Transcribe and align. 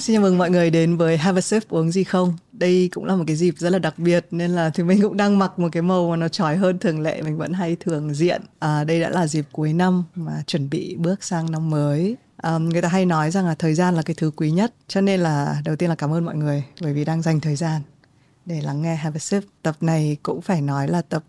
Xin 0.00 0.14
chào 0.14 0.22
mừng 0.22 0.38
mọi 0.38 0.50
người 0.50 0.70
đến 0.70 0.96
với 0.96 1.16
Have 1.16 1.38
a 1.38 1.40
sip 1.40 1.68
uống 1.68 1.90
gì 1.90 2.04
không. 2.04 2.36
Đây 2.52 2.90
cũng 2.94 3.04
là 3.04 3.16
một 3.16 3.24
cái 3.26 3.36
dịp 3.36 3.54
rất 3.58 3.70
là 3.70 3.78
đặc 3.78 3.98
biệt 3.98 4.26
nên 4.30 4.50
là 4.50 4.70
thì 4.70 4.82
mình 4.82 5.02
cũng 5.02 5.16
đang 5.16 5.38
mặc 5.38 5.58
một 5.58 5.68
cái 5.72 5.82
màu 5.82 6.10
mà 6.10 6.16
nó 6.16 6.28
trói 6.28 6.56
hơn 6.56 6.78
thường 6.78 7.00
lệ 7.00 7.22
mình 7.22 7.36
vẫn 7.36 7.52
hay 7.52 7.76
thường 7.76 8.14
diện. 8.14 8.42
À, 8.58 8.84
đây 8.84 9.00
đã 9.00 9.10
là 9.10 9.26
dịp 9.26 9.46
cuối 9.52 9.72
năm 9.72 10.04
mà 10.14 10.42
chuẩn 10.46 10.70
bị 10.70 10.96
bước 10.96 11.24
sang 11.24 11.50
năm 11.50 11.70
mới. 11.70 12.16
À, 12.36 12.58
người 12.58 12.82
ta 12.82 12.88
hay 12.88 13.06
nói 13.06 13.30
rằng 13.30 13.46
là 13.46 13.54
thời 13.54 13.74
gian 13.74 13.94
là 13.94 14.02
cái 14.02 14.14
thứ 14.18 14.30
quý 14.36 14.50
nhất 14.50 14.74
cho 14.88 15.00
nên 15.00 15.20
là 15.20 15.62
đầu 15.64 15.76
tiên 15.76 15.88
là 15.88 15.94
cảm 15.94 16.12
ơn 16.12 16.24
mọi 16.24 16.36
người 16.36 16.64
bởi 16.80 16.92
vì 16.92 17.04
đang 17.04 17.22
dành 17.22 17.40
thời 17.40 17.56
gian 17.56 17.82
để 18.46 18.60
lắng 18.60 18.82
nghe 18.82 18.94
Have 18.94 19.16
a 19.16 19.18
sip. 19.18 19.42
Tập 19.62 19.76
này 19.80 20.16
cũng 20.22 20.42
phải 20.42 20.60
nói 20.60 20.88
là 20.88 21.02
tập 21.02 21.24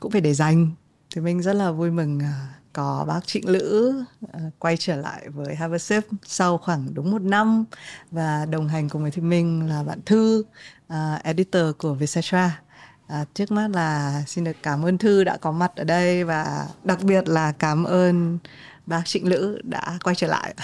cũng 0.00 0.10
phải 0.12 0.20
để 0.20 0.34
dành. 0.34 0.70
Thì 1.14 1.20
mình 1.20 1.42
rất 1.42 1.52
là 1.52 1.70
vui 1.70 1.90
mừng 1.90 2.20
à, 2.20 2.48
có 2.74 3.04
bác 3.08 3.26
Trịnh 3.26 3.48
Lữ 3.48 3.94
uh, 4.24 4.30
quay 4.58 4.76
trở 4.76 4.96
lại 4.96 5.28
với 5.28 5.54
Have 5.54 5.74
a 5.74 5.78
Sip 5.78 6.04
sau 6.26 6.58
khoảng 6.58 6.94
đúng 6.94 7.10
một 7.10 7.22
năm 7.22 7.64
và 8.10 8.46
đồng 8.46 8.68
hành 8.68 8.88
cùng 8.88 9.02
với 9.02 9.10
thì 9.10 9.22
mình 9.22 9.68
là 9.68 9.82
bạn 9.82 10.00
Thư, 10.06 10.44
uh, 10.86 11.22
editor 11.22 11.76
của 11.78 11.94
Vietcetera. 11.94 12.60
Uh, 13.06 13.34
trước 13.34 13.50
mắt 13.50 13.70
là 13.70 14.22
xin 14.26 14.44
được 14.44 14.56
cảm 14.62 14.84
ơn 14.84 14.98
Thư 14.98 15.24
đã 15.24 15.36
có 15.36 15.52
mặt 15.52 15.72
ở 15.76 15.84
đây 15.84 16.24
và 16.24 16.68
đặc 16.84 17.02
biệt 17.02 17.28
là 17.28 17.52
cảm 17.52 17.84
ơn 17.84 18.38
bác 18.86 19.02
Trịnh 19.04 19.28
Lữ 19.28 19.60
đã 19.64 19.98
quay 20.04 20.16
trở 20.16 20.26
lại. 20.26 20.54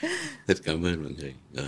Rất 0.46 0.56
cảm 0.64 0.84
ơn 0.84 1.02
mọi 1.02 1.12
người. 1.18 1.34
Ừ. 1.54 1.64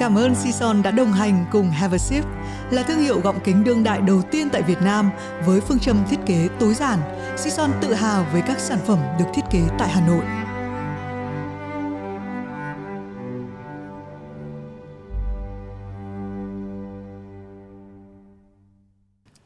Cảm 0.00 0.18
ơn 0.18 0.34
Sison 0.34 0.82
đã 0.82 0.90
đồng 0.90 1.12
hành 1.12 1.46
cùng 1.50 1.70
Have 1.70 1.94
a 1.94 1.98
Sip, 1.98 2.24
là 2.70 2.82
thương 2.82 2.98
hiệu 2.98 3.20
gọng 3.20 3.38
kính 3.44 3.64
đương 3.64 3.84
đại 3.84 4.00
đầu 4.00 4.22
tiên 4.30 4.48
tại 4.52 4.62
Việt 4.62 4.78
Nam 4.82 5.10
với 5.46 5.60
phương 5.60 5.78
châm 5.78 6.04
thiết 6.10 6.16
kế 6.26 6.48
tối 6.60 6.74
giản. 6.74 6.98
Sison 7.36 7.70
tự 7.80 7.94
hào 7.94 8.26
với 8.32 8.42
các 8.42 8.58
sản 8.58 8.78
phẩm 8.86 8.98
được 9.18 9.24
thiết 9.34 9.42
kế 9.50 9.60
tại 9.78 9.88
Hà 9.88 10.06
Nội. 10.06 10.24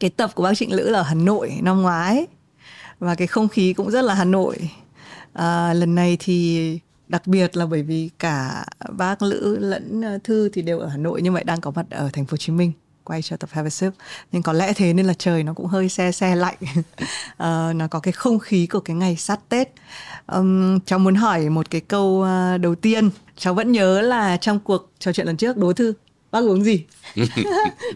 Cái 0.01 0.11
tập 0.11 0.31
của 0.35 0.43
bác 0.43 0.55
Trịnh 0.55 0.73
Lữ 0.73 0.91
là 0.91 0.99
ở 0.99 1.03
Hà 1.03 1.15
Nội 1.15 1.59
năm 1.63 1.83
ngoái 1.83 2.27
và 2.99 3.15
cái 3.15 3.27
không 3.27 3.49
khí 3.49 3.73
cũng 3.73 3.91
rất 3.91 4.03
là 4.03 4.15
Hà 4.15 4.25
Nội. 4.25 4.71
À, 5.33 5.73
lần 5.73 5.95
này 5.95 6.17
thì 6.21 6.79
đặc 7.09 7.27
biệt 7.27 7.57
là 7.57 7.67
bởi 7.67 7.83
vì 7.83 8.11
cả 8.19 8.65
bác 8.93 9.23
Lữ 9.23 9.57
lẫn 9.61 10.03
ờ, 10.03 10.19
Thư 10.25 10.49
thì 10.49 10.63
đều 10.63 10.79
ở 10.79 10.87
Hà 10.87 10.97
Nội 10.97 11.23
nhưng 11.23 11.35
mà 11.35 11.41
đang 11.43 11.61
có 11.61 11.71
mặt 11.71 11.87
ở 11.91 12.11
thành 12.13 12.25
phố 12.25 12.33
Hồ 12.33 12.37
Chí 12.37 12.53
Minh 12.53 12.73
quay 13.05 13.23
cho 13.23 13.37
tập 13.37 13.51
Have 13.53 13.67
a 13.67 13.71
Sip 13.71 13.93
nhưng 14.33 14.43
có 14.43 14.53
lẽ 14.53 14.73
thế 14.73 14.93
nên 14.93 15.07
là 15.07 15.15
trời 15.15 15.43
nó 15.43 15.53
cũng 15.53 15.67
hơi 15.67 15.89
xe 15.89 16.13
xe 16.13 16.37
lạnh. 16.37 16.57
Uh, 16.63 17.39
nó 17.77 17.89
có 17.91 18.01
cái 18.01 18.13
không 18.13 18.39
khí 18.39 18.67
của 18.67 18.81
cái 18.81 18.97
ngày 18.97 19.17
sát 19.17 19.41
Tết. 19.49 19.69
Um, 20.27 20.81
cháu 20.81 20.99
muốn 20.99 21.15
hỏi 21.15 21.49
một 21.49 21.71
cái 21.71 21.81
câu 21.81 22.27
uh, 22.55 22.61
đầu 22.61 22.75
tiên. 22.75 23.11
Cháu 23.37 23.55
vẫn 23.55 23.73
nhớ 23.73 24.01
là 24.01 24.37
trong 24.37 24.61
cuộc 24.61 24.91
trò 24.99 25.13
chuyện 25.13 25.27
lần 25.27 25.37
trước 25.37 25.57
đố 25.57 25.73
thư 25.73 25.95
bác 26.31 26.41
uống 26.41 26.65
gì? 26.65 26.85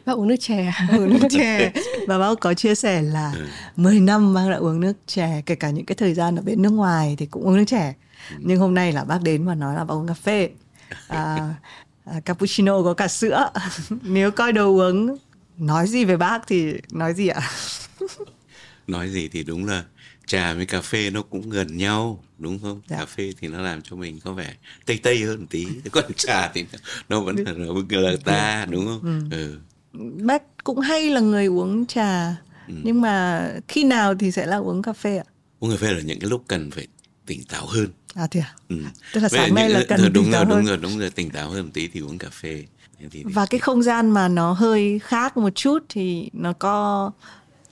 Bác 0.07 0.17
uống 0.17 0.29
nước 0.29 0.37
chè. 0.41 0.73
Uống 0.93 1.13
nước 1.13 1.29
chè. 1.31 1.73
Và 2.07 2.19
bác 2.19 2.41
có 2.41 2.55
chia 2.55 2.75
sẻ 2.75 3.03
là 3.03 3.35
10 3.77 3.95
ừ. 3.95 4.01
năm 4.01 4.35
bác 4.35 4.49
đã 4.51 4.57
uống 4.57 4.81
nước 4.81 4.93
chè 5.07 5.43
kể 5.47 5.55
cả 5.55 5.71
những 5.71 5.87
cái 5.87 5.97
thời 5.97 6.15
gian 6.15 6.37
ở 6.37 6.43
bên 6.43 6.63
nước 6.63 6.71
ngoài 6.73 7.15
thì 7.19 7.27
cũng 7.27 7.43
uống 7.43 7.57
nước 7.57 7.65
chè 7.67 7.95
nhưng 8.39 8.59
hôm 8.59 8.75
nay 8.75 8.93
là 8.93 9.05
bác 9.05 9.23
đến 9.23 9.45
và 9.45 9.55
nói 9.55 9.75
là 9.75 9.85
bác 9.85 9.95
uống 9.95 10.07
cà 10.07 10.15
phê 10.15 10.51
à, 11.09 11.55
à, 12.05 12.21
cappuccino 12.25 12.83
có 12.83 12.95
cả 12.95 13.09
sữa 13.09 13.51
nếu 14.03 14.31
coi 14.31 14.53
đồ 14.53 14.77
uống 14.77 15.17
nói 15.59 15.87
gì 15.87 16.05
về 16.05 16.17
bác 16.17 16.47
thì 16.47 16.75
nói 16.93 17.15
gì 17.15 17.29
ạ 17.29 17.51
nói 18.87 19.09
gì 19.09 19.29
thì 19.29 19.43
đúng 19.43 19.67
là 19.67 19.85
trà 20.27 20.55
với 20.55 20.67
cà 20.67 20.81
phê 20.81 21.11
nó 21.11 21.23
cũng 21.23 21.51
gần 21.51 21.77
nhau 21.77 22.25
đúng 22.39 22.59
không 22.63 22.81
dạ. 22.89 22.97
cà 22.97 23.07
phê 23.07 23.33
thì 23.41 23.49
nó 23.49 23.61
làm 23.61 23.83
cho 23.83 23.97
mình 23.97 24.21
có 24.21 24.33
vẻ 24.33 24.55
tây 24.87 25.01
tây 25.03 25.23
hơn 25.23 25.47
tí 25.47 25.67
còn 25.91 26.13
trà 26.17 26.49
thì 26.49 26.65
nó 27.09 27.21
vẫn 27.21 27.37
là, 27.37 27.53
là 27.91 28.17
ta 28.25 28.67
đúng 28.71 28.87
không 28.87 29.29
ừ. 29.31 29.59
Ừ. 29.93 30.11
bác 30.25 30.43
cũng 30.65 30.81
hay 30.81 31.11
là 31.11 31.21
người 31.21 31.47
uống 31.47 31.87
trà 31.87 32.29
ừ. 32.69 32.75
nhưng 32.83 33.01
mà 33.01 33.49
khi 33.69 33.85
nào 33.85 34.15
thì 34.15 34.31
sẽ 34.31 34.47
là 34.47 34.57
uống 34.57 34.83
cà 34.83 34.93
phê 34.93 35.17
ạ 35.17 35.25
uống 35.59 35.71
cà 35.71 35.77
phê 35.77 35.93
là 35.93 36.01
những 36.01 36.21
cái 36.21 36.31
lúc 36.31 36.45
cần 36.49 36.71
phải 36.71 36.87
tỉnh 37.27 37.45
táo 37.45 37.67
hơn 37.67 37.89
à 38.15 38.27
thì 38.31 38.41
à? 38.41 38.55
Ừ. 38.69 38.77
tức 39.13 39.21
là 39.21 39.29
sáng 39.29 39.55
nay 39.55 39.71
là 39.71 39.85
cần 39.89 40.13
đúng 40.13 40.25
tỉnh 40.25 40.33
táo 40.33 40.45
rồi, 40.45 40.55
hơn. 40.55 40.59
đúng 40.59 40.67
rồi 40.67 40.77
đúng 40.77 40.99
rồi 40.99 41.11
tỉnh 41.11 41.31
táo 41.31 41.51
hơn 41.51 41.65
một 41.65 41.71
tí 41.75 41.89
thì 41.89 42.01
uống 42.01 42.19
cà 42.19 42.29
phê 42.31 42.65
thì, 43.11 43.25
và 43.25 43.47
cái 43.47 43.61
không 43.61 43.83
gian 43.83 44.11
mà 44.11 44.29
nó 44.29 44.53
hơi 44.53 44.99
khác 44.99 45.37
một 45.37 45.55
chút 45.55 45.79
thì 45.89 46.31
nó 46.33 46.53
có 46.53 47.11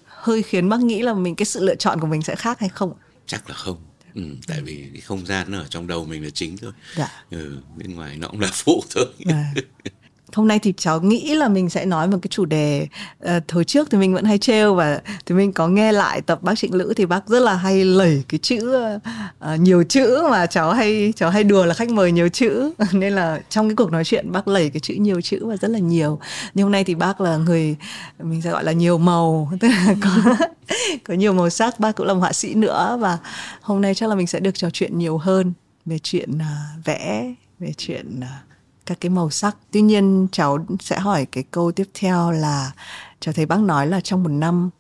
hơi 0.04 0.42
khiến 0.42 0.69
bác 0.69 0.80
nghĩ 0.80 1.02
là 1.02 1.14
mình 1.14 1.34
cái 1.34 1.47
sự 1.47 1.64
lựa 1.64 1.74
chọn 1.74 2.00
của 2.00 2.06
mình 2.06 2.22
sẽ 2.22 2.34
khác 2.34 2.60
hay 2.60 2.69
không 2.69 2.92
chắc 3.26 3.48
là 3.48 3.54
không 3.56 3.76
Ừ, 4.16 4.22
tại 4.47 4.62
vì 4.62 4.91
cái 4.92 5.00
không 5.00 5.26
gian 5.26 5.50
nó 5.50 5.58
ở 5.58 5.66
trong 5.70 5.86
đầu 5.86 6.04
mình 6.04 6.24
là 6.24 6.30
chính 6.30 6.56
thôi 6.56 6.72
dạ. 6.97 7.24
ừ, 7.30 7.58
bên 7.76 7.94
ngoài 7.94 8.16
nó 8.16 8.28
cũng 8.28 8.41
là 8.41 8.50
phụ 8.53 8.84
thôi 8.94 9.06
dạ. 9.18 9.53
hôm 10.36 10.48
nay 10.48 10.58
thì 10.58 10.74
cháu 10.76 11.00
nghĩ 11.00 11.34
là 11.34 11.48
mình 11.48 11.70
sẽ 11.70 11.84
nói 11.84 12.08
một 12.08 12.19
cái 12.22 12.28
chủ 12.30 12.44
đề 12.44 12.88
uh, 13.24 13.30
thời 13.48 13.64
trước 13.64 13.91
thì 13.91 13.98
mình 13.98 14.14
vẫn 14.14 14.24
hay 14.24 14.38
trêu 14.38 14.74
và 14.74 15.00
thì 15.26 15.34
mình 15.34 15.52
có 15.52 15.69
nghe 15.69 15.92
lại 15.92 16.20
tập 16.20 16.42
bác 16.42 16.58
trịnh 16.58 16.74
lữ 16.74 16.92
thì 16.97 17.06
bác 17.06 17.28
rất 17.28 17.41
là 17.41 17.54
hay 17.54 17.84
lẩy 17.84 18.24
cái 18.28 18.38
chữ 18.38 18.88
uh, 18.97 19.60
nhiều 19.60 19.84
chữ 19.88 20.22
mà 20.30 20.47
cháu 20.47 20.72
hay 20.72 21.12
cháu 21.16 21.30
hay 21.30 21.44
đùa 21.44 21.64
là 21.64 21.74
khách 21.74 21.91
mời 21.91 22.12
nhiều 22.12 22.28
chữ. 22.28 22.72
Nên 22.92 23.12
là 23.12 23.41
trong 23.48 23.69
cái 23.69 23.76
cuộc 23.76 23.92
nói 23.92 24.04
chuyện 24.04 24.32
bác 24.32 24.48
lẩy 24.48 24.70
cái 24.70 24.80
chữ 24.80 24.94
nhiều 24.94 25.20
chữ 25.20 25.47
và 25.47 25.56
rất 25.56 25.69
là 25.69 25.78
nhiều. 25.78 26.19
Nhưng 26.54 26.64
hôm 26.64 26.72
nay 26.72 26.84
thì 26.84 26.94
bác 26.94 27.20
là 27.20 27.36
người 27.36 27.76
mình 28.22 28.42
sẽ 28.42 28.50
gọi 28.50 28.64
là 28.64 28.72
nhiều 28.72 28.98
màu. 28.98 29.53
Tức 29.60 29.68
là 29.68 29.94
có 30.03 30.36
có 31.04 31.14
nhiều 31.14 31.32
màu 31.32 31.50
sắc 31.50 31.80
bác 31.80 31.97
cũng 31.97 32.06
là 32.06 32.14
một 32.14 32.20
họa 32.20 32.32
sĩ 32.32 32.54
nữa 32.54 32.98
và 33.00 33.18
hôm 33.60 33.80
nay 33.80 33.94
chắc 33.94 34.08
là 34.08 34.14
mình 34.14 34.26
sẽ 34.26 34.41
được 34.41 34.54
trò 34.54 34.70
chuyện 34.70 34.98
nhiều 34.98 35.18
hơn 35.18 35.53
về 35.86 35.98
chuyện 35.98 36.30
uh, 36.34 36.84
vẽ 36.84 37.34
về 37.58 37.72
chuyện 37.76 38.20
uh, 38.20 38.46
các 38.86 39.00
cái 39.00 39.10
màu 39.10 39.30
sắc 39.30 39.56
tuy 39.70 39.80
nhiên 39.80 40.26
cháu 40.32 40.66
sẽ 40.80 40.98
hỏi 40.98 41.26
cái 41.32 41.44
câu 41.50 41.72
tiếp 41.72 41.88
theo 41.94 42.30
là 42.30 42.72
cháu 43.20 43.32
thấy 43.32 43.47
bác 43.47 43.60
nói 43.60 43.86
là 43.86 44.00
trong 44.00 44.22
một 44.22 44.28
năm 44.28 44.70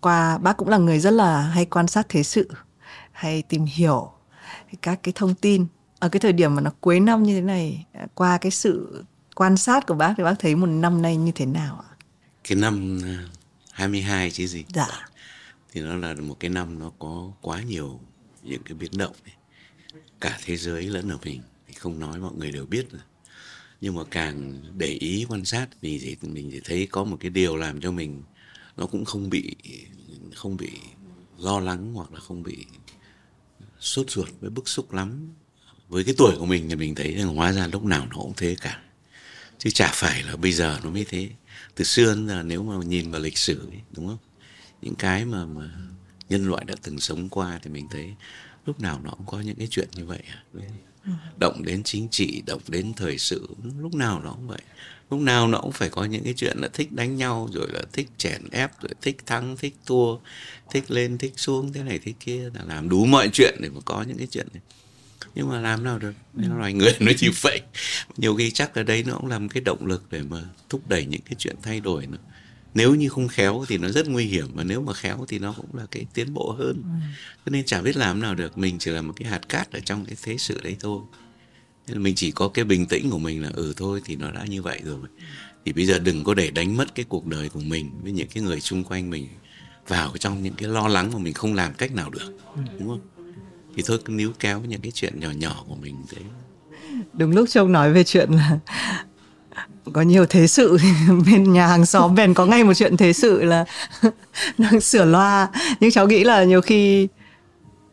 qua 0.00 0.38
bác 0.38 0.56
cũng 0.56 0.68
là 0.68 0.78
người 0.78 1.00
rất 1.00 1.10
là 1.10 1.40
hay 1.40 1.64
quan 1.64 1.86
sát 1.86 2.06
thế 2.08 2.22
sự 2.22 2.50
hay 3.12 3.42
tìm 3.42 3.64
hiểu 3.64 4.12
các 4.82 5.00
cái 5.02 5.12
thông 5.16 5.34
tin 5.34 5.66
ở 5.98 6.08
cái 6.08 6.20
thời 6.20 6.32
điểm 6.32 6.54
mà 6.54 6.62
nó 6.62 6.70
cuối 6.80 7.00
năm 7.00 7.22
như 7.22 7.34
thế 7.34 7.40
này 7.40 7.86
qua 8.14 8.38
cái 8.38 8.50
sự 8.50 9.04
quan 9.34 9.56
sát 9.56 9.86
của 9.86 9.94
bác 9.94 10.14
thì 10.16 10.24
bác 10.24 10.34
thấy 10.38 10.56
một 10.56 10.66
năm 10.66 11.02
nay 11.02 11.16
như 11.16 11.32
thế 11.34 11.46
nào 11.46 11.84
ạ? 11.90 11.90
Cái 12.44 12.56
năm 12.56 13.00
22 13.72 14.30
chứ 14.30 14.46
gì? 14.46 14.64
Dạ. 14.74 14.88
Thì 15.72 15.80
nó 15.80 15.96
là 15.96 16.14
một 16.14 16.36
cái 16.40 16.50
năm 16.50 16.78
nó 16.78 16.90
có 16.98 17.30
quá 17.40 17.62
nhiều 17.62 18.00
những 18.42 18.62
cái 18.62 18.74
biến 18.74 18.90
động 18.96 19.12
này. 19.24 19.34
Cả 20.20 20.38
thế 20.44 20.56
giới 20.56 20.82
lẫn 20.82 21.08
ở 21.08 21.18
mình 21.24 21.42
thì 21.68 21.74
không 21.74 21.98
nói 21.98 22.18
mọi 22.18 22.32
người 22.32 22.52
đều 22.52 22.66
biết 22.66 22.92
rồi 22.92 23.00
nhưng 23.80 23.94
mà 23.94 24.02
càng 24.10 24.62
để 24.76 24.86
ý 24.86 25.26
quan 25.28 25.44
sát 25.44 25.66
thì 25.82 25.98
thì 25.98 26.28
mình 26.28 26.50
chỉ 26.52 26.60
thấy 26.64 26.86
có 26.90 27.04
một 27.04 27.16
cái 27.20 27.30
điều 27.30 27.56
làm 27.56 27.80
cho 27.80 27.90
mình 27.92 28.22
nó 28.76 28.86
cũng 28.86 29.04
không 29.04 29.30
bị 29.30 29.56
không 30.34 30.56
bị 30.56 30.70
lo 31.38 31.60
lắng 31.60 31.94
hoặc 31.94 32.12
là 32.12 32.20
không 32.20 32.42
bị 32.42 32.66
sốt 33.80 34.10
ruột 34.10 34.28
với 34.40 34.50
bức 34.50 34.68
xúc 34.68 34.92
lắm. 34.92 35.34
Với 35.88 36.04
cái 36.04 36.14
tuổi 36.18 36.36
của 36.38 36.46
mình 36.46 36.68
thì 36.68 36.76
mình 36.76 36.94
thấy 36.94 37.14
rằng 37.14 37.36
hóa 37.36 37.52
ra 37.52 37.66
lúc 37.66 37.84
nào 37.84 38.06
nó 38.10 38.16
cũng 38.16 38.32
thế 38.36 38.56
cả. 38.60 38.82
Chứ 39.58 39.70
chả 39.70 39.90
phải 39.94 40.22
là 40.22 40.36
bây 40.36 40.52
giờ 40.52 40.80
nó 40.84 40.90
mới 40.90 41.04
thế. 41.08 41.30
Từ 41.74 41.84
xưa 41.84 42.14
đến 42.14 42.28
giờ 42.28 42.42
nếu 42.42 42.62
mà 42.62 42.84
nhìn 42.84 43.10
vào 43.10 43.20
lịch 43.20 43.38
sử 43.38 43.60
ấy, 43.70 43.80
đúng 43.90 44.08
không? 44.08 44.18
Những 44.82 44.94
cái 44.94 45.24
mà 45.24 45.44
mà 45.44 45.70
nhân 46.28 46.48
loại 46.48 46.64
đã 46.64 46.74
từng 46.82 47.00
sống 47.00 47.28
qua 47.28 47.58
thì 47.62 47.70
mình 47.70 47.88
thấy 47.90 48.14
lúc 48.66 48.80
nào 48.80 49.00
nó 49.04 49.10
cũng 49.10 49.26
có 49.26 49.40
những 49.40 49.56
cái 49.56 49.68
chuyện 49.70 49.88
như 49.94 50.04
vậy 50.04 50.22
à 50.28 50.44
động 51.40 51.64
đến 51.64 51.82
chính 51.82 52.08
trị, 52.08 52.42
động 52.46 52.62
đến 52.68 52.92
thời 52.96 53.18
sự, 53.18 53.48
lúc 53.78 53.94
nào 53.94 54.20
nó 54.24 54.30
cũng 54.30 54.46
vậy. 54.46 54.60
Lúc 55.10 55.20
nào 55.20 55.48
nó 55.48 55.60
cũng 55.60 55.72
phải 55.72 55.88
có 55.88 56.04
những 56.04 56.24
cái 56.24 56.34
chuyện 56.36 56.58
là 56.58 56.68
thích 56.68 56.92
đánh 56.92 57.16
nhau, 57.16 57.48
rồi 57.52 57.68
là 57.72 57.82
thích 57.92 58.08
chèn 58.18 58.42
ép, 58.50 58.80
rồi 58.80 58.90
thích 59.02 59.16
thắng, 59.26 59.56
thích 59.56 59.74
thua, 59.86 60.16
thích 60.70 60.90
lên, 60.90 61.18
thích 61.18 61.32
xuống, 61.36 61.72
thế 61.72 61.82
này 61.82 62.00
thế 62.04 62.12
kia, 62.20 62.50
là 62.54 62.64
làm 62.64 62.88
đủ 62.88 63.04
mọi 63.04 63.28
chuyện 63.32 63.56
để 63.60 63.68
mà 63.68 63.80
có 63.84 64.04
những 64.08 64.18
cái 64.18 64.26
chuyện 64.26 64.46
này. 64.52 64.62
Nhưng 65.34 65.48
mà 65.48 65.60
làm 65.60 65.84
nào 65.84 65.98
được? 65.98 66.12
Nên 66.34 66.58
loài 66.58 66.72
người 66.72 66.92
nó 67.00 67.12
chỉ 67.16 67.30
vậy. 67.42 67.60
Nhiều 68.16 68.36
khi 68.36 68.50
chắc 68.50 68.74
ở 68.74 68.82
đây 68.82 69.02
nó 69.02 69.16
cũng 69.16 69.26
làm 69.26 69.48
cái 69.48 69.60
động 69.60 69.86
lực 69.86 70.04
để 70.10 70.22
mà 70.22 70.42
thúc 70.68 70.88
đẩy 70.88 71.06
những 71.06 71.20
cái 71.20 71.34
chuyện 71.38 71.56
thay 71.62 71.80
đổi 71.80 72.06
nữa 72.06 72.18
nếu 72.76 72.94
như 72.94 73.08
không 73.08 73.28
khéo 73.28 73.64
thì 73.68 73.78
nó 73.78 73.88
rất 73.88 74.08
nguy 74.08 74.24
hiểm 74.24 74.46
và 74.54 74.64
nếu 74.64 74.80
mà 74.82 74.92
khéo 74.92 75.24
thì 75.28 75.38
nó 75.38 75.54
cũng 75.56 75.66
là 75.72 75.86
cái 75.90 76.06
tiến 76.14 76.34
bộ 76.34 76.56
hơn. 76.58 76.82
Ừ. 76.84 76.90
cho 77.46 77.50
nên 77.50 77.64
chả 77.64 77.82
biết 77.82 77.96
làm 77.96 78.20
nào 78.20 78.34
được 78.34 78.58
mình 78.58 78.78
chỉ 78.78 78.90
là 78.90 79.02
một 79.02 79.12
cái 79.16 79.28
hạt 79.28 79.48
cát 79.48 79.72
ở 79.72 79.80
trong 79.80 80.04
cái 80.04 80.16
thế 80.22 80.36
sự 80.38 80.60
đấy 80.62 80.76
thôi. 80.80 81.00
Nên 81.88 82.02
mình 82.02 82.14
chỉ 82.14 82.30
có 82.30 82.48
cái 82.48 82.64
bình 82.64 82.86
tĩnh 82.86 83.10
của 83.10 83.18
mình 83.18 83.42
là 83.42 83.50
ừ 83.54 83.74
thôi 83.76 84.00
thì 84.04 84.16
nó 84.16 84.30
đã 84.30 84.44
như 84.44 84.62
vậy 84.62 84.80
rồi. 84.84 85.00
Thì 85.64 85.72
bây 85.72 85.86
giờ 85.86 85.98
đừng 85.98 86.24
có 86.24 86.34
để 86.34 86.50
đánh 86.50 86.76
mất 86.76 86.94
cái 86.94 87.04
cuộc 87.08 87.26
đời 87.26 87.48
của 87.48 87.60
mình 87.60 87.90
với 88.02 88.12
những 88.12 88.28
cái 88.28 88.42
người 88.42 88.60
xung 88.60 88.84
quanh 88.84 89.10
mình 89.10 89.28
vào 89.88 90.16
trong 90.18 90.42
những 90.42 90.54
cái 90.54 90.68
lo 90.68 90.88
lắng 90.88 91.10
mà 91.12 91.18
mình 91.18 91.34
không 91.34 91.54
làm 91.54 91.74
cách 91.74 91.94
nào 91.94 92.10
được 92.10 92.38
ừ. 92.56 92.62
đúng 92.78 92.88
không? 92.88 93.00
Thì 93.76 93.82
thôi 93.86 93.98
cứ 94.04 94.12
níu 94.12 94.32
kéo 94.38 94.60
những 94.60 94.80
cái 94.80 94.92
chuyện 94.94 95.20
nhỏ 95.20 95.30
nhỏ 95.30 95.64
của 95.68 95.74
mình 95.74 95.96
thế 96.10 96.22
đúng 97.12 97.30
lúc 97.30 97.48
trông 97.48 97.72
nói 97.72 97.92
về 97.92 98.04
chuyện 98.04 98.30
là 98.30 98.58
có 99.92 100.02
nhiều 100.02 100.26
thế 100.26 100.46
sự 100.46 100.78
bên 101.26 101.52
nhà 101.52 101.66
hàng 101.66 101.86
xóm 101.86 102.14
bèn 102.14 102.34
có 102.34 102.46
ngay 102.46 102.64
một 102.64 102.74
chuyện 102.74 102.96
thế 102.96 103.12
sự 103.12 103.44
là 103.44 103.64
đang 104.58 104.80
sửa 104.80 105.04
loa. 105.04 105.48
Nhưng 105.80 105.90
cháu 105.90 106.06
nghĩ 106.06 106.24
là 106.24 106.44
nhiều 106.44 106.60
khi 106.60 107.08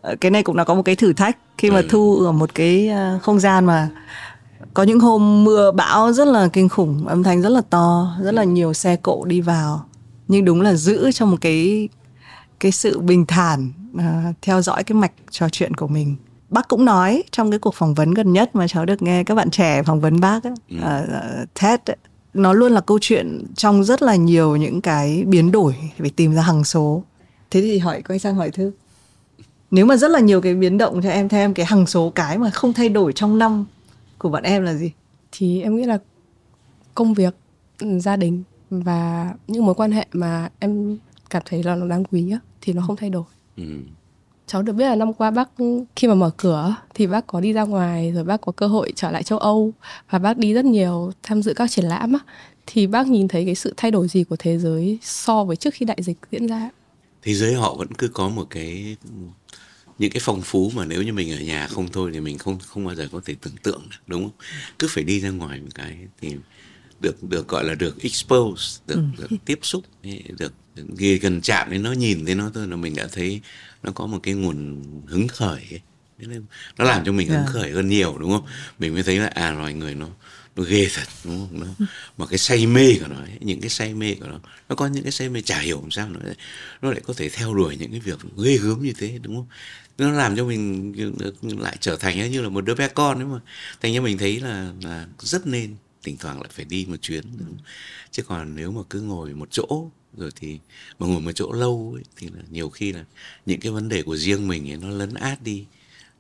Ờ, 0.04 0.16
cái 0.22 0.32
này 0.32 0.44
cũng 0.44 0.56
là 0.56 0.64
có 0.64 0.74
một 0.74 0.82
cái 0.82 0.96
thử 0.96 1.14
thách. 1.14 1.38
Khi 1.58 1.72
mà 1.72 1.82
thu 1.90 2.26
ở 2.26 2.32
một 2.32 2.56
cái 2.56 2.88
ờ, 2.88 3.20
không 3.22 3.40
gian 3.40 3.66
mà 3.66 3.90
có 4.74 4.84
những 4.84 5.00
hôm 5.00 5.44
mưa 5.44 5.72
bão 5.72 6.14
rất 6.14 6.28
là 6.28 6.50
kinh 6.54 6.70
khủng 6.70 7.08
âm 7.08 7.24
thanh 7.24 7.42
rất 7.42 7.50
là 7.50 7.62
to 7.70 8.16
rất 8.22 8.34
là 8.34 8.44
nhiều 8.44 8.74
xe 8.74 8.96
cộ 8.96 9.26
đi 9.26 9.42
vào. 9.42 9.86
Nhưng 10.28 10.46
đúng 10.46 10.62
là 10.62 10.74
giữ 10.74 11.12
cho 11.12 11.26
một 11.26 11.38
cái 11.42 11.90
cái 12.60 12.72
sự 12.72 13.00
bình 13.00 13.26
thản 13.26 13.72
à, 13.98 14.34
theo 14.42 14.62
dõi 14.62 14.84
cái 14.84 14.96
mạch 14.96 15.12
trò 15.32 15.50
chuyện 15.50 15.74
của 15.74 15.88
mình 15.88 16.16
bác 16.54 16.68
cũng 16.68 16.86
nói 16.86 17.24
trong 17.32 17.52
cái 17.52 17.60
cuộc 17.60 17.76
phỏng 17.76 17.94
vấn 17.94 18.12
gần 18.14 18.34
nhất 18.34 18.56
mà 18.56 18.68
cháu 18.68 18.86
được 18.86 19.02
nghe 19.02 19.24
các 19.24 19.36
bạn 19.36 19.50
trẻ 19.50 19.84
phỏng 19.84 20.00
vấn 20.02 20.20
bác 20.20 20.44
ấy, 20.44 20.54
Ừ. 20.70 20.78
ở 20.82 21.46
TED 21.62 21.80
ấy, 21.86 21.98
nó 22.34 22.54
luôn 22.54 22.72
là 22.72 22.82
câu 22.82 22.98
chuyện 23.02 23.46
trong 23.56 23.84
rất 23.84 24.02
là 24.02 24.16
nhiều 24.16 24.56
những 24.56 24.82
cái 24.82 25.24
biến 25.28 25.52
đổi 25.52 25.76
phải 25.98 26.10
tìm 26.10 26.34
ra 26.34 26.42
hằng 26.42 26.64
số 26.64 27.04
thế 27.52 27.62
thì 27.62 27.78
hỏi 27.78 28.02
quay 28.02 28.20
sang 28.20 28.36
hỏi 28.36 28.52
thư 28.52 28.72
nếu 29.72 29.86
mà 29.86 29.98
rất 29.98 30.12
là 30.12 30.20
nhiều 30.20 30.42
cái 30.42 30.56
biến 30.56 30.78
động 30.78 31.02
cho 31.04 31.10
em 31.10 31.30
theo 31.30 31.40
em 31.42 31.54
cái 31.54 31.66
hằng 31.66 31.86
số 31.88 32.10
cái 32.16 32.38
mà 32.38 32.50
không 32.50 32.74
thay 32.74 32.90
đổi 32.90 33.14
trong 33.14 33.38
năm 33.38 33.66
của 34.18 34.30
bọn 34.30 34.44
em 34.44 34.64
là 34.64 34.74
gì 34.74 34.92
thì 35.32 35.62
em 35.62 35.76
nghĩ 35.76 35.84
là 35.84 35.98
công 36.96 37.14
việc 37.14 37.36
ừ, 37.80 38.00
gia 38.00 38.16
đình 38.16 38.44
và 38.70 39.34
những 39.48 39.66
mối 39.66 39.76
quan 39.76 39.92
hệ 39.92 40.06
mà 40.14 40.50
em 40.60 40.98
cảm 41.30 41.42
thấy 41.46 41.64
là 41.64 41.76
nó 41.76 41.88
đáng 41.88 42.04
quý 42.04 42.32
á, 42.32 42.40
thì 42.62 42.74
nó 42.74 42.84
không 42.88 42.96
thay 42.96 43.10
đổi 43.10 43.24
ừ. 43.58 43.64
Cháu 44.48 44.62
được 44.62 44.74
biết 44.74 44.86
là 44.86 44.96
năm 44.96 45.14
qua 45.14 45.32
bác 45.32 45.50
khi 45.96 46.08
mà 46.08 46.14
mở 46.14 46.32
cửa 46.38 46.76
thì 46.94 47.08
bác 47.08 47.28
có 47.28 47.42
đi 47.42 47.54
ra 47.54 47.64
ngoài 47.64 48.12
rồi 48.12 48.24
bác 48.24 48.42
có 48.42 48.52
cơ 48.52 48.68
hội 48.68 48.94
trở 48.96 49.12
lại 49.12 49.24
châu 49.24 49.40
Âu 49.40 49.74
và 50.10 50.20
bác 50.20 50.38
đi 50.38 50.54
rất 50.54 50.66
nhiều 50.66 51.12
tham 51.24 51.42
dự 51.42 51.54
các 51.54 51.72
triển 51.72 51.86
lãm 51.86 52.14
á. 52.14 52.20
Thì 52.68 52.88
bác 52.88 53.08
nhìn 53.08 53.28
thấy 53.28 53.46
cái 53.46 53.56
sự 53.56 53.74
thay 53.78 53.92
đổi 53.92 54.08
gì 54.08 54.24
của 54.24 54.36
thế 54.40 54.58
giới 54.58 55.00
so 55.02 55.44
với 55.44 55.56
trước 55.56 55.74
khi 55.74 55.86
đại 55.86 55.98
dịch 56.02 56.18
diễn 56.32 56.48
ra? 56.48 56.70
Thế 57.22 57.34
giới 57.34 57.54
họ 57.54 57.76
vẫn 57.76 57.88
cứ 57.94 58.08
có 58.08 58.30
một 58.30 58.48
cái 58.50 58.98
những 60.00 60.12
cái 60.12 60.22
phong 60.24 60.42
phú 60.42 60.72
mà 60.76 60.86
nếu 60.86 61.02
như 61.02 61.14
mình 61.14 61.32
ở 61.32 61.40
nhà 61.40 61.68
không 61.68 61.88
thôi 61.92 62.12
thì 62.14 62.20
mình 62.20 62.38
không 62.38 62.60
không 62.60 62.86
bao 62.86 62.96
giờ 62.96 63.08
có 63.12 63.22
thể 63.26 63.36
tưởng 63.42 63.56
tượng 63.64 63.82
được 63.92 63.98
đúng 64.08 64.24
không? 64.24 64.48
Cứ 64.80 64.88
phải 64.90 65.04
đi 65.04 65.20
ra 65.20 65.30
ngoài 65.30 65.60
một 65.60 65.70
cái 65.76 65.98
thì 66.22 66.36
được 67.00 67.24
được 67.24 67.48
gọi 67.48 67.64
là 67.64 67.76
được 67.76 68.02
expose 68.02 68.82
được, 68.88 69.02
được 69.18 69.28
tiếp 69.46 69.60
xúc 69.62 69.84
được, 70.38 70.54
được 70.76 70.86
ghi 70.98 71.18
gần 71.18 71.42
chạm 71.42 71.72
đến 71.72 71.84
nó 71.84 71.92
nhìn 71.92 72.26
thấy 72.26 72.36
nó 72.36 72.52
thôi 72.54 72.68
là 72.68 72.76
mình 72.76 72.96
đã 72.96 73.08
thấy 73.12 73.42
nó 73.84 73.92
có 73.92 74.08
một 74.08 74.20
cái 74.24 74.34
nguồn 74.34 74.84
hứng 75.08 75.28
khởi 75.28 75.68
ấy. 75.72 75.82
Nó 76.78 76.86
làm 76.86 77.06
cho 77.06 77.12
mình 77.12 77.28
hứng 77.28 77.38
Yeah. 77.38 77.50
khởi 77.54 77.72
hơn 77.72 77.90
nhiều 77.90 78.18
đúng 78.18 78.32
không? 78.32 78.46
Mình 78.80 78.94
mới 78.94 79.04
thấy 79.04 79.18
là 79.20 79.28
à 79.28 79.52
loài 79.52 79.74
người 79.74 79.96
nó 79.96 80.08
nó 80.56 80.64
ghê 80.64 80.88
thật 80.96 81.08
đúng 81.24 81.48
không? 81.50 81.60
Nó 81.60 81.86
mà 82.18 82.26
cái 82.26 82.38
say 82.38 82.68
mê 82.68 82.96
của 83.00 83.08
nó 83.08 83.16
ấy, 83.16 83.38
những 83.40 83.62
cái 83.62 83.70
say 83.70 83.94
mê 83.94 84.16
của 84.16 84.28
nó 84.28 84.40
nó 84.70 84.76
có 84.76 84.88
những 84.88 85.04
cái 85.04 85.12
say 85.12 85.30
mê 85.30 85.42
chả 85.42 85.60
hiểu 85.60 85.82
làm 85.82 85.92
sao 85.92 86.10
nó 86.10 86.20
lại, 86.24 86.36
nó 86.82 86.92
lại 86.92 87.02
có 87.06 87.14
thể 87.18 87.30
theo 87.30 87.54
đuổi 87.54 87.78
những 87.78 87.92
cái 87.92 88.00
việc 88.00 88.20
ghê 88.44 88.58
gớm 88.58 88.84
như 88.84 88.94
thế 88.98 89.20
đúng 89.22 89.36
không? 89.36 89.48
Nó 89.98 90.12
làm 90.12 90.36
cho 90.36 90.46
mình 90.46 90.94
lại 91.42 91.78
trở 91.80 91.96
thành 91.96 92.32
như 92.32 92.42
là 92.42 92.50
một 92.50 92.66
đứa 92.66 92.76
bé 92.76 92.88
con 92.88 93.20
ấy 93.20 93.26
mà. 93.26 93.40
Thành 93.82 93.94
ra 93.94 94.02
mình 94.02 94.18
thấy 94.18 94.40
là 94.40 94.72
là 94.82 95.08
rất 95.20 95.48
nên 95.48 95.76
thỉnh 96.04 96.18
thoảng 96.18 96.42
lại 96.42 96.50
phải 96.54 96.66
đi 96.66 96.86
một 96.90 97.02
chuyến 97.02 97.24
chứ 98.12 98.24
còn 98.24 98.56
nếu 98.56 98.72
mà 98.72 98.82
cứ 98.90 99.02
ngồi 99.02 99.34
một 99.34 99.48
chỗ 99.52 99.90
rồi 100.18 100.32
thì 100.36 100.60
mà 101.00 101.08
ngồi 101.08 101.22
một 101.22 101.32
chỗ 101.36 101.52
lâu 101.52 101.92
ấy, 101.96 102.04
thì 102.18 102.28
là 102.28 102.42
nhiều 102.50 102.70
khi 102.70 102.92
là 102.94 103.06
những 103.46 103.60
cái 103.60 103.72
vấn 103.72 103.90
đề 103.90 104.02
của 104.04 104.16
riêng 104.16 104.48
mình 104.48 104.72
ấy 104.72 104.78
nó 104.78 104.90
lấn 104.90 105.14
át 105.14 105.44
đi 105.44 105.66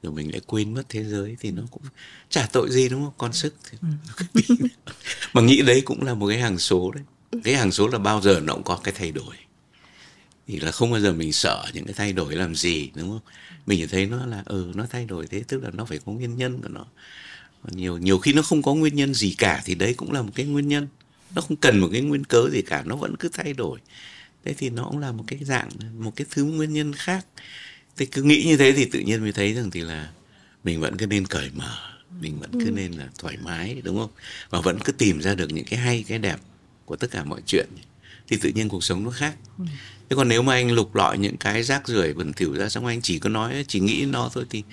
rồi 0.03 0.13
mình 0.13 0.31
lại 0.31 0.41
quên 0.47 0.73
mất 0.73 0.83
thế 0.89 1.03
giới 1.03 1.37
thì 1.39 1.51
nó 1.51 1.63
cũng 1.71 1.81
chả 2.29 2.47
tội 2.51 2.69
gì 2.71 2.89
đúng 2.89 3.03
không? 3.03 3.13
Con 3.17 3.33
sức 3.33 3.55
thì 3.71 3.77
mà 5.33 5.41
nghĩ 5.41 5.61
đấy 5.61 5.81
cũng 5.85 6.03
là 6.03 6.13
một 6.13 6.27
cái 6.27 6.39
hàng 6.39 6.59
số 6.59 6.91
đấy. 6.91 7.03
Cái 7.43 7.55
hàng 7.55 7.71
số 7.71 7.87
là 7.87 7.97
bao 7.97 8.21
giờ 8.21 8.39
nó 8.39 8.53
cũng 8.53 8.63
có 8.63 8.79
cái 8.83 8.93
thay 8.97 9.11
đổi. 9.11 9.35
Thì 10.47 10.59
là 10.59 10.71
không 10.71 10.91
bao 10.91 10.99
giờ 10.99 11.13
mình 11.13 11.33
sợ 11.33 11.65
những 11.73 11.85
cái 11.85 11.93
thay 11.93 12.13
đổi 12.13 12.35
làm 12.35 12.55
gì 12.55 12.91
đúng 12.95 13.09
không? 13.09 13.33
Mình 13.65 13.79
chỉ 13.79 13.87
thấy 13.87 14.05
nó 14.05 14.25
là 14.25 14.43
ừ 14.45 14.71
nó 14.75 14.85
thay 14.89 15.05
đổi 15.05 15.27
thế 15.27 15.43
tức 15.47 15.63
là 15.63 15.69
nó 15.73 15.85
phải 15.85 15.99
có 16.05 16.11
nguyên 16.11 16.37
nhân 16.37 16.61
của 16.61 16.69
nó. 16.69 16.85
Nhiều 17.71 17.97
nhiều 17.97 18.17
khi 18.17 18.33
nó 18.33 18.41
không 18.41 18.61
có 18.61 18.73
nguyên 18.73 18.95
nhân 18.95 19.13
gì 19.13 19.35
cả 19.37 19.61
thì 19.65 19.75
đấy 19.75 19.93
cũng 19.93 20.11
là 20.11 20.21
một 20.21 20.31
cái 20.35 20.45
nguyên 20.45 20.67
nhân 20.67 20.87
nó 21.35 21.41
không 21.41 21.57
cần 21.57 21.79
một 21.79 21.89
cái 21.91 22.01
nguyên 22.01 22.23
cớ 22.23 22.49
gì 22.51 22.61
cả 22.61 22.83
nó 22.85 22.95
vẫn 22.95 23.15
cứ 23.15 23.29
thay 23.33 23.53
đổi. 23.53 23.79
Thế 24.45 24.53
thì 24.53 24.69
nó 24.69 24.83
cũng 24.83 24.99
là 24.99 25.11
một 25.11 25.23
cái 25.27 25.39
dạng 25.43 25.69
một 25.99 26.15
cái 26.15 26.27
thứ 26.29 26.43
nguyên 26.43 26.73
nhân 26.73 26.93
khác. 26.93 27.25
Thì 27.97 28.05
cứ 28.05 28.23
nghĩ 28.23 28.43
như 28.45 28.57
thế 28.57 28.71
thì 28.71 28.85
tự 28.85 28.99
nhiên 28.99 29.21
mới 29.21 29.31
thấy 29.31 29.53
rằng 29.53 29.71
thì 29.71 29.81
là 29.81 30.11
mình 30.63 30.79
vẫn 30.79 30.97
cứ 30.97 31.07
nên 31.07 31.25
cởi 31.25 31.49
mở 31.53 31.77
mình 32.21 32.39
vẫn 32.39 32.49
cứ 32.51 32.71
nên 32.71 32.91
là 32.91 33.09
thoải 33.17 33.37
mái 33.43 33.81
đúng 33.83 33.97
không? 33.97 34.11
Và 34.49 34.61
vẫn 34.61 34.79
cứ 34.79 34.91
tìm 34.91 35.21
ra 35.21 35.35
được 35.35 35.51
những 35.51 35.65
cái 35.65 35.79
hay 35.79 36.05
cái 36.07 36.19
đẹp 36.19 36.37
của 36.85 36.95
tất 36.95 37.11
cả 37.11 37.23
mọi 37.23 37.41
chuyện. 37.45 37.67
Thì 38.27 38.37
tự 38.41 38.49
nhiên 38.49 38.69
cuộc 38.69 38.83
sống 38.83 39.03
nó 39.03 39.09
khác. 39.09 39.35
Thế 40.09 40.15
còn 40.15 40.27
nếu 40.27 40.41
mà 40.41 40.53
anh 40.53 40.71
lục 40.71 40.95
lọi 40.95 41.17
những 41.17 41.37
cái 41.37 41.63
rác 41.63 41.87
rưởi 41.87 42.13
bẩn 42.13 42.33
thỉu 42.33 42.53
ra 42.53 42.69
xong 42.69 42.85
anh 42.85 43.01
chỉ 43.01 43.19
có 43.19 43.29
nói 43.29 43.65
chỉ 43.67 43.79
nghĩ 43.79 44.05
nó 44.05 44.29
thôi 44.33 44.45
thì 44.49 44.63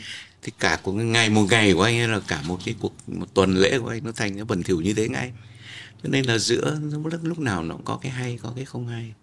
thì 0.42 0.52
cả 0.58 0.78
của 0.82 0.92
ngày 0.92 1.30
một 1.30 1.46
ngày 1.50 1.72
của 1.72 1.82
anh 1.82 1.98
hay 1.98 2.08
là 2.08 2.20
cả 2.20 2.42
một 2.42 2.58
cái 2.64 2.74
cuộc 2.80 2.94
một 3.06 3.34
tuần 3.34 3.56
lễ 3.56 3.78
của 3.78 3.88
anh 3.88 4.04
nó 4.04 4.12
thành 4.12 4.34
cái 4.34 4.44
bẩn 4.44 4.62
thỉu 4.62 4.80
như 4.80 4.94
thế 4.94 5.08
ngay 5.08 5.32
cho 6.02 6.08
nên 6.08 6.24
là 6.24 6.38
giữa 6.38 6.78
lúc 7.04 7.20
lúc 7.22 7.38
nào 7.38 7.62
nó 7.62 7.74
cũng 7.74 7.84
có 7.84 7.98
cái 8.02 8.12
hay 8.12 8.38
có 8.42 8.52
cái 8.56 8.64
không 8.64 8.88
hay. 8.88 9.14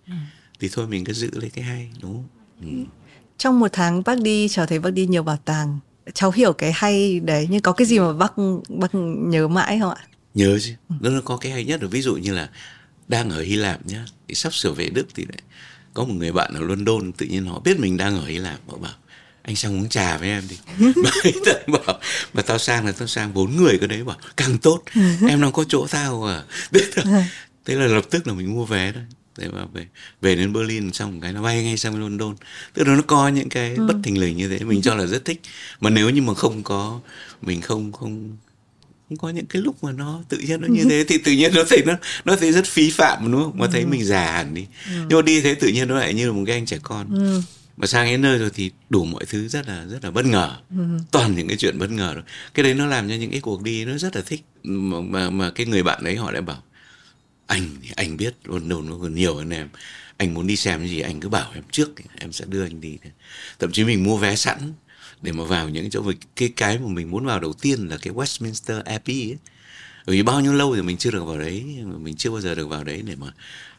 Thì 0.59 0.69
thôi 0.74 0.88
mình 0.88 1.06
cứ 1.06 1.13
giữ 1.13 1.29
lấy 1.33 1.50
cái 1.50 1.63
hay 1.63 1.89
đúng 2.01 2.13
không? 2.13 2.27
Ừ. 2.62 2.68
trong 3.38 3.59
một 3.59 3.68
tháng 3.74 4.03
bác 4.06 4.21
đi 4.21 4.47
cháu 4.47 4.65
thấy 4.65 4.79
bác 4.79 4.89
đi 4.89 5.07
nhiều 5.07 5.24
bảo 5.24 5.38
tàng. 5.45 5.79
Cháu 6.13 6.31
hiểu 6.31 6.53
cái 6.53 6.71
hay 6.75 7.19
đấy 7.19 7.47
nhưng 7.50 7.62
có 7.62 7.71
cái 7.71 7.88
gì 7.88 8.00
mà 8.00 8.13
bác 8.13 8.33
bác 8.69 8.88
nhớ 8.94 9.47
mãi 9.47 9.79
không 9.79 9.89
ạ? 9.89 10.03
Nhớ 10.33 10.59
chứ. 10.62 10.74
Nó 11.00 11.09
nó 11.09 11.21
có 11.21 11.38
cái 11.38 11.51
hay 11.51 11.65
nhất 11.65 11.83
là 11.83 11.89
ví 11.89 12.01
dụ 12.01 12.15
như 12.15 12.33
là 12.33 12.50
đang 13.07 13.29
ở 13.29 13.41
Hy 13.41 13.56
Lạp 13.56 13.85
nhá 13.85 14.06
thì 14.27 14.35
sắp 14.35 14.53
sửa 14.53 14.71
về 14.71 14.89
Đức 14.89 15.07
thì 15.15 15.25
lại 15.29 15.41
có 15.94 16.03
một 16.03 16.13
người 16.13 16.31
bạn 16.31 16.53
ở 16.53 16.62
London 16.62 17.12
tự 17.12 17.25
nhiên 17.25 17.45
họ 17.45 17.59
biết 17.59 17.79
mình 17.79 17.97
đang 17.97 18.18
ở 18.18 18.25
Hy 18.25 18.38
Lạp 18.38 18.59
họ 18.68 18.77
bảo 18.77 18.94
anh 19.48 19.56
sang 19.56 19.80
uống 19.80 19.90
trà 19.90 20.18
với 20.18 20.30
em 20.30 20.44
đi. 20.50 20.58
Mà 21.04 21.10
tận 21.46 21.62
bảo 21.68 22.00
mà 22.34 22.42
tao 22.42 22.58
sang 22.58 22.86
là 22.86 22.92
tao 22.92 23.08
sang 23.08 23.34
bốn 23.34 23.58
người 23.58 23.78
cái 23.78 23.88
đấy. 23.88 24.04
Bảo 24.04 24.18
càng 24.38 24.58
tốt. 24.58 24.84
Em 25.30 25.42
đang 25.42 25.52
có 25.52 25.64
chỗ 25.68 25.88
tao 25.92 26.24
à. 26.26 26.44
Thế 26.72 26.82
là, 26.96 27.26
thế 27.66 27.76
là 27.76 27.86
lập 27.86 28.06
tức 28.10 28.28
là 28.28 28.34
mình 28.34 28.56
mua 28.56 28.66
vé 28.66 28.92
thôi. 28.92 29.04
Để 29.38 29.48
mà 29.48 29.66
về 29.74 29.88
về 30.22 30.36
đến 30.36 30.54
Berlin 30.54 30.94
xong 30.94 31.14
một 31.14 31.20
cái 31.22 31.34
nó 31.34 31.42
bay 31.42 31.64
ngay 31.64 31.78
sang 31.78 32.00
London. 32.00 32.36
Tức 32.74 32.88
là 32.88 32.96
nó 32.96 33.02
có 33.08 33.28
những 33.28 33.50
cái 33.50 33.76
bất 33.76 33.96
thình 34.04 34.20
lình 34.20 34.38
như 34.38 34.50
thế 34.50 34.66
mình 34.66 34.82
cho 34.82 34.96
là 34.96 35.06
rất 35.06 35.26
thích. 35.26 35.42
Mà 35.80 35.90
nếu 35.90 36.10
như 36.10 36.22
mà 36.22 36.34
không 36.34 36.64
có 36.64 37.00
mình 37.42 37.62
không 37.62 37.92
không 37.92 38.38
không 39.10 39.18
có 39.18 39.30
những 39.30 39.46
cái 39.46 39.62
lúc 39.62 39.84
mà 39.84 39.92
nó 39.92 40.20
tự 40.30 40.38
nhiên 40.38 40.62
nó 40.62 40.68
như 40.68 40.84
thế 40.90 41.06
thì 41.08 41.18
tự 41.18 41.32
nhiên 41.32 41.52
nó 41.56 41.64
thấy 41.70 41.84
nó 41.86 41.94
nó 42.26 42.36
thấy 42.36 42.52
rất 42.52 42.66
phí 42.66 42.90
phạm 42.90 43.32
đúng 43.32 43.44
không? 43.44 43.54
Mà 43.58 43.68
thấy 43.72 43.86
mình 43.86 44.04
già 44.06 44.32
hẳn 44.32 44.54
đi. 44.54 44.66
Nhưng 44.90 45.18
mà 45.18 45.22
đi 45.22 45.42
thế 45.42 45.56
tự 45.56 45.68
nhiên 45.68 45.88
nó 45.88 45.96
lại 45.96 46.14
như 46.14 46.28
là 46.28 46.34
một 46.34 46.44
cái 46.46 46.56
anh 46.56 46.66
trẻ 46.66 46.78
con 46.84 47.08
mà 47.77 47.88
sang 47.88 48.06
đến 48.06 48.21
nơi 48.21 48.38
rồi 48.38 48.50
thì 48.53 48.71
đủ 48.89 49.06
mọi 49.06 49.25
thứ 49.25 49.47
rất 49.47 49.68
là 49.68 49.85
rất 49.85 50.03
là 50.03 50.12
bất 50.12 50.25
ngờ. 50.25 50.57
Toàn 51.12 51.35
những 51.35 51.47
cái 51.47 51.57
chuyện 51.57 51.79
bất 51.79 51.91
ngờ 51.91 52.13
rồi. 52.13 52.24
Cái 52.53 52.63
đấy 52.63 52.74
nó 52.74 52.85
làm 52.85 53.09
cho 53.09 53.15
những 53.15 53.31
cái 53.31 53.41
cuộc 53.41 53.63
đi 53.63 53.85
nó 53.85 53.97
rất 53.97 54.15
là 54.15 54.21
thích. 54.25 54.41
Mà 54.63 55.00
mà, 55.01 55.29
mà 55.29 55.51
cái 55.51 55.65
người 55.65 55.83
bạn 55.83 56.03
đấy 56.03 56.15
họ 56.15 56.31
lại 56.31 56.41
bảo 56.41 56.63
anh 57.48 57.69
thì 57.81 57.89
anh 57.96 58.17
biết 58.17 58.36
London 58.43 58.89
nó 58.89 58.98
còn 59.01 59.15
nhiều 59.15 59.36
hơn 59.36 59.50
em. 59.50 59.69
Anh 60.17 60.34
muốn 60.34 60.48
đi 60.48 60.55
xem 60.55 60.79
cái 60.79 60.89
gì 60.89 61.00
anh 61.00 61.19
cứ 61.19 61.29
bảo 61.29 61.51
em 61.53 61.63
trước 61.72 61.89
em 62.19 62.31
sẽ 62.31 62.46
đưa 62.48 62.63
anh 62.63 62.81
đi. 62.81 62.98
Thậm 63.60 63.72
chí 63.72 63.84
mình 63.84 64.03
mua 64.03 64.17
vé 64.17 64.36
sẵn 64.36 64.74
để 65.22 65.31
mà 65.31 65.43
vào 65.43 65.69
những 65.69 65.89
chỗ. 65.89 66.12
Cái 66.36 66.50
cái 66.55 66.79
mà 66.79 66.88
mình 66.88 67.12
muốn 67.12 67.25
vào 67.25 67.39
đầu 67.39 67.53
tiên 67.53 67.88
là 67.88 67.98
cái 68.01 68.13
Westminster 68.13 68.84
Abbey 68.84 69.31
ấy. 69.31 69.38
Bởi 70.05 70.15
vì 70.15 70.24
bao 70.24 70.41
nhiêu 70.41 70.53
lâu 70.53 70.75
thì 70.75 70.81
mình 70.81 70.98
chưa 70.98 71.12
được 71.12 71.24
vào 71.25 71.39
đấy 71.39 71.63
mình 71.98 72.15
chưa 72.15 72.31
bao 72.31 72.41
giờ 72.41 72.55
được 72.55 72.67
vào 72.67 72.84
đấy 72.84 73.03
để 73.05 73.15
mà 73.15 73.27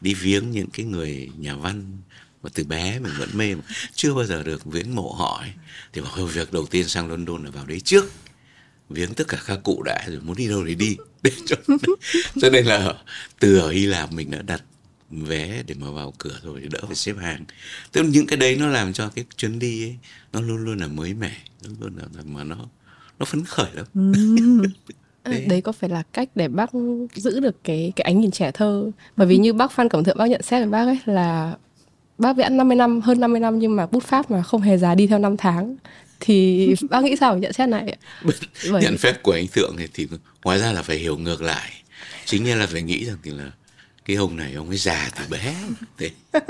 đi 0.01 0.13
viếng 0.13 0.51
những 0.51 0.69
cái 0.73 0.85
người 0.85 1.29
nhà 1.37 1.55
văn 1.55 1.97
mà 2.43 2.49
từ 2.53 2.63
bé 2.63 2.99
mình 2.99 3.13
vẫn 3.17 3.29
mê 3.33 3.55
mà 3.55 3.61
chưa 3.93 4.13
bao 4.13 4.25
giờ 4.25 4.43
được 4.43 4.65
viếng 4.65 4.95
mộ 4.95 5.11
họ 5.11 5.37
ấy. 5.41 5.51
thì 5.93 6.01
bảo 6.01 6.25
việc 6.25 6.53
đầu 6.53 6.65
tiên 6.65 6.87
sang 6.87 7.09
London 7.09 7.43
là 7.43 7.51
vào 7.51 7.65
đấy 7.65 7.79
trước 7.79 8.05
viếng 8.89 9.13
tất 9.13 9.27
cả 9.27 9.37
các 9.45 9.59
cụ 9.63 9.83
đã 9.83 10.05
rồi 10.07 10.19
muốn 10.21 10.35
đi 10.35 10.47
đâu 10.47 10.63
thì 10.67 10.75
đi. 10.75 10.97
Để 11.23 11.31
cho, 11.45 11.55
cho 12.41 12.49
nên 12.49 12.65
là 12.65 12.93
từ 13.39 13.57
ở 13.57 13.69
Hy 13.69 13.85
Lạp 13.85 14.13
mình 14.13 14.31
đã 14.31 14.41
đặt 14.41 14.63
vé 15.09 15.63
để 15.67 15.75
mà 15.79 15.91
vào 15.91 16.13
cửa 16.17 16.39
rồi 16.43 16.61
đỡ 16.71 16.79
phải 16.87 16.95
xếp 16.95 17.15
hàng. 17.17 17.45
Tức 17.91 18.01
là 18.01 18.09
những 18.09 18.27
cái 18.27 18.37
đấy 18.37 18.55
nó 18.55 18.67
làm 18.67 18.93
cho 18.93 19.09
cái 19.09 19.25
chuyến 19.37 19.59
đi 19.59 19.83
ấy 19.83 19.97
nó 20.33 20.41
luôn 20.41 20.65
luôn 20.65 20.77
là 20.77 20.87
mới 20.87 21.13
mẻ 21.13 21.37
luôn 21.63 21.75
luôn 21.79 21.95
là 21.97 22.21
mà 22.25 22.43
nó 22.43 22.55
nó 23.19 23.25
phấn 23.25 23.45
khởi 23.45 23.69
lắm. 23.73 23.85
Đấy. 25.23 25.45
đấy 25.49 25.61
có 25.61 25.71
phải 25.71 25.89
là 25.89 26.03
cách 26.13 26.29
để 26.35 26.47
bác 26.47 26.69
giữ 27.13 27.39
được 27.39 27.63
cái 27.63 27.93
cái 27.95 28.03
ánh 28.03 28.19
nhìn 28.19 28.31
trẻ 28.31 28.51
thơ? 28.51 28.91
Bởi 29.15 29.27
vì 29.27 29.37
như 29.37 29.53
bác 29.53 29.71
Phan 29.71 29.89
Cẩm 29.89 30.03
Thượng 30.03 30.17
bác 30.17 30.27
nhận 30.27 30.41
xét 30.41 30.61
với 30.61 30.69
bác 30.69 30.85
ấy 30.85 30.99
là 31.05 31.57
bác 32.19 32.37
vẽ 32.37 32.49
50 32.49 32.75
năm 32.75 33.01
hơn 33.01 33.19
50 33.19 33.39
năm 33.39 33.59
nhưng 33.59 33.75
mà 33.75 33.85
bút 33.85 34.03
pháp 34.03 34.31
mà 34.31 34.41
không 34.41 34.61
hề 34.61 34.77
già 34.77 34.95
đi 34.95 35.07
theo 35.07 35.19
năm 35.19 35.37
tháng. 35.37 35.75
Thì 36.19 36.67
bác 36.89 37.03
nghĩ 37.03 37.15
sao 37.15 37.33
về 37.33 37.39
nhận 37.39 37.53
xét 37.53 37.69
này? 37.69 37.97
Bởi... 38.71 38.83
nhận 38.83 38.97
phép 38.97 39.23
của 39.23 39.31
anh 39.31 39.47
Thượng 39.47 39.75
thì, 39.77 39.87
thì 39.93 40.07
hóa 40.43 40.57
ra 40.57 40.71
là 40.71 40.81
phải 40.81 40.97
hiểu 40.97 41.17
ngược 41.17 41.41
lại. 41.41 41.71
Chính 42.25 42.59
là 42.59 42.67
phải 42.67 42.81
nghĩ 42.81 43.05
rằng 43.05 43.17
thì 43.23 43.31
là 43.31 43.51
cái 44.05 44.15
ông 44.15 44.37
này 44.37 44.53
ông 44.53 44.69
ấy 44.69 44.77
già 44.77 45.09
từ 45.19 45.23
bé. 45.29 45.55
Thế. 45.97 46.11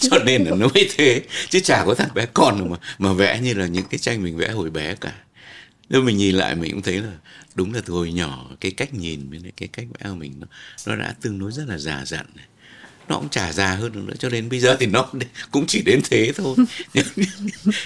Cho 0.00 0.18
nên 0.26 0.44
là 0.44 0.56
nó 0.56 0.68
mới 0.74 0.88
thế. 0.96 1.22
Chứ 1.48 1.60
chả 1.60 1.84
có 1.84 1.94
thằng 1.94 2.14
bé 2.14 2.26
con 2.34 2.70
mà 2.70 2.76
mà 2.98 3.12
vẽ 3.12 3.40
như 3.40 3.54
là 3.54 3.66
những 3.66 3.84
cái 3.90 3.98
tranh 3.98 4.22
mình 4.22 4.36
vẽ 4.36 4.48
hồi 4.48 4.70
bé 4.70 4.94
cả. 4.94 5.12
Nếu 5.88 6.02
mình 6.02 6.16
nhìn 6.16 6.34
lại 6.34 6.54
mình 6.54 6.72
cũng 6.72 6.82
thấy 6.82 7.00
là 7.00 7.12
đúng 7.54 7.74
là 7.74 7.80
từ 7.86 7.92
hồi 7.92 8.12
nhỏ 8.12 8.50
cái 8.60 8.70
cách 8.70 8.94
nhìn 8.94 9.30
với 9.30 9.40
cái 9.56 9.68
cách 9.68 9.86
vẽ 9.98 10.10
của 10.10 10.16
mình 10.16 10.34
nó, 10.40 10.46
nó 10.86 10.96
đã 10.96 11.14
tương 11.20 11.38
đối 11.38 11.52
rất 11.52 11.64
là 11.68 11.78
già 11.78 12.04
dặn 12.04 12.26
này 12.34 12.46
nó 13.08 13.16
cũng 13.16 13.28
chả 13.28 13.52
già 13.52 13.74
hơn 13.74 13.92
được 13.92 14.00
nữa 14.06 14.14
cho 14.18 14.28
đến 14.28 14.48
bây 14.48 14.60
giờ 14.60 14.76
thì 14.80 14.86
nó 14.86 15.06
cũng 15.50 15.66
chỉ 15.66 15.82
đến 15.82 16.00
thế 16.10 16.32
thôi. 16.36 16.56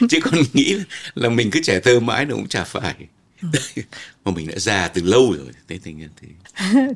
Chứ 0.08 0.18
còn 0.22 0.34
nghĩ 0.52 0.76
là 1.14 1.28
mình 1.28 1.50
cứ 1.50 1.60
trẻ 1.62 1.80
thơ 1.80 2.00
mãi 2.00 2.24
nó 2.24 2.34
cũng 2.34 2.48
chả 2.48 2.64
phải. 2.64 2.94
Mà 4.24 4.32
mình 4.32 4.46
đã 4.46 4.58
già 4.58 4.88
từ 4.88 5.02
lâu 5.02 5.32
rồi 5.32 5.46
thế 5.68 5.78
tình 5.82 5.98
nhân 5.98 6.10
thì 6.20 6.28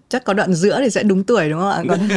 chắc 0.08 0.24
có 0.24 0.32
đoạn 0.32 0.54
giữa 0.54 0.80
thì 0.80 0.90
sẽ 0.90 1.02
đúng 1.02 1.24
tuổi 1.24 1.50
đúng 1.50 1.60
không 1.60 1.70
ạ? 1.70 1.82
Còn 1.88 2.08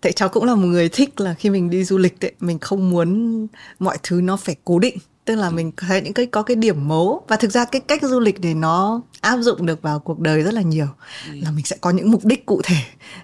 tại 0.00 0.12
cháu 0.12 0.28
cũng 0.28 0.44
là 0.44 0.54
một 0.54 0.66
người 0.66 0.88
thích 0.88 1.20
là 1.20 1.34
khi 1.34 1.50
mình 1.50 1.70
đi 1.70 1.84
du 1.84 1.98
lịch 1.98 2.24
ấy, 2.24 2.32
mình 2.40 2.58
không 2.58 2.90
muốn 2.90 3.46
mọi 3.78 3.98
thứ 4.02 4.20
nó 4.20 4.36
phải 4.36 4.56
cố 4.64 4.78
định 4.78 4.98
tức 5.28 5.34
là 5.34 5.50
mình 5.50 5.72
thấy 5.76 6.02
những 6.02 6.12
cái 6.12 6.26
có 6.26 6.42
cái 6.42 6.56
điểm 6.56 6.88
mấu 6.88 7.24
và 7.28 7.36
thực 7.36 7.50
ra 7.50 7.64
cái 7.64 7.80
cách 7.80 8.02
du 8.02 8.20
lịch 8.20 8.38
thì 8.42 8.54
nó 8.54 9.00
áp 9.20 9.38
dụng 9.40 9.66
được 9.66 9.82
vào 9.82 9.98
cuộc 9.98 10.20
đời 10.20 10.42
rất 10.42 10.54
là 10.54 10.62
nhiều 10.62 10.86
ừ. 11.26 11.32
là 11.42 11.50
mình 11.50 11.64
sẽ 11.64 11.76
có 11.80 11.90
những 11.90 12.10
mục 12.10 12.24
đích 12.24 12.46
cụ 12.46 12.60
thể 12.64 12.76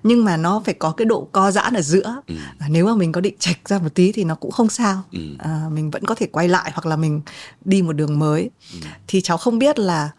nhưng 0.02 0.24
mà 0.24 0.36
nó 0.36 0.62
phải 0.64 0.74
có 0.74 0.90
cái 0.90 1.04
độ 1.04 1.28
co 1.32 1.50
giãn 1.50 1.74
ở 1.74 1.82
giữa 1.82 2.22
ừ. 2.26 2.34
à, 2.58 2.66
nếu 2.70 2.86
mà 2.86 2.94
mình 2.94 3.12
có 3.12 3.20
định 3.20 3.34
chạch 3.38 3.68
ra 3.68 3.78
một 3.78 3.94
tí 3.94 4.12
thì 4.12 4.24
nó 4.24 4.34
cũng 4.34 4.50
không 4.50 4.68
sao 4.68 5.02
ừ. 5.12 5.20
à, 5.38 5.62
mình 5.72 5.90
vẫn 5.90 6.04
có 6.04 6.14
thể 6.14 6.26
quay 6.26 6.48
lại 6.48 6.70
hoặc 6.74 6.86
là 6.86 6.96
mình 6.96 7.20
đi 7.64 7.82
một 7.82 7.92
đường 7.92 8.18
mới 8.18 8.50
ừ. 8.72 8.78
thì 9.06 9.20
cháu 9.20 9.36
không 9.36 9.58
biết 9.58 9.78
là 9.78 10.10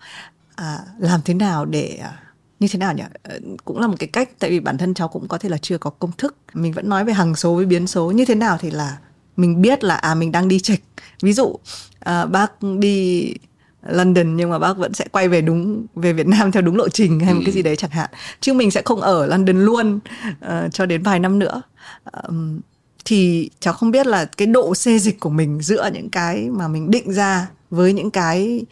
à, 0.55 0.79
làm 0.99 1.21
thế 1.25 1.33
nào 1.33 1.65
để 1.65 1.99
à, 2.01 2.19
như 2.59 2.67
thế 2.71 2.79
nào 2.79 2.93
nhỉ 2.93 3.03
ờ, 3.23 3.39
cũng 3.65 3.79
là 3.79 3.87
một 3.87 3.95
cái 3.99 4.07
cách 4.07 4.29
tại 4.39 4.49
vì 4.49 4.59
bản 4.59 4.77
thân 4.77 4.93
cháu 4.93 5.07
cũng 5.07 5.27
có 5.27 5.37
thể 5.37 5.49
là 5.49 5.57
chưa 5.57 5.77
có 5.77 5.89
công 5.89 6.11
thức 6.17 6.35
mình 6.53 6.73
vẫn 6.73 6.89
nói 6.89 7.05
về 7.05 7.13
hằng 7.13 7.35
số 7.35 7.55
với 7.55 7.65
biến 7.65 7.87
số 7.87 8.11
như 8.11 8.25
thế 8.25 8.35
nào 8.35 8.57
thì 8.61 8.71
là 8.71 8.97
mình 9.37 9.61
biết 9.61 9.83
là 9.83 9.95
à 9.95 10.15
mình 10.15 10.31
đang 10.31 10.47
đi 10.47 10.59
chệch 10.59 10.83
ví 11.21 11.33
dụ 11.33 11.55
à, 11.99 12.25
bác 12.25 12.51
đi 12.79 13.33
London 13.89 14.35
nhưng 14.35 14.49
mà 14.49 14.59
bác 14.59 14.77
vẫn 14.77 14.93
sẽ 14.93 15.05
quay 15.11 15.27
về 15.27 15.41
đúng 15.41 15.85
về 15.95 16.13
Việt 16.13 16.27
Nam 16.27 16.51
theo 16.51 16.61
đúng 16.61 16.75
lộ 16.75 16.89
trình 16.89 17.19
hay 17.19 17.33
một 17.33 17.41
cái 17.45 17.53
gì 17.53 17.59
ừ. 17.59 17.63
đấy 17.63 17.75
chẳng 17.75 17.91
hạn. 17.91 18.09
Chứ 18.41 18.53
mình 18.53 18.71
sẽ 18.71 18.81
không 18.85 19.01
ở 19.01 19.25
London 19.25 19.65
luôn 19.65 19.99
uh, 20.45 20.73
cho 20.73 20.85
đến 20.85 21.03
vài 21.03 21.19
năm 21.19 21.39
nữa. 21.39 21.61
Um, 22.27 22.59
thì 23.05 23.49
cháu 23.59 23.73
không 23.73 23.91
biết 23.91 24.07
là 24.07 24.25
cái 24.25 24.47
độ 24.47 24.75
xê 24.75 24.99
dịch 24.99 25.19
của 25.19 25.29
mình 25.29 25.61
giữa 25.61 25.89
những 25.93 26.09
cái 26.09 26.49
mà 26.49 26.67
mình 26.67 26.91
định 26.91 27.13
ra 27.13 27.49
với 27.69 27.93
những 27.93 28.11
cái 28.11 28.65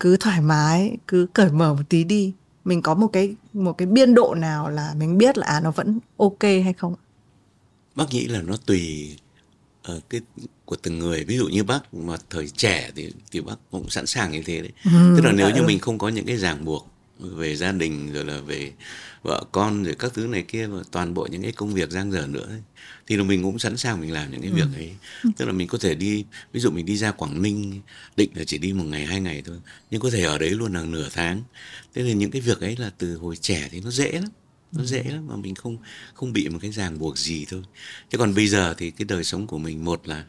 cứ 0.00 0.16
thoải 0.16 0.40
mái 0.40 0.96
cứ 1.08 1.26
cởi 1.32 1.50
mở 1.50 1.74
một 1.74 1.82
tí 1.88 2.04
đi. 2.04 2.32
Mình 2.64 2.82
có 2.82 2.94
một 2.94 3.08
cái 3.12 3.34
một 3.52 3.72
cái 3.72 3.86
biên 3.86 4.14
độ 4.14 4.34
nào 4.34 4.70
là 4.70 4.94
mình 4.98 5.18
biết 5.18 5.38
là 5.38 5.46
à 5.46 5.60
nó 5.60 5.70
vẫn 5.70 5.98
ok 6.16 6.42
hay 6.42 6.74
không? 6.78 6.94
Bác 7.94 8.04
nghĩ 8.10 8.26
là 8.26 8.42
nó 8.42 8.54
tùy 8.66 9.16
uh, 9.92 10.10
cái 10.10 10.20
của 10.64 10.76
từng 10.76 10.98
người 10.98 11.24
ví 11.24 11.36
dụ 11.36 11.48
như 11.48 11.64
bác 11.64 11.94
mà 11.94 12.16
thời 12.30 12.48
trẻ 12.48 12.90
thì 12.96 13.12
thì 13.30 13.40
bác 13.40 13.54
cũng 13.70 13.90
sẵn 13.90 14.06
sàng 14.06 14.32
như 14.32 14.42
thế 14.42 14.60
đấy 14.60 14.72
ừ, 14.84 15.14
tức 15.16 15.24
là 15.24 15.32
nếu 15.32 15.50
như 15.50 15.60
ừ. 15.60 15.66
mình 15.66 15.78
không 15.78 15.98
có 15.98 16.08
những 16.08 16.26
cái 16.26 16.36
ràng 16.36 16.64
buộc 16.64 16.88
về 17.18 17.56
gia 17.56 17.72
đình 17.72 18.12
rồi 18.12 18.24
là 18.24 18.40
về 18.40 18.72
vợ 19.22 19.44
con 19.52 19.82
rồi 19.82 19.94
các 19.98 20.14
thứ 20.14 20.26
này 20.26 20.42
kia 20.42 20.66
và 20.66 20.82
toàn 20.90 21.14
bộ 21.14 21.28
những 21.30 21.42
cái 21.42 21.52
công 21.52 21.74
việc 21.74 21.90
giang 21.90 22.12
dở 22.12 22.26
nữa 22.26 22.46
ấy, 22.48 22.62
thì 23.06 23.16
là 23.16 23.22
mình 23.22 23.42
cũng 23.42 23.58
sẵn 23.58 23.76
sàng 23.76 24.00
mình 24.00 24.12
làm 24.12 24.30
những 24.30 24.40
cái 24.40 24.50
ừ. 24.50 24.56
việc 24.56 24.76
ấy 24.76 24.92
tức 25.36 25.44
là 25.44 25.52
mình 25.52 25.68
có 25.68 25.78
thể 25.78 25.94
đi 25.94 26.24
ví 26.52 26.60
dụ 26.60 26.70
mình 26.70 26.86
đi 26.86 26.96
ra 26.96 27.12
quảng 27.12 27.42
ninh 27.42 27.80
định 28.16 28.30
là 28.34 28.44
chỉ 28.44 28.58
đi 28.58 28.72
một 28.72 28.84
ngày 28.84 29.06
hai 29.06 29.20
ngày 29.20 29.42
thôi 29.46 29.56
nhưng 29.90 30.00
có 30.00 30.10
thể 30.10 30.22
ở 30.22 30.38
đấy 30.38 30.50
luôn 30.50 30.74
là 30.74 30.82
nửa 30.82 31.08
tháng 31.12 31.42
thế 31.94 32.02
nên 32.02 32.18
những 32.18 32.30
cái 32.30 32.40
việc 32.40 32.60
ấy 32.60 32.76
là 32.76 32.90
từ 32.98 33.16
hồi 33.16 33.36
trẻ 33.36 33.68
thì 33.70 33.80
nó 33.80 33.90
dễ 33.90 34.12
lắm 34.12 34.30
nó 34.72 34.84
dễ 34.84 35.02
lắm 35.02 35.26
mà 35.28 35.36
mình 35.36 35.54
không 35.54 35.76
không 36.14 36.32
bị 36.32 36.48
một 36.48 36.58
cái 36.62 36.70
ràng 36.70 36.98
buộc 36.98 37.18
gì 37.18 37.44
thôi 37.44 37.62
chứ 38.10 38.18
còn 38.18 38.34
bây 38.34 38.48
giờ 38.48 38.74
thì 38.78 38.90
cái 38.90 39.04
đời 39.04 39.24
sống 39.24 39.46
của 39.46 39.58
mình 39.58 39.84
một 39.84 40.08
là 40.08 40.24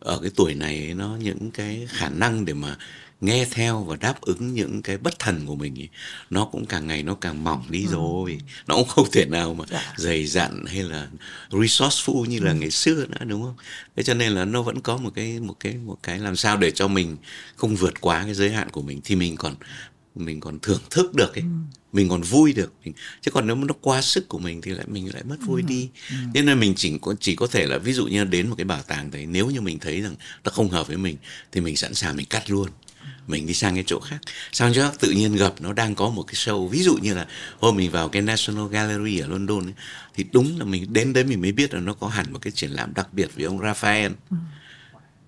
ở 0.00 0.18
cái 0.22 0.30
tuổi 0.36 0.54
này 0.54 0.94
nó 0.94 1.16
những 1.16 1.50
cái 1.50 1.86
khả 1.90 2.08
năng 2.08 2.44
để 2.44 2.54
mà 2.54 2.76
nghe 3.22 3.46
theo 3.50 3.82
và 3.82 3.96
đáp 3.96 4.20
ứng 4.20 4.54
những 4.54 4.82
cái 4.82 4.98
bất 4.98 5.18
thần 5.18 5.46
của 5.46 5.54
mình 5.54 5.80
ấy, 5.80 5.88
nó 6.30 6.44
cũng 6.44 6.66
càng 6.66 6.86
ngày 6.86 7.02
nó 7.02 7.14
càng 7.14 7.44
mỏng 7.44 7.64
đi 7.68 7.84
ừ. 7.84 7.92
rồi 7.92 8.38
nó 8.66 8.74
cũng 8.74 8.88
không 8.88 9.10
thể 9.12 9.24
nào 9.24 9.54
mà 9.54 9.64
dạ. 9.70 9.94
dày 9.96 10.26
dặn 10.26 10.64
hay 10.66 10.82
là 10.82 11.08
resourceful 11.50 12.24
như 12.24 12.40
là 12.40 12.50
ừ. 12.50 12.56
ngày 12.56 12.70
xưa 12.70 13.06
nữa 13.06 13.24
đúng 13.26 13.42
không 13.42 13.54
thế 13.96 14.02
cho 14.02 14.14
nên 14.14 14.32
là 14.32 14.44
nó 14.44 14.62
vẫn 14.62 14.80
có 14.80 14.96
một 14.96 15.10
cái 15.14 15.40
một 15.40 15.54
cái 15.60 15.74
một 15.74 15.98
cái 16.02 16.18
làm 16.18 16.36
sao 16.36 16.56
để 16.56 16.70
cho 16.70 16.88
mình 16.88 17.16
không 17.56 17.76
vượt 17.76 18.00
quá 18.00 18.22
cái 18.24 18.34
giới 18.34 18.50
hạn 18.50 18.70
của 18.70 18.82
mình 18.82 19.00
thì 19.04 19.16
mình 19.16 19.36
còn 19.36 19.54
mình 20.14 20.40
còn 20.40 20.58
thưởng 20.58 20.80
thức 20.90 21.14
được 21.14 21.34
ấy 21.34 21.42
ừ. 21.42 21.48
mình 21.92 22.08
còn 22.08 22.22
vui 22.22 22.52
được 22.52 22.72
mình, 22.84 22.94
chứ 23.20 23.30
còn 23.30 23.46
nếu 23.46 23.56
mà 23.56 23.64
nó 23.68 23.74
quá 23.80 24.02
sức 24.02 24.28
của 24.28 24.38
mình 24.38 24.60
thì 24.60 24.70
lại 24.70 24.86
mình 24.88 25.14
lại 25.14 25.22
mất 25.24 25.36
vui 25.46 25.62
ừ. 25.62 25.66
đi 25.68 25.88
ừ. 26.10 26.16
nên 26.34 26.46
là 26.46 26.54
mình 26.54 26.74
chỉ 26.76 26.98
có 27.00 27.14
chỉ 27.20 27.36
có 27.36 27.46
thể 27.46 27.66
là 27.66 27.78
ví 27.78 27.92
dụ 27.92 28.06
như 28.06 28.24
đến 28.24 28.48
một 28.48 28.54
cái 28.58 28.64
bảo 28.64 28.82
tàng 28.82 29.10
đấy 29.10 29.26
nếu 29.26 29.50
như 29.50 29.60
mình 29.60 29.78
thấy 29.78 30.00
rằng 30.00 30.14
nó 30.44 30.50
không 30.50 30.68
hợp 30.68 30.86
với 30.86 30.96
mình 30.96 31.16
thì 31.52 31.60
mình 31.60 31.76
sẵn 31.76 31.94
sàng 31.94 32.16
mình 32.16 32.26
cắt 32.26 32.50
luôn 32.50 32.68
mình 33.26 33.46
đi 33.46 33.54
sang 33.54 33.74
cái 33.74 33.84
chỗ 33.86 34.00
khác 34.00 34.18
sang 34.52 34.72
chỗ 34.74 34.82
khác 34.82 34.96
tự 35.00 35.10
nhiên 35.10 35.36
gặp 35.36 35.52
nó 35.60 35.72
đang 35.72 35.94
có 35.94 36.08
một 36.08 36.22
cái 36.22 36.34
show 36.34 36.68
ví 36.68 36.82
dụ 36.82 36.94
như 36.96 37.14
là 37.14 37.26
hôm 37.60 37.76
mình 37.76 37.90
vào 37.90 38.08
cái 38.08 38.22
National 38.22 38.68
Gallery 38.70 39.18
ở 39.18 39.26
London 39.26 39.66
ấy, 39.66 39.74
thì 40.14 40.24
đúng 40.32 40.58
là 40.58 40.64
mình 40.64 40.92
đến 40.92 41.12
đấy 41.12 41.24
mình 41.24 41.40
mới 41.40 41.52
biết 41.52 41.74
là 41.74 41.80
nó 41.80 41.94
có 41.94 42.08
hẳn 42.08 42.32
một 42.32 42.38
cái 42.42 42.50
triển 42.50 42.70
lãm 42.70 42.94
đặc 42.94 43.12
biệt 43.12 43.30
với 43.36 43.44
ông 43.44 43.58
Raphael 43.62 44.12
ừ. 44.30 44.36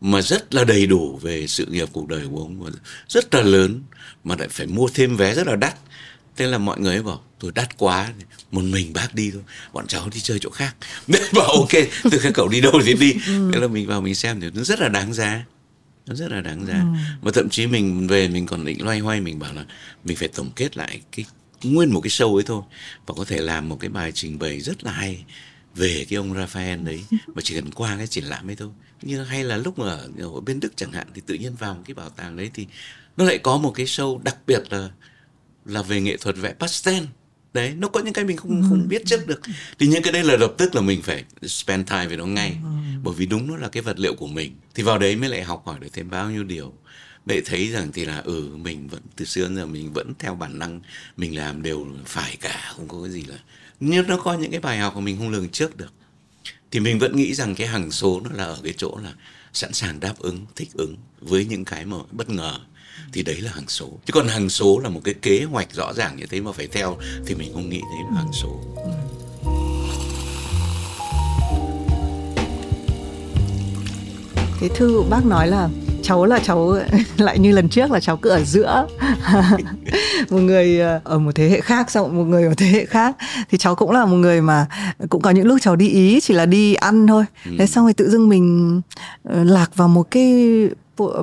Mà 0.05 0.23
rất 0.23 0.55
là 0.55 0.65
đầy 0.65 0.87
đủ 0.87 1.19
về 1.23 1.47
sự 1.47 1.67
nghiệp 1.67 1.89
cuộc 1.93 2.09
đời 2.09 2.27
của 2.31 2.39
ông. 2.39 2.71
Rất 3.09 3.35
là 3.35 3.43
lớn 3.43 3.83
mà 4.25 4.37
lại 4.39 4.49
phải 4.49 4.67
mua 4.67 4.89
thêm 4.95 5.17
vé 5.17 5.35
rất 5.35 5.47
là 5.47 5.57
đắt. 5.57 5.75
Thế 6.37 6.47
là 6.47 6.59
mọi 6.59 6.81
người 6.81 7.03
bảo 7.03 7.23
tôi 7.39 7.53
đắt 7.55 7.79
quá 7.79 8.13
một 8.51 8.63
mình 8.65 8.93
bác 8.93 9.15
đi 9.15 9.31
thôi 9.31 9.43
bọn 9.73 9.87
cháu 9.87 10.09
đi 10.15 10.21
chơi 10.21 10.39
chỗ 10.39 10.51
khác. 10.51 10.77
Bảo 11.33 11.47
ok 11.47 11.71
từ 12.11 12.19
các 12.23 12.33
cậu 12.35 12.49
đi 12.49 12.61
đâu 12.61 12.73
thì 12.85 12.95
đi. 12.95 13.13
Ừ. 13.27 13.51
thế 13.53 13.61
là 13.61 13.69
mình 13.69 13.87
vào 13.87 14.01
mình 14.01 14.15
xem 14.15 14.41
thì 14.41 14.51
nó 14.55 14.63
rất 14.63 14.81
là 14.81 14.89
đáng 14.89 15.15
giá. 15.15 15.45
Nó 16.07 16.15
rất 16.15 16.31
là 16.31 16.41
đáng 16.41 16.67
giá. 16.67 16.75
Ừ. 16.75 16.87
và 17.23 17.33
thậm 17.35 17.49
chí 17.49 17.67
mình 17.67 18.07
về 18.07 18.29
mình 18.29 18.47
còn 18.47 18.65
định 18.65 18.85
loay 18.85 18.99
hoay 18.99 19.21
mình 19.21 19.39
bảo 19.39 19.53
là 19.53 19.65
mình 20.05 20.17
phải 20.17 20.29
tổng 20.29 20.51
kết 20.57 20.77
lại 20.77 21.01
cái 21.13 21.25
nguyên 21.63 21.91
một 21.91 22.01
cái 22.01 22.11
show 22.11 22.35
ấy 22.37 22.45
thôi 22.47 22.63
và 23.07 23.15
có 23.17 23.25
thể 23.25 23.39
làm 23.39 23.69
một 23.69 23.77
cái 23.81 23.91
bài 23.91 24.13
trình 24.13 24.39
bày 24.39 24.61
rất 24.61 24.85
là 24.85 24.93
hay 24.93 25.25
về 25.75 26.07
cái 26.09 26.17
ông 26.17 26.35
Raphael 26.35 26.81
đấy. 26.81 27.05
Và 27.27 27.43
chỉ 27.45 27.55
cần 27.55 27.71
qua 27.71 27.97
cái 27.97 28.07
triển 28.07 28.25
lãm 28.25 28.51
ấy 28.51 28.57
thôi 28.57 28.71
như 29.07 29.23
hay 29.23 29.45
là 29.45 29.57
lúc 29.57 29.79
mà 29.79 29.87
ở, 29.87 30.09
ở 30.19 30.41
bên 30.41 30.61
Đức 30.61 30.77
chẳng 30.77 30.93
hạn 30.93 31.07
thì 31.15 31.23
tự 31.27 31.35
nhiên 31.35 31.55
vào 31.55 31.75
một 31.75 31.83
cái 31.87 31.95
bảo 31.95 32.11
tàng 32.11 32.37
đấy 32.37 32.51
thì 32.55 32.67
nó 33.17 33.25
lại 33.25 33.39
có 33.39 33.59
một 33.59 33.73
cái 33.75 33.87
show 33.87 34.23
đặc 34.23 34.37
biệt 34.47 34.63
là 34.71 34.91
là 35.65 35.83
về 35.83 36.01
nghệ 36.01 36.17
thuật 36.17 36.37
vẽ 36.37 36.55
pastel. 36.59 37.05
Đấy 37.55 37.75
nó 37.79 37.89
có 37.89 38.01
những 38.01 38.13
cái 38.13 38.25
mình 38.25 38.37
không 38.37 38.63
không 38.69 38.81
ừ. 38.81 38.87
biết 38.89 39.03
trước 39.07 39.27
được. 39.27 39.41
Thì 39.79 39.87
những 39.87 40.03
cái 40.03 40.13
đây 40.13 40.25
là 40.25 40.37
lập 40.37 40.55
tức 40.59 40.75
là 40.75 40.81
mình 40.81 41.03
phải 41.03 41.25
spend 41.43 41.91
time 41.91 42.07
với 42.07 42.17
nó 42.17 42.27
ngay. 42.27 42.57
Ừ. 42.63 42.69
bởi 43.03 43.15
vì 43.15 43.27
đúng 43.27 43.47
nó 43.47 43.57
là 43.57 43.69
cái 43.69 43.83
vật 43.83 43.99
liệu 43.99 44.15
của 44.15 44.27
mình. 44.27 44.57
Thì 44.75 44.83
vào 44.83 44.99
đấy 44.99 45.17
mới 45.17 45.29
lại 45.29 45.43
học 45.43 45.63
hỏi 45.67 45.79
được 45.81 45.89
thêm 45.93 46.11
bao 46.11 46.31
nhiêu 46.31 46.45
điều. 46.45 46.73
Để 47.27 47.43
thấy 47.45 47.69
rằng 47.69 47.93
thì 47.93 48.05
là 48.05 48.19
ừ 48.19 48.57
mình 48.57 48.89
vẫn 48.89 49.01
từ 49.17 49.25
xưa 49.25 49.49
giờ 49.57 49.67
mình 49.67 49.93
vẫn 49.93 50.13
theo 50.19 50.35
bản 50.35 50.59
năng 50.59 50.81
mình 51.17 51.37
làm 51.37 51.63
đều 51.63 51.87
phải 52.05 52.37
cả 52.41 52.73
không 52.77 52.89
có 52.89 53.03
cái 53.03 53.11
gì 53.11 53.25
là 53.29 53.37
nhưng 53.81 54.09
nó 54.09 54.17
có 54.17 54.35
những 54.35 54.51
cái 54.51 54.61
bài 54.61 54.79
học 54.79 54.95
mà 54.95 55.01
mình 55.01 55.19
không 55.19 55.31
lường 55.31 55.49
trước 55.49 55.77
được 55.77 55.93
thì 56.75 56.81
mình 56.81 56.99
vẫn 56.99 57.17
nghĩ 57.17 57.35
rằng 57.35 57.55
cái 57.55 57.67
hằng 57.67 57.91
số 57.91 58.21
nó 58.21 58.31
là 58.33 58.45
ở 58.45 58.59
cái 58.65 58.75
chỗ 58.77 58.99
là 59.03 59.13
sẵn 59.53 59.73
sàng 59.73 60.01
đáp 60.01 60.15
ứng, 60.19 60.47
thích 60.57 60.69
ứng 60.75 60.97
với 61.21 61.45
những 61.45 61.65
cái 61.65 61.85
mà 61.85 61.97
bất 62.11 62.31
ngờ. 62.31 62.59
Thì 63.13 63.23
đấy 63.23 63.41
là 63.41 63.51
hàng 63.55 63.69
số. 63.69 63.89
Chứ 64.07 64.13
còn 64.13 64.29
hàng 64.29 64.49
số 64.49 64.79
là 64.79 64.89
một 64.89 65.01
cái 65.05 65.15
kế 65.23 65.45
hoạch 65.45 65.75
rõ 65.75 65.93
ràng 65.93 66.17
như 66.17 66.27
thế 66.27 66.41
mà 66.41 66.53
phải 66.53 66.67
theo, 66.67 66.99
thì 67.27 67.35
mình 67.35 67.53
không 67.53 67.69
nghĩ 67.69 67.81
đấy 67.81 68.01
là 68.11 68.17
hàng 68.17 68.33
số. 68.33 68.61
Cái 74.61 74.71
thư 74.77 75.03
bác 75.11 75.27
nói 75.27 75.49
là 75.49 75.69
cháu 76.05 76.25
là 76.25 76.39
cháu 76.39 76.77
lại 77.17 77.39
như 77.39 77.53
lần 77.53 77.69
trước 77.69 77.91
là 77.91 78.01
cháu 78.01 78.17
cứ 78.17 78.31
ở 78.31 78.45
giữa. 78.45 78.87
Một 80.31 80.39
người 80.39 80.81
ờ, 80.81 81.01
ở 81.05 81.19
một 81.19 81.35
thế 81.35 81.49
hệ 81.49 81.61
khác 81.61 81.91
xong 81.91 82.17
một 82.17 82.25
người 82.25 82.45
ở 82.45 82.55
thế 82.57 82.67
hệ 82.67 82.85
khác. 82.87 83.17
Thì 83.51 83.59
cháu 83.59 83.75
cũng 83.75 83.91
là 83.91 84.05
một 84.05 84.17
người 84.17 84.41
mà 84.41 84.67
cũng 85.09 85.23
có 85.23 85.31
những 85.31 85.47
lúc 85.47 85.59
cháu 85.63 85.77
đi 85.77 85.89
ý 85.89 86.21
chỉ 86.21 86.35
là 86.35 86.47
đi 86.47 86.75
ăn 86.75 87.07
thôi. 87.07 87.25
Ừ. 87.45 87.51
thế 87.59 87.67
xong 87.67 87.85
rồi 87.85 87.93
tự 87.93 88.11
dưng 88.11 88.29
mình 88.29 88.81
ờ, 89.25 89.45
lạc 89.45 89.77
vào 89.77 89.89
một 89.89 90.11
cái 90.11 90.69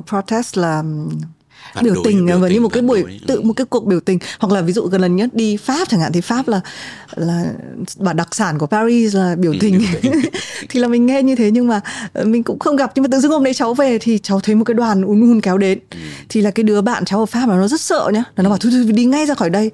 protest 0.06 0.58
là 0.58 0.82
phản 1.74 1.84
biểu 1.84 1.94
tình 2.04 2.26
biểu 2.26 2.38
như 2.38 2.60
một 2.60 2.72
cái 2.72 2.82
buổi 2.82 3.02
đối. 3.02 3.20
tự 3.26 3.40
một 3.40 3.52
cái 3.56 3.64
cuộc 3.64 3.86
biểu 3.86 4.00
tình. 4.00 4.18
Hoặc 4.38 4.54
là 4.54 4.60
ví 4.60 4.72
dụ 4.72 4.82
gần 4.82 5.00
lần 5.00 5.16
nhất 5.16 5.30
đi 5.32 5.56
Pháp 5.56 5.88
chẳng 5.88 6.00
hạn 6.00 6.12
thì 6.12 6.20
Pháp 6.20 6.48
là 6.48 6.60
là 7.16 7.44
bà 7.98 8.12
đặc 8.12 8.34
sản 8.34 8.58
của 8.58 8.66
Paris 8.66 9.14
là 9.16 9.36
biểu 9.38 9.52
ừ, 9.52 9.58
tình. 9.60 9.82
Thì 10.68 10.80
là 10.80 10.88
mình 10.88 11.06
nghe 11.06 11.22
như 11.22 11.36
thế 11.36 11.50
nhưng 11.50 11.68
mà 11.68 11.80
ờ, 12.12 12.24
mình 12.24 12.42
cũng 12.42 12.58
không 12.58 12.76
gặp. 12.76 12.92
Nhưng 12.94 13.02
mà 13.02 13.08
tự 13.12 13.20
dưng 13.20 13.32
hôm 13.32 13.44
đấy 13.44 13.54
cháu 13.54 13.74
về 13.74 13.98
thì 13.98 14.18
cháu 14.18 14.40
thấy 14.40 14.54
một 14.54 14.64
cái 14.64 14.74
đoàn 14.74 15.02
un 15.02 15.20
un 15.20 15.40
kéo 15.40 15.58
đến. 15.58 15.78
Ừ. 15.90 15.98
thì 16.28 16.40
là 16.40 16.50
cái 16.50 16.64
đứa 16.64 16.80
bạn 16.80 17.04
cháu 17.04 17.18
ở 17.18 17.26
Pháp 17.26 17.46
mà 17.46 17.56
nó 17.56 17.68
rất 17.68 17.80
sợ 17.80 18.10
nhá. 18.12 18.24
Nó 18.36 18.48
bảo 18.48 18.58
thôi, 18.58 18.72
thôi 18.74 18.92
đi 18.92 19.04
ngay 19.04 19.26
ra 19.26 19.34
khỏi 19.34 19.50
đây. 19.50 19.70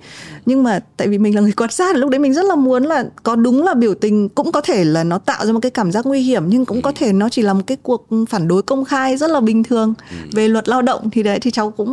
Nhưng 0.47 0.63
mà 0.63 0.81
tại 0.97 1.09
vì 1.09 1.19
mình 1.19 1.35
là 1.35 1.41
người 1.41 1.53
quan 1.53 1.71
sát 1.71 1.97
lúc 1.97 2.11
đấy 2.11 2.19
mình 2.19 2.35
rất 2.35 2.45
là 2.45 2.55
muốn 2.55 2.85
là 2.85 3.05
có 3.23 3.37
đúng 3.37 3.65
là 3.65 3.75
biểu 3.75 3.95
tình 3.95 4.29
cũng 4.29 4.53
có 4.53 4.61
thể 4.61 4.85
là 4.85 5.05
nó 5.05 5.19
tạo 5.19 5.47
ra 5.47 5.53
một 5.53 5.61
cái 5.63 5.71
cảm 5.71 5.93
giác 5.93 6.07
nguy 6.07 6.21
hiểm 6.21 6.45
nhưng 6.49 6.65
cũng 6.65 6.83
có 6.83 6.91
ừ. 6.91 6.95
thể 6.99 7.13
nó 7.13 7.29
chỉ 7.29 7.43
là 7.43 7.55
một 7.55 7.63
cái 7.67 7.77
cuộc 7.83 8.07
phản 8.29 8.49
đối 8.49 8.63
công 8.63 8.85
khai 8.85 9.17
rất 9.17 9.31
là 9.31 9.41
bình 9.41 9.65
thường. 9.65 9.95
Về 10.33 10.49
luật 10.49 10.69
lao 10.69 10.83
động 10.83 11.11
thì 11.11 11.23
đấy 11.23 11.39
thì 11.41 11.51
cháu 11.51 11.71
cũng 11.71 11.88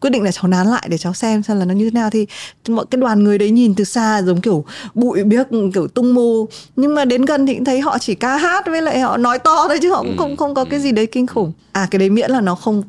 quyết 0.00 0.10
định 0.10 0.22
là 0.22 0.32
cháu 0.32 0.48
nán 0.48 0.66
lại 0.66 0.86
để 0.90 0.98
cháu 0.98 1.14
xem 1.14 1.42
xem 1.42 1.58
là 1.58 1.64
nó 1.64 1.74
như 1.74 1.84
thế 1.84 1.90
nào. 1.90 2.10
Thì 2.10 2.26
mọi 2.68 2.86
cái 2.90 3.00
đoàn 3.00 3.24
người 3.24 3.38
đấy 3.38 3.50
nhìn 3.50 3.74
từ 3.74 3.84
xa 3.84 4.22
giống 4.22 4.40
kiểu 4.40 4.64
bụi 4.94 5.24
biếc 5.24 5.46
kiểu 5.74 5.88
tung 5.88 6.14
mù. 6.14 6.48
Nhưng 6.76 6.94
mà 6.94 7.04
đến 7.04 7.24
gần 7.24 7.46
thì 7.46 7.54
cũng 7.54 7.64
thấy 7.64 7.80
họ 7.80 7.98
chỉ 7.98 8.14
ca 8.14 8.36
hát 8.36 8.66
với 8.66 8.82
lại 8.82 9.00
họ 9.00 9.16
nói 9.16 9.38
to 9.38 9.68
thôi 9.68 9.78
chứ 9.82 9.90
họ 9.90 10.02
cũng 10.02 10.16
không 10.16 10.36
không 10.36 10.54
có 10.54 10.64
cái 10.64 10.80
gì 10.80 10.92
đấy 10.92 11.06
kinh 11.06 11.26
khủng. 11.26 11.52
À 11.72 11.88
cái 11.90 11.98
đấy 11.98 12.10
miễn 12.10 12.30
là 12.30 12.40
nó 12.40 12.54
không 12.54 12.82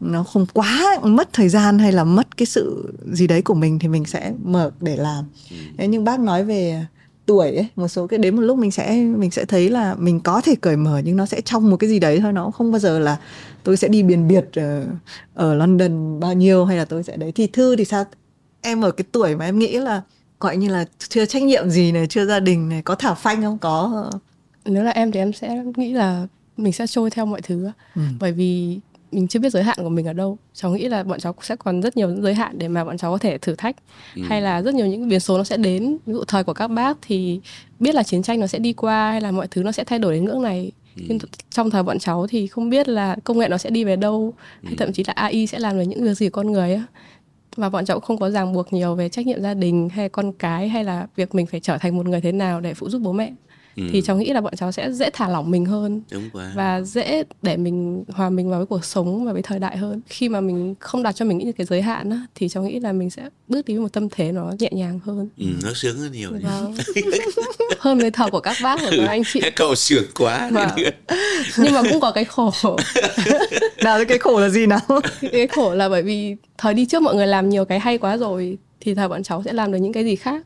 nó 0.00 0.22
không 0.22 0.46
quá 0.52 0.98
mất 1.02 1.32
thời 1.32 1.48
gian 1.48 1.78
hay 1.78 1.92
là 1.92 2.04
mất 2.04 2.36
cái 2.36 2.46
sự 2.46 2.92
gì 3.12 3.26
đấy 3.26 3.42
của 3.42 3.54
mình 3.54 3.78
thì 3.78 3.88
mình 3.88 4.04
sẽ 4.04 4.32
mở 4.44 4.70
để 4.80 4.96
làm. 4.96 5.24
Thế 5.78 5.88
nhưng 5.88 6.04
bác 6.04 6.20
nói 6.20 6.44
về 6.44 6.86
tuổi 7.26 7.56
ấy 7.56 7.68
một 7.76 7.88
số 7.88 8.06
cái 8.06 8.18
đến 8.18 8.36
một 8.36 8.42
lúc 8.42 8.58
mình 8.58 8.70
sẽ 8.70 8.96
mình 8.96 9.30
sẽ 9.30 9.44
thấy 9.44 9.70
là 9.70 9.94
mình 9.94 10.20
có 10.20 10.40
thể 10.40 10.54
cởi 10.60 10.76
mở 10.76 11.00
nhưng 11.04 11.16
nó 11.16 11.26
sẽ 11.26 11.40
trong 11.40 11.70
một 11.70 11.76
cái 11.76 11.90
gì 11.90 11.98
đấy 11.98 12.20
thôi 12.20 12.32
nó 12.32 12.50
không 12.50 12.72
bao 12.72 12.78
giờ 12.78 12.98
là 12.98 13.16
tôi 13.62 13.76
sẽ 13.76 13.88
đi 13.88 14.02
biển 14.02 14.28
biệt 14.28 14.44
ở, 14.54 14.86
ở 15.34 15.54
London 15.54 16.20
bao 16.20 16.32
nhiêu 16.32 16.64
hay 16.64 16.76
là 16.76 16.84
tôi 16.84 17.02
sẽ 17.02 17.16
đấy 17.16 17.32
thì 17.34 17.46
thư 17.46 17.76
thì 17.76 17.84
sao? 17.84 18.04
Em 18.60 18.84
ở 18.84 18.90
cái 18.90 19.04
tuổi 19.12 19.36
mà 19.36 19.44
em 19.44 19.58
nghĩ 19.58 19.78
là 19.78 20.02
gọi 20.40 20.56
như 20.56 20.68
là 20.68 20.84
chưa 21.08 21.26
trách 21.26 21.42
nhiệm 21.42 21.70
gì 21.70 21.92
này 21.92 22.06
chưa 22.06 22.26
gia 22.26 22.40
đình 22.40 22.68
này 22.68 22.82
có 22.82 22.94
thả 22.94 23.14
phanh 23.14 23.42
không? 23.42 23.58
Có 23.58 24.10
nếu 24.64 24.82
là 24.82 24.90
em 24.90 25.12
thì 25.12 25.20
em 25.20 25.32
sẽ 25.32 25.64
nghĩ 25.76 25.92
là 25.92 26.26
mình 26.56 26.72
sẽ 26.72 26.86
trôi 26.86 27.10
theo 27.10 27.26
mọi 27.26 27.40
thứ 27.42 27.70
ừ. 27.94 28.02
bởi 28.20 28.32
vì 28.32 28.78
mình 29.14 29.28
chưa 29.28 29.40
biết 29.40 29.52
giới 29.52 29.62
hạn 29.62 29.78
của 29.82 29.88
mình 29.88 30.06
ở 30.06 30.12
đâu. 30.12 30.38
Cháu 30.54 30.70
nghĩ 30.72 30.88
là 30.88 31.02
bọn 31.02 31.20
cháu 31.20 31.34
sẽ 31.42 31.56
còn 31.56 31.82
rất 31.82 31.96
nhiều 31.96 32.16
giới 32.16 32.34
hạn 32.34 32.58
để 32.58 32.68
mà 32.68 32.84
bọn 32.84 32.98
cháu 32.98 33.10
có 33.12 33.18
thể 33.18 33.38
thử 33.38 33.54
thách. 33.54 33.76
Ừ. 34.16 34.22
hay 34.28 34.40
là 34.42 34.62
rất 34.62 34.74
nhiều 34.74 34.86
những 34.86 35.08
biến 35.08 35.20
số 35.20 35.38
nó 35.38 35.44
sẽ 35.44 35.56
đến. 35.56 35.96
Ví 36.06 36.12
dụ 36.12 36.24
thời 36.24 36.44
của 36.44 36.52
các 36.52 36.68
bác 36.68 36.98
thì 37.02 37.40
biết 37.80 37.94
là 37.94 38.02
chiến 38.02 38.22
tranh 38.22 38.40
nó 38.40 38.46
sẽ 38.46 38.58
đi 38.58 38.72
qua 38.72 39.10
hay 39.10 39.20
là 39.20 39.30
mọi 39.30 39.48
thứ 39.50 39.62
nó 39.62 39.72
sẽ 39.72 39.84
thay 39.84 39.98
đổi 39.98 40.14
đến 40.14 40.24
ngưỡng 40.24 40.42
này. 40.42 40.72
Ừ. 40.96 41.02
nhưng 41.08 41.18
trong 41.50 41.70
thời 41.70 41.82
bọn 41.82 41.98
cháu 41.98 42.26
thì 42.26 42.46
không 42.46 42.70
biết 42.70 42.88
là 42.88 43.16
công 43.24 43.38
nghệ 43.38 43.48
nó 43.48 43.58
sẽ 43.58 43.70
đi 43.70 43.84
về 43.84 43.96
đâu. 43.96 44.34
Hay 44.62 44.72
ừ. 44.72 44.76
thậm 44.78 44.92
chí 44.92 45.04
là 45.06 45.12
AI 45.12 45.46
sẽ 45.46 45.58
làm 45.58 45.78
được 45.78 45.82
những 45.82 46.04
việc 46.04 46.14
gì 46.14 46.28
con 46.28 46.52
người 46.52 46.74
á. 46.74 46.84
Và 47.56 47.68
bọn 47.68 47.84
cháu 47.84 48.00
không 48.00 48.18
có 48.18 48.30
ràng 48.30 48.52
buộc 48.52 48.72
nhiều 48.72 48.94
về 48.94 49.08
trách 49.08 49.26
nhiệm 49.26 49.42
gia 49.42 49.54
đình 49.54 49.88
hay 49.88 50.08
con 50.08 50.32
cái 50.32 50.68
hay 50.68 50.84
là 50.84 51.06
việc 51.16 51.34
mình 51.34 51.46
phải 51.46 51.60
trở 51.60 51.78
thành 51.78 51.96
một 51.96 52.06
người 52.06 52.20
thế 52.20 52.32
nào 52.32 52.60
để 52.60 52.74
phụ 52.74 52.88
giúp 52.88 52.98
bố 52.98 53.12
mẹ 53.12 53.32
ừ. 53.76 53.82
thì 53.92 54.02
cháu 54.02 54.16
nghĩ 54.16 54.32
là 54.32 54.40
bọn 54.40 54.56
cháu 54.56 54.72
sẽ 54.72 54.92
dễ 54.92 55.10
thả 55.12 55.28
lỏng 55.28 55.50
mình 55.50 55.64
hơn. 55.64 56.02
Đúng 56.10 56.30
quá. 56.32 56.52
và 56.54 56.80
dễ 56.80 57.24
để 57.42 57.56
mình 57.56 58.04
hòa 58.08 58.30
mình 58.30 58.50
vào 58.50 58.58
với 58.58 58.66
cuộc 58.66 58.84
sống 58.84 59.24
và 59.24 59.32
với 59.32 59.42
thời 59.42 59.58
đại 59.58 59.76
hơn. 59.76 60.00
Khi 60.06 60.28
mà 60.28 60.40
mình 60.40 60.74
không 60.80 61.02
đặt 61.02 61.12
cho 61.12 61.24
mình 61.24 61.38
những 61.38 61.52
cái 61.52 61.66
giới 61.66 61.82
hạn 61.82 62.10
á, 62.10 62.26
thì 62.34 62.48
cháu 62.48 62.62
nghĩ 62.62 62.80
là 62.80 62.92
mình 62.92 63.10
sẽ 63.10 63.28
bước 63.48 63.64
đi 63.64 63.74
với 63.74 63.82
một 63.82 63.92
tâm 63.92 64.08
thế 64.08 64.32
nó 64.32 64.52
nhẹ 64.58 64.68
nhàng 64.72 65.00
hơn. 65.04 65.28
Ừ, 65.38 65.46
nó 65.62 65.70
sướng 65.74 65.98
hơn 65.98 66.12
nhiều. 66.12 66.30
Vâng. 66.30 66.74
hơn 67.78 67.98
với 67.98 68.10
thờ 68.10 68.28
của 68.32 68.40
các 68.40 68.56
bác 68.62 68.80
và 68.82 68.90
các 68.90 69.06
anh 69.06 69.22
chị. 69.32 69.40
Cậu 69.56 69.74
sướng 69.74 70.04
quá 70.14 70.50
vâng. 70.52 70.68
nhưng 71.56 71.72
mà 71.74 71.82
cũng 71.82 72.00
có 72.00 72.10
cái 72.10 72.24
khổ. 72.24 72.52
Nào 73.84 74.04
cái 74.08 74.18
khổ 74.18 74.40
là 74.40 74.48
gì 74.48 74.66
nào? 74.66 74.80
Cái 75.32 75.46
khổ 75.46 75.74
là 75.74 75.88
bởi 75.88 76.02
vì 76.02 76.36
thời 76.58 76.74
đi 76.74 76.86
trước 76.86 77.02
mọi 77.02 77.14
người 77.14 77.26
làm 77.26 77.48
nhiều 77.48 77.64
cái 77.64 77.78
hay 77.78 77.98
quá 77.98 78.16
rồi 78.16 78.58
thì 78.80 78.94
thời 78.94 79.08
bọn 79.08 79.22
cháu 79.22 79.42
sẽ 79.44 79.52
làm 79.52 79.72
được 79.72 79.78
những 79.78 79.92
cái 79.92 80.04
gì 80.04 80.16
khác. 80.16 80.42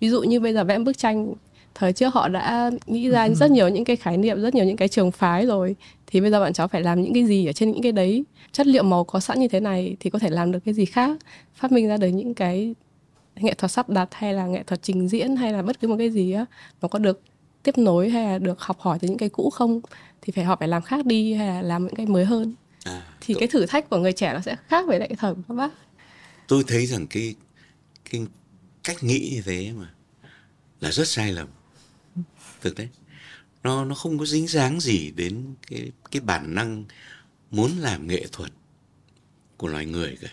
Ví 0.00 0.08
dụ 0.08 0.22
như 0.22 0.40
bây 0.40 0.52
giờ 0.52 0.64
vẽ 0.64 0.78
bức 0.78 0.98
tranh 0.98 1.34
thời 1.78 1.92
trước 1.92 2.14
họ 2.14 2.28
đã 2.28 2.70
nghĩ 2.86 3.08
ra 3.08 3.28
rất 3.28 3.50
nhiều 3.50 3.68
những 3.68 3.84
cái 3.84 3.96
khái 3.96 4.16
niệm 4.16 4.42
rất 4.42 4.54
nhiều 4.54 4.64
những 4.64 4.76
cái 4.76 4.88
trường 4.88 5.10
phái 5.10 5.46
rồi. 5.46 5.76
Thì 6.06 6.20
bây 6.20 6.30
giờ 6.30 6.40
bạn 6.40 6.52
cháu 6.52 6.68
phải 6.68 6.82
làm 6.82 7.02
những 7.02 7.14
cái 7.14 7.24
gì 7.24 7.46
ở 7.46 7.52
trên 7.52 7.70
những 7.70 7.82
cái 7.82 7.92
đấy? 7.92 8.24
Chất 8.52 8.66
liệu 8.66 8.82
màu 8.82 9.04
có 9.04 9.20
sẵn 9.20 9.40
như 9.40 9.48
thế 9.48 9.60
này 9.60 9.96
thì 10.00 10.10
có 10.10 10.18
thể 10.18 10.30
làm 10.30 10.52
được 10.52 10.58
cái 10.64 10.74
gì 10.74 10.84
khác? 10.84 11.18
Phát 11.54 11.72
minh 11.72 11.88
ra 11.88 11.96
được 11.96 12.08
những 12.08 12.34
cái 12.34 12.74
nghệ 13.36 13.54
thuật 13.54 13.70
sắp 13.70 13.90
đặt 13.90 14.08
hay 14.12 14.34
là 14.34 14.46
nghệ 14.46 14.62
thuật 14.62 14.82
trình 14.82 15.08
diễn 15.08 15.36
hay 15.36 15.52
là 15.52 15.62
bất 15.62 15.80
cứ 15.80 15.88
một 15.88 15.96
cái 15.98 16.10
gì 16.10 16.32
á 16.32 16.44
nó 16.82 16.88
có 16.88 16.98
được 16.98 17.22
tiếp 17.62 17.78
nối 17.78 18.10
hay 18.10 18.24
là 18.24 18.38
được 18.38 18.60
học 18.60 18.80
hỏi 18.80 18.98
từ 19.00 19.08
những 19.08 19.18
cái 19.18 19.28
cũ 19.28 19.50
không? 19.50 19.80
Thì 20.22 20.32
phải 20.32 20.44
họ 20.44 20.56
phải 20.56 20.68
làm 20.68 20.82
khác 20.82 21.06
đi 21.06 21.32
hay 21.32 21.48
là 21.48 21.62
làm 21.62 21.86
những 21.86 21.94
cái 21.94 22.06
mới 22.06 22.24
hơn? 22.24 22.54
À, 22.84 23.02
thì 23.20 23.34
tôi... 23.34 23.40
cái 23.40 23.48
thử 23.48 23.66
thách 23.66 23.90
của 23.90 23.96
người 23.96 24.12
trẻ 24.12 24.32
nó 24.32 24.40
sẽ 24.40 24.56
khác 24.68 24.86
với 24.86 24.98
lại 24.98 25.08
cái 25.08 25.16
thời 25.16 25.34
của 25.34 25.40
các 25.48 25.54
bác. 25.54 25.70
Tôi 26.48 26.64
thấy 26.66 26.86
rằng 26.86 27.06
cái 27.06 27.34
cái 28.10 28.26
cách 28.84 28.96
nghĩ 29.02 29.30
như 29.34 29.42
thế 29.44 29.72
mà 29.76 29.90
là 30.80 30.90
rất 30.90 31.08
sai 31.08 31.32
lầm 31.32 31.48
thực 32.60 32.74
đấy. 32.74 32.88
Nó 33.62 33.84
nó 33.84 33.94
không 33.94 34.18
có 34.18 34.26
dính 34.26 34.46
dáng 34.46 34.80
gì 34.80 35.10
đến 35.10 35.54
cái 35.66 35.92
cái 36.10 36.20
bản 36.20 36.54
năng 36.54 36.84
muốn 37.50 37.78
làm 37.78 38.06
nghệ 38.06 38.26
thuật 38.32 38.52
của 39.56 39.68
loài 39.68 39.86
người 39.86 40.16
cả. 40.20 40.28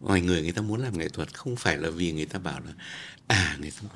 Loài 0.00 0.20
người 0.20 0.42
người 0.42 0.52
ta 0.52 0.62
muốn 0.62 0.80
làm 0.80 0.98
nghệ 0.98 1.08
thuật 1.08 1.38
không 1.38 1.56
phải 1.56 1.78
là 1.78 1.90
vì 1.90 2.12
người 2.12 2.26
ta 2.26 2.38
bảo 2.38 2.60
là 2.60 2.72
à 3.26 3.56
người 3.60 3.70
ta 3.70 3.88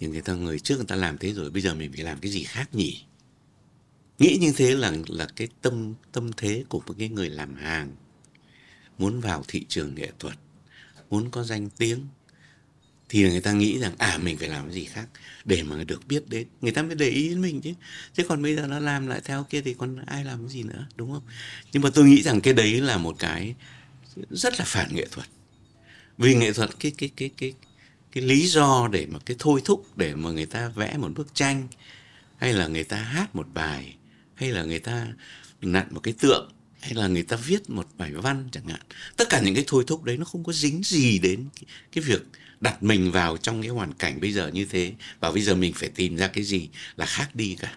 những 0.00 0.12
người 0.12 0.20
ta, 0.20 0.34
người 0.34 0.58
trước 0.58 0.76
người 0.76 0.86
ta 0.86 0.96
làm 0.96 1.18
thế 1.18 1.32
rồi, 1.32 1.50
bây 1.50 1.62
giờ 1.62 1.74
mình 1.74 1.92
phải 1.92 2.04
làm 2.04 2.18
cái 2.18 2.30
gì 2.30 2.44
khác 2.44 2.74
nhỉ? 2.74 3.04
Nghĩ 4.18 4.38
như 4.40 4.52
thế 4.56 4.74
là 4.74 4.92
là 5.08 5.26
cái 5.36 5.48
tâm 5.62 5.94
tâm 6.12 6.30
thế 6.36 6.64
của 6.68 6.80
một 6.86 6.94
cái 6.98 7.08
người 7.08 7.30
làm 7.30 7.54
hàng, 7.54 7.96
muốn 8.98 9.20
vào 9.20 9.44
thị 9.48 9.64
trường 9.68 9.94
nghệ 9.94 10.10
thuật, 10.18 10.34
muốn 11.10 11.30
có 11.30 11.44
danh 11.44 11.70
tiếng 11.70 12.06
thì 13.12 13.30
người 13.30 13.40
ta 13.40 13.52
nghĩ 13.52 13.78
rằng 13.78 13.92
à 13.98 14.18
mình 14.22 14.36
phải 14.36 14.48
làm 14.48 14.64
cái 14.64 14.74
gì 14.74 14.84
khác 14.84 15.06
để 15.44 15.62
mà 15.62 15.84
được 15.84 16.08
biết 16.08 16.28
đến. 16.28 16.46
Người 16.60 16.72
ta 16.72 16.82
mới 16.82 16.94
để 16.94 17.08
ý 17.08 17.28
đến 17.28 17.40
mình 17.40 17.60
chứ. 17.60 17.72
Chứ 18.14 18.24
còn 18.28 18.42
bây 18.42 18.56
giờ 18.56 18.66
nó 18.66 18.78
làm 18.78 19.06
lại 19.06 19.20
theo 19.24 19.46
kia 19.50 19.60
thì 19.60 19.74
còn 19.74 19.96
ai 20.06 20.24
làm 20.24 20.38
cái 20.38 20.48
gì 20.48 20.62
nữa 20.62 20.86
đúng 20.96 21.12
không? 21.12 21.22
Nhưng 21.72 21.82
mà 21.82 21.90
tôi 21.94 22.04
nghĩ 22.04 22.22
rằng 22.22 22.40
cái 22.40 22.54
đấy 22.54 22.80
là 22.80 22.98
một 22.98 23.16
cái 23.18 23.54
rất 24.30 24.58
là 24.58 24.64
phản 24.64 24.94
nghệ 24.94 25.06
thuật. 25.10 25.26
Vì 26.18 26.34
nghệ 26.34 26.52
thuật 26.52 26.70
cái 26.80 26.92
cái 26.98 27.10
cái 27.16 27.30
cái 27.36 27.52
cái 28.12 28.24
lý 28.24 28.46
do 28.46 28.88
để 28.92 29.06
mà 29.06 29.18
cái 29.26 29.36
thôi 29.38 29.60
thúc 29.64 29.96
để 29.96 30.14
mà 30.14 30.30
người 30.30 30.46
ta 30.46 30.68
vẽ 30.68 30.96
một 30.96 31.10
bức 31.14 31.34
tranh 31.34 31.68
hay 32.36 32.52
là 32.52 32.66
người 32.66 32.84
ta 32.84 32.96
hát 32.96 33.36
một 33.36 33.46
bài 33.54 33.96
hay 34.34 34.50
là 34.50 34.64
người 34.64 34.80
ta 34.80 35.06
nặn 35.62 35.86
một 35.90 36.00
cái 36.00 36.14
tượng 36.18 36.52
hay 36.80 36.94
là 36.94 37.06
người 37.06 37.22
ta 37.22 37.36
viết 37.36 37.70
một 37.70 37.88
bài 37.98 38.12
văn 38.12 38.48
chẳng 38.52 38.66
hạn. 38.66 38.80
Tất 39.16 39.28
cả 39.28 39.40
những 39.40 39.54
cái 39.54 39.64
thôi 39.66 39.84
thúc 39.86 40.04
đấy 40.04 40.16
nó 40.16 40.24
không 40.24 40.44
có 40.44 40.52
dính 40.52 40.82
gì 40.84 41.18
đến 41.18 41.46
cái, 41.54 41.64
cái 41.92 42.04
việc 42.04 42.22
đặt 42.62 42.82
mình 42.82 43.10
vào 43.10 43.36
trong 43.36 43.62
cái 43.62 43.70
hoàn 43.70 43.92
cảnh 43.92 44.20
bây 44.20 44.32
giờ 44.32 44.48
như 44.48 44.64
thế. 44.64 44.92
Và 45.20 45.30
bây 45.30 45.42
giờ 45.42 45.54
mình 45.54 45.72
phải 45.72 45.88
tìm 45.88 46.16
ra 46.16 46.28
cái 46.28 46.44
gì 46.44 46.68
là 46.96 47.06
khác 47.06 47.34
đi 47.34 47.56
cả. 47.60 47.76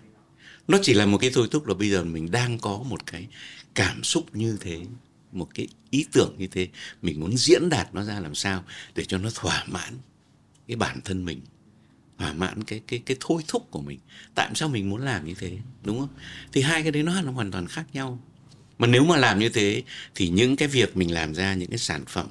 Nó 0.67 0.77
chỉ 0.81 0.93
là 0.93 1.05
một 1.05 1.17
cái 1.17 1.31
thôi 1.33 1.47
thúc 1.51 1.67
là 1.67 1.73
bây 1.73 1.89
giờ 1.89 2.03
mình 2.03 2.31
đang 2.31 2.59
có 2.59 2.77
một 2.77 3.05
cái 3.05 3.27
cảm 3.75 4.03
xúc 4.03 4.35
như 4.35 4.57
thế, 4.61 4.79
một 5.31 5.47
cái 5.53 5.67
ý 5.89 6.05
tưởng 6.11 6.35
như 6.37 6.47
thế. 6.47 6.67
Mình 7.01 7.19
muốn 7.19 7.37
diễn 7.37 7.69
đạt 7.69 7.93
nó 7.93 8.03
ra 8.03 8.19
làm 8.19 8.35
sao 8.35 8.63
để 8.95 9.05
cho 9.05 9.17
nó 9.17 9.29
thỏa 9.35 9.63
mãn 9.67 9.93
cái 10.67 10.77
bản 10.77 11.01
thân 11.05 11.25
mình, 11.25 11.41
thỏa 12.17 12.33
mãn 12.33 12.63
cái 12.63 12.81
cái 12.87 13.01
cái 13.05 13.17
thôi 13.19 13.41
thúc 13.47 13.67
của 13.71 13.81
mình. 13.81 13.99
Tại 14.35 14.49
sao 14.55 14.69
mình 14.69 14.89
muốn 14.89 15.01
làm 15.01 15.25
như 15.25 15.33
thế, 15.33 15.57
đúng 15.83 15.99
không? 15.99 16.09
Thì 16.53 16.61
hai 16.61 16.83
cái 16.83 16.91
đấy 16.91 17.03
nó 17.03 17.21
là 17.21 17.31
hoàn 17.31 17.51
toàn 17.51 17.67
khác 17.67 17.85
nhau. 17.93 18.19
Mà 18.77 18.87
nếu 18.87 19.03
mà 19.03 19.17
làm 19.17 19.39
như 19.39 19.49
thế 19.49 19.83
thì 20.15 20.29
những 20.29 20.55
cái 20.55 20.67
việc 20.67 20.97
mình 20.97 21.13
làm 21.13 21.35
ra, 21.35 21.53
những 21.53 21.69
cái 21.69 21.77
sản 21.77 22.05
phẩm, 22.05 22.27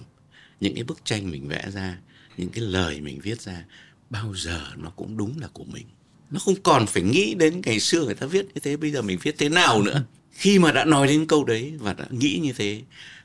những 0.61 0.75
cái 0.75 0.85
bức 0.85 1.05
tranh 1.05 1.31
mình 1.31 1.49
vẽ 1.49 1.71
ra 1.73 1.99
những 2.37 2.49
cái 2.49 2.65
lời 2.65 3.01
mình 3.01 3.21
viết 3.21 3.41
ra, 3.41 3.65
bao 4.11 4.35
giờ 4.35 4.61
nó 4.77 4.91
cũng 4.91 5.17
đúng 5.17 5.39
là 5.41 5.49
của 5.53 5.65
mình. 5.65 5.87
Nó 6.31 6.41
không 6.41 6.55
còn 6.63 6.87
phải 6.87 7.03
nghĩ 7.03 7.35
đến 7.35 7.61
ngày 7.65 7.81
xưa 7.81 8.05
người 8.05 8.15
ta 8.15 8.27
viết 8.27 8.47
như 8.55 8.61
thế, 8.61 8.77
bây 8.77 8.91
giờ 8.91 9.03
mình 9.03 9.19
viết 9.23 9.35
thế 9.39 9.49
nào 9.49 9.83
nữa. 9.83 10.05
Khi 10.33 10.59
mà 10.59 10.73
đã 10.73 10.85
nói 10.85 11.07
đến 11.07 11.27
câu 11.27 11.45
đấy 11.45 11.73
và 11.79 11.93
đã 11.95 12.05
nghĩ 12.11 12.41
như 12.43 12.53
thế, 12.53 12.83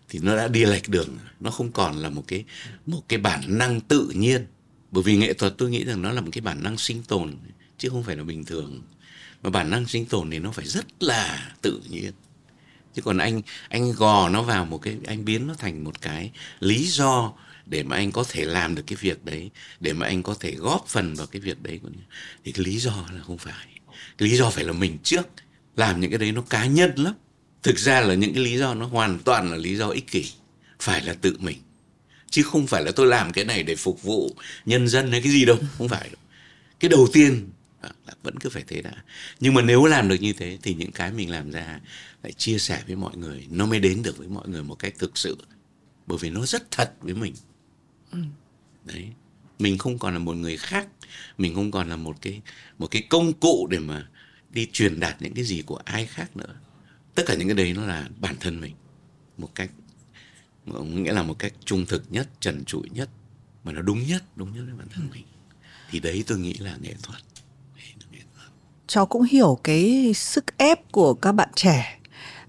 thì 0.09 0.19
nó 0.23 0.35
đã 0.35 0.47
đi 0.47 0.65
lệch 0.65 0.89
đường. 0.89 1.17
Nó 1.39 1.51
không 1.51 1.71
còn 1.71 1.97
là 1.97 2.09
một 2.09 2.23
cái 2.27 2.43
một 2.85 3.01
cái 3.07 3.19
bản 3.19 3.41
năng 3.47 3.81
tự 3.81 4.11
nhiên. 4.15 4.45
Bởi 4.91 5.03
vì 5.03 5.17
nghệ 5.17 5.33
thuật 5.33 5.53
tôi 5.57 5.69
nghĩ 5.69 5.83
rằng 5.83 6.01
nó 6.01 6.11
là 6.11 6.21
một 6.21 6.29
cái 6.31 6.41
bản 6.41 6.63
năng 6.63 6.77
sinh 6.77 7.03
tồn, 7.03 7.33
chứ 7.77 7.89
không 7.89 8.03
phải 8.03 8.15
là 8.15 8.23
bình 8.23 8.45
thường. 8.45 8.81
Mà 9.43 9.49
bản 9.49 9.69
năng 9.69 9.85
sinh 9.85 10.05
tồn 10.05 10.31
thì 10.31 10.39
nó 10.39 10.51
phải 10.51 10.65
rất 10.65 11.03
là 11.03 11.53
tự 11.61 11.81
nhiên. 11.89 12.11
Chứ 12.93 13.01
còn 13.01 13.17
anh 13.17 13.41
anh 13.69 13.91
gò 13.91 14.29
nó 14.29 14.41
vào 14.41 14.65
một 14.65 14.77
cái, 14.77 14.97
anh 15.07 15.25
biến 15.25 15.47
nó 15.47 15.53
thành 15.53 15.83
một 15.83 16.01
cái 16.01 16.31
lý 16.59 16.85
do 16.85 17.33
để 17.69 17.83
mà 17.83 17.95
anh 17.95 18.11
có 18.11 18.23
thể 18.29 18.45
làm 18.45 18.75
được 18.75 18.83
cái 18.87 18.97
việc 19.01 19.25
đấy, 19.25 19.49
để 19.79 19.93
mà 19.93 20.07
anh 20.07 20.23
có 20.23 20.35
thể 20.39 20.55
góp 20.55 20.85
phần 20.87 21.15
vào 21.15 21.27
cái 21.27 21.39
việc 21.39 21.63
đấy 21.63 21.79
thì 22.43 22.51
cái 22.51 22.65
lý 22.65 22.79
do 22.79 23.05
là 23.13 23.21
không 23.21 23.37
phải. 23.37 23.67
Cái 24.17 24.29
lý 24.29 24.37
do 24.37 24.49
phải 24.49 24.63
là 24.63 24.73
mình 24.73 24.97
trước. 25.03 25.27
Làm 25.75 25.99
những 25.99 26.11
cái 26.11 26.19
đấy 26.19 26.31
nó 26.31 26.41
cá 26.41 26.65
nhân 26.65 26.91
lắm. 26.95 27.13
Thực 27.63 27.79
ra 27.79 28.01
là 28.01 28.13
những 28.13 28.33
cái 28.33 28.43
lý 28.43 28.57
do 28.57 28.73
nó 28.73 28.85
hoàn 28.85 29.19
toàn 29.19 29.51
là 29.51 29.57
lý 29.57 29.75
do 29.75 29.89
ích 29.89 30.07
kỷ. 30.07 30.25
Phải 30.79 31.01
là 31.01 31.13
tự 31.13 31.37
mình. 31.39 31.57
Chứ 32.29 32.43
không 32.43 32.67
phải 32.67 32.83
là 32.83 32.91
tôi 32.91 33.07
làm 33.07 33.31
cái 33.31 33.45
này 33.45 33.63
để 33.63 33.75
phục 33.75 34.03
vụ 34.03 34.35
nhân 34.65 34.87
dân 34.87 35.11
hay 35.11 35.21
cái 35.21 35.31
gì 35.31 35.45
đâu. 35.45 35.57
Không 35.77 35.89
phải 35.89 36.09
đâu. 36.09 36.21
Cái 36.79 36.89
đầu 36.89 37.07
tiên 37.13 37.49
à, 37.81 37.89
là 38.07 38.13
vẫn 38.23 38.37
cứ 38.39 38.49
phải 38.49 38.63
thế 38.67 38.81
đã. 38.81 38.91
Nhưng 39.39 39.53
mà 39.53 39.61
nếu 39.61 39.85
làm 39.85 40.07
được 40.07 40.21
như 40.21 40.33
thế 40.33 40.57
thì 40.63 40.73
những 40.73 40.91
cái 40.91 41.11
mình 41.11 41.29
làm 41.29 41.51
ra 41.51 41.79
lại 42.23 42.31
chia 42.31 42.57
sẻ 42.57 42.83
với 42.87 42.95
mọi 42.95 43.17
người. 43.17 43.47
Nó 43.49 43.65
mới 43.65 43.79
đến 43.79 44.03
được 44.03 44.17
với 44.17 44.27
mọi 44.27 44.47
người 44.47 44.63
một 44.63 44.75
cách 44.75 44.93
thực 44.99 45.17
sự. 45.17 45.37
Bởi 46.07 46.17
vì 46.21 46.29
nó 46.29 46.45
rất 46.45 46.71
thật 46.71 46.93
với 47.01 47.13
mình 47.13 47.33
ừ. 48.11 48.19
đấy. 48.85 49.09
Mình 49.59 49.77
không 49.77 49.97
còn 49.97 50.13
là 50.13 50.19
một 50.19 50.35
người 50.35 50.57
khác. 50.57 50.87
Mình 51.37 51.55
không 51.55 51.71
còn 51.71 51.89
là 51.89 51.95
một 51.95 52.17
cái 52.21 52.41
một 52.77 52.87
cái 52.91 53.01
công 53.09 53.33
cụ 53.33 53.67
để 53.71 53.79
mà 53.79 54.07
đi 54.49 54.67
truyền 54.71 54.99
đạt 54.99 55.21
những 55.21 55.33
cái 55.33 55.43
gì 55.43 55.61
của 55.61 55.79
ai 55.85 56.05
khác 56.05 56.37
nữa. 56.37 56.55
Tất 57.15 57.23
cả 57.25 57.35
những 57.35 57.47
cái 57.47 57.55
đấy 57.55 57.73
nó 57.73 57.85
là 57.85 58.09
bản 58.19 58.35
thân 58.39 58.61
mình. 58.61 58.75
Một 59.37 59.55
cách 59.55 59.71
nghĩa 60.65 61.13
là 61.13 61.23
một 61.23 61.39
cách 61.39 61.53
trung 61.65 61.85
thực 61.85 62.03
nhất, 62.11 62.27
trần 62.39 62.65
trụi 62.65 62.89
nhất. 62.89 63.09
Mà 63.63 63.71
nó 63.71 63.81
đúng 63.81 64.07
nhất 64.07 64.23
đúng 64.35 64.53
nhất 64.53 64.63
với 64.65 64.75
bản 64.77 64.87
thân 64.93 65.09
mình. 65.11 65.23
Thì 65.89 65.99
đấy 65.99 66.23
tôi 66.27 66.37
nghĩ 66.39 66.53
là 66.53 66.77
nghệ 66.81 66.95
thuật. 67.03 67.21
Cháu 68.87 69.05
cũng 69.05 69.23
hiểu 69.23 69.59
cái 69.63 70.11
sức 70.15 70.57
ép 70.57 70.91
của 70.91 71.13
các 71.13 71.31
bạn 71.31 71.49
trẻ 71.55 71.98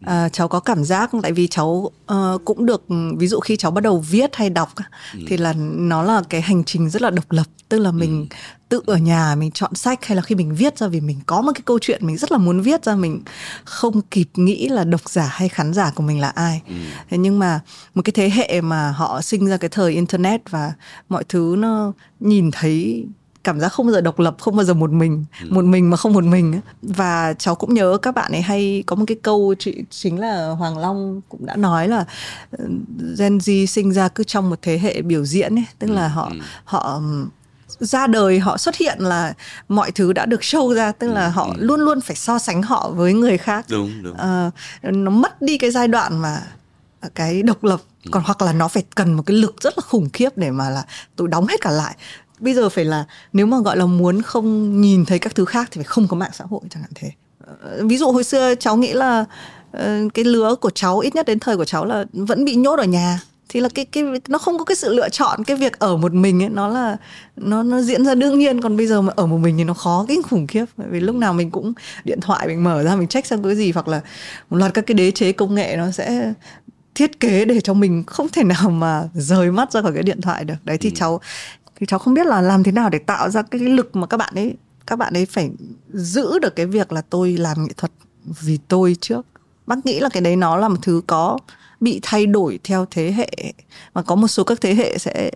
à, 0.03 0.29
cháu 0.29 0.49
có 0.49 0.61
cảm 0.61 0.85
giác 0.85 1.11
tại 1.23 1.33
vì 1.33 1.47
cháu 1.47 1.91
uh, 2.13 2.45
cũng 2.45 2.67
được 2.67 2.85
ví 3.17 3.27
dụ 3.27 3.41
khi 3.41 3.57
cháu 3.57 3.71
bắt 3.71 3.81
đầu 3.81 4.05
viết 4.11 4.37
hay 4.37 4.51
đọc 4.51 4.69
ừ. 5.15 5.21
thì 5.29 5.37
là 5.37 5.53
nó 5.59 6.03
là 6.03 6.23
cái 6.29 6.41
hành 6.41 6.65
trình 6.65 6.91
rất 6.91 7.03
là 7.03 7.11
độc 7.11 7.33
lập 7.33 7.47
tức 7.69 7.79
là 7.79 7.91
mình 7.91 8.27
ừ. 8.31 8.37
tự 8.69 8.83
ở 8.87 8.97
nhà 8.97 9.35
mình 9.35 9.51
chọn 9.51 9.75
sách 9.75 10.05
hay 10.05 10.17
là 10.17 10.23
khi 10.23 10.35
mình 10.35 10.55
viết 10.55 10.79
ra 10.79 10.87
vì 10.89 11.01
mình 11.01 11.21
có 11.27 11.41
một 11.41 11.53
cái 11.55 11.63
câu 11.65 11.79
chuyện 11.79 12.07
mình 12.07 12.17
rất 12.17 12.33
là 12.33 12.39
muốn 12.39 12.61
viết 12.61 12.85
ra 12.85 12.95
mình 12.95 13.23
không 13.65 14.01
kịp 14.01 14.29
nghĩ 14.35 14.69
là 14.69 14.85
độc 14.85 15.09
giả 15.09 15.29
hay 15.31 15.49
khán 15.49 15.75
giả 15.75 15.93
của 15.95 16.03
mình 16.03 16.21
là 16.21 16.29
ai 16.29 16.63
ừ. 16.69 16.75
thế 17.11 17.19
nhưng 17.19 17.39
mà 17.39 17.61
một 17.95 18.03
cái 18.05 18.13
thế 18.13 18.31
hệ 18.31 18.61
mà 18.61 18.91
họ 18.91 19.23
sinh 19.23 19.47
ra 19.47 19.57
cái 19.57 19.69
thời 19.69 19.93
internet 19.93 20.51
và 20.51 20.73
mọi 21.09 21.25
thứ 21.29 21.55
nó 21.59 21.93
nhìn 22.21 22.51
thấy 22.53 23.07
cảm 23.45 23.61
giác 23.61 23.69
không 23.69 23.87
bao 23.87 23.93
giờ 23.93 24.01
độc 24.01 24.19
lập 24.19 24.37
không 24.41 24.57
bao 24.57 24.65
giờ 24.65 24.75
một 24.75 24.91
mình 24.91 25.25
ừ. 25.43 25.47
một 25.51 25.65
mình 25.65 25.91
mà 25.91 25.97
không 25.97 26.13
một 26.13 26.25
mình 26.25 26.61
và 26.83 27.35
cháu 27.39 27.55
cũng 27.55 27.75
nhớ 27.75 27.99
các 28.03 28.15
bạn 28.15 28.33
ấy 28.33 28.43
hay 28.43 28.83
có 28.87 28.97
một 28.97 29.05
cái 29.07 29.17
câu 29.23 29.55
chị 29.59 29.85
chính 29.91 30.21
là 30.21 30.49
Hoàng 30.49 30.79
Long 30.79 31.21
cũng 31.29 31.47
đã 31.47 31.57
nói 31.57 31.89
là 31.89 32.05
ờ, 32.51 32.65
Gen 33.19 33.39
Z 33.39 33.67
sinh 33.67 33.93
ra 33.93 34.09
cứ 34.09 34.25
trong 34.25 34.51
một 34.51 34.59
thế 34.63 34.79
hệ 34.79 35.03
biểu 35.03 35.25
diễn 35.25 35.59
ấy 35.59 35.67
tức 35.79 35.91
là 35.91 36.05
ừ, 36.05 36.09
họ 36.09 36.29
ừ. 36.31 36.39
họ 36.65 37.01
ra 37.81 38.07
đời 38.07 38.39
họ 38.39 38.57
xuất 38.57 38.77
hiện 38.77 38.99
là 38.99 39.35
mọi 39.69 39.91
thứ 39.91 40.13
đã 40.13 40.27
được 40.27 40.41
show 40.41 40.75
ra 40.75 40.93
tức 40.93 41.09
là 41.09 41.25
ừ, 41.27 41.31
họ 41.31 41.45
ừ. 41.45 41.53
luôn 41.59 41.81
luôn 41.81 42.01
phải 42.01 42.17
so 42.17 42.39
sánh 42.39 42.63
họ 42.63 42.91
với 42.91 43.15
người 43.15 43.39
khác 43.39 43.67
đúng 43.69 44.03
đúng 44.03 44.17
à, 44.17 44.51
nó 44.83 45.11
mất 45.11 45.43
đi 45.43 45.59
cái 45.59 45.71
giai 45.71 45.89
đoạn 45.89 46.19
mà 46.19 46.43
cái 47.15 47.43
độc 47.43 47.65
lập 47.65 47.81
còn 48.11 48.23
hoặc 48.27 48.43
là 48.43 48.53
nó 48.53 48.69
phải 48.69 48.85
cần 48.95 49.13
một 49.13 49.23
cái 49.27 49.37
lực 49.37 49.55
rất 49.61 49.79
là 49.79 49.83
khủng 49.87 50.09
khiếp 50.13 50.37
để 50.37 50.51
mà 50.51 50.71
là 50.71 50.85
tôi 51.17 51.29
đóng 51.29 51.47
hết 51.47 51.61
cả 51.61 51.71
lại 51.71 51.97
bây 52.41 52.55
giờ 52.55 52.69
phải 52.69 52.85
là 52.85 53.05
nếu 53.33 53.47
mà 53.47 53.61
gọi 53.61 53.77
là 53.77 53.87
muốn 53.87 54.23
không 54.23 54.81
nhìn 54.81 55.05
thấy 55.05 55.19
các 55.19 55.35
thứ 55.35 55.45
khác 55.45 55.69
thì 55.71 55.79
phải 55.79 55.85
không 55.85 56.09
có 56.09 56.17
mạng 56.17 56.31
xã 56.33 56.45
hội 56.51 56.61
chẳng 56.71 56.83
hạn 56.83 56.93
thế. 56.95 57.11
Ờ, 57.63 57.87
ví 57.87 57.97
dụ 57.97 58.13
hồi 58.13 58.25
xưa 58.25 58.55
cháu 58.55 58.77
nghĩ 58.77 58.93
là 58.93 59.25
cái 60.15 60.25
lứa 60.25 60.55
của 60.61 60.71
cháu 60.71 60.99
ít 60.99 61.15
nhất 61.15 61.27
đến 61.27 61.39
thời 61.39 61.57
của 61.57 61.65
cháu 61.65 61.85
là 61.85 62.05
vẫn 62.13 62.45
bị 62.45 62.55
nhốt 62.55 62.79
ở 62.79 62.85
nhà. 62.85 63.21
Thì 63.49 63.61
là 63.61 63.69
cái 63.75 63.85
cái 63.85 64.05
nó 64.29 64.39
không 64.39 64.59
có 64.59 64.65
cái 64.65 64.77
sự 64.77 64.95
lựa 64.95 65.09
chọn 65.09 65.45
cái 65.45 65.57
việc 65.57 65.79
ở 65.79 65.97
một 65.97 66.13
mình 66.13 66.43
ấy 66.43 66.49
nó 66.49 66.69
là 66.69 66.97
nó 67.37 67.63
nó 67.63 67.81
diễn 67.81 68.05
ra 68.05 68.15
đương 68.15 68.39
nhiên. 68.39 68.61
Còn 68.61 68.77
bây 68.77 68.87
giờ 68.87 69.03
mà 69.03 69.13
ở 69.17 69.27
một 69.27 69.39
mình 69.39 69.59
thì 69.59 69.65
nó 69.65 69.75
khó 69.75 70.05
kinh 70.09 70.23
khủng 70.23 70.47
khiếp. 70.47 70.65
Bởi 70.77 70.89
vì 70.91 71.01
lúc 71.01 71.17
nào 71.17 71.33
mình 71.33 71.51
cũng 71.51 71.73
điện 72.05 72.21
thoại 72.21 72.47
mình 72.47 72.65
mở 72.65 72.83
ra 72.83 72.97
mình 72.97 73.09
check 73.09 73.27
xem 73.27 73.43
cái 73.43 73.57
gì 73.57 73.73
hoặc 73.73 73.89
là 73.89 74.01
một 74.51 74.57
loạt 74.57 74.75
các 74.75 74.87
cái 74.87 74.95
đế 74.95 75.11
chế 75.11 75.33
công 75.33 75.55
nghệ 75.55 75.77
nó 75.77 75.91
sẽ 75.91 76.33
thiết 76.95 77.21
kế 77.21 77.45
để 77.45 77.61
cho 77.61 77.75
mình 77.75 78.05
không 78.07 78.29
thể 78.29 78.45
nào 78.45 78.71
mà 78.71 79.09
rời 79.15 79.51
mắt 79.51 79.73
ra 79.73 79.83
khỏi 79.83 79.93
cái 79.95 80.03
điện 80.03 80.21
thoại 80.21 80.45
được. 80.45 80.55
Đấy 80.65 80.79
thì 80.79 80.91
ừ. 80.91 80.95
cháu 80.97 81.21
thì 81.81 81.87
cháu 81.87 81.99
không 81.99 82.15
biết 82.15 82.27
là 82.27 82.41
làm 82.41 82.63
thế 82.63 82.73
nào 82.73 82.91
để 82.91 82.99
tạo 82.99 83.31
ra 83.31 83.43
cái 83.43 83.61
lực 83.61 83.97
mà 83.97 84.07
các 84.07 84.17
bạn 84.17 84.35
ấy, 84.35 84.55
các 84.87 84.97
bạn 84.97 85.13
ấy 85.15 85.27
phải 85.27 85.51
giữ 85.93 86.39
được 86.39 86.57
cái 86.57 86.67
việc 86.67 86.93
là 86.93 87.03
tôi 87.11 87.33
làm 87.33 87.65
nghệ 87.65 87.73
thuật 87.77 87.93
vì 88.41 88.59
tôi 88.69 88.97
trước. 89.01 89.27
Bác 89.67 89.87
nghĩ 89.87 90.01
là 90.01 90.09
cái 90.09 90.21
đấy 90.21 90.37
nó 90.37 90.57
là 90.57 90.69
một 90.69 90.77
thứ 90.83 91.03
có 91.07 91.39
bị 91.81 92.01
thay 92.03 92.27
đổi 92.27 92.59
theo 92.65 92.87
thế 92.91 93.13
hệ 93.13 93.53
và 93.93 94.03
có 94.03 94.15
một 94.15 94.29
số 94.29 94.45
các 94.45 94.61
thế 94.61 94.75
hệ 94.75 94.99
sẽ 94.99 95.31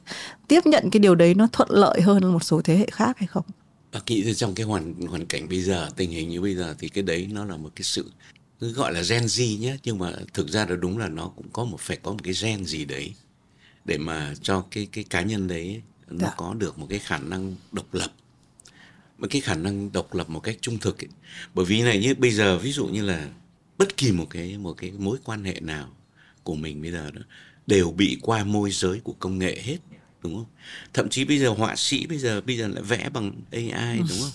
tiếp 0.49 0.67
nhận 0.67 0.91
cái 0.91 1.01
điều 1.01 1.15
đấy 1.15 1.35
nó 1.35 1.49
thuận 1.53 1.69
lợi 1.71 2.01
hơn 2.01 2.33
một 2.33 2.45
số 2.45 2.61
thế 2.65 2.77
hệ 2.77 2.87
khác 2.93 3.19
hay 3.19 3.27
không? 3.27 3.45
Bác 3.93 4.01
nghĩ 4.07 4.35
trong 4.35 4.55
cái 4.55 4.67
hoàn 4.67 4.95
hoàn 5.07 5.27
cảnh 5.27 5.49
bây 5.49 5.63
giờ, 5.63 5.89
tình 5.97 6.11
hình 6.11 6.29
như 6.29 6.41
bây 6.41 6.55
giờ 6.55 6.75
thì 6.79 6.89
cái 6.89 7.03
đấy 7.03 7.29
nó 7.33 7.45
là 7.45 7.57
một 7.57 7.71
cái 7.77 7.83
sự, 7.83 8.11
cứ 8.61 8.73
gọi 8.73 8.93
là 8.93 9.03
gen 9.11 9.25
Z 9.25 9.59
nhé 9.59 9.77
nhưng 9.85 9.99
mà 9.99 10.13
thực 10.35 10.49
ra 10.49 10.67
là 10.69 10.77
đúng 10.77 10.99
là 10.99 11.09
nó 11.09 11.29
cũng 11.37 11.47
có 11.53 11.65
một, 11.65 11.81
phải 11.81 11.97
có 12.03 12.11
một 12.11 12.21
cái 12.25 12.35
gen 12.43 12.65
gì 12.65 12.85
đấy 12.85 13.15
để 13.85 13.99
mà 13.99 14.35
cho 14.43 14.65
cái 14.71 14.89
cái 14.93 15.05
cá 15.05 15.23
nhân 15.23 15.49
đấy 15.49 15.83
nó 16.09 16.27
dạ. 16.27 16.35
có 16.37 16.55
được 16.55 16.79
một 16.79 16.87
cái 16.91 16.99
khả 16.99 17.19
năng 17.19 17.55
độc 17.73 17.95
lập 17.95 18.13
một 19.19 19.27
cái 19.31 19.41
khả 19.41 19.55
năng 19.55 19.93
độc 19.93 20.15
lập 20.15 20.31
một 20.31 20.41
cách 20.41 20.57
trung 20.61 20.79
thực 20.79 21.05
ấy. 21.05 21.09
bởi 21.55 21.67
vì 21.67 21.83
này 21.83 21.99
như 21.99 22.15
bây 22.15 22.31
giờ 22.31 22.59
ví 22.59 22.73
dụ 22.73 22.87
như 22.87 23.05
là 23.05 23.29
bất 23.79 23.97
kỳ 23.97 24.13
một 24.13 24.27
cái 24.31 24.59
một 24.59 24.73
cái 24.73 24.93
mối 24.99 25.19
quan 25.25 25.45
hệ 25.45 25.61
nào 25.61 25.89
của 26.43 26.55
mình 26.55 26.83
bây 26.83 26.91
giờ 26.91 27.11
đó 27.11 27.23
đều 27.67 27.91
bị 27.91 28.19
qua 28.23 28.45
môi 28.45 28.71
giới 28.71 29.01
của 29.01 29.13
công 29.13 29.39
nghệ 29.39 29.61
hết 29.63 29.79
đúng 30.23 30.35
không 30.35 30.47
thậm 30.93 31.09
chí 31.09 31.25
bây 31.25 31.39
giờ 31.39 31.49
họa 31.49 31.77
sĩ 31.77 32.07
bây 32.07 32.19
giờ 32.19 32.41
bây 32.41 32.57
giờ 32.57 32.69
lại 32.69 32.83
vẽ 32.83 33.09
bằng 33.09 33.33
AI 33.53 33.99
đúng 33.99 34.19
không 34.21 34.31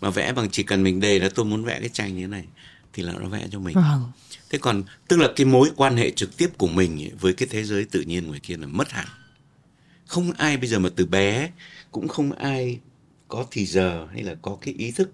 mà 0.00 0.10
vẽ 0.10 0.32
bằng 0.32 0.48
chỉ 0.50 0.62
cần 0.62 0.82
mình 0.82 1.00
đề 1.00 1.18
là 1.18 1.28
tôi 1.34 1.44
muốn 1.44 1.64
vẽ 1.64 1.80
cái 1.80 1.88
tranh 1.88 2.14
như 2.14 2.20
thế 2.20 2.26
này 2.26 2.44
thì 2.92 3.02
là 3.02 3.12
nó 3.12 3.28
vẽ 3.28 3.48
cho 3.50 3.58
mình 3.58 3.74
vâng. 3.74 4.12
thế 4.50 4.58
còn 4.58 4.82
tức 5.08 5.16
là 5.16 5.28
cái 5.36 5.46
mối 5.46 5.70
quan 5.76 5.96
hệ 5.96 6.10
trực 6.10 6.36
tiếp 6.36 6.48
của 6.58 6.68
mình 6.68 7.02
ấy, 7.02 7.12
với 7.20 7.32
cái 7.32 7.48
thế 7.50 7.64
giới 7.64 7.84
tự 7.84 8.00
nhiên 8.00 8.26
ngoài 8.26 8.40
kia 8.40 8.56
là 8.56 8.66
mất 8.66 8.90
hẳn 8.90 9.06
không 10.06 10.32
ai 10.32 10.56
bây 10.56 10.68
giờ 10.68 10.78
mà 10.78 10.88
từ 10.96 11.06
bé, 11.06 11.50
cũng 11.92 12.08
không 12.08 12.32
ai 12.32 12.78
có 13.28 13.46
thì 13.50 13.66
giờ 13.66 14.06
hay 14.12 14.22
là 14.22 14.34
có 14.42 14.58
cái 14.60 14.74
ý 14.78 14.90
thức 14.90 15.10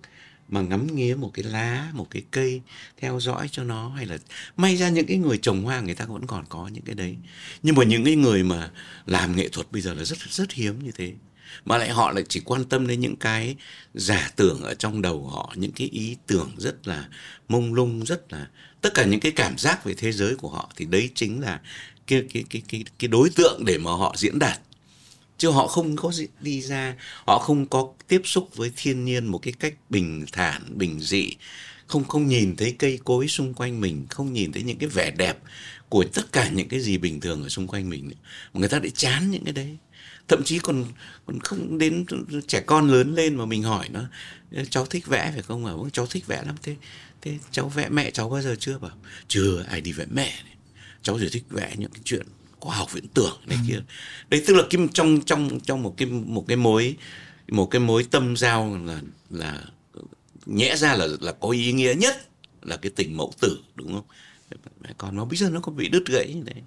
mà 0.48 0.60
ngắm 0.60 0.96
nghía 0.96 1.14
một 1.14 1.30
cái 1.34 1.44
lá, 1.44 1.90
một 1.94 2.06
cái 2.10 2.22
cây 2.30 2.60
theo 3.00 3.20
dõi 3.20 3.48
cho 3.52 3.64
nó, 3.64 3.88
hay 3.88 4.06
là 4.06 4.18
may 4.56 4.76
ra 4.76 4.88
những 4.88 5.06
cái 5.06 5.16
người 5.16 5.38
trồng 5.38 5.64
hoa 5.64 5.80
người 5.80 5.94
ta 5.94 6.04
vẫn 6.04 6.26
còn 6.26 6.44
có 6.48 6.68
những 6.68 6.84
cái 6.84 6.94
đấy. 6.94 7.16
Nhưng 7.62 7.74
mà 7.74 7.84
những 7.84 8.04
cái 8.04 8.16
người 8.16 8.42
mà 8.42 8.70
làm 9.06 9.36
nghệ 9.36 9.48
thuật 9.48 9.72
bây 9.72 9.82
giờ 9.82 9.94
là 9.94 10.04
rất 10.04 10.18
rất 10.30 10.52
hiếm 10.52 10.84
như 10.84 10.90
thế. 10.92 11.12
Mà 11.64 11.78
lại 11.78 11.90
họ 11.90 12.12
lại 12.12 12.24
chỉ 12.28 12.40
quan 12.40 12.64
tâm 12.64 12.86
đến 12.86 13.00
những 13.00 13.16
cái 13.16 13.56
giả 13.94 14.30
tưởng 14.36 14.62
ở 14.62 14.74
trong 14.74 15.02
đầu 15.02 15.28
họ, 15.28 15.54
những 15.56 15.72
cái 15.72 15.88
ý 15.88 16.16
tưởng 16.26 16.50
rất 16.58 16.88
là 16.88 17.08
mông 17.48 17.74
lung, 17.74 18.04
rất 18.06 18.32
là, 18.32 18.48
tất 18.80 18.94
cả 18.94 19.04
những 19.04 19.20
cái 19.20 19.32
cảm 19.32 19.58
giác 19.58 19.84
về 19.84 19.94
thế 19.94 20.12
giới 20.12 20.34
của 20.36 20.48
họ, 20.48 20.70
thì 20.76 20.84
đấy 20.84 21.10
chính 21.14 21.40
là 21.40 21.60
cái 22.06 22.24
cái 22.32 22.44
cái 22.50 22.62
cái 22.68 22.84
cái 22.98 23.08
đối 23.08 23.30
tượng 23.30 23.64
để 23.64 23.78
mà 23.78 23.90
họ 23.90 24.14
diễn 24.18 24.38
đạt 24.38 24.60
chứ 25.40 25.50
họ 25.50 25.66
không 25.66 25.96
có 25.96 26.12
đi 26.40 26.62
ra, 26.62 26.94
họ 27.26 27.38
không 27.38 27.66
có 27.66 27.88
tiếp 28.08 28.22
xúc 28.24 28.56
với 28.56 28.70
thiên 28.76 29.04
nhiên 29.04 29.26
một 29.26 29.38
cái 29.38 29.52
cách 29.52 29.74
bình 29.90 30.26
thản, 30.32 30.62
bình 30.78 31.00
dị. 31.00 31.30
Không 31.86 32.04
không 32.04 32.26
nhìn 32.26 32.56
thấy 32.56 32.74
cây 32.78 32.98
cối 33.04 33.28
xung 33.28 33.54
quanh 33.54 33.80
mình, 33.80 34.06
không 34.10 34.32
nhìn 34.32 34.52
thấy 34.52 34.62
những 34.62 34.78
cái 34.78 34.88
vẻ 34.88 35.10
đẹp 35.10 35.38
của 35.88 36.04
tất 36.04 36.32
cả 36.32 36.48
những 36.48 36.68
cái 36.68 36.80
gì 36.80 36.98
bình 36.98 37.20
thường 37.20 37.42
ở 37.42 37.48
xung 37.48 37.66
quanh 37.66 37.90
mình. 37.90 38.10
Mà 38.52 38.60
người 38.60 38.68
ta 38.68 38.78
lại 38.78 38.90
chán 38.90 39.30
những 39.30 39.44
cái 39.44 39.52
đấy. 39.52 39.76
Thậm 40.28 40.42
chí 40.44 40.58
còn 40.58 40.84
còn 41.26 41.40
không 41.40 41.78
đến 41.78 42.04
trẻ 42.46 42.60
con 42.66 42.90
lớn 42.90 43.14
lên 43.14 43.34
mà 43.36 43.44
mình 43.44 43.62
hỏi 43.62 43.88
nó 43.88 44.00
cháu 44.70 44.86
thích 44.86 45.06
vẽ 45.06 45.30
phải 45.32 45.42
không? 45.42 45.66
À 45.66 45.72
cháu 45.92 46.06
thích 46.06 46.26
vẽ 46.26 46.42
lắm. 46.46 46.56
Thế 46.62 46.76
thế 47.22 47.38
cháu 47.50 47.68
vẽ 47.68 47.88
mẹ 47.88 48.10
cháu 48.10 48.28
bao 48.28 48.42
giờ 48.42 48.56
chưa? 48.58 48.78
Bảo, 48.78 48.96
chưa, 49.28 49.64
ai 49.68 49.80
đi 49.80 49.92
vẽ 49.92 50.06
mẹ. 50.10 50.42
Này. 50.44 50.54
cháu 51.02 51.18
chỉ 51.20 51.28
thích 51.32 51.44
vẽ 51.50 51.74
những 51.78 51.90
cái 51.90 52.02
chuyện 52.04 52.26
khoa 52.60 52.76
học 52.76 52.92
viễn 52.92 53.08
tưởng 53.08 53.40
này 53.46 53.58
ừ. 53.60 53.64
kia. 53.68 53.82
Đấy 54.28 54.42
tức 54.46 54.54
là 54.54 54.62
kim 54.70 54.88
trong 54.88 55.20
trong 55.26 55.60
trong 55.60 55.82
một 55.82 55.94
cái 55.96 56.08
một 56.08 56.44
cái 56.48 56.56
mối 56.56 56.96
một 57.48 57.66
cái 57.66 57.80
mối 57.80 58.04
tâm 58.10 58.36
giao 58.36 58.78
là 58.84 59.00
là 59.30 59.62
nhẽ 60.46 60.76
ra 60.76 60.94
là 60.94 61.06
là 61.20 61.32
có 61.32 61.48
ý 61.48 61.72
nghĩa 61.72 61.94
nhất 61.94 62.28
là 62.62 62.76
cái 62.76 62.92
tình 62.96 63.16
mẫu 63.16 63.32
tử 63.40 63.58
đúng 63.74 63.92
không? 63.92 64.04
Còn 64.98 65.16
nó 65.16 65.24
bây 65.24 65.36
giờ 65.36 65.50
nó 65.50 65.60
có 65.60 65.72
bị 65.72 65.88
đứt 65.88 66.06
gãy 66.06 66.36
đấy 66.44 66.62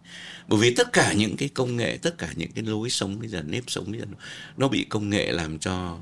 bởi 0.47 0.59
vì 0.59 0.75
tất 0.75 0.93
cả 0.93 1.13
những 1.13 1.37
cái 1.37 1.49
công 1.49 1.77
nghệ 1.77 1.97
tất 2.01 2.17
cả 2.17 2.33
những 2.35 2.51
cái 2.51 2.63
lối 2.63 2.89
sống 2.89 3.19
bây 3.19 3.27
giờ 3.27 3.41
nếp 3.41 3.63
sống 3.67 3.91
bây 3.91 3.99
giờ 3.99 4.05
nó, 4.11 4.17
nó 4.57 4.67
bị 4.67 4.85
công 4.89 5.09
nghệ 5.09 5.31
làm 5.31 5.59
cho 5.59 5.97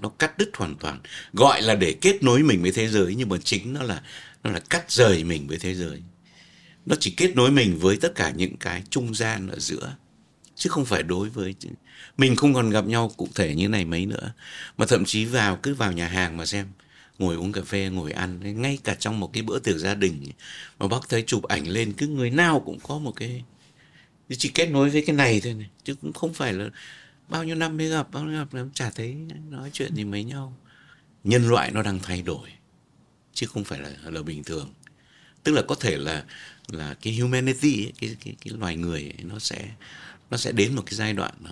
nó 0.00 0.08
cắt 0.08 0.38
đứt 0.38 0.50
hoàn 0.56 0.76
toàn. 0.76 1.00
Gọi 1.32 1.62
là 1.62 1.74
để 1.74 1.94
kết 2.00 2.22
nối 2.22 2.42
mình 2.42 2.62
với 2.62 2.72
thế 2.72 2.88
giới 2.88 3.14
nhưng 3.14 3.28
mà 3.28 3.36
chính 3.44 3.72
nó 3.72 3.82
là 3.82 4.02
nó 4.44 4.50
là 4.50 4.60
cắt 4.60 4.90
rời 4.90 5.24
mình 5.24 5.46
với 5.46 5.58
thế 5.58 5.74
giới 5.74 6.02
nó 6.86 6.96
chỉ 7.00 7.10
kết 7.10 7.36
nối 7.36 7.50
mình 7.50 7.78
với 7.78 7.96
tất 7.96 8.14
cả 8.14 8.30
những 8.30 8.56
cái 8.56 8.82
trung 8.90 9.14
gian 9.14 9.48
ở 9.48 9.58
giữa, 9.58 9.96
chứ 10.54 10.70
không 10.70 10.84
phải 10.84 11.02
đối 11.02 11.28
với 11.28 11.54
mình 12.16 12.36
không 12.36 12.54
còn 12.54 12.70
gặp 12.70 12.86
nhau 12.86 13.12
cụ 13.16 13.28
thể 13.34 13.54
như 13.54 13.68
này 13.68 13.84
mấy 13.84 14.06
nữa, 14.06 14.32
mà 14.76 14.86
thậm 14.86 15.04
chí 15.04 15.24
vào, 15.24 15.58
cứ 15.62 15.74
vào 15.74 15.92
nhà 15.92 16.08
hàng 16.08 16.36
mà 16.36 16.46
xem, 16.46 16.66
ngồi 17.18 17.36
uống 17.36 17.52
cà 17.52 17.62
phê, 17.62 17.90
ngồi 17.92 18.12
ăn, 18.12 18.60
ngay 18.62 18.78
cả 18.84 18.94
trong 18.94 19.20
một 19.20 19.32
cái 19.32 19.42
bữa 19.42 19.58
tiệc 19.58 19.76
gia 19.76 19.94
đình 19.94 20.30
mà 20.78 20.86
bác 20.88 21.08
thấy 21.08 21.24
chụp 21.26 21.42
ảnh 21.42 21.68
lên, 21.68 21.92
cứ 21.92 22.06
người 22.06 22.30
nào 22.30 22.62
cũng 22.66 22.78
có 22.82 22.98
một 22.98 23.12
cái 23.16 23.44
chỉ 24.38 24.48
kết 24.48 24.66
nối 24.66 24.90
với 24.90 25.04
cái 25.06 25.16
này 25.16 25.40
thôi 25.40 25.54
này, 25.54 25.68
chứ 25.84 25.94
cũng 25.94 26.12
không 26.12 26.34
phải 26.34 26.52
là 26.52 26.68
bao 27.28 27.44
nhiêu 27.44 27.54
năm 27.54 27.76
mới 27.76 27.88
gặp, 27.88 28.12
bao 28.12 28.24
nhiêu 28.24 28.44
năm 28.52 28.70
chả 28.74 28.90
thấy 28.90 29.16
nói 29.50 29.70
chuyện 29.72 29.94
gì 29.94 30.04
mấy 30.04 30.24
nhau. 30.24 30.56
Nhân 31.24 31.48
loại 31.48 31.70
nó 31.70 31.82
đang 31.82 31.98
thay 32.02 32.22
đổi, 32.22 32.48
chứ 33.34 33.46
không 33.46 33.64
phải 33.64 33.80
là 33.80 33.90
là 34.04 34.22
bình 34.22 34.44
thường. 34.44 34.72
Tức 35.42 35.52
là 35.52 35.62
có 35.68 35.74
thể 35.74 35.96
là 35.96 36.24
là 36.68 36.94
cái 37.02 37.16
humanity 37.16 37.84
ấy, 37.84 37.92
cái, 38.00 38.16
cái 38.24 38.34
cái 38.44 38.54
loài 38.58 38.76
người 38.76 39.00
ấy, 39.02 39.24
nó 39.24 39.38
sẽ 39.38 39.68
nó 40.30 40.36
sẽ 40.36 40.52
đến 40.52 40.74
một 40.74 40.82
cái 40.86 40.94
giai 40.94 41.12
đoạn 41.12 41.34
nó 41.40 41.50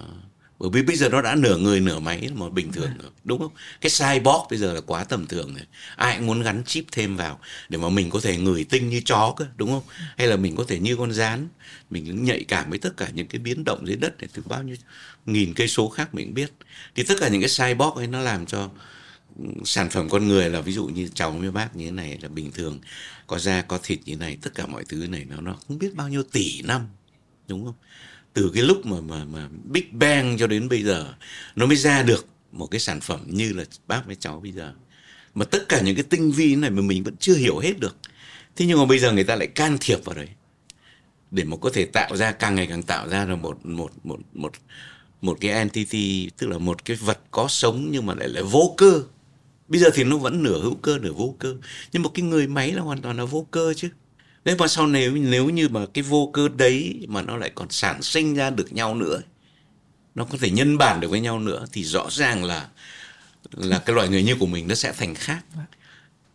bởi 0.63 0.71
vì 0.73 0.83
bây 0.83 0.97
giờ 0.97 1.09
nó 1.09 1.23
đã 1.23 1.35
nửa 1.35 1.57
người 1.57 1.81
nửa 1.81 1.99
máy 1.99 2.29
mà 2.35 2.49
bình 2.49 2.73
thường 2.73 2.91
rồi 3.03 3.11
đúng 3.25 3.39
không? 3.39 3.53
Cái 3.81 3.91
cyborg 3.99 4.47
bây 4.51 4.59
giờ 4.59 4.73
là 4.73 4.81
quá 4.81 5.05
tầm 5.05 5.27
thường 5.27 5.55
rồi. 5.55 5.65
Ai 5.97 6.17
cũng 6.17 6.27
muốn 6.27 6.43
gắn 6.43 6.63
chip 6.67 6.85
thêm 6.93 7.17
vào 7.17 7.39
để 7.69 7.79
mà 7.79 7.89
mình 7.89 8.11
có 8.11 8.21
thể 8.21 8.37
ngửi 8.37 8.65
tinh 8.65 8.89
như 8.89 9.01
chó 9.05 9.35
cơ 9.37 9.47
đúng 9.57 9.71
không? 9.71 9.83
Hay 10.17 10.27
là 10.27 10.37
mình 10.37 10.57
có 10.57 10.65
thể 10.69 10.79
như 10.79 10.97
con 10.97 11.13
rán 11.13 11.49
mình 11.91 12.25
nhạy 12.25 12.45
cảm 12.45 12.71
với 12.71 12.79
tất 12.79 12.97
cả 12.97 13.09
những 13.15 13.27
cái 13.27 13.39
biến 13.39 13.65
động 13.65 13.87
dưới 13.87 13.97
đất 13.97 14.19
này 14.19 14.29
từ 14.33 14.43
bao 14.47 14.63
nhiêu 14.63 14.77
nghìn 15.27 15.55
cây 15.55 15.69
số 15.69 15.89
khác 15.89 16.15
mình 16.15 16.35
biết. 16.35 16.53
Thì 16.95 17.03
tất 17.03 17.15
cả 17.21 17.29
những 17.29 17.43
cái 17.43 17.75
cyborg 17.75 17.99
ấy 17.99 18.07
nó 18.07 18.21
làm 18.21 18.47
cho 18.47 18.71
sản 19.65 19.91
phẩm 19.91 20.09
con 20.09 20.29
người 20.29 20.51
là 20.51 20.61
ví 20.61 20.73
dụ 20.73 20.87
như 20.87 21.09
cháu 21.15 21.31
với 21.31 21.51
bác 21.51 21.77
như 21.77 21.85
thế 21.85 21.91
này 21.91 22.19
là 22.23 22.29
bình 22.29 22.53
thường, 22.53 22.81
có 23.27 23.39
da, 23.39 23.63
có 23.63 23.79
thịt 23.83 23.99
như 24.05 24.17
này, 24.17 24.39
tất 24.43 24.51
cả 24.55 24.67
mọi 24.67 24.85
thứ 24.85 25.07
này 25.09 25.25
nó 25.25 25.41
nó 25.41 25.57
không 25.69 25.79
biết 25.79 25.95
bao 25.95 26.09
nhiêu 26.09 26.23
tỷ 26.23 26.63
năm, 26.63 26.87
đúng 27.49 27.65
không? 27.65 27.75
Từ 28.33 28.51
cái 28.55 28.63
lúc 28.63 28.87
mà 28.87 29.01
mà 29.01 29.25
mà 29.25 29.49
Big 29.65 29.85
Bang 29.93 30.37
cho 30.39 30.47
đến 30.47 30.69
bây 30.69 30.83
giờ, 30.83 31.15
nó 31.57 31.67
mới 31.67 31.77
ra 31.77 32.03
được 32.03 32.27
một 32.53 32.67
cái 32.67 32.81
sản 32.81 33.01
phẩm 33.01 33.21
như 33.27 33.53
là 33.53 33.65
bác 33.87 34.07
với 34.07 34.17
cháu 34.21 34.41
bây 34.41 34.53
giờ. 34.53 34.75
Mà 35.35 35.45
tất 35.45 35.69
cả 35.69 35.81
những 35.81 35.97
cái 35.97 36.05
tinh 36.05 36.33
vi 36.33 36.57
này 36.57 36.71
mà 36.71 36.83
mình 36.83 37.03
vẫn 37.03 37.17
chưa 37.17 37.35
hiểu 37.35 37.59
hết 37.59 37.79
được. 37.79 37.97
Thế 38.57 38.67
nhưng 38.67 38.79
mà 38.79 38.85
bây 38.85 38.99
giờ 38.99 39.13
người 39.13 39.25
ta 39.25 39.37
lại 39.37 39.47
can 39.47 39.79
thiệp 39.81 40.05
vào 40.05 40.17
đấy. 40.17 40.29
Để 41.31 41.45
mà 41.45 41.57
có 41.57 41.71
thể 41.73 41.85
tạo 41.85 42.17
ra, 42.17 42.33
càng 42.33 42.55
ngày 42.55 42.67
càng 42.67 42.83
tạo 42.83 43.09
ra 43.09 43.25
là 43.25 43.37
một 43.37 43.67
một 43.67 43.93
một 44.05 44.21
một 44.33 44.53
một 45.23 45.39
cái 45.41 45.51
entity, 45.51 46.31
tức 46.39 46.47
là 46.47 46.59
một 46.59 46.85
cái 46.85 46.97
vật 46.97 47.21
có 47.31 47.47
sống 47.49 47.89
nhưng 47.91 48.07
mà 48.07 48.15
lại 48.15 48.29
là 48.29 48.43
vô 48.43 48.75
cơ 48.77 49.03
bây 49.69 49.81
giờ 49.81 49.91
thì 49.95 50.05
nó 50.05 50.17
vẫn 50.17 50.43
nửa 50.43 50.63
hữu 50.63 50.75
cơ 50.75 50.99
nửa 50.99 51.13
vô 51.13 51.35
cơ. 51.39 51.55
Nhưng 51.93 52.03
một 52.03 52.11
cái 52.15 52.23
người 52.23 52.47
máy 52.47 52.73
là 52.73 52.83
hoàn 52.83 53.03
toàn 53.03 53.17
là 53.17 53.25
vô 53.25 53.47
cơ 53.51 53.75
chứ. 53.77 53.89
Thế 54.45 54.55
mà 54.59 54.69
sau 54.69 54.87
nếu 54.87 55.13
nếu 55.13 55.51
như 55.51 55.69
mà 55.69 55.87
cái 55.95 56.03
vô 56.03 56.31
cơ 56.33 56.49
đấy 56.49 57.07
mà 57.09 57.23
nó 57.23 57.37
lại 57.37 57.51
còn 57.55 57.71
sản 57.71 58.03
sinh 58.03 58.35
ra 58.35 58.51
được 58.51 58.73
nhau 58.73 58.95
nữa, 58.95 59.21
nó 60.15 60.25
có 60.25 60.39
thể 60.41 60.51
nhân 60.51 60.79
bản 60.79 61.01
được 61.01 61.11
với 61.11 61.21
nhau 61.21 61.39
nữa 61.41 61.65
thì 61.73 61.85
rõ 61.85 62.07
ràng 62.11 62.45
là 62.45 62.69
là 63.57 63.79
cái 63.79 63.97
loại 63.97 64.09
người 64.09 64.23
như 64.23 64.37
của 64.37 64.47
mình 64.47 64.69
nó 64.69 64.75
sẽ 64.75 64.93
thành 64.93 65.15
khác. 65.15 65.45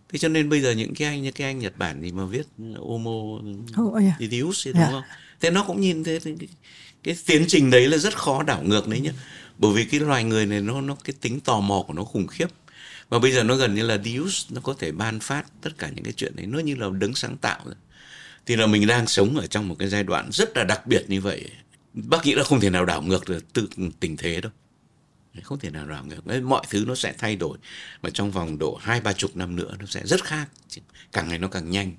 Thế 0.09 0.19
cho 0.19 0.27
nên 0.27 0.49
bây 0.49 0.61
giờ 0.61 0.71
những 0.71 0.93
cái 0.95 1.07
anh 1.07 1.23
như 1.23 1.31
cái 1.31 1.47
anh 1.47 1.59
Nhật 1.59 1.77
Bản 1.77 2.01
thì 2.01 2.11
mà 2.11 2.25
viết 2.25 2.47
Homo 2.75 3.11
oh, 3.81 4.01
yeah. 4.01 4.31
Deus 4.31 4.67
đúng 4.67 4.77
yeah. 4.77 4.91
không? 4.91 5.03
Thế 5.39 5.51
nó 5.51 5.63
cũng 5.63 5.81
nhìn 5.81 6.03
thấy 6.03 6.19
cái, 6.19 6.35
cái 7.03 7.17
tiến 7.25 7.45
trình 7.47 7.69
đấy 7.69 7.87
là 7.87 7.97
rất 7.97 8.17
khó 8.17 8.43
đảo 8.43 8.63
ngược 8.63 8.87
đấy 8.87 8.99
nhá. 8.99 9.11
Bởi 9.57 9.71
vì 9.73 9.85
cái 9.85 9.99
loài 9.99 10.23
người 10.23 10.45
này 10.45 10.61
nó 10.61 10.81
nó 10.81 10.95
cái 11.03 11.13
tính 11.21 11.39
tò 11.39 11.59
mò 11.59 11.83
của 11.87 11.93
nó 11.93 12.03
khủng 12.03 12.27
khiếp 12.27 12.47
và 13.09 13.19
bây 13.19 13.31
giờ 13.31 13.43
nó 13.43 13.55
gần 13.55 13.75
như 13.75 13.83
là 13.83 13.97
Deus 14.05 14.51
nó 14.51 14.61
có 14.61 14.75
thể 14.79 14.91
ban 14.91 15.19
phát 15.19 15.45
tất 15.61 15.77
cả 15.77 15.89
những 15.95 16.03
cái 16.03 16.13
chuyện 16.13 16.35
đấy. 16.35 16.45
Nó 16.45 16.59
như 16.59 16.75
là 16.75 16.87
đấng 16.99 17.15
sáng 17.15 17.37
tạo 17.37 17.59
rồi. 17.65 17.75
Thì 18.45 18.55
là 18.55 18.67
mình 18.67 18.87
đang 18.87 19.07
sống 19.07 19.37
ở 19.37 19.47
trong 19.47 19.67
một 19.67 19.75
cái 19.79 19.87
giai 19.87 20.03
đoạn 20.03 20.29
rất 20.31 20.57
là 20.57 20.63
đặc 20.63 20.87
biệt 20.87 21.05
như 21.07 21.21
vậy. 21.21 21.49
Bác 21.93 22.25
nghĩ 22.25 22.33
là 22.33 22.43
không 22.43 22.59
thể 22.59 22.69
nào 22.69 22.85
đảo 22.85 23.01
ngược 23.01 23.29
được 23.29 23.53
tự 23.53 23.69
tình 23.99 24.17
thế 24.17 24.41
đâu. 24.41 24.51
Không 25.43 25.59
thể 25.59 25.69
nào 25.69 25.87
đảo 25.87 26.05
ngược. 26.05 26.41
Mọi 26.41 26.65
thứ 26.69 26.83
nó 26.87 26.95
sẽ 26.95 27.13
thay 27.17 27.35
đổi. 27.35 27.57
Mà 28.01 28.09
trong 28.09 28.31
vòng 28.31 28.57
độ 28.57 28.79
hai, 28.81 29.01
ba 29.01 29.13
chục 29.13 29.35
năm 29.35 29.55
nữa, 29.55 29.75
nó 29.79 29.85
sẽ 29.85 30.01
rất 30.05 30.23
khác. 30.23 30.49
Càng 31.11 31.29
ngày 31.29 31.39
nó 31.39 31.47
càng 31.47 31.71
nhanh. 31.71 31.91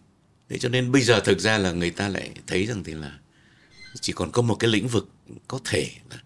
Thế 0.48 0.58
cho 0.58 0.68
nên 0.68 0.92
bây 0.92 1.02
giờ 1.02 1.20
thực 1.20 1.40
ra 1.40 1.58
là 1.58 1.72
người 1.72 1.90
ta 1.90 2.08
lại 2.08 2.30
thấy 2.46 2.66
rằng 2.66 2.84
thì 2.84 2.94
là 2.94 3.18
chỉ 4.00 4.12
còn 4.12 4.32
có 4.32 4.42
một 4.42 4.54
cái 4.54 4.70
lĩnh 4.70 4.88
vực 4.88 5.08
có 5.48 5.60
thể 5.64 5.90
là 6.10 6.16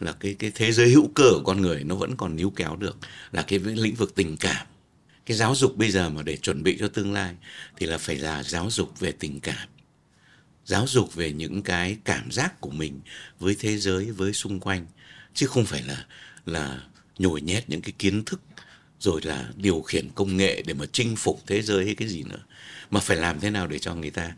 là 0.00 0.12
cái 0.12 0.34
cái 0.34 0.52
thế 0.54 0.72
giới 0.72 0.88
hữu 0.88 1.08
cơ 1.14 1.30
của 1.34 1.42
con 1.44 1.62
người 1.62 1.84
nó 1.84 1.94
vẫn 1.94 2.16
còn 2.16 2.36
níu 2.36 2.50
kéo 2.50 2.76
được, 2.76 2.96
là 3.32 3.42
cái 3.42 3.58
lĩnh 3.58 3.94
vực 3.94 4.14
tình 4.14 4.36
cảm. 4.36 4.66
Cái 5.26 5.36
giáo 5.36 5.54
dục 5.54 5.76
bây 5.76 5.90
giờ 5.90 6.10
mà 6.10 6.22
để 6.22 6.36
chuẩn 6.36 6.62
bị 6.62 6.76
cho 6.80 6.88
tương 6.88 7.12
lai 7.12 7.34
thì 7.76 7.86
là 7.86 7.98
phải 7.98 8.16
là 8.16 8.42
giáo 8.42 8.70
dục 8.70 9.00
về 9.00 9.12
tình 9.12 9.40
cảm. 9.40 9.68
Giáo 10.64 10.86
dục 10.86 11.14
về 11.14 11.32
những 11.32 11.62
cái 11.62 11.96
cảm 12.04 12.30
giác 12.30 12.60
của 12.60 12.70
mình 12.70 13.00
với 13.38 13.56
thế 13.58 13.78
giới, 13.78 14.04
với 14.10 14.32
xung 14.32 14.60
quanh, 14.60 14.86
chứ 15.34 15.46
không 15.46 15.64
phải 15.64 15.82
là 15.82 16.06
là 16.46 16.82
nhồi 17.18 17.40
nhét 17.40 17.70
những 17.70 17.82
cái 17.82 17.92
kiến 17.98 18.24
thức, 18.24 18.40
rồi 19.00 19.20
là 19.24 19.48
điều 19.56 19.82
khiển 19.82 20.08
công 20.14 20.36
nghệ 20.36 20.62
để 20.66 20.74
mà 20.74 20.86
chinh 20.92 21.16
phục 21.16 21.42
thế 21.46 21.62
giới 21.62 21.84
hay 21.84 21.94
cái 21.94 22.08
gì 22.08 22.22
nữa. 22.22 22.44
Mà 22.90 23.00
phải 23.00 23.16
làm 23.16 23.40
thế 23.40 23.50
nào 23.50 23.66
để 23.66 23.78
cho 23.78 23.94
người 23.94 24.10
ta 24.10 24.32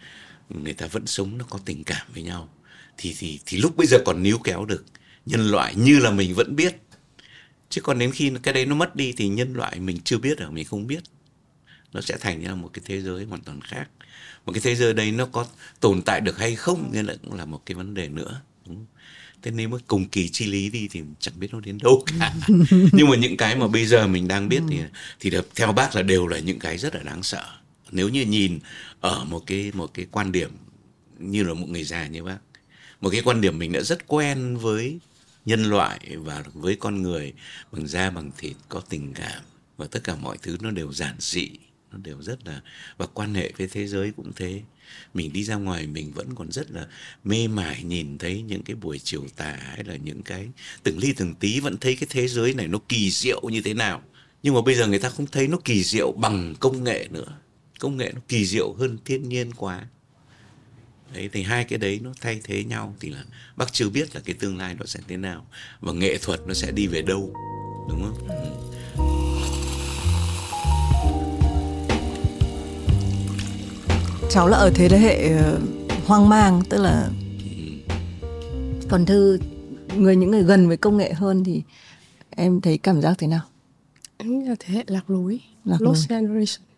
người 0.49 0.73
ta 0.73 0.87
vẫn 0.87 1.07
sống 1.07 1.39
nó 1.39 1.45
có 1.51 1.59
tình 1.65 1.85
cảm 1.85 2.07
với 2.15 2.23
nhau. 2.23 2.49
Thì 2.97 3.15
thì 3.19 3.41
thì 3.47 3.59
lúc 3.59 3.77
bây 3.77 3.87
giờ 3.87 3.99
còn 4.05 4.23
níu 4.23 4.39
kéo 4.39 4.65
được 4.65 4.85
nhân 5.27 5.51
loại 5.51 5.75
như 5.77 5.99
là 5.99 6.11
mình 6.11 6.35
vẫn 6.35 6.57
biết. 6.57 6.77
Chứ 7.69 7.81
còn 7.81 7.99
đến 7.99 8.13
khi 8.13 8.33
cái 8.43 8.55
đấy 8.55 8.67
nó 8.67 8.75
mất 8.75 8.97
đi 8.97 9.13
thì 9.17 9.29
nhân 9.29 9.53
loại 9.53 9.81
mình 9.81 9.99
chưa 10.05 10.19
biết 10.19 10.39
ở 10.39 10.51
mình 10.51 10.65
không 10.65 10.87
biết. 10.87 11.03
Nó 11.93 12.01
sẽ 12.01 12.17
thành 12.21 12.45
ra 12.45 12.55
một 12.55 12.71
cái 12.73 12.83
thế 12.87 13.01
giới 13.01 13.25
hoàn 13.25 13.41
toàn 13.41 13.61
khác. 13.61 13.89
Một 14.47 14.53
cái 14.53 14.61
thế 14.61 14.75
giới 14.75 14.95
đấy 14.95 15.11
nó 15.11 15.27
có 15.27 15.47
tồn 15.81 16.03
tại 16.03 16.21
được 16.21 16.39
hay 16.39 16.57
không 16.57 16.91
nên 16.93 17.07
là 17.07 17.15
cũng 17.25 17.35
là 17.35 17.45
một 17.45 17.63
cái 17.67 17.75
vấn 17.75 17.95
đề 17.95 18.09
nữa. 18.09 18.41
Đúng. 18.67 18.87
Thế 19.43 19.51
nếu 19.51 19.69
mà 19.69 19.79
cùng 19.87 20.09
kỳ 20.09 20.29
chi 20.29 20.47
lý 20.47 20.71
đi 20.71 20.89
thì 20.91 21.03
chẳng 21.21 21.41
biết 21.41 21.49
nó 21.53 21.61
đến 21.61 21.79
đâu 21.83 22.05
cả. 22.19 22.35
Nhưng 22.93 23.09
mà 23.09 23.17
những 23.17 23.37
cái 23.37 23.57
mà 23.57 23.67
bây 23.69 23.87
giờ 23.87 24.07
mình 24.07 24.29
đang 24.29 24.49
biết 24.49 24.61
thì 24.69 24.81
thì 25.21 25.31
được, 25.31 25.49
theo 25.55 25.73
bác 25.73 25.97
là 25.97 26.03
đều 26.03 26.27
là 26.27 26.39
những 26.39 26.59
cái 26.59 26.79
rất 26.79 26.95
là 26.95 27.03
đáng 27.03 27.23
sợ. 27.23 27.45
Nếu 27.91 28.09
như 28.09 28.23
nhìn 28.23 28.59
ở 29.01 29.25
một 29.25 29.43
cái 29.47 29.73
một 29.75 29.95
cái 29.95 30.07
quan 30.11 30.33
điểm 30.33 30.51
như 31.19 31.43
là 31.43 31.55
một 31.55 31.69
người 31.69 31.85
già 31.85 32.07
như 32.07 32.25
bác 32.25 32.39
một 33.01 33.11
cái 33.11 33.23
quan 33.25 33.41
điểm 33.41 33.59
mình 33.59 33.73
đã 33.73 33.81
rất 33.81 34.07
quen 34.07 34.57
với 34.57 34.99
nhân 35.45 35.65
loại 35.65 36.17
và 36.17 36.45
với 36.55 36.77
con 36.77 37.03
người 37.03 37.33
bằng 37.73 37.87
da, 37.87 38.11
bằng 38.11 38.31
thịt, 38.39 38.57
có 38.69 38.81
tình 38.81 39.15
cảm. 39.15 39.43
Và 39.77 39.87
tất 39.87 40.05
cả 40.05 40.17
mọi 40.17 40.39
thứ 40.43 40.57
nó 40.61 40.71
đều 40.71 40.93
giản 40.93 41.15
dị, 41.19 41.49
nó 41.93 41.99
đều 41.99 42.23
rất 42.23 42.47
là, 42.47 42.61
và 42.97 43.07
quan 43.07 43.35
hệ 43.35 43.53
với 43.59 43.69
thế 43.69 43.87
giới 43.87 44.13
cũng 44.17 44.33
thế. 44.37 44.63
Mình 45.15 45.33
đi 45.33 45.45
ra 45.45 45.55
ngoài 45.55 45.87
mình 45.87 46.13
vẫn 46.13 46.35
còn 46.35 46.53
rất 46.53 46.71
là 46.71 46.87
mê 47.25 47.49
mải 47.49 47.83
nhìn 47.83 48.19
thấy 48.19 48.43
những 48.43 48.63
cái 48.63 48.77
buổi 48.77 48.99
chiều 48.99 49.27
tà 49.37 49.59
hay 49.63 49.85
là 49.85 49.97
những 49.97 50.23
cái 50.23 50.49
từng 50.83 50.99
ly 50.99 51.13
từng 51.17 51.35
tí 51.35 51.61
vẫn 51.61 51.79
thấy 51.79 51.97
cái 51.97 52.07
thế 52.11 52.29
giới 52.29 52.55
này 52.55 52.69
nó 52.69 52.79
kỳ 52.89 53.11
diệu 53.11 53.41
như 53.43 53.63
thế 53.63 53.75
nào. 53.75 54.03
Nhưng 54.43 54.55
mà 54.55 54.61
bây 54.63 54.75
giờ 54.75 54.87
người 54.87 54.99
ta 54.99 55.09
không 55.09 55.27
thấy 55.27 55.49
nó 55.49 55.59
kỳ 55.65 55.85
diệu 55.85 56.13
bằng 56.13 56.55
công 56.61 56.85
nghệ 56.85 57.09
nữa. 57.11 57.39
Công 57.79 57.97
nghệ 57.97 58.13
nó 58.15 58.21
kỳ 58.29 58.47
diệu 58.47 58.73
hơn 58.73 58.99
thiên 59.05 59.29
nhiên 59.29 59.53
quá 59.53 59.87
đấy 61.15 61.31
thì 61.33 61.43
hai 61.43 61.65
cái 61.65 61.79
đấy 61.79 62.01
nó 62.03 62.11
thay 62.21 62.41
thế 62.45 62.65
nhau 62.65 62.95
thì 63.01 63.11
là 63.11 63.25
bác 63.57 63.73
chưa 63.73 63.89
biết 63.89 64.15
là 64.15 64.21
cái 64.25 64.35
tương 64.41 64.59
lai 64.59 64.75
nó 64.79 64.87
sẽ 64.87 65.01
thế 65.09 65.17
nào 65.17 65.47
và 65.81 65.93
nghệ 65.93 66.19
thuật 66.19 66.41
nó 66.47 66.55
sẽ 66.55 66.73
đi 66.73 66.87
về 66.87 67.03
đâu 67.03 67.33
đúng 67.89 68.03
không 68.03 68.29
ừ. 68.29 68.71
cháu 74.31 74.49
là 74.49 74.57
ở 74.57 74.71
thế 74.75 74.99
hệ 74.99 75.37
ờ, 75.39 75.61
hoang 76.07 76.29
mang 76.29 76.63
tức 76.71 76.79
là 76.79 77.09
ừ. 77.39 77.95
còn 78.89 79.07
thư 79.07 79.39
người 79.97 80.17
những 80.17 80.31
người 80.31 80.43
gần 80.43 80.69
với 80.69 80.77
công 80.77 80.97
nghệ 80.97 81.13
hơn 81.13 81.45
thì 81.45 81.63
em 82.31 82.61
thấy 82.61 82.79
cảm 82.79 83.01
giác 83.01 83.15
thế 83.19 83.27
nào 83.27 83.43
em 84.17 84.41
là 84.47 84.55
thế 84.59 84.75
hệ 84.75 84.85
lạc 84.87 85.11
lối 85.11 85.41
lạc 85.65 85.83
lost 85.83 86.11
lối. 86.11 86.21
generation 86.21 86.70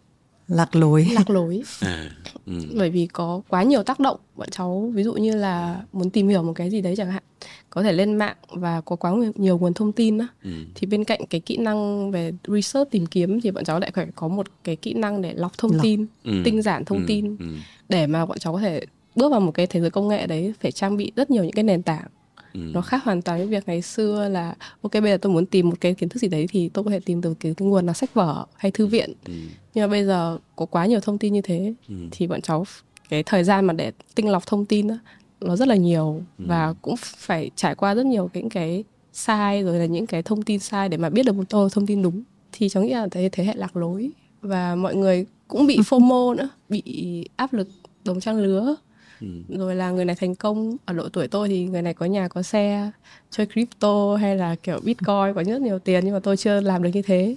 lạc 0.49 0.77
lối 0.77 1.07
lạc 1.13 1.31
lối 1.31 1.63
à, 1.81 2.11
ừ. 2.47 2.53
bởi 2.77 2.91
vì 2.91 3.07
có 3.07 3.41
quá 3.49 3.63
nhiều 3.63 3.83
tác 3.83 4.01
động 4.01 4.17
bọn 4.37 4.49
cháu 4.51 4.91
ví 4.95 5.03
dụ 5.03 5.15
như 5.15 5.35
là 5.35 5.83
muốn 5.93 6.11
tìm 6.11 6.29
hiểu 6.29 6.43
một 6.43 6.53
cái 6.57 6.71
gì 6.71 6.81
đấy 6.81 6.95
chẳng 6.97 7.11
hạn 7.11 7.23
có 7.71 7.83
thể 7.83 7.93
lên 7.93 8.15
mạng 8.15 8.37
và 8.49 8.81
có 8.81 8.97
quá 8.97 9.13
nhiều 9.35 9.59
nguồn 9.59 9.75
thông 9.75 9.93
tin 9.93 10.19
đó 10.19 10.29
ừ. 10.45 10.51
thì 10.75 10.87
bên 10.87 11.05
cạnh 11.05 11.21
cái 11.31 11.41
kỹ 11.41 11.57
năng 11.57 12.11
về 12.11 12.33
research 12.49 12.91
tìm 12.91 13.07
kiếm 13.07 13.41
thì 13.41 13.51
bọn 13.51 13.65
cháu 13.65 13.81
lại 13.81 13.91
phải 13.95 14.07
có 14.15 14.29
một 14.29 14.47
cái 14.65 14.77
kỹ 14.77 14.95
năng 14.95 15.23
để 15.23 15.35
lọc 15.35 15.59
thông 15.59 15.73
lọc. 15.73 15.83
tin 15.83 16.07
ừ. 16.25 16.33
tinh 16.45 16.63
giản 16.63 16.85
thông 16.85 16.99
ừ. 16.99 17.05
tin 17.07 17.37
ừ. 17.37 17.47
để 17.89 18.07
mà 18.07 18.27
bọn 18.27 18.39
cháu 18.39 18.53
có 18.53 18.61
thể 18.61 18.81
bước 19.17 19.31
vào 19.31 19.41
một 19.41 19.53
cái 19.53 19.67
thế 19.67 19.81
giới 19.81 19.91
công 19.91 20.09
nghệ 20.09 20.27
đấy 20.27 20.55
phải 20.61 20.73
trang 20.73 20.97
bị 20.97 21.13
rất 21.17 21.31
nhiều 21.31 21.45
những 21.45 21.53
cái 21.53 21.65
nền 21.65 21.83
tảng 21.83 22.07
Ừ. 22.55 22.61
nó 22.73 22.81
khác 22.81 23.05
hoàn 23.05 23.23
toàn 23.23 23.39
với 23.39 23.47
việc 23.47 23.69
ngày 23.69 23.83
xưa 23.83 24.29
là 24.29 24.55
ok 24.83 24.93
bây 24.93 25.03
giờ 25.03 25.17
tôi 25.17 25.33
muốn 25.33 25.47
tìm 25.47 25.69
một 25.69 25.77
cái 25.81 25.95
kiến 25.95 26.09
thức 26.09 26.19
gì 26.19 26.29
đấy 26.29 26.47
thì 26.51 26.69
tôi 26.69 26.85
có 26.85 26.91
thể 26.91 27.01
tìm 27.01 27.23
từ 27.23 27.35
cái, 27.41 27.55
cái 27.55 27.69
nguồn 27.69 27.87
là 27.87 27.93
sách 27.93 28.15
vở 28.15 28.47
hay 28.57 28.71
thư 28.71 28.87
viện 28.87 29.13
ừ. 29.25 29.33
nhưng 29.75 29.83
mà 29.83 29.87
bây 29.87 30.05
giờ 30.05 30.39
có 30.57 30.67
quá 30.67 30.87
nhiều 30.87 31.01
thông 31.01 31.19
tin 31.19 31.33
như 31.33 31.41
thế 31.41 31.75
ừ. 31.89 31.95
thì 32.11 32.27
bọn 32.27 32.41
cháu 32.41 32.65
cái 33.09 33.23
thời 33.23 33.45
gian 33.45 33.65
mà 33.65 33.73
để 33.73 33.93
tinh 34.15 34.29
lọc 34.29 34.47
thông 34.47 34.65
tin 34.65 34.89
đó 34.89 34.95
nó 35.41 35.57
rất 35.57 35.69
là 35.69 35.77
nhiều 35.77 36.23
ừ. 36.39 36.45
và 36.49 36.75
cũng 36.83 36.95
phải 36.99 37.51
trải 37.57 37.75
qua 37.75 37.95
rất 37.95 38.07
nhiều 38.07 38.31
những 38.35 38.49
cái 38.49 38.85
sai 39.13 39.63
rồi 39.63 39.79
là 39.79 39.87
những 39.87 40.07
cái 40.07 40.23
thông 40.23 40.43
tin 40.43 40.59
sai 40.59 40.89
để 40.89 40.97
mà 40.97 41.11
biết 41.11 41.27
được 41.27 41.35
một 41.35 41.45
tô 41.49 41.69
thông 41.73 41.87
tin 41.87 42.03
đúng 42.03 42.23
thì 42.53 42.69
cháu 42.69 42.83
nghĩ 42.83 42.93
là 42.93 43.09
thế 43.11 43.29
thế 43.33 43.45
hệ 43.45 43.55
lạc 43.55 43.77
lối 43.77 44.11
và 44.43 44.75
mọi 44.75 44.95
người 44.95 45.27
cũng 45.49 45.67
bị 45.67 45.79
fomo 45.89 46.35
nữa 46.35 46.49
bị 46.69 46.83
áp 47.37 47.53
lực 47.53 47.69
đồng 48.05 48.21
trang 48.21 48.37
lứa 48.39 48.77
ừ. 49.23 49.57
rồi 49.59 49.75
là 49.75 49.91
người 49.91 50.05
này 50.05 50.17
thành 50.17 50.35
công 50.35 50.77
ở 50.85 50.95
độ 50.95 51.09
tuổi 51.09 51.29
tôi 51.29 51.49
thì 51.49 51.67
người 51.67 51.83
này 51.83 51.95
có 51.95 52.07
nhà 52.07 52.29
có 52.29 52.43
xe 52.43 52.91
chơi 53.31 53.47
crypto 53.47 54.17
hay 54.17 54.37
là 54.37 54.55
kiểu 54.55 54.81
bitcoin 54.85 55.35
có 55.35 55.45
rất 55.47 55.63
nhiều 55.63 55.79
tiền 55.79 56.05
nhưng 56.05 56.15
mà 56.15 56.21
tôi 56.21 56.37
chưa 56.37 56.61
làm 56.61 56.83
được 56.83 56.91
như 56.95 57.03
thế 57.03 57.37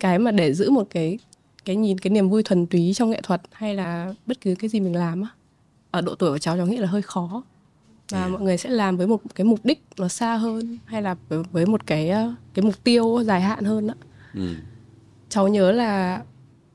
cái 0.00 0.18
mà 0.18 0.30
để 0.30 0.54
giữ 0.54 0.70
một 0.70 0.86
cái 0.90 1.18
cái 1.64 1.76
nhìn 1.76 1.98
cái 1.98 2.10
niềm 2.10 2.28
vui 2.28 2.42
thuần 2.42 2.66
túy 2.66 2.92
trong 2.94 3.10
nghệ 3.10 3.20
thuật 3.22 3.40
hay 3.52 3.74
là 3.74 4.14
bất 4.26 4.40
cứ 4.40 4.54
cái 4.58 4.68
gì 4.68 4.80
mình 4.80 4.96
làm 4.96 5.22
á 5.22 5.28
ở 5.90 6.00
độ 6.00 6.14
tuổi 6.14 6.30
của 6.30 6.38
cháu 6.38 6.56
cháu 6.56 6.66
nghĩ 6.66 6.76
là 6.76 6.86
hơi 6.86 7.02
khó 7.02 7.42
và 8.10 8.18
yeah. 8.18 8.32
mọi 8.32 8.40
người 8.40 8.56
sẽ 8.56 8.70
làm 8.70 8.96
với 8.96 9.06
một 9.06 9.20
cái 9.34 9.44
mục 9.44 9.60
đích 9.64 9.82
nó 9.98 10.08
xa 10.08 10.36
hơn 10.36 10.78
hay 10.84 11.02
là 11.02 11.16
với 11.52 11.66
một 11.66 11.86
cái 11.86 12.12
cái 12.54 12.64
mục 12.64 12.84
tiêu 12.84 13.22
dài 13.24 13.40
hạn 13.40 13.64
hơn 13.64 13.86
đó 13.86 13.94
ừ. 14.34 14.54
cháu 15.28 15.48
nhớ 15.48 15.72
là 15.72 16.22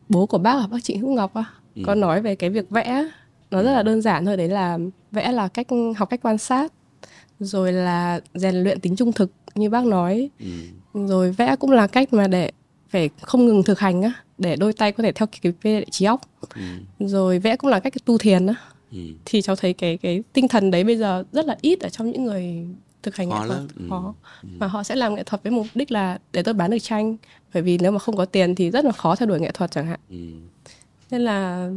bố 0.10 0.26
của 0.26 0.38
bác 0.38 0.56
là 0.56 0.68
bác 0.68 0.84
Trịnh 0.84 1.00
Hữu 1.00 1.14
Ngọc 1.14 1.34
á 1.34 1.44
ừ. 1.76 1.82
có 1.86 1.96
nói 1.96 2.22
về 2.22 2.36
cái 2.36 2.50
việc 2.50 2.70
vẽ 2.70 3.10
nó 3.52 3.64
rất 3.64 3.72
là 3.72 3.84
đơn 3.84 4.02
giản 4.02 4.26
thôi 4.26 4.38
đấy 4.38 4.48
là 4.48 4.78
vẽ 5.12 5.32
là 5.32 5.48
cách 5.48 5.68
học 5.98 6.10
cách 6.10 6.20
quan 6.24 6.38
sát 6.38 6.74
rồi 7.40 7.74
là 7.74 8.20
rèn 8.34 8.56
luyện 8.56 8.80
tính 8.80 8.96
trung 8.96 9.12
thực 9.12 9.32
như 9.56 9.70
bác 9.70 9.86
nói 9.86 10.30
ừ. 10.40 10.46
rồi 11.08 11.32
vẽ 11.32 11.56
cũng 11.56 11.72
là 11.72 11.88
cách 11.88 12.14
mà 12.14 12.28
để 12.28 12.52
phải 12.90 13.10
không 13.22 13.46
ngừng 13.46 13.64
thực 13.64 13.80
hành 13.80 14.02
á 14.02 14.14
để 14.38 14.56
đôi 14.56 14.74
tay 14.74 14.92
có 14.92 15.04
thể 15.04 15.12
theo 15.12 15.28
kịp 15.42 15.56
về 15.62 15.86
trí 15.92 16.06
óc 16.06 16.22
ừ. 16.56 16.62
rồi 17.00 17.40
vẽ 17.40 17.56
cũng 17.56 17.70
là 17.70 17.80
cách 17.80 17.94
tu 18.06 18.18
thiền 18.18 18.46
á 18.46 18.56
ừ. 18.92 19.00
thì 19.26 19.42
cháu 19.42 19.56
thấy 19.56 19.74
cái 19.74 19.98
cái 19.98 20.24
tinh 20.34 20.48
thần 20.48 20.72
đấy 20.72 20.84
bây 20.84 20.98
giờ 20.98 21.24
rất 21.32 21.46
là 21.46 21.58
ít 21.62 21.80
ở 21.80 21.90
trong 21.90 22.12
những 22.12 22.24
người 22.24 22.68
thực 23.04 23.16
hành 23.16 23.30
khó 23.30 23.40
nghệ 23.40 23.48
thuật 23.48 23.62
ừ. 23.76 23.86
khó 23.90 24.14
ừ. 24.44 24.50
mà 24.60 24.68
họ 24.68 24.84
sẽ 24.84 24.96
làm 24.96 25.16
nghệ 25.16 25.24
thuật 25.24 25.44
với 25.44 25.52
mục 25.52 25.68
đích 25.76 25.92
là 25.92 26.20
để 26.32 26.44
tôi 26.44 26.54
bán 26.54 26.72
được 26.72 26.80
tranh 26.82 27.18
bởi 27.54 27.64
vì 27.64 27.78
nếu 27.78 27.92
mà 27.92 28.00
không 28.00 28.18
có 28.18 28.26
tiền 28.26 28.56
thì 28.56 28.72
rất 28.72 28.86
là 28.86 28.92
khó 28.92 29.16
theo 29.16 29.28
đuổi 29.28 29.40
nghệ 29.40 29.52
thuật 29.52 29.72
chẳng 29.72 29.88
hạn 29.88 30.00
ừ. 30.10 30.18
nên 31.12 31.22
là 31.22 31.70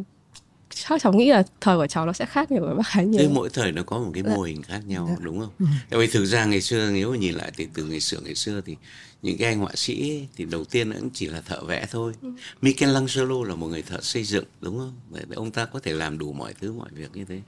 chắc 0.74 1.02
cháu 1.02 1.12
nghĩ 1.12 1.30
là 1.30 1.42
thời 1.60 1.76
của 1.76 1.86
cháu 1.86 2.06
nó 2.06 2.12
sẽ 2.12 2.26
khác 2.26 2.50
nhiều 2.50 2.62
với 2.66 2.74
bác 2.74 2.86
khá 2.86 3.02
nhiều. 3.02 3.20
Thế 3.20 3.28
mỗi 3.28 3.50
thời 3.50 3.72
nó 3.72 3.82
có 3.82 3.98
một 3.98 4.10
cái 4.14 4.22
mô 4.22 4.42
hình 4.42 4.62
khác 4.62 4.80
nhau 4.86 5.06
dạ. 5.10 5.16
đúng 5.20 5.40
không? 5.40 5.50
Ừ. 5.58 5.66
Tại 5.90 6.00
vì 6.00 6.06
thực 6.06 6.24
ra 6.24 6.44
ngày 6.44 6.60
xưa 6.60 6.90
nếu 6.90 7.10
mà 7.10 7.16
nhìn 7.16 7.34
lại 7.34 7.52
thì 7.56 7.68
từ 7.74 7.84
ngày 7.84 8.00
xưa 8.00 8.18
ngày 8.24 8.34
xưa 8.34 8.60
thì 8.66 8.76
những 9.22 9.38
cái 9.38 9.48
anh 9.48 9.58
họa 9.58 9.72
sĩ 9.74 10.00
ấy, 10.00 10.28
thì 10.36 10.44
đầu 10.44 10.64
tiên 10.64 10.92
cũng 10.92 11.10
chỉ 11.14 11.26
là 11.26 11.40
thợ 11.40 11.64
vẽ 11.64 11.86
thôi. 11.90 12.12
Ừ. 12.22 12.28
Michelangelo 12.62 13.44
là 13.44 13.54
một 13.54 13.66
người 13.66 13.82
thợ 13.82 14.00
xây 14.00 14.24
dựng 14.24 14.44
đúng 14.60 14.78
không? 14.78 14.94
Để 15.10 15.22
ông 15.34 15.50
ta 15.50 15.64
có 15.64 15.80
thể 15.80 15.92
làm 15.92 16.18
đủ 16.18 16.32
mọi 16.32 16.54
thứ 16.60 16.72
mọi 16.72 16.88
việc 16.92 17.10
như 17.14 17.24
thế. 17.24 17.40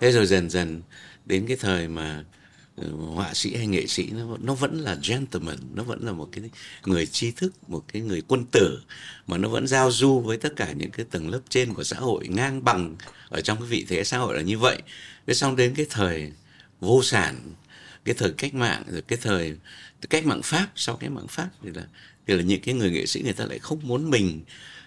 Thế 0.00 0.12
rồi 0.12 0.26
dần 0.26 0.50
dần 0.50 0.82
đến 1.26 1.44
cái 1.48 1.56
thời 1.56 1.88
mà 1.88 2.24
họa 3.14 3.34
sĩ 3.34 3.56
hay 3.56 3.66
nghệ 3.66 3.86
sĩ, 3.86 4.10
nó 4.10 4.36
nó 4.40 4.54
vẫn 4.54 4.80
là 4.80 4.98
gentleman, 5.08 5.56
nó 5.74 5.82
vẫn 5.82 6.06
là 6.06 6.12
một 6.12 6.28
cái 6.32 6.44
người 6.86 7.06
trí 7.06 7.30
thức, 7.30 7.68
một 7.68 7.84
cái 7.92 8.02
người 8.02 8.22
quân 8.28 8.44
tử, 8.52 8.82
mà 9.26 9.38
nó 9.38 9.48
vẫn 9.48 9.66
giao 9.66 9.90
du 9.90 10.20
với 10.20 10.36
tất 10.36 10.56
cả 10.56 10.72
những 10.72 10.90
cái 10.90 11.06
tầng 11.10 11.28
lớp 11.28 11.40
trên 11.48 11.74
của 11.74 11.84
xã 11.84 11.96
hội, 11.96 12.28
ngang 12.28 12.64
bằng 12.64 12.96
ở 13.28 13.40
trong 13.40 13.58
cái 13.58 13.68
vị 13.68 13.86
thế 13.88 14.04
xã 14.04 14.18
hội 14.18 14.36
là 14.36 14.42
như 14.42 14.58
vậy. 14.58 14.82
Thế 15.26 15.34
xong 15.34 15.56
đến 15.56 15.74
cái 15.74 15.86
thời 15.90 16.32
vô 16.80 17.02
sản, 17.02 17.54
cái 18.04 18.14
thời 18.14 18.32
cách 18.32 18.54
mạng, 18.54 18.82
rồi 18.88 19.02
cái 19.02 19.18
thời 19.22 19.56
cách 20.10 20.26
mạng 20.26 20.42
pháp, 20.44 20.68
sau 20.76 20.96
cách 20.96 21.10
mạng 21.10 21.28
pháp 21.28 21.50
thì 21.62 21.70
là 21.74 21.82
thì 22.26 22.34
là 22.34 22.42
những 22.42 22.60
cái 22.60 22.74
người 22.74 22.90
nghệ 22.90 23.06
sĩ 23.06 23.22
người 23.22 23.32
ta 23.32 23.44
lại 23.46 23.58
không 23.58 23.80
muốn 23.82 24.10
mình 24.10 24.42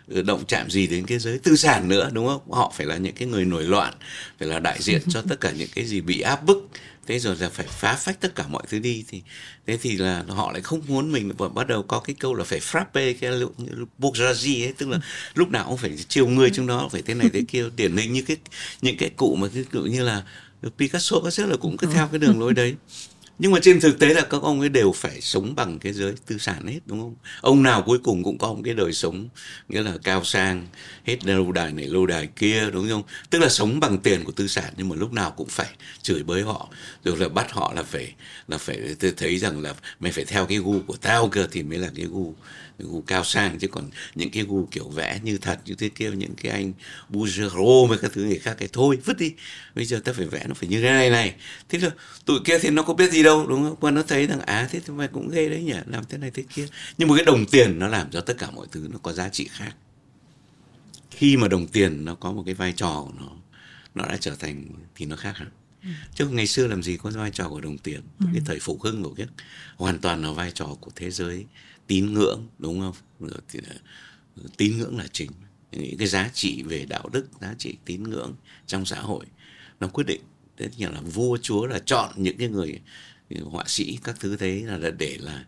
Ừ, 0.08 0.22
động 0.22 0.44
chạm 0.48 0.70
gì 0.70 0.88
đến 0.88 1.06
cái 1.06 1.20
giới 1.20 1.40
tư 1.40 1.56
sản 1.56 1.88
nữa, 1.88 2.10
đúng 2.14 2.28
không? 2.28 2.52
Họ 2.52 2.74
phải 2.76 2.88
là 2.88 2.98
những 2.98 3.16
cái 3.16 3.28
người 3.28 3.46
nổi 3.46 3.64
loạn, 3.64 3.94
phải 4.40 4.48
là 4.48 4.60
đại 4.60 4.78
diện 4.82 5.02
cho 5.10 5.22
tất 5.30 5.42
cả 5.42 5.52
những 5.52 5.70
cái 5.76 5.86
gì 5.86 6.02
bị 6.02 6.22
áp 6.22 6.46
bức. 6.46 6.70
Thế 7.08 7.20
rồi 7.20 7.36
là 7.40 7.50
phải 7.50 7.66
phá 7.70 7.96
phách 7.96 8.22
tất 8.22 8.36
cả 8.36 8.48
mọi 8.48 8.64
thứ 8.70 8.80
đi. 8.80 9.04
Thì, 9.08 9.22
thế 9.68 9.78
thì 9.82 9.98
là 9.98 10.24
họ 10.28 10.52
lại 10.52 10.62
không 10.62 10.82
muốn 10.88 11.12
mình 11.12 11.32
bắt 11.56 11.68
đầu 11.68 11.84
có 11.84 12.00
cái 12.00 12.16
câu 12.20 12.34
là 12.34 12.44
phải 12.44 12.60
frappe 12.60 13.14
cái 13.22 13.32
bourgeoisie 13.98 14.66
ấy, 14.66 14.74
tức 14.78 14.90
là 14.90 15.00
lúc 15.34 15.52
nào 15.52 15.66
cũng 15.68 15.78
phải 15.78 15.92
chiều 16.08 16.28
người 16.28 16.50
trong 16.50 16.68
đó, 16.68 16.90
phải 16.92 17.02
thế 17.02 17.14
này 17.14 17.30
thế 17.34 17.44
kia, 17.48 17.66
điển 17.76 17.98
hình 17.98 18.14
như 18.14 18.22
cái, 18.22 18.38
những 18.82 18.98
cái 18.98 19.10
cụ 19.10 19.36
mà 19.36 19.48
cái 19.54 19.64
cụ 19.72 19.82
như 19.82 20.04
là 20.04 20.24
Picasso 20.78 21.20
các 21.24 21.34
thứ 21.34 21.46
là 21.46 21.58
cũng 21.58 21.78
cứ 21.78 21.88
theo 21.94 22.08
cái 22.08 22.20
đường 22.20 22.40
lối 22.40 22.54
đấy 22.54 22.76
nhưng 23.40 23.52
mà 23.52 23.60
trên 23.62 23.80
thực 23.80 24.00
tế 24.00 24.14
là 24.14 24.22
các 24.22 24.42
ông 24.42 24.60
ấy 24.60 24.70
đều 24.70 24.92
phải 24.92 25.22
sống 25.22 25.56
bằng 25.56 25.80
cái 25.80 25.94
giới 25.94 26.14
tư 26.26 26.38
sản 26.38 26.68
hết, 26.68 26.80
đúng 26.86 27.00
không? 27.00 27.16
Ông 27.42 27.64
nào 27.64 27.82
cuối 27.82 27.98
cùng 28.04 28.24
cũng 28.24 28.38
có 28.38 28.54
một 28.54 28.62
cái 28.66 28.74
đời 28.74 28.94
sống, 28.94 29.30
nghĩa 29.70 29.82
là 29.82 29.94
cao 30.04 30.24
sang, 30.24 30.68
hết 31.04 31.26
lâu 31.26 31.52
đài 31.52 31.74
này 31.74 31.86
lâu 31.86 32.06
đài 32.06 32.28
kia, 32.28 32.70
đúng 32.74 32.90
không? 32.90 33.04
Tức 33.30 33.40
là 33.40 33.50
sống 33.50 33.80
bằng 33.80 33.98
tiền 33.98 34.24
của 34.24 34.32
tư 34.32 34.48
sản, 34.48 34.74
nhưng 34.78 34.90
mà 34.90 34.96
lúc 34.96 35.14
nào 35.14 35.32
cũng 35.32 35.48
phải 35.48 35.70
chửi 36.02 36.24
bới 36.24 36.42
họ, 36.42 36.70
rồi 37.04 37.18
là 37.18 37.30
bắt 37.30 37.52
họ 37.52 37.74
là 37.76 37.84
phải 37.84 38.14
là 38.48 38.58
phải 38.58 38.80
thấy 39.18 39.38
rằng 39.38 39.62
là 39.62 39.74
mày 40.00 40.12
phải 40.12 40.26
theo 40.26 40.46
cái 40.46 40.58
gu 40.58 40.80
của 40.88 40.96
tao 41.02 41.28
cơ 41.28 41.48
thì 41.52 41.64
mới 41.64 41.78
là 41.78 41.90
cái 41.96 42.06
gu 42.06 42.36
gu 42.80 43.02
cao 43.02 43.24
sang. 43.24 43.60
Chứ 43.60 43.68
còn 43.68 43.90
những 44.16 44.32
cái 44.32 44.44
gu 44.44 44.68
kiểu 44.72 44.90
vẽ 44.90 45.20
như 45.24 45.38
thật, 45.38 45.60
như 45.66 45.76
thế 45.76 45.90
kia, 45.90 46.12
những 46.12 46.36
cái 46.42 46.52
anh 46.52 46.74
Bujero 47.10 47.88
với 47.88 47.98
các 47.98 48.12
thứ 48.14 48.24
người 48.24 48.40
khác 48.40 48.56
cái 48.60 48.70
thôi, 48.74 48.98
vứt 49.06 49.18
đi. 49.18 49.34
Bây 49.76 49.86
giờ 49.86 50.02
ta 50.06 50.14
phải 50.14 50.26
vẽ 50.26 50.44
nó 50.48 50.54
phải 50.54 50.70
như 50.70 50.82
thế 50.82 50.90
này 50.90 51.10
này. 51.10 51.36
Thế 51.70 51.80
là 51.80 51.90
tụi 52.26 52.40
kia 52.46 52.60
thì 52.60 52.70
nó 52.70 52.84
có 52.84 52.94
biết 52.94 53.12
gì 53.12 53.24
đâu 53.26 53.48
đúng 53.48 53.64
không? 53.64 53.76
Qua 53.76 53.92
nó 53.92 54.04
thấy 54.04 54.28
rằng 54.28 54.40
á 54.40 54.56
à, 54.56 54.68
thế 54.72 54.80
thì 54.80 54.94
mày 54.94 55.08
cũng 55.08 55.30
ghê 55.30 55.50
đấy 55.50 55.64
nhỉ 55.64 55.74
làm 55.86 56.04
thế 56.10 56.18
này 56.18 56.32
thế 56.32 56.44
kia. 56.56 56.66
Nhưng 56.98 57.10
mà 57.10 57.16
cái 57.16 57.26
đồng 57.26 57.46
tiền 57.46 57.80
nó 57.80 57.88
làm 57.88 58.12
cho 58.12 58.22
tất 58.22 58.38
cả 58.38 58.52
mọi 58.52 58.68
thứ 58.72 58.88
nó 58.92 58.98
có 59.04 59.14
giá 59.14 59.30
trị 59.30 59.48
khác. 59.52 59.76
Khi 61.12 61.38
mà 61.38 61.48
đồng 61.48 61.68
tiền 61.68 62.06
nó 62.06 62.16
có 62.16 62.32
một 62.32 62.44
cái 62.46 62.56
vai 62.56 62.74
trò 62.76 63.04
của 63.08 63.14
nó 63.20 63.32
nó 63.96 64.06
đã 64.06 64.18
trở 64.20 64.36
thành 64.36 64.66
thì 64.96 65.06
nó 65.06 65.16
khác 65.16 65.38
hẳn. 65.38 65.50
Ừ. 65.84 65.90
chứ 66.16 66.28
ngày 66.28 66.48
xưa 66.48 66.68
làm 66.68 66.84
gì 66.84 66.98
có 66.98 67.10
vai 67.10 67.32
trò 67.32 67.50
của 67.50 67.62
đồng 67.62 67.78
tiền. 67.78 68.02
Ừ. 68.20 68.26
cái 68.34 68.42
thời 68.46 68.60
phục 68.60 68.82
hưng 68.82 69.04
của 69.04 69.14
cái 69.14 69.28
hoàn 69.76 70.00
toàn 70.00 70.22
là 70.22 70.32
vai 70.32 70.52
trò 70.52 70.66
của 70.82 70.92
thế 70.96 71.12
giới. 71.12 71.46
Tín 71.88 72.14
ngưỡng 72.14 72.48
đúng 72.60 72.80
không? 72.80 73.30
Thì, 73.50 73.60
tín 74.58 74.78
ngưỡng 74.78 74.98
là 74.98 75.06
chính. 75.12 75.32
Những 75.72 75.98
cái 75.98 76.08
giá 76.08 76.30
trị 76.34 76.64
về 76.64 76.86
đạo 76.86 77.10
đức 77.14 77.28
giá 77.42 77.56
trị 77.58 77.78
tín 77.86 78.04
ngưỡng 78.04 78.34
trong 78.68 78.86
xã 78.86 79.00
hội 79.00 79.26
nó 79.80 79.88
quyết 79.88 80.08
định. 80.08 80.22
Thế 80.58 80.70
như 80.78 80.90
là 80.90 81.02
vua 81.02 81.38
chúa 81.42 81.66
là 81.66 81.80
chọn 81.86 82.14
những 82.16 82.38
cái 82.38 82.48
người 82.48 82.80
họa 83.44 83.64
sĩ 83.68 84.00
các 84.04 84.16
thứ 84.20 84.38
thế 84.38 84.64
là 84.66 84.90
để 84.90 85.18
là 85.20 85.46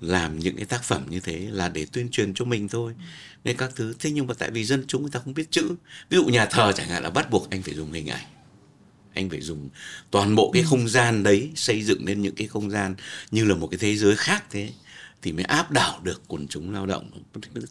làm 0.00 0.38
những 0.38 0.56
cái 0.56 0.64
tác 0.64 0.84
phẩm 0.84 1.06
như 1.10 1.20
thế 1.20 1.38
là 1.50 1.68
để 1.68 1.86
tuyên 1.92 2.08
truyền 2.10 2.34
cho 2.34 2.44
mình 2.44 2.68
thôi. 2.68 2.94
Nên 3.44 3.56
các 3.56 3.72
thứ. 3.76 3.94
Thế 3.98 4.10
nhưng 4.10 4.26
mà 4.26 4.34
tại 4.34 4.50
vì 4.50 4.64
dân 4.64 4.84
chúng 4.86 5.02
người 5.02 5.10
ta 5.10 5.20
không 5.24 5.34
biết 5.34 5.50
chữ. 5.50 5.76
Ví 6.10 6.16
dụ 6.16 6.24
nhà 6.24 6.46
thờ 6.46 6.72
chẳng 6.72 6.88
hạn 6.88 7.02
là 7.02 7.10
bắt 7.10 7.30
buộc 7.30 7.50
anh 7.50 7.62
phải 7.62 7.74
dùng 7.74 7.92
hình 7.92 8.06
ảnh. 8.06 8.26
Anh 9.14 9.30
phải 9.30 9.40
dùng 9.40 9.68
toàn 10.10 10.34
bộ 10.34 10.50
cái 10.54 10.62
không 10.62 10.88
gian 10.88 11.22
đấy 11.22 11.50
xây 11.54 11.82
dựng 11.82 12.04
lên 12.04 12.22
những 12.22 12.34
cái 12.34 12.46
không 12.46 12.70
gian 12.70 12.94
như 13.30 13.44
là 13.44 13.54
một 13.54 13.68
cái 13.70 13.78
thế 13.78 13.96
giới 13.96 14.16
khác 14.16 14.44
thế 14.50 14.72
thì 15.22 15.32
mới 15.32 15.44
áp 15.44 15.70
đảo 15.70 16.00
được 16.02 16.22
quần 16.28 16.48
chúng 16.48 16.72
lao 16.72 16.86
động 16.86 17.10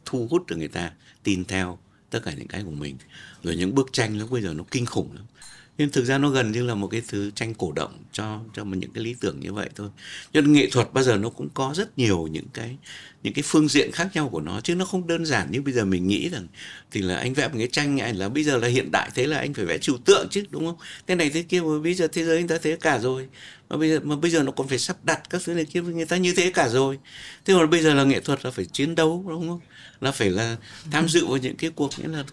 thu 0.06 0.28
hút 0.32 0.48
được 0.48 0.56
người 0.56 0.68
ta 0.68 0.92
tin 1.24 1.46
theo 1.46 1.80
tất 2.10 2.20
cả 2.24 2.34
những 2.38 2.48
cái 2.48 2.64
của 2.64 2.72
mình. 2.72 2.98
Rồi 3.44 3.56
những 3.56 3.76
bức 3.76 3.94
tranh 3.94 4.20
lúc 4.20 4.32
bây 4.32 4.42
giờ 4.42 4.54
nó 4.54 4.64
kinh 4.72 4.86
khủng 4.86 5.10
lắm 5.16 5.26
nhưng 5.78 5.90
thực 5.90 6.06
ra 6.06 6.18
nó 6.18 6.30
gần 6.30 6.52
như 6.52 6.64
là 6.64 6.76
một 6.76 6.88
cái 6.88 7.02
thứ 7.08 7.32
tranh 7.36 7.54
cổ 7.54 7.72
động 7.72 7.92
cho 8.12 8.40
cho 8.54 8.64
mình 8.64 8.80
những 8.80 8.92
cái 8.94 9.04
lý 9.04 9.16
tưởng 9.20 9.40
như 9.40 9.54
vậy 9.54 9.70
thôi. 9.76 9.90
Cho 10.34 10.42
nên 10.42 10.54
nghệ 10.54 10.70
thuật 10.72 10.94
bao 10.94 11.04
giờ 11.04 11.18
nó 11.18 11.30
cũng 11.30 11.50
có 11.54 11.74
rất 11.76 11.98
nhiều 11.98 12.28
những 12.32 12.48
cái 12.54 12.78
những 13.24 13.34
cái 13.34 13.44
phương 13.46 13.68
diện 13.68 13.92
khác 13.92 14.10
nhau 14.14 14.30
của 14.30 14.42
nó, 14.42 14.62
chứ 14.62 14.76
nó 14.76 14.86
không 14.86 15.08
đơn 15.08 15.26
giản 15.26 15.52
như 15.52 15.62
bây 15.62 15.74
giờ 15.74 15.86
mình 15.86 16.08
nghĩ 16.08 16.30
rằng 16.30 16.48
thì 16.92 17.02
là 17.02 17.18
anh 17.18 17.34
vẽ 17.34 17.48
một 17.48 17.56
cái 17.58 17.68
tranh 17.72 18.02
anh 18.02 18.18
là 18.18 18.30
bây 18.30 18.44
giờ 18.44 18.58
là 18.58 18.68
hiện 18.68 18.92
đại, 18.92 19.10
thế 19.16 19.28
là 19.28 19.38
anh 19.38 19.54
phải 19.54 19.66
vẽ 19.66 19.78
trừu 19.78 19.98
tượng 19.98 20.28
chứ, 20.32 20.44
đúng 20.50 20.66
không? 20.66 20.78
Thế 21.08 21.16
này 21.16 21.30
thế 21.30 21.44
kia, 21.44 21.62
mà 21.62 21.80
bây 21.84 21.94
giờ 21.94 22.08
thế 22.08 22.24
giới 22.26 22.40
người 22.40 22.48
ta 22.48 22.58
thế 22.64 22.78
cả 22.82 23.00
rồi. 23.00 23.28
Mà 23.70 23.78
bây 23.78 23.90
giờ, 23.90 24.00
mà 24.04 24.16
bây 24.16 24.32
giờ 24.32 24.44
nó 24.44 24.52
còn 24.52 24.68
phải 24.68 24.80
sắp 24.80 24.98
đặt 25.04 25.30
các 25.30 25.42
thứ 25.46 25.54
này 25.54 25.66
kia 25.66 25.82
người 25.82 26.06
ta 26.06 26.18
như 26.18 26.34
thế 26.38 26.52
cả 26.52 26.70
rồi. 26.70 27.00
Thế 27.46 27.54
mà 27.54 27.66
bây 27.66 27.82
giờ 27.82 27.94
là 27.94 28.04
nghệ 28.04 28.20
thuật 28.20 28.46
là 28.46 28.52
phải 28.52 28.66
chiến 28.66 28.96
đấu, 28.96 29.26
đúng 29.30 29.48
không? 29.48 29.60
Là 30.02 30.12
phải 30.12 30.30
là 30.30 30.58
tham 30.92 31.08
dự 31.10 31.26
vào 31.26 31.38
những 31.38 31.56
cái 31.56 31.70
cuộc, 31.76 31.90
nghĩa 32.00 32.08
là 32.08 32.24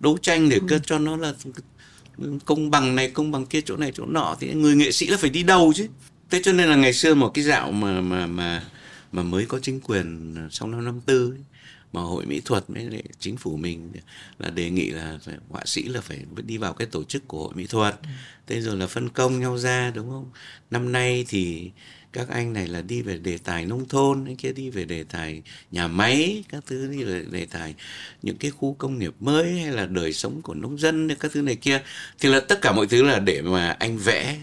đấu 0.00 0.18
tranh 0.22 0.48
để 0.48 0.58
cho 0.86 0.98
nó 0.98 1.16
là 1.16 1.34
công 2.44 2.70
bằng 2.70 2.96
này 2.96 3.10
công 3.10 3.32
bằng 3.32 3.46
kia 3.46 3.60
chỗ 3.60 3.76
này 3.76 3.92
chỗ 3.94 4.06
nọ 4.06 4.36
thì 4.40 4.54
người 4.54 4.76
nghệ 4.76 4.92
sĩ 4.92 5.06
là 5.06 5.16
phải 5.16 5.30
đi 5.30 5.42
đầu 5.42 5.72
chứ. 5.76 5.88
Thế 6.30 6.40
cho 6.42 6.52
nên 6.52 6.68
là 6.68 6.76
ngày 6.76 6.92
xưa 6.92 7.14
một 7.14 7.28
cái 7.34 7.44
dạo 7.44 7.72
mà 7.72 8.00
mà 8.00 8.26
mà 8.26 8.62
mà 9.12 9.22
mới 9.22 9.46
có 9.46 9.58
chính 9.58 9.80
quyền 9.80 10.34
sau 10.50 10.68
năm 10.68 10.84
năm 10.84 11.00
tư 11.00 11.34
mà 11.92 12.00
hội 12.00 12.26
mỹ 12.26 12.40
thuật 12.44 12.64
với 12.68 12.84
lại 12.84 13.02
chính 13.18 13.36
phủ 13.36 13.56
mình 13.56 13.92
là 14.38 14.50
đề 14.50 14.70
nghị 14.70 14.90
là 14.90 15.18
họa 15.48 15.62
sĩ 15.64 15.82
là 15.82 16.00
phải 16.00 16.18
đi 16.46 16.58
vào 16.58 16.72
cái 16.72 16.86
tổ 16.86 17.04
chức 17.04 17.28
của 17.28 17.38
hội 17.38 17.54
mỹ 17.54 17.66
thuật. 17.66 17.98
Ừ. 18.02 18.08
thế 18.46 18.60
rồi 18.60 18.76
là 18.76 18.86
phân 18.86 19.08
công 19.08 19.40
nhau 19.40 19.58
ra 19.58 19.90
đúng 19.94 20.10
không? 20.10 20.30
Năm 20.70 20.92
nay 20.92 21.24
thì 21.28 21.70
các 22.14 22.28
anh 22.28 22.52
này 22.52 22.66
là 22.66 22.82
đi 22.82 23.02
về 23.02 23.18
đề 23.18 23.38
tài 23.38 23.66
nông 23.66 23.88
thôn, 23.88 24.24
anh 24.24 24.36
kia 24.36 24.52
đi 24.52 24.70
về 24.70 24.84
đề 24.84 25.04
tài 25.04 25.42
nhà 25.70 25.88
máy, 25.88 26.44
các 26.48 26.64
thứ 26.66 26.86
đi 26.86 27.04
về 27.04 27.24
đề 27.30 27.46
tài 27.46 27.74
những 28.22 28.36
cái 28.36 28.50
khu 28.50 28.74
công 28.78 28.98
nghiệp 28.98 29.14
mới 29.20 29.60
hay 29.60 29.72
là 29.72 29.86
đời 29.86 30.12
sống 30.12 30.42
của 30.42 30.54
nông 30.54 30.78
dân, 30.78 31.08
các 31.20 31.32
thứ 31.32 31.42
này 31.42 31.56
kia. 31.56 31.82
Thì 32.20 32.28
là 32.28 32.40
tất 32.40 32.60
cả 32.62 32.72
mọi 32.72 32.86
thứ 32.86 33.02
là 33.02 33.18
để 33.18 33.42
mà 33.42 33.70
anh 33.70 33.98
vẽ 33.98 34.38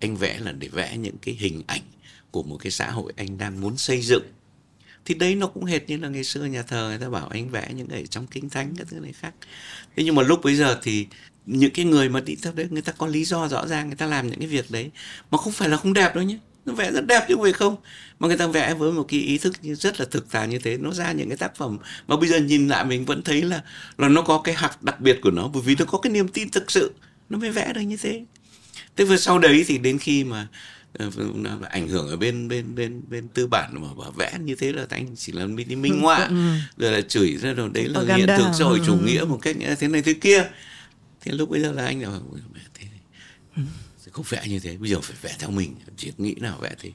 anh 0.00 0.16
vẽ 0.16 0.38
là 0.38 0.52
để 0.52 0.68
vẽ 0.68 0.96
những 0.96 1.16
cái 1.22 1.34
hình 1.38 1.62
ảnh 1.66 1.82
của 2.30 2.42
một 2.42 2.56
cái 2.56 2.70
xã 2.70 2.90
hội 2.90 3.12
anh 3.16 3.38
đang 3.38 3.60
muốn 3.60 3.76
xây 3.76 4.02
dựng. 4.02 4.24
Thì 5.04 5.14
đấy 5.14 5.34
nó 5.34 5.46
cũng 5.46 5.64
hệt 5.64 5.88
như 5.88 5.96
là 5.96 6.08
ngày 6.08 6.24
xưa 6.24 6.44
nhà 6.44 6.62
thờ, 6.62 6.88
người 6.88 6.98
ta 6.98 7.08
bảo 7.08 7.28
anh 7.28 7.50
vẽ 7.50 7.68
những 7.74 7.88
cái 7.88 8.06
trong 8.06 8.26
kinh 8.26 8.50
thánh, 8.50 8.74
các 8.78 8.86
thứ 8.90 9.00
này 9.00 9.12
khác. 9.12 9.34
Thế 9.96 10.04
nhưng 10.04 10.14
mà 10.14 10.22
lúc 10.22 10.40
bây 10.42 10.54
giờ 10.56 10.78
thì 10.82 11.06
những 11.46 11.70
cái 11.70 11.84
người 11.84 12.08
mà 12.08 12.20
đi 12.20 12.36
theo 12.42 12.52
đấy, 12.52 12.66
người 12.70 12.82
ta 12.82 12.92
có 12.92 13.06
lý 13.06 13.24
do 13.24 13.48
rõ 13.48 13.66
ràng, 13.66 13.86
người 13.86 13.96
ta 13.96 14.06
làm 14.06 14.28
những 14.30 14.38
cái 14.38 14.48
việc 14.48 14.70
đấy, 14.70 14.90
mà 15.30 15.38
không 15.38 15.52
phải 15.52 15.68
là 15.68 15.76
không 15.76 15.92
đẹp 15.92 16.14
đâu 16.14 16.24
nhé 16.24 16.38
nó 16.68 16.74
vẽ 16.74 16.92
rất 16.92 17.06
đẹp 17.06 17.24
chứ 17.28 17.34
không 17.34 17.42
phải 17.42 17.52
không. 17.52 17.76
Mà 18.18 18.28
người 18.28 18.36
ta 18.36 18.46
vẽ 18.46 18.74
với 18.74 18.92
một 18.92 19.04
cái 19.08 19.20
ý 19.20 19.38
thức 19.38 19.54
rất 19.62 20.00
là 20.00 20.06
thực 20.10 20.30
thà 20.30 20.44
như 20.44 20.58
thế 20.58 20.76
nó 20.76 20.92
ra 20.92 21.12
những 21.12 21.28
cái 21.28 21.36
tác 21.36 21.56
phẩm 21.56 21.78
mà 22.08 22.16
bây 22.16 22.28
giờ 22.28 22.38
nhìn 22.38 22.68
lại 22.68 22.84
mình 22.84 23.04
vẫn 23.04 23.22
thấy 23.22 23.42
là 23.42 23.62
là 23.98 24.08
nó 24.08 24.22
có 24.22 24.38
cái 24.38 24.54
hạt 24.54 24.82
đặc 24.82 25.00
biệt 25.00 25.18
của 25.22 25.30
nó 25.30 25.48
bởi 25.48 25.62
vì 25.62 25.76
nó 25.78 25.84
có 25.84 25.98
cái 25.98 26.12
niềm 26.12 26.28
tin 26.28 26.50
thực 26.50 26.70
sự 26.70 26.92
nó 27.28 27.38
mới 27.38 27.50
vẽ 27.50 27.72
được 27.74 27.80
như 27.80 27.96
thế. 27.96 28.24
Thế 28.96 29.04
vừa 29.04 29.16
sau 29.16 29.38
đấy 29.38 29.64
thì 29.66 29.78
đến 29.78 29.98
khi 29.98 30.24
mà 30.24 30.48
ờ, 30.98 31.10
ảnh 31.70 31.88
hưởng 31.88 32.08
ở 32.08 32.16
bên 32.16 32.48
bên 32.48 32.74
bên 32.74 33.02
bên 33.08 33.28
tư 33.28 33.46
bản 33.46 33.70
mà 33.74 33.88
bảo 33.98 34.10
vẽ 34.10 34.38
như 34.40 34.54
thế 34.54 34.72
là 34.72 34.86
anh 34.90 35.16
chỉ 35.16 35.32
là 35.32 35.46
minh 35.46 35.82
minh 35.82 36.00
họa 36.00 36.24
ừ. 36.24 36.34
rồi 36.76 36.92
là 36.92 37.00
chửi 37.00 37.36
ra 37.36 37.52
rồi 37.52 37.70
đấy 37.74 37.88
là 37.88 38.16
hiện 38.16 38.26
thực 38.26 38.50
xã 38.58 38.64
hội 38.64 38.80
chủ 38.86 38.92
ừ. 38.92 39.04
nghĩa 39.06 39.24
một 39.24 39.38
cách 39.42 39.56
thế 39.78 39.88
này 39.88 40.02
thế 40.02 40.14
kia. 40.14 40.44
Thì 41.20 41.32
lúc 41.32 41.50
bây 41.50 41.60
giờ 41.60 41.72
là 41.72 41.84
anh 41.84 42.02
là 42.02 42.08
thế 42.74 42.86
này 42.86 43.64
không 44.18 44.26
vẽ 44.28 44.48
như 44.48 44.60
thế 44.60 44.76
bây 44.76 44.90
giờ 44.90 45.00
phải 45.00 45.16
vẽ 45.22 45.36
theo 45.38 45.50
mình 45.50 45.74
chỉ 45.96 46.12
nghĩ 46.18 46.34
nào 46.40 46.58
vẽ 46.60 46.70
thì 46.80 46.92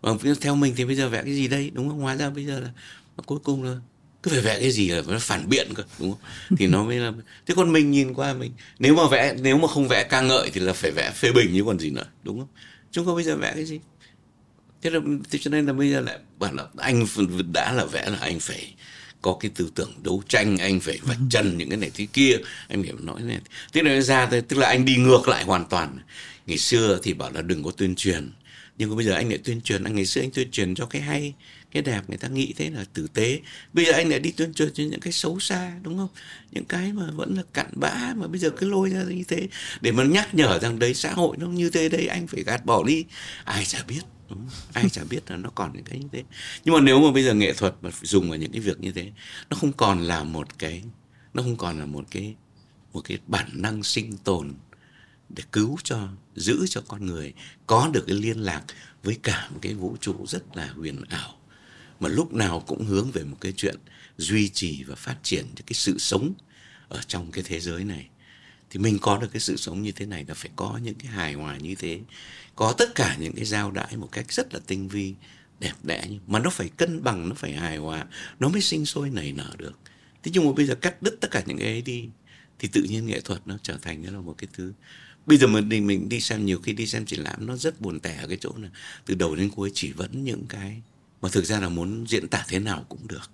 và 0.00 0.14
theo 0.40 0.56
mình 0.56 0.74
thì 0.76 0.84
bây 0.84 0.96
giờ 0.96 1.08
vẽ 1.08 1.22
cái 1.22 1.34
gì 1.34 1.48
đây 1.48 1.70
đúng 1.74 1.88
không? 1.88 2.00
Hóa 2.00 2.16
ra 2.16 2.30
bây 2.30 2.46
giờ 2.46 2.60
là 2.60 2.68
cuối 3.26 3.38
cùng 3.44 3.64
là 3.64 3.76
cứ 4.22 4.30
phải 4.30 4.40
vẽ 4.40 4.60
cái 4.60 4.70
gì 4.70 4.88
là 4.88 5.02
nó 5.08 5.18
phản 5.18 5.48
biện 5.48 5.74
cơ 5.74 5.82
đúng 5.98 6.12
không? 6.12 6.20
Thì 6.58 6.66
nó 6.66 6.84
mới 6.84 6.96
là 6.96 7.12
thế 7.46 7.54
còn 7.56 7.72
mình 7.72 7.90
nhìn 7.90 8.14
qua 8.14 8.34
mình 8.34 8.52
nếu 8.78 8.94
mà 8.94 9.08
vẽ 9.08 9.34
nếu 9.40 9.58
mà 9.58 9.68
không 9.68 9.88
vẽ 9.88 10.04
ca 10.04 10.20
ngợi 10.20 10.50
thì 10.50 10.60
là 10.60 10.72
phải 10.72 10.90
vẽ 10.90 11.12
phê 11.14 11.32
bình 11.32 11.52
như 11.52 11.64
còn 11.64 11.78
gì 11.78 11.90
nữa 11.90 12.06
đúng 12.22 12.38
không? 12.38 12.48
Chúng 12.92 13.06
có 13.06 13.14
bây 13.14 13.24
giờ 13.24 13.36
vẽ 13.36 13.52
cái 13.54 13.64
gì. 13.64 13.80
Thế 14.82 14.90
là 14.90 15.00
thế 15.30 15.38
cho 15.42 15.50
nên 15.50 15.66
là 15.66 15.72
bây 15.72 15.90
giờ 15.90 16.00
lại 16.00 16.18
bảo 16.38 16.52
là 16.54 16.66
anh 16.76 17.06
đã 17.52 17.72
là 17.72 17.84
vẽ 17.84 18.10
là 18.10 18.18
anh 18.20 18.40
phải 18.40 18.74
có 19.22 19.36
cái 19.40 19.50
tư 19.54 19.70
tưởng 19.74 19.92
đấu 20.02 20.22
tranh 20.28 20.58
anh 20.58 20.80
phải 20.80 20.98
vạch 21.02 21.18
chân 21.30 21.58
những 21.58 21.68
cái 21.68 21.78
này 21.78 21.90
thế 21.94 22.06
kia. 22.12 22.36
Anh 22.68 22.82
phải 22.82 22.92
nói 23.00 23.22
này. 23.22 23.38
Thế 23.72 23.82
này 23.82 24.02
ra 24.02 24.26
tức 24.26 24.56
là 24.56 24.66
anh 24.66 24.84
đi 24.84 24.96
ngược 24.96 25.28
lại 25.28 25.44
hoàn 25.44 25.64
toàn 25.64 25.98
ngày 26.46 26.58
xưa 26.58 27.00
thì 27.02 27.14
bảo 27.14 27.30
là 27.30 27.42
đừng 27.42 27.62
có 27.62 27.70
tuyên 27.70 27.94
truyền. 27.94 28.30
Nhưng 28.78 28.90
mà 28.90 28.96
bây 28.96 29.04
giờ 29.04 29.12
anh 29.12 29.28
lại 29.28 29.38
tuyên 29.44 29.60
truyền 29.60 29.84
anh 29.84 29.94
ngày 29.94 30.06
xưa 30.06 30.20
anh 30.20 30.30
tuyên 30.30 30.50
truyền 30.50 30.74
cho 30.74 30.86
cái 30.86 31.02
hay, 31.02 31.34
cái 31.70 31.82
đẹp, 31.82 32.02
người 32.08 32.18
ta 32.18 32.28
nghĩ 32.28 32.54
thế 32.56 32.70
là 32.70 32.84
tử 32.92 33.06
tế. 33.14 33.40
Bây 33.72 33.84
giờ 33.84 33.92
anh 33.92 34.08
lại 34.08 34.20
đi 34.20 34.30
tuyên 34.30 34.54
truyền 34.54 34.72
cho 34.74 34.84
những 34.84 35.00
cái 35.00 35.12
xấu 35.12 35.40
xa, 35.40 35.78
đúng 35.82 35.98
không? 35.98 36.08
Những 36.52 36.64
cái 36.64 36.92
mà 36.92 37.10
vẫn 37.10 37.34
là 37.34 37.42
cặn 37.52 37.66
bã, 37.72 38.14
mà 38.16 38.26
bây 38.26 38.38
giờ 38.38 38.50
cứ 38.50 38.68
lôi 38.68 38.90
ra 38.90 39.02
như 39.02 39.24
thế. 39.28 39.48
Để 39.80 39.92
mà 39.92 40.04
nhắc 40.04 40.34
nhở 40.34 40.58
rằng 40.58 40.78
đấy, 40.78 40.94
xã 40.94 41.12
hội 41.12 41.36
nó 41.36 41.46
như 41.46 41.70
thế 41.70 41.88
đây 41.88 42.06
anh 42.06 42.26
phải 42.26 42.42
gạt 42.42 42.64
bỏ 42.64 42.84
đi. 42.84 43.04
Ai 43.44 43.64
chả 43.64 43.84
biết, 43.88 44.02
đúng 44.30 44.48
ai 44.72 44.88
chả 44.88 45.04
biết 45.10 45.30
là 45.30 45.36
nó 45.36 45.50
còn 45.50 45.72
những 45.74 45.84
cái 45.84 45.98
như 45.98 46.08
thế. 46.12 46.22
Nhưng 46.64 46.74
mà 46.74 46.80
nếu 46.80 47.00
mà 47.00 47.12
bây 47.12 47.24
giờ 47.24 47.34
nghệ 47.34 47.52
thuật 47.52 47.74
mà 47.82 47.90
dùng 48.02 48.28
vào 48.30 48.38
những 48.38 48.52
cái 48.52 48.60
việc 48.60 48.80
như 48.80 48.92
thế, 48.92 49.12
nó 49.50 49.56
không 49.56 49.72
còn 49.72 50.00
là 50.00 50.24
một 50.24 50.58
cái, 50.58 50.82
nó 51.34 51.42
không 51.42 51.56
còn 51.56 51.78
là 51.78 51.86
một 51.86 52.04
cái 52.10 52.34
một 52.92 53.00
cái 53.04 53.18
bản 53.26 53.48
năng 53.52 53.82
sinh 53.82 54.16
tồn 54.24 54.52
để 55.28 55.42
cứu 55.52 55.78
cho, 55.84 56.08
giữ 56.36 56.66
cho 56.68 56.80
con 56.88 57.06
người 57.06 57.32
có 57.66 57.90
được 57.92 58.04
cái 58.06 58.16
liên 58.16 58.38
lạc 58.38 58.64
với 59.02 59.18
cả 59.22 59.48
một 59.52 59.58
cái 59.62 59.74
vũ 59.74 59.96
trụ 60.00 60.26
rất 60.26 60.56
là 60.56 60.66
huyền 60.66 61.02
ảo. 61.08 61.38
Mà 62.00 62.08
lúc 62.08 62.34
nào 62.34 62.60
cũng 62.66 62.86
hướng 62.86 63.10
về 63.10 63.24
một 63.24 63.36
cái 63.40 63.52
chuyện 63.56 63.76
duy 64.18 64.48
trì 64.48 64.84
và 64.84 64.94
phát 64.94 65.16
triển 65.22 65.46
cái 65.66 65.74
sự 65.74 65.98
sống 65.98 66.34
ở 66.88 67.00
trong 67.06 67.30
cái 67.32 67.44
thế 67.46 67.60
giới 67.60 67.84
này. 67.84 68.08
Thì 68.70 68.80
mình 68.80 68.98
có 69.00 69.18
được 69.18 69.28
cái 69.32 69.40
sự 69.40 69.56
sống 69.56 69.82
như 69.82 69.92
thế 69.92 70.06
này 70.06 70.24
là 70.28 70.34
phải 70.34 70.50
có 70.56 70.78
những 70.82 70.94
cái 70.94 71.12
hài 71.12 71.34
hòa 71.34 71.56
như 71.56 71.74
thế, 71.74 72.00
có 72.54 72.74
tất 72.78 72.94
cả 72.94 73.16
những 73.20 73.34
cái 73.34 73.44
giao 73.44 73.70
đãi 73.70 73.96
một 73.96 74.08
cách 74.12 74.32
rất 74.32 74.54
là 74.54 74.60
tinh 74.66 74.88
vi, 74.88 75.14
đẹp 75.60 75.74
đẽ 75.82 76.04
mà 76.26 76.38
nó 76.38 76.50
phải 76.50 76.68
cân 76.68 77.02
bằng, 77.02 77.28
nó 77.28 77.34
phải 77.34 77.52
hài 77.52 77.76
hòa, 77.76 78.06
nó 78.40 78.48
mới 78.48 78.60
sinh 78.60 78.86
sôi 78.86 79.10
nảy 79.10 79.32
nở 79.32 79.50
được. 79.56 79.78
Thế 80.22 80.30
nhưng 80.34 80.46
mà 80.46 80.52
bây 80.52 80.66
giờ 80.66 80.74
cắt 80.74 81.02
đứt 81.02 81.16
tất 81.20 81.30
cả 81.30 81.42
những 81.46 81.58
cái 81.58 81.66
ấy 81.66 81.82
đi, 81.82 82.08
thì 82.58 82.68
tự 82.68 82.82
nhiên 82.82 83.06
nghệ 83.06 83.20
thuật 83.20 83.46
nó 83.46 83.58
trở 83.62 83.78
thành 83.82 84.14
là 84.14 84.20
một 84.20 84.34
cái 84.38 84.48
thứ 84.52 84.72
bây 85.26 85.38
giờ 85.38 85.46
mình 85.46 85.68
đi 85.68 85.80
mình 85.80 86.08
đi 86.08 86.20
xem 86.20 86.46
nhiều 86.46 86.58
khi 86.58 86.72
đi 86.72 86.86
xem 86.86 87.06
triển 87.06 87.20
lãm 87.20 87.46
nó 87.46 87.56
rất 87.56 87.80
buồn 87.80 88.00
tẻ 88.00 88.16
ở 88.16 88.26
cái 88.28 88.38
chỗ 88.40 88.52
là 88.56 88.68
từ 89.06 89.14
đầu 89.14 89.36
đến 89.36 89.50
cuối 89.50 89.70
chỉ 89.74 89.92
vẫn 89.92 90.24
những 90.24 90.46
cái 90.48 90.82
mà 91.22 91.28
thực 91.28 91.44
ra 91.44 91.60
là 91.60 91.68
muốn 91.68 92.04
diễn 92.08 92.28
tả 92.28 92.44
thế 92.48 92.58
nào 92.58 92.84
cũng 92.88 93.08
được 93.08 93.30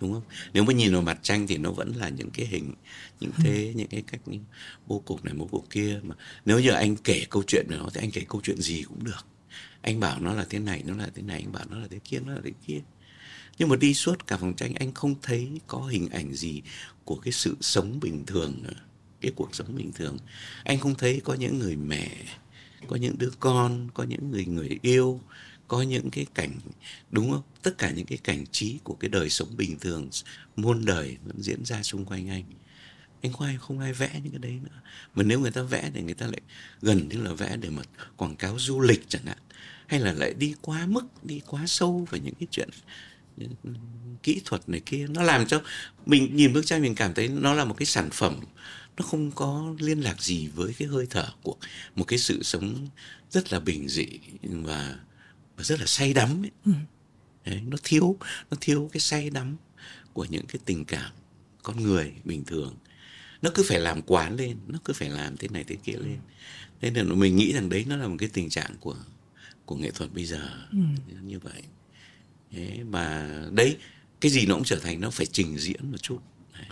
đúng 0.00 0.12
không? 0.12 0.22
Nếu 0.52 0.64
mà 0.64 0.72
nhìn 0.72 0.92
vào 0.92 1.02
mặt 1.02 1.18
tranh 1.22 1.46
thì 1.46 1.58
nó 1.58 1.70
vẫn 1.70 1.92
là 1.96 2.08
những 2.08 2.30
cái 2.30 2.46
hình 2.46 2.74
những 3.20 3.30
thế 3.36 3.72
những 3.76 3.88
cái 3.88 4.02
cách 4.02 4.20
như 4.26 4.38
bố 4.86 4.98
cục 4.98 5.24
này 5.24 5.34
bố 5.34 5.46
cục 5.46 5.70
kia 5.70 6.00
mà 6.02 6.14
nếu 6.44 6.60
như 6.60 6.70
anh 6.70 6.96
kể 6.96 7.26
câu 7.30 7.42
chuyện 7.46 7.66
về 7.68 7.76
nó 7.76 7.88
thì 7.94 8.00
anh 8.00 8.10
kể 8.10 8.22
câu 8.28 8.40
chuyện 8.44 8.60
gì 8.60 8.82
cũng 8.82 9.04
được. 9.04 9.26
Anh 9.80 10.00
bảo 10.00 10.20
nó 10.20 10.34
là 10.34 10.46
thế 10.50 10.58
này 10.58 10.82
nó 10.86 10.96
là 10.96 11.10
thế 11.14 11.22
này 11.22 11.40
anh 11.44 11.52
bảo 11.52 11.64
nó 11.70 11.78
là 11.78 11.86
thế 11.90 11.98
kia 12.04 12.20
nó 12.26 12.32
là 12.32 12.40
thế 12.44 12.52
kia. 12.66 12.80
Nhưng 13.58 13.68
mà 13.68 13.76
đi 13.76 13.94
suốt 13.94 14.26
cả 14.26 14.36
phòng 14.36 14.54
tranh 14.56 14.74
anh 14.74 14.94
không 14.94 15.14
thấy 15.22 15.60
có 15.66 15.80
hình 15.80 16.08
ảnh 16.08 16.34
gì 16.34 16.62
của 17.04 17.16
cái 17.16 17.32
sự 17.32 17.56
sống 17.60 18.00
bình 18.00 18.26
thường 18.26 18.62
nữa 18.62 18.85
cái 19.26 19.32
cuộc 19.36 19.54
sống 19.54 19.76
bình 19.76 19.92
thường. 19.92 20.18
Anh 20.64 20.78
không 20.78 20.94
thấy 20.94 21.20
có 21.24 21.34
những 21.34 21.58
người 21.58 21.76
mẹ, 21.76 22.08
có 22.86 22.96
những 22.96 23.18
đứa 23.18 23.30
con, 23.40 23.88
có 23.94 24.04
những 24.04 24.30
người 24.30 24.46
người 24.46 24.78
yêu, 24.82 25.20
có 25.68 25.82
những 25.82 26.10
cái 26.10 26.26
cảnh, 26.34 26.50
đúng 27.10 27.30
không? 27.30 27.42
Tất 27.62 27.78
cả 27.78 27.90
những 27.90 28.06
cái 28.06 28.18
cảnh 28.24 28.44
trí 28.46 28.78
của 28.84 28.94
cái 28.94 29.08
đời 29.08 29.30
sống 29.30 29.56
bình 29.56 29.78
thường, 29.78 30.08
muôn 30.56 30.84
đời 30.84 31.16
vẫn 31.24 31.42
diễn 31.42 31.64
ra 31.64 31.82
xung 31.82 32.04
quanh 32.04 32.28
anh. 32.28 32.44
Anh 33.22 33.32
khoai, 33.32 33.56
không 33.60 33.78
ai 33.78 33.92
vẽ 33.92 34.20
những 34.22 34.32
cái 34.32 34.38
đấy 34.38 34.58
nữa. 34.62 34.80
Mà 35.14 35.22
nếu 35.22 35.40
người 35.40 35.50
ta 35.50 35.62
vẽ 35.62 35.90
thì 35.94 36.02
người 36.02 36.14
ta 36.14 36.26
lại 36.26 36.40
gần 36.82 37.08
như 37.08 37.22
là 37.22 37.32
vẽ 37.32 37.56
để 37.56 37.70
mà 37.70 37.82
quảng 38.16 38.36
cáo 38.36 38.58
du 38.58 38.80
lịch 38.80 39.04
chẳng 39.08 39.26
hạn. 39.26 39.38
Hay 39.86 40.00
là 40.00 40.12
lại 40.12 40.34
đi 40.34 40.54
quá 40.60 40.86
mức, 40.86 41.24
đi 41.24 41.40
quá 41.46 41.64
sâu 41.66 42.06
vào 42.10 42.20
những 42.24 42.34
cái 42.34 42.46
chuyện 42.50 42.68
ừ, 43.38 43.46
kỹ 44.22 44.40
thuật 44.44 44.68
này 44.68 44.80
kia. 44.86 45.06
Nó 45.10 45.22
làm 45.22 45.46
cho 45.46 45.62
mình 46.06 46.36
nhìn 46.36 46.52
bức 46.52 46.66
tranh 46.66 46.82
mình 46.82 46.94
cảm 46.94 47.14
thấy 47.14 47.28
nó 47.28 47.54
là 47.54 47.64
một 47.64 47.74
cái 47.74 47.86
sản 47.86 48.10
phẩm 48.10 48.40
nó 48.96 49.04
không 49.04 49.30
có 49.30 49.74
liên 49.78 50.00
lạc 50.00 50.22
gì 50.22 50.48
với 50.48 50.74
cái 50.78 50.88
hơi 50.88 51.06
thở 51.10 51.28
của 51.42 51.56
một 51.96 52.04
cái 52.04 52.18
sự 52.18 52.42
sống 52.42 52.88
rất 53.30 53.52
là 53.52 53.60
bình 53.60 53.88
dị 53.88 54.06
và, 54.42 54.98
và 55.56 55.64
rất 55.64 55.80
là 55.80 55.86
say 55.86 56.12
đắm 56.12 56.44
ấy. 56.44 56.50
Ừ. 56.64 56.72
Đấy, 57.44 57.62
nó 57.66 57.76
thiếu 57.82 58.16
nó 58.50 58.56
thiếu 58.60 58.90
cái 58.92 59.00
say 59.00 59.30
đắm 59.30 59.56
của 60.12 60.24
những 60.24 60.46
cái 60.46 60.60
tình 60.64 60.84
cảm 60.84 61.12
con 61.62 61.82
người 61.82 62.12
bình 62.24 62.44
thường 62.44 62.76
nó 63.42 63.50
cứ 63.54 63.64
phải 63.68 63.80
làm 63.80 64.02
quán 64.02 64.36
lên 64.36 64.56
nó 64.66 64.78
cứ 64.84 64.92
phải 64.92 65.10
làm 65.10 65.36
thế 65.36 65.48
này 65.48 65.64
thế 65.64 65.76
kia 65.84 65.92
lên 65.92 66.18
nên 66.80 66.94
là 66.94 67.14
mình 67.14 67.36
nghĩ 67.36 67.52
rằng 67.52 67.68
đấy 67.68 67.84
nó 67.88 67.96
là 67.96 68.08
một 68.08 68.16
cái 68.18 68.28
tình 68.32 68.50
trạng 68.50 68.76
của 68.80 68.96
của 69.64 69.76
nghệ 69.76 69.90
thuật 69.90 70.14
bây 70.14 70.24
giờ 70.24 70.50
ừ. 70.72 70.78
như 71.22 71.38
vậy 71.38 71.62
thế 72.50 72.84
mà 72.90 73.30
đấy 73.52 73.76
cái 74.20 74.30
gì 74.30 74.46
nó 74.46 74.54
cũng 74.54 74.64
trở 74.64 74.78
thành 74.78 75.00
nó 75.00 75.10
phải 75.10 75.26
trình 75.26 75.58
diễn 75.58 75.90
một 75.92 76.02
chút 76.02 76.18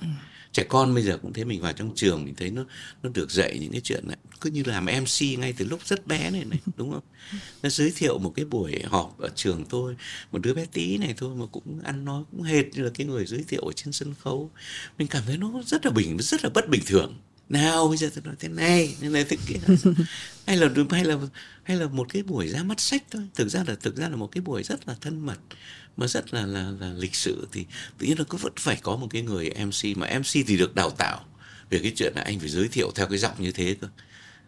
ừ. 0.00 0.06
Trẻ 0.54 0.64
con 0.68 0.94
bây 0.94 1.02
giờ 1.02 1.18
cũng 1.22 1.32
thấy 1.32 1.44
mình 1.44 1.60
vào 1.60 1.72
trong 1.72 1.92
trường 1.94 2.24
mình 2.24 2.34
thấy 2.34 2.50
nó 2.50 2.64
nó 3.02 3.10
được 3.14 3.30
dạy 3.30 3.58
những 3.60 3.72
cái 3.72 3.80
chuyện 3.80 4.08
này. 4.08 4.16
Cứ 4.40 4.50
như 4.50 4.62
làm 4.66 4.84
mc 4.84 5.38
ngay 5.38 5.54
từ 5.56 5.64
lúc 5.64 5.80
rất 5.86 6.06
bé 6.06 6.30
này 6.30 6.44
này 6.44 6.58
đúng 6.76 6.92
không? 6.92 7.02
Nó 7.62 7.68
giới 7.68 7.92
thiệu 7.96 8.18
một 8.18 8.32
cái 8.36 8.44
buổi 8.44 8.82
họp 8.86 9.18
ở 9.18 9.28
trường 9.34 9.64
tôi 9.64 9.96
một 10.32 10.38
đứa 10.42 10.54
bé 10.54 10.66
tí 10.72 10.98
này 10.98 11.14
thôi 11.16 11.34
mà 11.36 11.46
cũng 11.52 11.80
ăn 11.84 12.04
nói 12.04 12.22
cũng 12.30 12.42
hệt 12.42 12.64
như 12.72 12.82
là 12.82 12.90
cái 12.94 13.06
người 13.06 13.26
giới 13.26 13.44
thiệu 13.48 13.60
ở 13.60 13.72
trên 13.72 13.92
sân 13.92 14.14
khấu. 14.20 14.50
Mình 14.98 15.08
cảm 15.08 15.22
thấy 15.26 15.36
nó 15.36 15.62
rất 15.66 15.86
là 15.86 15.92
bình 15.92 16.16
rất 16.20 16.44
là 16.44 16.50
bất 16.50 16.68
bình 16.68 16.82
thường. 16.86 17.14
Nào 17.48 17.88
bây 17.88 17.96
giờ 17.96 18.10
tôi 18.14 18.24
nói 18.24 18.34
thế 18.38 18.48
này 18.48 18.96
thế 19.00 19.08
này 19.08 19.24
thế 19.28 19.36
kia. 19.46 19.56
Hay 20.46 20.56
là 20.56 20.68
hay 20.90 21.04
là 21.04 21.18
hay 21.62 21.76
là 21.76 21.86
một 21.86 22.06
cái 22.08 22.22
buổi 22.22 22.48
ra 22.48 22.62
mắt 22.62 22.80
sách 22.80 23.02
thôi. 23.10 23.22
Thực 23.34 23.48
ra 23.48 23.64
là 23.66 23.74
thực 23.74 23.96
ra 23.96 24.08
là 24.08 24.16
một 24.16 24.26
cái 24.32 24.42
buổi 24.42 24.62
rất 24.62 24.88
là 24.88 24.96
thân 25.00 25.26
mật 25.26 25.38
mà 25.96 26.06
rất 26.06 26.34
là 26.34 26.46
là, 26.46 26.72
là 26.80 26.92
lịch 26.92 27.14
sự 27.14 27.48
thì 27.52 27.64
tự 27.98 28.06
nhiên 28.06 28.18
là 28.18 28.24
cứ 28.28 28.38
vẫn 28.38 28.52
phải 28.56 28.76
có 28.82 28.96
một 28.96 29.06
cái 29.10 29.22
người 29.22 29.50
mc 29.50 29.96
mà 29.96 30.18
mc 30.18 30.46
thì 30.46 30.56
được 30.56 30.74
đào 30.74 30.90
tạo 30.90 31.24
về 31.70 31.78
cái 31.78 31.92
chuyện 31.96 32.12
là 32.16 32.22
anh 32.22 32.40
phải 32.40 32.48
giới 32.48 32.68
thiệu 32.68 32.90
theo 32.94 33.06
cái 33.06 33.18
giọng 33.18 33.34
như 33.38 33.52
thế 33.52 33.76
cơ. 33.80 33.88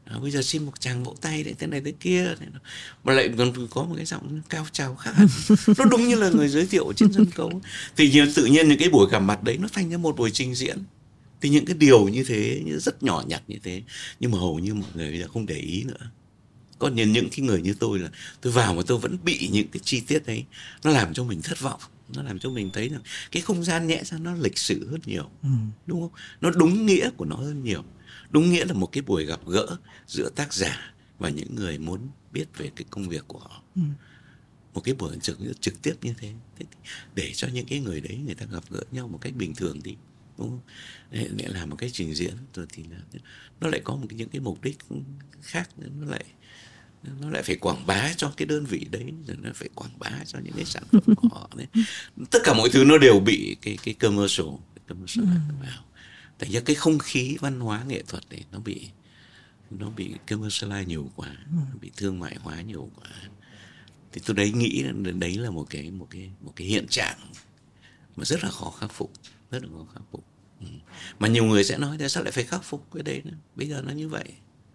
À, 0.05 0.19
bây 0.19 0.31
giờ 0.31 0.43
xin 0.43 0.65
một 0.65 0.81
chàng 0.81 1.05
vỗ 1.05 1.15
tay 1.21 1.43
đấy 1.43 1.55
thế 1.59 1.67
này 1.67 1.81
thế 1.85 1.93
kia 2.01 2.35
mà 3.05 3.13
lại 3.13 3.31
còn 3.39 3.69
có 3.71 3.83
một 3.83 3.95
cái 3.97 4.05
giọng 4.05 4.41
cao 4.49 4.67
trào 4.73 4.97
khác 4.97 5.15
nó 5.79 5.85
đúng 5.85 6.09
như 6.09 6.15
là 6.15 6.31
người 6.31 6.49
giới 6.49 6.67
thiệu 6.67 6.93
trên 6.97 7.13
sân 7.13 7.31
khấu. 7.31 7.61
Thì 7.97 8.23
tự 8.35 8.45
nhiên 8.45 8.69
những 8.69 8.79
cái 8.79 8.89
buổi 8.89 9.11
gặp 9.11 9.19
mặt 9.19 9.43
đấy 9.43 9.59
nó 9.59 9.69
thành 9.73 9.91
ra 9.91 9.97
một 9.97 10.17
buổi 10.17 10.31
trình 10.31 10.55
diễn. 10.55 10.79
Thì 11.41 11.49
những 11.49 11.65
cái 11.65 11.77
điều 11.77 12.09
như 12.09 12.25
thế 12.25 12.63
rất 12.81 13.03
nhỏ 13.03 13.23
nhặt 13.27 13.43
như 13.49 13.59
thế. 13.63 13.83
Nhưng 14.21 14.31
mà 14.31 14.39
hầu 14.39 14.59
như 14.59 14.75
mọi 14.75 14.91
người 14.95 15.11
bây 15.11 15.21
giờ 15.21 15.29
không 15.33 15.47
để 15.47 15.57
ý 15.57 15.85
nữa 15.85 16.11
còn 16.79 16.95
nhìn 16.95 17.13
những 17.13 17.29
cái 17.31 17.47
người 17.47 17.63
như 17.63 17.75
tôi 17.81 17.99
là 17.99 18.11
tôi 18.41 18.53
vào 18.53 18.75
mà 18.75 18.83
tôi 18.87 18.99
vẫn 18.99 19.17
bị 19.25 19.49
những 19.53 19.69
cái 19.69 19.81
chi 19.85 20.01
tiết 20.01 20.27
đấy 20.27 20.45
nó 20.85 20.91
làm 20.91 21.15
cho 21.15 21.25
mình 21.25 21.43
thất 21.43 21.61
vọng 21.61 21.81
nó 22.15 22.23
làm 22.23 22.39
cho 22.39 22.51
mình 22.51 22.71
thấy 22.73 22.89
rằng 22.89 23.01
cái 23.31 23.43
không 23.43 23.65
gian 23.65 23.87
nhẹ 23.87 24.03
ra 24.05 24.19
nó 24.19 24.35
lịch 24.35 24.59
sự 24.59 24.89
hơn 24.91 25.01
nhiều 25.07 25.31
ừ. 25.43 25.49
đúng 25.87 26.01
không 26.01 26.11
nó 26.41 26.51
đúng 26.51 26.87
nghĩa 26.87 27.11
của 27.17 27.25
nó 27.25 27.37
hơn 27.37 27.65
nhiều 27.65 27.85
đúng 28.31 28.51
nghĩa 28.51 28.65
là 28.65 28.73
một 28.73 28.93
cái 28.93 29.03
buổi 29.03 29.25
gặp 29.25 29.41
gỡ 29.47 29.77
giữa 30.07 30.31
tác 30.31 30.55
giả 30.55 30.93
và 31.19 31.29
những 31.29 31.55
người 31.55 31.79
muốn 31.79 32.09
biết 32.33 32.47
về 32.57 32.71
cái 32.77 32.85
công 32.91 33.09
việc 33.09 33.25
của 33.29 33.39
họ 33.39 33.63
ừ. 33.77 33.83
một 34.75 34.81
cái 34.81 34.95
buổi 34.95 35.17
trực 35.23 35.39
trực 35.61 35.83
tiếp 35.83 35.95
như 36.03 36.15
thế 36.19 36.33
để 37.15 37.33
cho 37.35 37.49
những 37.49 37.67
cái 37.67 37.81
người 37.81 38.01
đấy 38.01 38.19
người 38.27 38.35
ta 38.35 38.47
gặp 38.53 38.65
gỡ 38.71 38.81
nhau 38.93 39.09
một 39.09 39.19
cách 39.21 39.33
bình 39.37 39.55
thường 39.55 39.81
đi 39.83 39.97
đúng 40.39 40.51
không? 40.51 40.61
Để, 41.11 41.29
để 41.37 41.45
làm 41.49 41.71
một 41.71 41.77
cái 41.77 41.91
trình 41.93 42.15
diễn 42.15 42.35
rồi 42.55 42.67
thì 42.73 42.83
là, 42.91 42.99
nó 43.61 43.69
lại 43.69 43.81
có 43.85 43.97
một 43.97 44.07
cái, 44.09 44.19
những 44.19 44.29
cái 44.29 44.41
mục 44.41 44.63
đích 44.63 44.79
khác 45.43 45.71
nó 45.77 46.07
lại 46.07 46.25
nó 47.21 47.31
lại 47.31 47.43
phải 47.43 47.57
quảng 47.57 47.87
bá 47.87 48.13
cho 48.17 48.33
cái 48.37 48.47
đơn 48.47 48.65
vị 48.65 48.87
đấy 48.91 49.13
rồi 49.27 49.37
nó 49.43 49.51
phải 49.55 49.69
quảng 49.75 49.99
bá 49.99 50.11
cho 50.27 50.39
những 50.39 50.53
cái 50.57 50.65
sản 50.65 50.83
phẩm 50.93 51.15
của 51.17 51.29
họ 51.29 51.51
đấy 51.57 51.67
tất 52.31 52.39
cả 52.45 52.55
mọi 52.55 52.69
thứ 52.71 52.85
nó 52.85 52.99
đều 52.99 53.21
bị 53.21 53.57
cái 53.63 53.79
cái 53.83 53.95
commercial 53.95 54.47
cái 54.75 54.83
commercial 54.89 55.25
ừ. 55.25 55.55
vào 55.61 55.85
tại 56.39 56.51
ra 56.51 56.61
cái 56.61 56.77
không 56.77 56.99
khí 56.99 57.37
văn 57.41 57.61
hóa 57.61 57.85
nghệ 57.89 58.03
thuật 58.09 58.25
này 58.31 58.45
nó 58.53 58.59
bị 58.59 58.89
nó 59.71 59.91
bị 59.91 60.15
commercialize 60.27 60.87
nhiều 60.87 61.11
quá 61.17 61.29
ừ. 61.29 61.57
nó 61.73 61.79
bị 61.81 61.91
thương 61.97 62.19
mại 62.19 62.37
hóa 62.43 62.61
nhiều 62.61 62.91
quá 62.97 63.11
thì 64.13 64.23
tôi 64.27 64.37
đấy 64.37 64.53
nghĩ 64.53 64.85
đấy 65.19 65.35
là 65.35 65.51
một 65.51 65.67
cái 65.71 65.91
một 65.91 66.07
cái 66.11 66.31
một 66.41 66.53
cái 66.57 66.67
hiện 66.67 66.87
trạng 66.89 67.19
mà 68.17 68.25
rất 68.25 68.45
là 68.45 68.51
khó 68.51 68.71
khắc 68.71 68.93
phục 68.93 69.13
rất 69.51 69.63
là 69.63 69.69
khó 69.73 69.87
khắc 69.95 70.03
phục 70.13 70.25
ừ. 70.61 70.67
mà 71.19 71.29
nhiều 71.29 71.45
người 71.45 71.65
sẽ 71.65 71.79
nói 71.79 71.97
tại 71.99 72.09
sao 72.09 72.23
lại 72.23 72.33
phải 72.33 72.45
khắc 72.45 72.65
phục 72.65 72.87
cái 72.95 73.03
đấy 73.03 73.23
nữa 73.25 73.37
bây 73.57 73.69
giờ 73.69 73.83
nó 73.87 73.93
như 73.93 74.09
vậy 74.09 74.25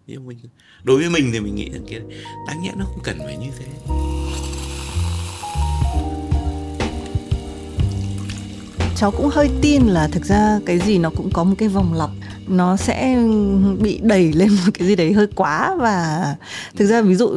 nhưng 0.06 0.26
mình 0.26 0.38
đối 0.82 0.98
với 0.98 1.10
mình 1.10 1.30
thì 1.32 1.40
mình 1.40 1.54
nghĩ 1.54 1.70
rằng 1.72 1.84
cái 1.90 2.00
đáng 2.46 2.62
nhẽ 2.62 2.72
nó 2.76 2.84
không 2.84 3.00
cần 3.04 3.18
phải 3.18 3.36
như 3.36 3.50
thế. 3.58 3.66
Cháu 8.96 9.10
cũng 9.10 9.28
hơi 9.32 9.50
tin 9.62 9.82
là 9.82 10.08
thực 10.08 10.24
ra 10.24 10.60
cái 10.66 10.78
gì 10.78 10.98
nó 10.98 11.10
cũng 11.16 11.30
có 11.32 11.44
một 11.44 11.54
cái 11.58 11.68
vòng 11.68 11.94
lặp. 11.94 12.10
Nó 12.48 12.76
sẽ 12.76 13.24
bị 13.80 14.00
đẩy 14.02 14.32
lên 14.32 14.48
một 14.48 14.72
cái 14.74 14.88
gì 14.88 14.96
đấy 14.96 15.12
hơi 15.12 15.26
quá 15.34 15.76
và 15.78 16.36
thực 16.76 16.86
ra 16.86 17.02
ví 17.02 17.14
dụ 17.14 17.30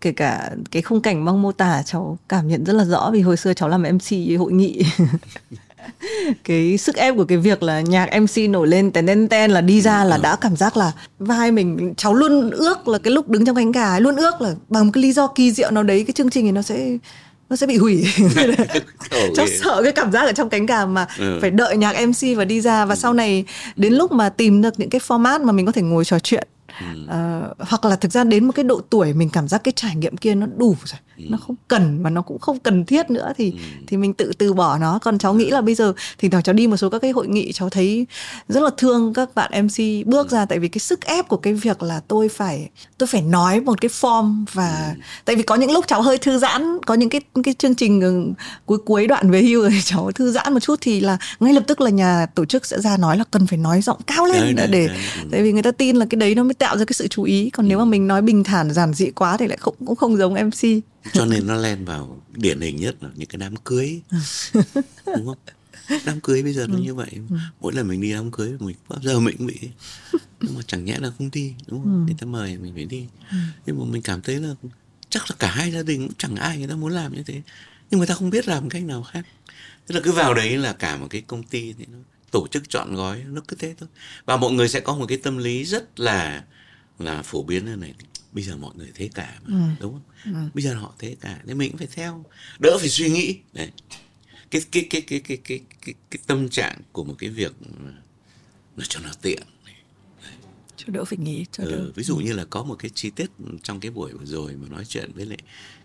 kể 0.00 0.12
cả 0.12 0.50
cái 0.70 0.82
khung 0.82 1.00
cảnh 1.00 1.24
mong 1.24 1.42
mô 1.42 1.52
tả, 1.52 1.82
cháu 1.82 2.18
cảm 2.28 2.48
nhận 2.48 2.64
rất 2.64 2.72
là 2.72 2.84
rõ 2.84 3.10
vì 3.12 3.20
hồi 3.20 3.36
xưa 3.36 3.54
cháu 3.54 3.68
làm 3.68 3.82
mc 3.82 4.38
hội 4.38 4.52
nghị. 4.52 4.82
cái 6.44 6.78
sức 6.78 6.96
ép 6.96 7.16
của 7.16 7.24
cái 7.24 7.38
việc 7.38 7.62
là 7.62 7.80
nhạc 7.80 8.20
MC 8.20 8.50
nổi 8.50 8.68
lên 8.68 8.92
tên 8.92 9.06
tên 9.06 9.28
tên 9.28 9.50
là 9.50 9.60
đi 9.60 9.80
ra 9.80 10.04
là 10.04 10.18
đã 10.22 10.36
cảm 10.40 10.56
giác 10.56 10.76
là 10.76 10.92
vai 11.18 11.52
mình 11.52 11.94
cháu 11.96 12.14
luôn 12.14 12.50
ước 12.50 12.88
là 12.88 12.98
cái 12.98 13.12
lúc 13.12 13.28
đứng 13.28 13.44
trong 13.44 13.56
cánh 13.56 13.72
gà 13.72 13.98
luôn 13.98 14.16
ước 14.16 14.40
là 14.40 14.54
bằng 14.68 14.86
một 14.86 14.90
cái 14.94 15.02
lý 15.02 15.12
do 15.12 15.26
kỳ 15.26 15.52
diệu 15.52 15.70
nào 15.70 15.82
đấy 15.82 16.04
cái 16.06 16.12
chương 16.12 16.30
trình 16.30 16.44
này 16.44 16.52
nó 16.52 16.62
sẽ 16.62 16.98
nó 17.50 17.56
sẽ 17.56 17.66
bị 17.66 17.76
hủy. 17.76 18.04
Cháu 19.36 19.46
sợ 19.62 19.80
cái 19.84 19.92
cảm 19.92 20.12
giác 20.12 20.26
ở 20.26 20.32
trong 20.32 20.48
cánh 20.48 20.66
gà 20.66 20.86
mà 20.86 21.06
ừ. 21.18 21.38
phải 21.40 21.50
đợi 21.50 21.76
nhạc 21.76 22.06
MC 22.06 22.36
và 22.36 22.44
đi 22.44 22.60
ra 22.60 22.84
và 22.84 22.94
ừ. 22.94 22.98
sau 22.98 23.12
này 23.12 23.44
đến 23.76 23.92
lúc 23.92 24.12
mà 24.12 24.28
tìm 24.28 24.62
được 24.62 24.80
những 24.80 24.90
cái 24.90 25.00
format 25.08 25.44
mà 25.44 25.52
mình 25.52 25.66
có 25.66 25.72
thể 25.72 25.82
ngồi 25.82 26.04
trò 26.04 26.18
chuyện 26.18 26.48
uh, 27.04 27.10
hoặc 27.58 27.84
là 27.84 27.96
thực 27.96 28.12
ra 28.12 28.24
đến 28.24 28.44
một 28.44 28.52
cái 28.54 28.64
độ 28.64 28.80
tuổi 28.90 29.12
mình 29.12 29.30
cảm 29.32 29.48
giác 29.48 29.64
cái 29.64 29.72
trải 29.76 29.96
nghiệm 29.96 30.16
kia 30.16 30.34
nó 30.34 30.46
đủ 30.56 30.76
rồi 30.84 30.98
ừ. 31.18 31.24
nó 31.28 31.38
không 31.38 31.56
cần 31.68 32.02
mà 32.02 32.10
nó 32.10 32.22
cũng 32.22 32.38
không 32.38 32.58
cần 32.58 32.84
thiết 32.84 33.10
nữa 33.10 33.32
thì 33.36 33.50
ừ. 33.50 33.58
thì 33.86 33.96
mình 33.96 34.14
tự 34.14 34.32
từ 34.38 34.52
bỏ 34.52 34.78
nó 34.78 34.98
còn 34.98 35.18
cháu 35.18 35.34
nghĩ 35.34 35.50
là 35.50 35.60
bây 35.60 35.74
giờ 35.74 35.92
thỉnh 36.18 36.30
thoảng 36.30 36.42
cháu 36.42 36.52
đi 36.52 36.66
một 36.66 36.76
số 36.76 36.90
các 36.90 36.98
cái 36.98 37.10
hội 37.10 37.28
nghị 37.28 37.52
cháu 37.52 37.70
thấy 37.70 38.06
rất 38.48 38.62
là 38.62 38.70
thương 38.76 39.14
các 39.14 39.34
bạn 39.34 39.66
mc 39.66 40.06
bước 40.06 40.30
ừ. 40.30 40.34
ra 40.34 40.44
tại 40.44 40.58
vì 40.58 40.68
cái 40.68 40.78
sức 40.78 41.04
ép 41.04 41.28
của 41.28 41.36
cái 41.36 41.54
việc 41.54 41.82
là 41.82 42.00
tôi 42.08 42.28
phải 42.28 42.70
tôi 42.98 43.06
phải 43.06 43.22
nói 43.22 43.60
một 43.60 43.80
cái 43.80 43.88
form 43.88 44.44
và 44.52 44.92
ừ. 44.96 45.00
tại 45.24 45.36
vì 45.36 45.42
có 45.42 45.54
những 45.54 45.70
lúc 45.70 45.84
cháu 45.88 46.02
hơi 46.02 46.18
thư 46.18 46.38
giãn 46.38 46.78
có 46.86 46.94
những 46.94 47.08
cái 47.08 47.20
cái 47.44 47.54
chương 47.54 47.74
trình 47.74 48.00
ừ, 48.00 48.44
cuối 48.66 48.78
cuối 48.78 49.06
đoạn 49.06 49.30
về 49.30 49.42
hưu 49.42 49.62
rồi 49.62 49.80
cháu 49.84 50.12
thư 50.12 50.30
giãn 50.30 50.54
một 50.54 50.60
chút 50.60 50.78
thì 50.80 51.00
là 51.00 51.18
ngay 51.40 51.52
lập 51.52 51.62
tức 51.66 51.80
là 51.80 51.90
nhà 51.90 52.26
tổ 52.34 52.44
chức 52.44 52.66
sẽ 52.66 52.80
ra 52.80 52.96
nói 52.96 53.18
là 53.18 53.24
cần 53.30 53.46
phải 53.46 53.58
nói 53.58 53.80
giọng 53.80 54.00
cao 54.06 54.26
lên 54.26 54.56
đấy, 54.56 54.66
để 54.70 54.86
đấy, 54.86 54.88
đấy. 54.88 54.98
tại 55.30 55.42
vì 55.42 55.52
người 55.52 55.62
ta 55.62 55.70
tin 55.70 55.96
là 55.96 56.06
cái 56.10 56.16
đấy 56.16 56.34
nó 56.34 56.42
mới 56.42 56.54
tạo 56.54 56.78
ra 56.78 56.84
cái 56.84 56.94
sự 56.94 57.08
chú 57.08 57.22
ý 57.22 57.50
còn 57.50 57.66
ừ. 57.66 57.68
nếu 57.68 57.78
mà 57.78 57.84
mình 57.84 58.06
nói 58.06 58.22
bình 58.22 58.44
thản 58.44 58.70
giản 58.70 58.94
dị 58.94 59.10
quá 59.10 59.36
thì 59.36 59.46
lại 59.46 59.58
không 59.60 59.74
cũng 59.86 59.96
không 59.96 60.16
giống 60.16 60.34
mc 60.34 60.82
cho 61.12 61.26
nên 61.26 61.46
nó 61.46 61.56
len 61.56 61.84
vào 61.84 62.22
điển 62.32 62.60
hình 62.60 62.76
nhất 62.76 62.96
là 63.00 63.08
những 63.14 63.28
cái 63.28 63.38
đám 63.38 63.56
cưới. 63.56 64.00
Đúng 65.06 65.26
không? 65.26 65.38
Đám 66.04 66.20
cưới 66.20 66.42
bây 66.42 66.52
giờ 66.52 66.66
nó 66.66 66.74
ừ. 66.74 66.80
như 66.80 66.94
vậy. 66.94 67.10
Ừ. 67.30 67.36
mỗi 67.60 67.72
lần 67.72 67.88
mình 67.88 68.00
đi 68.00 68.12
đám 68.12 68.30
cưới 68.30 68.52
mình 68.60 68.76
bao 68.88 69.00
giờ 69.02 69.20
mình 69.20 69.36
cũng 69.36 69.46
bị. 69.46 69.58
Nhưng 70.40 70.54
mà 70.54 70.60
chẳng 70.66 70.84
nhẽ 70.84 70.98
là 70.98 71.10
không 71.18 71.30
đi 71.30 71.54
đúng 71.66 71.82
không? 71.82 71.92
Ừ. 71.92 72.06
người 72.06 72.16
ta 72.20 72.26
mời 72.26 72.56
mình 72.56 72.74
phải 72.74 72.84
đi. 72.84 73.06
Ừ. 73.30 73.36
nhưng 73.66 73.78
mà 73.78 73.84
mình 73.84 74.02
cảm 74.02 74.22
thấy 74.22 74.36
là 74.36 74.54
chắc 75.10 75.30
là 75.30 75.36
cả 75.38 75.50
hai 75.50 75.72
gia 75.72 75.82
đình 75.82 76.06
cũng 76.06 76.16
chẳng 76.18 76.36
ai 76.36 76.58
người 76.58 76.68
ta 76.68 76.74
muốn 76.74 76.92
làm 76.92 77.14
như 77.14 77.22
thế. 77.22 77.42
Nhưng 77.90 77.98
người 77.98 78.06
ta 78.06 78.14
không 78.14 78.30
biết 78.30 78.48
làm 78.48 78.68
cách 78.68 78.82
nào 78.82 79.02
khác. 79.02 79.26
Tức 79.86 79.94
là 79.94 80.00
cứ 80.04 80.12
vào 80.12 80.34
đấy 80.34 80.56
là 80.56 80.72
cả 80.72 80.96
một 80.96 81.06
cái 81.10 81.20
công 81.20 81.42
ty 81.42 81.72
thì 81.72 81.84
nó 81.88 81.98
tổ 82.30 82.46
chức 82.50 82.68
chọn 82.68 82.94
gói 82.94 83.24
nó 83.28 83.40
cứ 83.48 83.56
thế 83.56 83.74
thôi. 83.78 83.88
Và 84.24 84.36
mọi 84.36 84.52
người 84.52 84.68
sẽ 84.68 84.80
có 84.80 84.94
một 84.94 85.06
cái 85.08 85.18
tâm 85.18 85.38
lý 85.38 85.64
rất 85.64 86.00
là 86.00 86.44
là 86.98 87.22
phổ 87.22 87.42
biến 87.42 87.64
như 87.64 87.76
này 87.76 87.94
bây 88.32 88.44
giờ 88.44 88.56
mọi 88.56 88.74
người 88.76 88.90
thế 88.94 89.08
cả 89.14 89.38
mà, 89.44 89.56
ừ. 89.56 89.80
đúng 89.80 89.92
không? 89.92 90.34
Ừ. 90.34 90.50
bây 90.54 90.64
giờ 90.64 90.74
họ 90.74 90.94
thế 90.98 91.16
cả 91.20 91.40
nên 91.44 91.58
mình 91.58 91.70
cũng 91.70 91.78
phải 91.78 91.88
theo. 91.92 92.24
Đỡ 92.58 92.78
phải 92.80 92.88
suy 92.88 93.08
nghĩ. 93.08 93.38
Đấy. 93.52 93.70
Cái 94.50 94.62
cái 94.72 94.86
cái 94.90 95.00
cái 95.00 95.20
cái 95.20 95.36
cái 95.44 95.60
cái, 95.80 95.94
cái 96.10 96.18
tâm 96.26 96.48
trạng 96.48 96.80
của 96.92 97.04
một 97.04 97.14
cái 97.18 97.30
việc 97.30 97.52
là 98.76 98.84
cho 98.88 99.00
nó 99.00 99.10
tiện. 99.22 99.42
Cho 100.76 100.86
đỡ 100.86 101.04
phải 101.04 101.18
nghĩ 101.18 101.44
cho 101.52 101.64
ừ, 101.64 101.70
đỡ 101.70 101.92
ví 101.94 102.02
dụ 102.02 102.16
như 102.16 102.32
là 102.32 102.44
có 102.44 102.62
một 102.62 102.76
cái 102.78 102.90
chi 102.94 103.10
tiết 103.10 103.30
trong 103.62 103.80
cái 103.80 103.90
buổi 103.90 104.12
vừa 104.12 104.24
rồi 104.24 104.56
mà 104.56 104.68
nói 104.68 104.84
chuyện 104.84 105.10
với 105.14 105.26
lại 105.26 105.38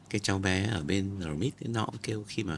cái 0.10 0.20
cháu 0.20 0.40
bé 0.40 0.68
ở 0.68 0.82
bên 0.84 1.12
Remit 1.20 1.54
nó 1.60 1.86
cũng 1.86 1.98
kêu 2.04 2.26
khi 2.28 2.44
mà 2.44 2.58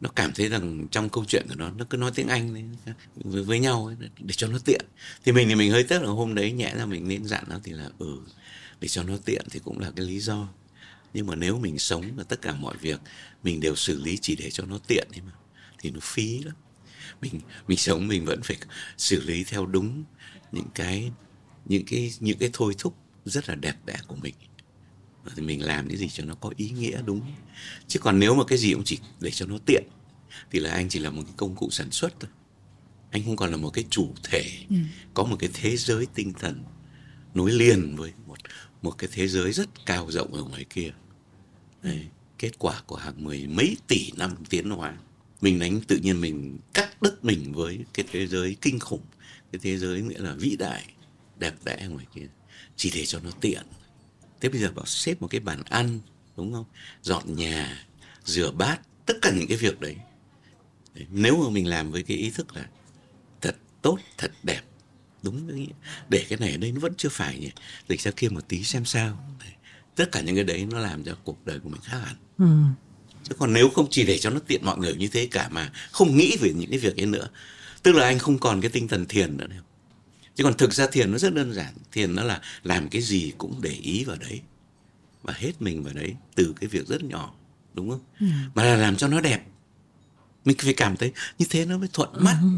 nó 0.00 0.10
cảm 0.16 0.32
thấy 0.32 0.48
rằng 0.48 0.88
trong 0.90 1.08
câu 1.08 1.24
chuyện 1.28 1.46
của 1.48 1.54
nó 1.54 1.70
nó 1.70 1.84
cứ 1.90 1.96
nói 1.96 2.10
tiếng 2.14 2.28
Anh 2.28 2.54
đấy, 2.54 2.94
với, 3.14 3.42
với 3.42 3.58
nhau 3.58 3.86
ấy, 3.86 4.08
để 4.18 4.34
cho 4.36 4.46
nó 4.46 4.58
tiện. 4.64 4.80
Thì 5.24 5.32
mình 5.32 5.48
thì 5.48 5.54
mình 5.54 5.70
hơi 5.70 5.84
tiếc 5.84 6.02
là 6.02 6.08
hôm 6.08 6.34
đấy 6.34 6.52
nhẽ 6.52 6.74
ra 6.76 6.86
mình 6.86 7.08
nên 7.08 7.24
dặn 7.24 7.44
nó 7.48 7.60
thì 7.64 7.72
là 7.72 7.90
ừ 7.98 8.18
để 8.80 8.88
cho 8.88 9.02
nó 9.02 9.16
tiện 9.24 9.46
thì 9.50 9.60
cũng 9.64 9.78
là 9.78 9.90
cái 9.96 10.06
lý 10.06 10.20
do. 10.20 10.48
Nhưng 11.14 11.26
mà 11.26 11.34
nếu 11.34 11.58
mình 11.58 11.78
sống 11.78 12.04
là 12.16 12.24
tất 12.24 12.42
cả 12.42 12.54
mọi 12.54 12.76
việc 12.76 13.00
mình 13.42 13.60
đều 13.60 13.76
xử 13.76 14.02
lý 14.02 14.16
chỉ 14.16 14.36
để 14.36 14.50
cho 14.50 14.64
nó 14.64 14.78
tiện 14.86 15.08
ấy 15.12 15.20
mà 15.20 15.32
thì 15.78 15.90
nó 15.90 16.00
phí 16.02 16.38
lắm. 16.38 16.54
Mình 17.20 17.40
mình 17.68 17.78
sống 17.78 18.08
mình 18.08 18.24
vẫn 18.24 18.40
phải 18.42 18.56
xử 18.96 19.20
lý 19.20 19.44
theo 19.44 19.66
đúng 19.66 20.04
những 20.52 20.68
cái 20.74 21.12
những 21.64 21.84
cái 21.86 22.12
những 22.20 22.38
cái 22.38 22.50
thôi 22.52 22.74
thúc 22.78 22.96
rất 23.24 23.48
là 23.48 23.54
đẹp 23.54 23.76
đẽ 23.86 23.96
của 24.06 24.16
mình. 24.16 24.34
Thì 25.36 25.42
mình 25.42 25.62
làm 25.62 25.88
cái 25.88 25.96
gì 25.96 26.08
cho 26.08 26.24
nó 26.24 26.34
có 26.34 26.52
ý 26.56 26.70
nghĩa 26.70 27.02
đúng. 27.04 27.20
Chứ 27.88 28.00
còn 28.00 28.18
nếu 28.18 28.34
mà 28.34 28.44
cái 28.44 28.58
gì 28.58 28.72
cũng 28.72 28.84
chỉ 28.84 28.98
để 29.20 29.30
cho 29.30 29.46
nó 29.46 29.58
tiện 29.66 29.84
thì 30.50 30.60
là 30.60 30.70
anh 30.70 30.88
chỉ 30.88 30.98
là 30.98 31.10
một 31.10 31.22
cái 31.26 31.34
công 31.36 31.56
cụ 31.56 31.70
sản 31.70 31.90
xuất 31.90 32.20
thôi. 32.20 32.30
Anh 33.10 33.24
không 33.24 33.36
còn 33.36 33.50
là 33.50 33.56
một 33.56 33.70
cái 33.70 33.84
chủ 33.90 34.14
thể. 34.24 34.44
Ừ. 34.70 34.76
có 35.14 35.24
một 35.24 35.36
cái 35.38 35.50
thế 35.52 35.76
giới 35.76 36.06
tinh 36.14 36.32
thần 36.32 36.64
nối 37.34 37.50
liền 37.50 37.96
với 37.96 38.12
một 38.82 38.98
cái 38.98 39.10
thế 39.12 39.28
giới 39.28 39.52
rất 39.52 39.86
cao 39.86 40.10
rộng 40.10 40.34
ở 40.34 40.42
ngoài 40.42 40.64
kia. 40.70 40.92
Đấy, 41.82 42.06
kết 42.38 42.58
quả 42.58 42.82
của 42.86 42.96
hàng 42.96 43.24
mười 43.24 43.46
mấy 43.46 43.76
tỷ 43.86 44.12
năm 44.16 44.34
tiến 44.50 44.70
hóa. 44.70 44.96
Mình 45.40 45.58
đánh 45.58 45.80
tự 45.80 45.96
nhiên 45.96 46.20
mình 46.20 46.58
cắt 46.74 47.02
đứt 47.02 47.24
mình 47.24 47.52
với 47.52 47.78
cái 47.94 48.06
thế 48.12 48.26
giới 48.26 48.56
kinh 48.60 48.78
khủng 48.78 49.02
cái 49.52 49.60
thế 49.62 49.78
giới 49.78 50.02
nghĩa 50.02 50.18
là 50.18 50.34
vĩ 50.34 50.56
đại 50.56 50.84
đẹp 51.38 51.54
đẽ 51.64 51.86
ngoài 51.90 52.06
kia 52.14 52.26
chỉ 52.76 52.92
để 52.94 53.06
cho 53.06 53.20
nó 53.20 53.30
tiện. 53.40 53.62
Thế 54.40 54.48
bây 54.48 54.60
giờ 54.60 54.72
bảo 54.72 54.86
xếp 54.86 55.22
một 55.22 55.28
cái 55.28 55.40
bàn 55.40 55.62
ăn 55.68 56.00
đúng 56.36 56.52
không? 56.52 56.64
Dọn 57.02 57.36
nhà 57.36 57.86
rửa 58.24 58.50
bát 58.50 58.80
tất 59.06 59.14
cả 59.22 59.32
những 59.34 59.48
cái 59.48 59.56
việc 59.56 59.80
đấy 59.80 59.96
nếu 61.10 61.44
mà 61.44 61.50
mình 61.50 61.66
làm 61.66 61.90
với 61.90 62.02
cái 62.02 62.16
ý 62.16 62.30
thức 62.30 62.56
là 62.56 62.68
thật 63.40 63.56
tốt 63.82 63.98
thật 64.18 64.32
đẹp 64.42 64.62
đúng 65.22 65.46
với 65.46 65.54
nghĩa. 65.54 65.72
Để 66.08 66.26
cái 66.28 66.38
này 66.38 66.50
ở 66.50 66.56
đây 66.56 66.72
nó 66.72 66.80
vẫn 66.80 66.92
chưa 66.96 67.08
phải 67.08 67.38
nhỉ. 67.38 67.50
Để 67.88 67.96
ra 67.96 68.10
kia 68.10 68.28
một 68.28 68.48
tí 68.48 68.62
xem 68.62 68.84
sao. 68.84 69.34
Đấy. 69.40 69.52
tất 69.96 70.12
cả 70.12 70.20
những 70.20 70.34
cái 70.34 70.44
đấy 70.44 70.66
nó 70.70 70.78
làm 70.78 71.04
cho 71.04 71.16
cuộc 71.24 71.46
đời 71.46 71.58
của 71.58 71.68
mình 71.68 71.80
khác 71.80 71.98
hẳn. 72.04 72.16
Ừ. 72.38 72.46
chứ 73.24 73.34
còn 73.38 73.52
nếu 73.52 73.70
không 73.70 73.86
chỉ 73.90 74.06
để 74.06 74.18
cho 74.18 74.30
nó 74.30 74.40
tiện 74.46 74.64
mọi 74.64 74.78
người 74.78 74.94
như 74.94 75.08
thế 75.08 75.28
cả 75.30 75.48
mà 75.48 75.72
không 75.90 76.16
nghĩ 76.16 76.36
về 76.40 76.52
những 76.56 76.70
cái 76.70 76.78
việc 76.78 76.96
ấy 76.96 77.06
nữa. 77.06 77.28
Tức 77.82 77.92
là 77.92 78.04
anh 78.04 78.18
không 78.18 78.38
còn 78.38 78.60
cái 78.60 78.70
tinh 78.70 78.88
thần 78.88 79.06
thiền 79.06 79.36
nữa 79.36 79.46
đâu 79.46 79.62
chứ 80.40 80.44
còn 80.44 80.56
thực 80.56 80.74
ra 80.74 80.86
thiền 80.86 81.12
nó 81.12 81.18
rất 81.18 81.34
đơn 81.34 81.52
giản. 81.52 81.74
Thiền 81.92 82.14
nó 82.14 82.22
là 82.22 82.40
làm 82.62 82.88
cái 82.88 83.02
gì 83.02 83.32
cũng 83.38 83.60
để 83.62 83.70
ý 83.70 84.04
vào 84.04 84.16
đấy. 84.16 84.40
Và 85.22 85.32
hết 85.36 85.62
mình 85.62 85.82
vào 85.82 85.94
đấy 85.94 86.14
từ 86.34 86.54
cái 86.60 86.68
việc 86.68 86.86
rất 86.86 87.04
nhỏ. 87.04 87.34
Đúng 87.74 87.90
không? 87.90 88.00
Ừ. 88.20 88.26
mà 88.54 88.64
là 88.64 88.76
làm 88.76 88.96
cho 88.96 89.08
nó 89.08 89.20
đẹp. 89.20 89.40
Mình 90.44 90.56
phải 90.58 90.74
cảm 90.74 90.96
thấy 90.96 91.12
như 91.38 91.46
thế 91.50 91.64
nó 91.64 91.78
mới 91.78 91.88
thuận 91.92 92.08
mắt. 92.14 92.38
Ừ. 92.42 92.48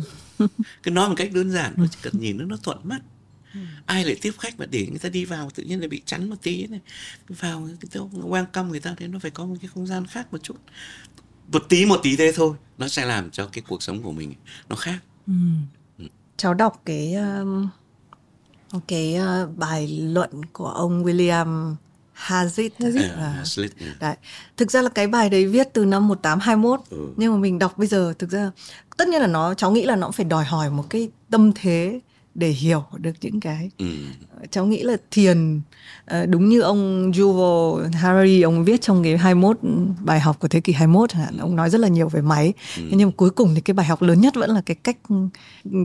cái 0.83 0.95
nói 0.95 1.09
một 1.09 1.15
cách 1.17 1.33
đơn 1.33 1.51
giản 1.51 1.75
nó 1.77 1.87
chỉ 1.91 1.99
cần 2.03 2.21
nhìn 2.21 2.39
nó 2.39 2.45
nó 2.45 2.57
thuận 2.57 2.79
mắt. 2.83 3.01
Ừ. 3.55 3.61
ai 3.87 4.05
lại 4.05 4.17
tiếp 4.23 4.33
khách 4.39 4.59
mà 4.59 4.67
để 4.67 4.87
người 4.91 4.99
ta 4.99 5.09
đi 5.09 5.25
vào 5.25 5.51
tự 5.51 5.63
nhiên 5.63 5.79
lại 5.79 5.89
bị 5.89 6.03
chắn 6.05 6.31
một 6.31 6.37
tí 6.43 6.67
này. 6.67 6.81
Vào 7.29 7.69
cái 7.81 8.03
quan 8.23 8.47
căm 8.53 8.69
người 8.69 8.81
ta 8.81 8.95
thế 8.97 9.09
nó 9.09 9.19
phải 9.19 9.31
có 9.31 9.47
một 9.47 9.57
cái 9.61 9.71
không 9.75 9.87
gian 9.87 10.07
khác 10.07 10.33
một 10.33 10.43
chút. 10.43 10.57
Một 11.53 11.65
tí 11.69 11.87
một 11.87 12.01
tí 12.03 12.17
thế 12.17 12.33
thôi 12.35 12.57
nó 12.79 12.89
sẽ 12.89 13.07
làm 13.07 13.31
cho 13.31 13.47
cái 13.47 13.63
cuộc 13.69 13.83
sống 13.83 14.03
của 14.03 14.13
mình 14.13 14.35
nó 14.69 14.77
khác. 14.77 14.99
Ừ. 15.27 15.33
Cháu 16.37 16.55
đọc 16.55 16.83
cái 16.85 17.15
um, 17.15 17.69
cái 18.89 19.19
uh, 19.21 19.59
bài 19.59 19.89
luận 19.89 20.45
của 20.53 20.69
ông 20.69 21.05
William 21.05 21.75
Hazlitt, 22.27 22.71
Hazlitt. 22.79 23.17
À, 23.17 23.43
Hazlitt. 23.43 23.69
Đấy. 24.01 24.17
Thực 24.57 24.71
ra 24.71 24.83
là 24.83 24.89
cái 24.89 25.07
bài 25.07 25.31
đấy 25.31 25.47
viết 25.47 25.69
từ 25.73 25.85
năm 25.85 26.09
1821 26.09 26.81
ừ. 26.91 27.09
nhưng 27.17 27.33
mà 27.33 27.39
mình 27.39 27.59
đọc 27.59 27.79
bây 27.79 27.87
giờ 27.87 28.15
thực 28.19 28.31
ra 28.31 28.51
tất 28.97 29.09
nhiên 29.09 29.21
là 29.21 29.27
nó 29.27 29.55
cháu 29.55 29.71
nghĩ 29.71 29.87
là 29.87 29.97
nó 29.97 30.11
phải 30.11 30.25
đòi 30.25 30.45
hỏi 30.45 30.71
một 30.71 30.85
cái 30.91 31.11
tâm 31.31 31.53
thế 31.55 32.01
để 32.35 32.49
hiểu 32.49 32.85
được 32.99 33.13
những 33.21 33.41
cái 33.41 33.71
ừ. 33.79 33.87
cháu 34.51 34.67
nghĩ 34.67 34.83
là 34.83 34.97
thiền 35.11 35.61
ờ, 36.05 36.27
đúng 36.27 36.49
như 36.49 36.61
ông 36.61 37.13
Yuval 37.19 37.93
Harari 37.93 38.43
ông 38.43 38.65
viết 38.65 38.81
trong 38.81 39.03
cái 39.03 39.17
21 39.17 39.59
bài 40.05 40.21
học 40.21 40.37
của 40.41 40.49
thế 40.49 40.61
kỷ 40.61 40.73
21 40.73 41.11
chẳng 41.11 41.23
hạn 41.23 41.39
ông 41.39 41.57
nói 41.57 41.71
rất 41.71 41.81
là 41.81 41.89
nhiều 41.89 42.09
về 42.09 42.21
máy 42.21 42.53
ừ. 42.77 42.83
nhưng 42.91 43.09
mà 43.09 43.13
cuối 43.17 43.31
cùng 43.31 43.55
thì 43.55 43.61
cái 43.61 43.75
bài 43.75 43.87
học 43.87 44.03
lớn 44.03 44.21
nhất 44.21 44.35
vẫn 44.35 44.51
là 44.51 44.63
cái 44.67 44.75
cách 44.75 44.97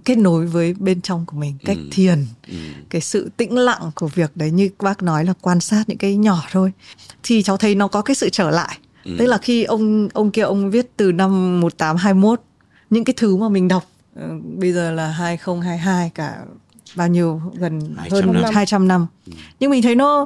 kết 0.05 0.17
nối 0.17 0.45
với 0.45 0.73
bên 0.73 1.01
trong 1.01 1.25
của 1.25 1.37
mình 1.37 1.57
cách 1.65 1.77
ừ. 1.77 1.87
thiền 1.91 2.25
ừ. 2.47 2.57
cái 2.89 3.01
sự 3.01 3.29
tĩnh 3.37 3.57
lặng 3.57 3.91
của 3.95 4.07
việc 4.07 4.31
đấy 4.35 4.51
như 4.51 4.69
bác 4.79 5.03
nói 5.03 5.25
là 5.25 5.33
quan 5.41 5.59
sát 5.59 5.83
những 5.87 5.97
cái 5.97 6.15
nhỏ 6.15 6.43
thôi 6.51 6.71
thì 7.23 7.43
cháu 7.43 7.57
thấy 7.57 7.75
nó 7.75 7.87
có 7.87 8.01
cái 8.01 8.15
sự 8.15 8.29
trở 8.29 8.51
lại 8.51 8.77
ừ. 9.03 9.15
tức 9.19 9.25
là 9.25 9.37
khi 9.37 9.63
ông 9.63 10.09
ông 10.13 10.31
kia 10.31 10.41
ông 10.41 10.71
viết 10.71 10.91
từ 10.97 11.11
năm 11.11 11.61
1821 11.61 12.41
những 12.89 13.03
cái 13.03 13.13
thứ 13.17 13.35
mà 13.35 13.49
mình 13.49 13.67
đọc 13.67 13.83
Ờ, 13.85 13.96
bây 14.59 14.73
giờ 14.73 14.91
là 14.91 15.07
2022 15.07 16.11
cả 16.15 16.37
bao 16.95 17.07
nhiêu 17.07 17.41
gần 17.53 17.95
200 17.97 18.27
hơn 18.27 18.41
năm. 18.41 18.53
200 18.53 18.87
năm. 18.87 19.07
Ừ. 19.25 19.33
Nhưng 19.59 19.71
mình 19.71 19.81
thấy 19.81 19.95
nó 19.95 20.25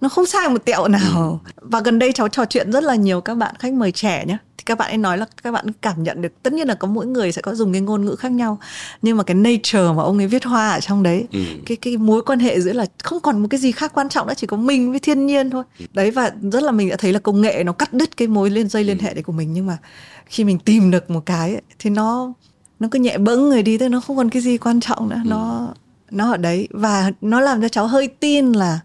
nó 0.00 0.08
không 0.08 0.26
sai 0.26 0.48
một 0.48 0.64
tẹo 0.64 0.88
nào. 0.88 1.40
Ừ. 1.44 1.50
Và 1.56 1.80
gần 1.80 1.98
đây 1.98 2.12
cháu 2.12 2.28
trò 2.28 2.44
chuyện 2.44 2.72
rất 2.72 2.84
là 2.84 2.94
nhiều 2.94 3.20
các 3.20 3.34
bạn 3.34 3.54
khách 3.58 3.72
mời 3.72 3.92
trẻ 3.92 4.24
nhé. 4.26 4.36
Thì 4.58 4.62
các 4.64 4.78
bạn 4.78 4.90
ấy 4.90 4.98
nói 4.98 5.18
là 5.18 5.26
các 5.42 5.52
bạn 5.52 5.66
cảm 5.82 6.02
nhận 6.02 6.22
được 6.22 6.42
tất 6.42 6.52
nhiên 6.52 6.68
là 6.68 6.74
có 6.74 6.88
mỗi 6.88 7.06
người 7.06 7.32
sẽ 7.32 7.42
có 7.42 7.54
dùng 7.54 7.72
cái 7.72 7.80
ngôn 7.80 8.04
ngữ 8.04 8.16
khác 8.16 8.32
nhau. 8.32 8.58
Nhưng 9.02 9.16
mà 9.16 9.22
cái 9.22 9.34
nature 9.34 9.92
mà 9.96 10.02
ông 10.02 10.18
ấy 10.18 10.26
viết 10.26 10.44
hoa 10.44 10.70
ở 10.70 10.80
trong 10.80 11.02
đấy, 11.02 11.26
ừ. 11.32 11.40
cái 11.66 11.76
cái 11.76 11.96
mối 11.96 12.22
quan 12.22 12.38
hệ 12.38 12.60
giữa 12.60 12.72
là 12.72 12.86
không 13.04 13.20
còn 13.20 13.42
một 13.42 13.48
cái 13.50 13.60
gì 13.60 13.72
khác 13.72 13.92
quan 13.94 14.08
trọng 14.08 14.26
nữa 14.26 14.34
chỉ 14.36 14.46
có 14.46 14.56
mình 14.56 14.90
với 14.90 15.00
thiên 15.00 15.26
nhiên 15.26 15.50
thôi. 15.50 15.64
Ừ. 15.78 15.86
Đấy 15.92 16.10
và 16.10 16.32
rất 16.52 16.62
là 16.62 16.72
mình 16.72 16.88
đã 16.88 16.96
thấy 16.96 17.12
là 17.12 17.18
công 17.18 17.40
nghệ 17.40 17.64
nó 17.64 17.72
cắt 17.72 17.92
đứt 17.92 18.16
cái 18.16 18.28
mối 18.28 18.50
liên 18.50 18.68
dây 18.68 18.84
liên 18.84 18.98
hệ 18.98 19.14
đấy 19.14 19.22
của 19.22 19.32
mình 19.32 19.52
nhưng 19.52 19.66
mà 19.66 19.78
khi 20.26 20.44
mình 20.44 20.58
tìm 20.58 20.90
được 20.90 21.10
một 21.10 21.26
cái 21.26 21.52
ấy, 21.52 21.62
thì 21.78 21.90
nó 21.90 22.32
nó 22.80 22.88
cứ 22.90 22.98
nhẹ 22.98 23.18
bẫng 23.18 23.48
người 23.48 23.62
đi 23.62 23.78
tức 23.78 23.88
nó 23.88 24.00
không 24.00 24.16
còn 24.16 24.30
cái 24.30 24.42
gì 24.42 24.58
quan 24.58 24.80
trọng 24.80 25.08
nữa 25.08 25.20
ừ. 25.24 25.28
nó 25.28 25.74
nó 26.10 26.30
ở 26.30 26.36
đấy 26.36 26.68
và 26.70 27.12
nó 27.20 27.40
làm 27.40 27.62
cho 27.62 27.68
cháu 27.68 27.86
hơi 27.86 28.08
tin 28.08 28.52
là 28.52 28.80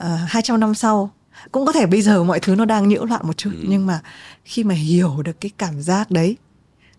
uh, 0.00 0.06
200 0.26 0.60
năm 0.60 0.74
sau 0.74 1.10
cũng 1.52 1.66
có 1.66 1.72
thể 1.72 1.86
bây 1.86 2.02
giờ 2.02 2.24
mọi 2.24 2.40
thứ 2.40 2.54
nó 2.54 2.64
đang 2.64 2.88
nhiễu 2.88 3.04
loạn 3.04 3.20
một 3.24 3.36
chút 3.36 3.50
ừ. 3.52 3.64
nhưng 3.68 3.86
mà 3.86 4.00
khi 4.44 4.64
mà 4.64 4.74
hiểu 4.74 5.22
được 5.22 5.40
cái 5.40 5.50
cảm 5.58 5.82
giác 5.82 6.10
đấy 6.10 6.36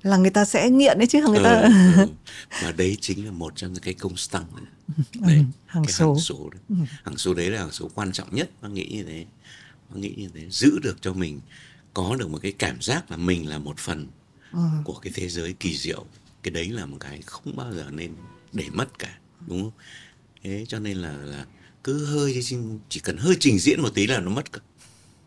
là 0.01 0.17
người 0.17 0.29
ta 0.29 0.45
sẽ 0.45 0.69
nghiện 0.69 0.99
đấy 0.99 1.07
chứ 1.07 1.21
người 1.27 1.43
ta 1.43 1.51
ừ, 1.51 1.69
ừ. 1.97 2.07
mà 2.63 2.71
đấy 2.77 2.97
chính 3.01 3.25
là 3.25 3.31
một 3.31 3.55
trong 3.55 3.73
những 3.73 3.83
cái 3.83 3.93
công 3.93 4.13
tăng 4.31 4.45
đấy, 5.21 5.37
ừ, 5.37 5.43
hàng 5.65 5.83
cái 5.85 5.93
số 5.93 6.13
hàng 6.13 6.19
số 6.19 6.49
đấy. 6.51 6.61
Ừ. 6.69 6.75
hàng 7.03 7.17
số 7.17 7.33
đấy 7.33 7.49
là 7.49 7.59
hàng 7.59 7.71
số 7.71 7.89
quan 7.95 8.11
trọng 8.11 8.35
nhất 8.35 8.49
nó 8.61 8.69
nghĩ 8.69 8.87
như 8.91 9.03
thế 9.03 9.25
nó 9.89 9.99
nghĩ 9.99 10.13
như 10.17 10.29
thế 10.33 10.41
giữ 10.49 10.79
được 10.83 10.97
cho 11.01 11.13
mình 11.13 11.41
có 11.93 12.15
được 12.19 12.29
một 12.29 12.39
cái 12.41 12.51
cảm 12.51 12.81
giác 12.81 13.11
là 13.11 13.17
mình 13.17 13.49
là 13.49 13.57
một 13.57 13.77
phần 13.77 14.07
ừ. 14.51 14.59
của 14.83 14.93
cái 14.93 15.13
thế 15.15 15.29
giới 15.29 15.53
kỳ 15.53 15.77
diệu 15.77 16.05
cái 16.43 16.51
đấy 16.51 16.69
là 16.69 16.85
một 16.85 16.97
cái 16.99 17.21
không 17.25 17.55
bao 17.55 17.73
giờ 17.73 17.85
nên 17.91 18.11
để 18.53 18.65
mất 18.73 18.99
cả 18.99 19.17
đúng 19.47 19.61
không 19.61 19.71
thế 20.43 20.65
cho 20.67 20.79
nên 20.79 20.97
là 20.97 21.11
là 21.11 21.45
cứ 21.83 22.05
hơi 22.05 22.41
chỉ 22.89 22.99
cần 22.99 23.17
hơi 23.17 23.37
trình 23.39 23.59
diễn 23.59 23.81
một 23.81 23.89
tí 23.93 24.07
là 24.07 24.19
nó 24.19 24.29
mất 24.29 24.51
cả 24.51 24.59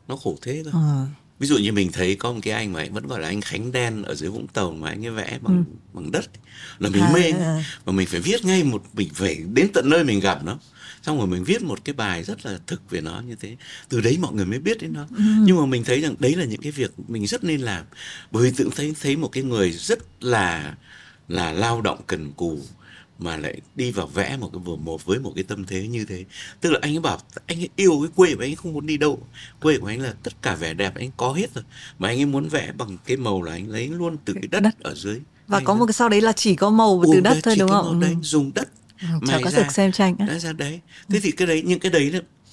nó 0.08 0.16
khổ 0.16 0.36
thế 0.42 0.62
thôi 0.64 0.72
ừ. 0.72 1.04
ví 1.38 1.46
dụ 1.46 1.58
như 1.58 1.72
mình 1.72 1.92
thấy 1.92 2.16
có 2.16 2.32
một 2.32 2.40
cái 2.42 2.54
anh 2.54 2.72
mà 2.72 2.86
vẫn 2.90 3.06
gọi 3.06 3.20
là 3.20 3.28
anh 3.28 3.40
khánh 3.40 3.72
đen 3.72 4.02
ở 4.02 4.14
dưới 4.14 4.30
vũng 4.30 4.46
tàu 4.46 4.70
mà 4.72 4.88
anh 4.88 5.06
ấy 5.06 5.10
vẽ 5.10 5.38
bằng 5.42 5.64
ừ. 5.68 5.74
bằng 5.92 6.10
đất 6.10 6.24
là 6.78 6.90
mình 6.90 7.02
à, 7.02 7.12
mê 7.14 7.30
à. 7.30 7.64
và 7.84 7.92
mình 7.92 8.06
phải 8.06 8.20
viết 8.20 8.44
ngay 8.44 8.64
một 8.64 8.82
mình 8.92 9.08
phải 9.14 9.36
đến 9.52 9.68
tận 9.74 9.90
nơi 9.90 10.04
mình 10.04 10.20
gặp 10.20 10.44
nó 10.44 10.58
xong 11.02 11.18
rồi 11.18 11.26
mình 11.26 11.44
viết 11.44 11.62
một 11.62 11.84
cái 11.84 11.92
bài 11.92 12.24
rất 12.24 12.46
là 12.46 12.58
thực 12.66 12.90
về 12.90 13.00
nó 13.00 13.22
như 13.28 13.34
thế. 13.40 13.56
Từ 13.88 14.00
đấy 14.00 14.18
mọi 14.20 14.32
người 14.32 14.46
mới 14.46 14.58
biết 14.58 14.78
đến 14.80 14.92
nó. 14.92 15.06
Ừ. 15.16 15.22
nhưng 15.40 15.56
mà 15.56 15.66
mình 15.66 15.84
thấy 15.84 16.00
rằng 16.00 16.14
đấy 16.18 16.36
là 16.36 16.44
những 16.44 16.60
cái 16.60 16.72
việc 16.72 16.92
mình 17.08 17.26
rất 17.26 17.44
nên 17.44 17.60
làm. 17.60 17.84
Bởi 18.30 18.42
vì 18.42 18.56
tự 18.56 18.70
thấy 18.76 18.94
thấy 19.00 19.16
một 19.16 19.28
cái 19.28 19.42
người 19.42 19.72
rất 19.72 19.98
là 20.22 20.74
là 21.28 21.52
lao 21.52 21.80
động 21.80 22.00
cần 22.06 22.32
cù 22.32 22.58
mà 23.18 23.36
lại 23.36 23.60
đi 23.74 23.90
vào 23.90 24.06
vẽ 24.06 24.36
một 24.36 24.50
cái 24.52 24.62
vừa 24.64 24.76
một 24.76 25.04
với 25.04 25.18
một 25.18 25.32
cái 25.34 25.44
tâm 25.44 25.64
thế 25.64 25.88
như 25.88 26.04
thế. 26.04 26.24
Tức 26.60 26.70
là 26.70 26.78
anh 26.82 26.96
ấy 26.96 27.00
bảo 27.00 27.18
anh 27.46 27.60
ấy 27.60 27.68
yêu 27.76 28.00
cái 28.02 28.10
quê 28.14 28.34
của 28.34 28.42
anh 28.42 28.50
ấy 28.50 28.54
không 28.54 28.72
muốn 28.72 28.86
đi 28.86 28.96
đâu. 28.96 29.26
Quê 29.60 29.78
của 29.78 29.86
anh 29.86 30.00
là 30.00 30.14
tất 30.22 30.42
cả 30.42 30.54
vẻ 30.54 30.74
đẹp 30.74 30.94
anh 30.94 31.10
có 31.16 31.32
hết 31.32 31.54
rồi. 31.54 31.64
Mà 31.98 32.08
anh 32.08 32.18
ấy 32.18 32.26
muốn 32.26 32.48
vẽ 32.48 32.72
bằng 32.78 32.96
cái 33.04 33.16
màu 33.16 33.42
là 33.42 33.52
anh 33.52 33.68
lấy 33.68 33.88
luôn 33.88 34.16
từ 34.24 34.32
cái 34.34 34.48
đất, 34.50 34.60
đất. 34.60 34.80
ở 34.80 34.94
dưới. 34.94 35.20
Và 35.46 35.58
Hay 35.58 35.64
có 35.64 35.74
một 35.74 35.86
cái 35.86 35.92
sau 35.92 36.08
đấy 36.08 36.20
là 36.20 36.32
chỉ 36.32 36.56
có 36.56 36.70
màu 36.70 37.02
từ 37.12 37.20
đất 37.20 37.38
thôi 37.42 37.56
đúng 37.58 37.68
không? 37.68 38.00
đấy, 38.00 38.16
dùng 38.22 38.50
đất. 38.54 38.68
ừ, 38.72 38.79
mày 39.20 39.42
có 39.42 39.50
ra, 39.50 39.58
được 39.58 39.72
xem 39.72 39.92
tranh 39.92 40.16
đã 40.18 40.38
ra 40.38 40.52
đấy 40.52 40.80
thế 41.08 41.20
thì 41.20 41.30
cái 41.30 41.46
đấy 41.46 41.62
những 41.66 41.80
cái 41.80 41.92
đấy 41.92 42.12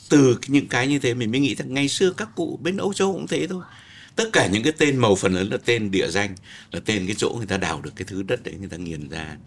từ 0.09 0.37
những 0.47 0.67
cái 0.67 0.87
như 0.87 0.99
thế 0.99 1.13
mình 1.13 1.31
mới 1.31 1.39
nghĩ 1.39 1.55
rằng 1.55 1.73
ngày 1.73 1.87
xưa 1.87 2.11
các 2.11 2.29
cụ 2.35 2.59
bên 2.61 2.77
Âu 2.77 2.93
Châu 2.93 3.13
cũng 3.13 3.27
thế 3.27 3.47
thôi 3.47 3.63
tất 4.15 4.29
cả 4.33 4.47
những 4.47 4.63
cái 4.63 4.73
tên 4.77 4.97
màu 4.97 5.15
phần 5.15 5.33
lớn 5.33 5.49
là 5.51 5.57
tên 5.65 5.91
địa 5.91 6.07
danh 6.09 6.35
là 6.71 6.79
tên 6.85 7.07
cái 7.07 7.15
chỗ 7.19 7.33
người 7.37 7.45
ta 7.45 7.57
đào 7.57 7.81
được 7.81 7.91
cái 7.95 8.05
thứ 8.09 8.23
đất 8.23 8.43
đấy 8.43 8.53
người 8.59 8.69
ta 8.69 8.77
nghiền 8.77 9.09
ra 9.09 9.37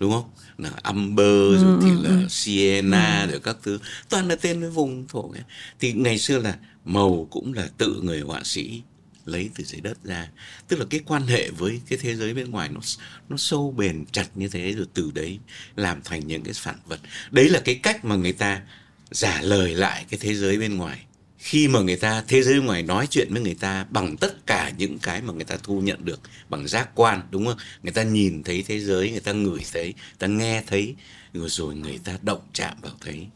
đúng 0.00 0.12
không 0.12 0.30
là 0.58 0.70
Amber 0.82 1.26
ừ, 1.26 1.58
rồi 1.62 1.78
thì 1.82 1.90
ừ, 1.90 2.02
là 2.02 2.10
ừ. 2.10 2.26
Siena 2.28 3.22
ừ. 3.22 3.30
rồi 3.30 3.40
các 3.40 3.56
thứ 3.62 3.78
toàn 4.08 4.28
là 4.28 4.36
tên 4.36 4.60
cái 4.60 4.70
vùng 4.70 5.06
thổ 5.08 5.30
ấy. 5.32 5.42
thì 5.80 5.92
ngày 5.92 6.18
xưa 6.18 6.38
là 6.38 6.56
màu 6.84 7.28
cũng 7.30 7.54
là 7.54 7.68
tự 7.78 8.00
người 8.02 8.20
họa 8.20 8.40
sĩ 8.44 8.82
lấy 9.24 9.50
từ 9.54 9.64
dưới 9.64 9.80
đất 9.80 10.04
ra. 10.04 10.28
Tức 10.68 10.78
là 10.78 10.84
cái 10.90 11.00
quan 11.06 11.26
hệ 11.26 11.50
với 11.50 11.80
cái 11.88 11.98
thế 12.02 12.16
giới 12.16 12.34
bên 12.34 12.50
ngoài 12.50 12.68
nó 12.68 12.80
nó 13.28 13.36
sâu 13.36 13.74
bền 13.76 14.04
chặt 14.12 14.26
như 14.34 14.48
thế 14.48 14.72
rồi 14.72 14.86
từ 14.94 15.10
đấy 15.14 15.38
làm 15.76 16.02
thành 16.04 16.26
những 16.26 16.42
cái 16.42 16.54
phản 16.54 16.78
vật. 16.86 17.00
Đấy 17.30 17.48
là 17.48 17.60
cái 17.64 17.74
cách 17.74 18.04
mà 18.04 18.16
người 18.16 18.32
ta 18.32 18.62
giả 19.10 19.42
lời 19.42 19.74
lại 19.74 20.04
cái 20.10 20.18
thế 20.22 20.34
giới 20.34 20.58
bên 20.58 20.76
ngoài. 20.76 21.04
Khi 21.38 21.68
mà 21.68 21.80
người 21.80 21.96
ta, 21.96 22.24
thế 22.28 22.42
giới 22.42 22.54
bên 22.54 22.66
ngoài 22.66 22.82
nói 22.82 23.06
chuyện 23.10 23.28
với 23.30 23.42
người 23.42 23.54
ta 23.54 23.86
bằng 23.90 24.16
tất 24.16 24.46
cả 24.46 24.72
những 24.78 24.98
cái 24.98 25.22
mà 25.22 25.32
người 25.32 25.44
ta 25.44 25.56
thu 25.62 25.80
nhận 25.80 26.04
được 26.04 26.20
bằng 26.48 26.68
giác 26.68 26.88
quan, 26.94 27.22
đúng 27.30 27.46
không? 27.46 27.56
Người 27.82 27.92
ta 27.92 28.02
nhìn 28.02 28.42
thấy 28.42 28.62
thế 28.62 28.80
giới, 28.80 29.10
người 29.10 29.20
ta 29.20 29.32
ngửi 29.32 29.60
thấy, 29.72 29.84
người 29.84 29.94
ta 30.18 30.26
nghe 30.26 30.62
thấy 30.66 30.94
rồi 31.32 31.48
rồi 31.48 31.74
người 31.74 31.98
ta 32.04 32.18
động 32.22 32.40
chạm 32.52 32.76
vào 32.82 32.92
thấy 33.00 33.26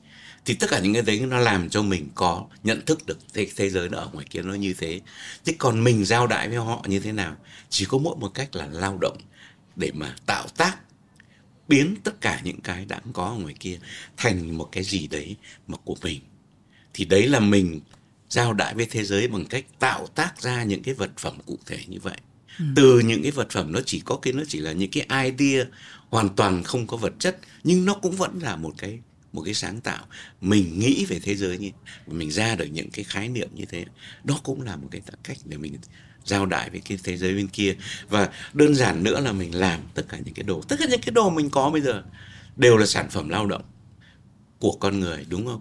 thì 0.45 0.55
tất 0.55 0.71
cả 0.71 0.81
những 0.81 0.93
cái 0.93 1.03
đấy 1.03 1.21
nó 1.21 1.39
làm 1.39 1.69
cho 1.69 1.83
mình 1.83 2.09
có 2.15 2.47
nhận 2.65 2.85
thức 2.87 3.07
được 3.07 3.19
thế, 3.35 3.49
thế 3.57 3.71
giới 3.71 3.89
nó 3.89 3.99
ở 3.99 4.11
ngoài 4.13 4.27
kia 4.31 4.43
nó 4.43 4.55
như 4.55 4.75
thế. 4.79 5.01
Chứ 5.45 5.53
còn 5.59 5.85
mình 5.85 6.05
giao 6.05 6.27
đại 6.27 6.49
với 6.49 6.59
họ 6.59 6.85
như 6.89 7.01
thế 7.01 7.13
nào? 7.13 7.37
Chỉ 7.71 7.85
có 7.85 7.99
mỗi 7.99 8.17
một 8.17 8.29
cách 8.35 8.57
là 8.57 8.67
lao 8.73 8.99
động 9.01 9.17
để 9.77 9.91
mà 9.95 10.17
tạo 10.27 10.47
tác 10.57 10.77
biến 11.69 11.97
tất 12.05 12.21
cả 12.21 12.41
những 12.45 12.61
cái 12.61 12.85
đã 12.85 13.01
có 13.13 13.25
ở 13.25 13.35
ngoài 13.35 13.55
kia 13.61 13.79
thành 14.17 14.59
một 14.59 14.69
cái 14.73 14.85
gì 14.85 15.07
đấy 15.07 15.37
mà 15.67 15.77
của 15.85 15.97
mình. 16.03 16.21
Thì 16.95 17.05
đấy 17.05 17.29
là 17.29 17.41
mình 17.41 17.81
giao 18.29 18.53
đại 18.53 18.75
với 18.75 18.87
thế 18.87 19.05
giới 19.05 19.29
bằng 19.29 19.45
cách 19.45 19.65
tạo 19.79 20.07
tác 20.07 20.43
ra 20.43 20.65
những 20.65 20.83
cái 20.83 20.95
vật 20.95 21.11
phẩm 21.19 21.39
cụ 21.47 21.59
thể 21.67 21.79
như 21.89 21.99
vậy. 22.03 22.17
Ừ. 22.59 22.65
từ 22.77 23.01
những 23.01 23.23
cái 23.23 23.31
vật 23.31 23.51
phẩm 23.51 23.73
nó 23.73 23.81
chỉ 23.87 24.03
có 24.05 24.17
cái 24.17 24.33
nó 24.33 24.43
chỉ 24.49 24.59
là 24.59 24.73
những 24.73 24.91
cái 24.91 25.31
idea 25.31 25.65
hoàn 26.11 26.29
toàn 26.29 26.63
không 26.63 26.87
có 26.87 26.97
vật 26.97 27.13
chất 27.19 27.39
nhưng 27.65 27.85
nó 27.85 27.95
cũng 27.95 28.17
vẫn 28.17 28.39
là 28.43 28.57
một 28.57 28.75
cái 28.79 28.99
một 29.35 29.43
cái 29.45 29.55
sáng 29.55 29.81
tạo. 29.81 30.07
Mình 30.41 30.79
nghĩ 30.79 31.05
về 31.05 31.21
thế 31.23 31.35
giới 31.35 31.59
như 31.59 31.71
mình 32.07 32.31
ra 32.31 32.55
được 32.55 32.67
những 32.67 32.91
cái 32.91 33.05
khái 33.05 33.29
niệm 33.29 33.49
như 33.55 33.65
thế, 33.65 33.85
đó 34.25 34.41
cũng 34.43 34.63
là 34.63 34.77
một 34.77 34.89
cái 34.91 35.01
cách 35.25 35.37
để 35.45 35.57
mình 35.57 35.79
giao 36.25 36.47
đại 36.47 36.71
với 36.71 36.81
cái 36.81 36.99
thế 37.05 37.17
giới 37.17 37.35
bên 37.35 37.49
kia. 37.49 37.77
Và 38.09 38.31
đơn 38.53 38.75
giản 38.75 39.03
nữa 39.03 39.21
là 39.21 39.33
mình 39.33 39.55
làm 39.55 39.81
tất 39.95 40.03
cả 40.09 40.19
những 40.25 40.35
cái 40.35 40.43
đồ, 40.43 40.63
tất 40.69 40.77
cả 40.79 40.87
những 40.91 41.01
cái 41.01 41.13
đồ 41.13 41.31
mình 41.31 41.51
có 41.51 41.71
bây 41.71 41.81
giờ 41.81 42.03
đều 42.57 42.77
là 42.77 42.87
sản 42.87 43.11
phẩm 43.11 43.29
lao 43.29 43.47
động 43.47 43.63
của 44.59 44.73
con 44.81 45.01
người, 45.01 45.27
đúng 45.29 45.47
không? 45.47 45.61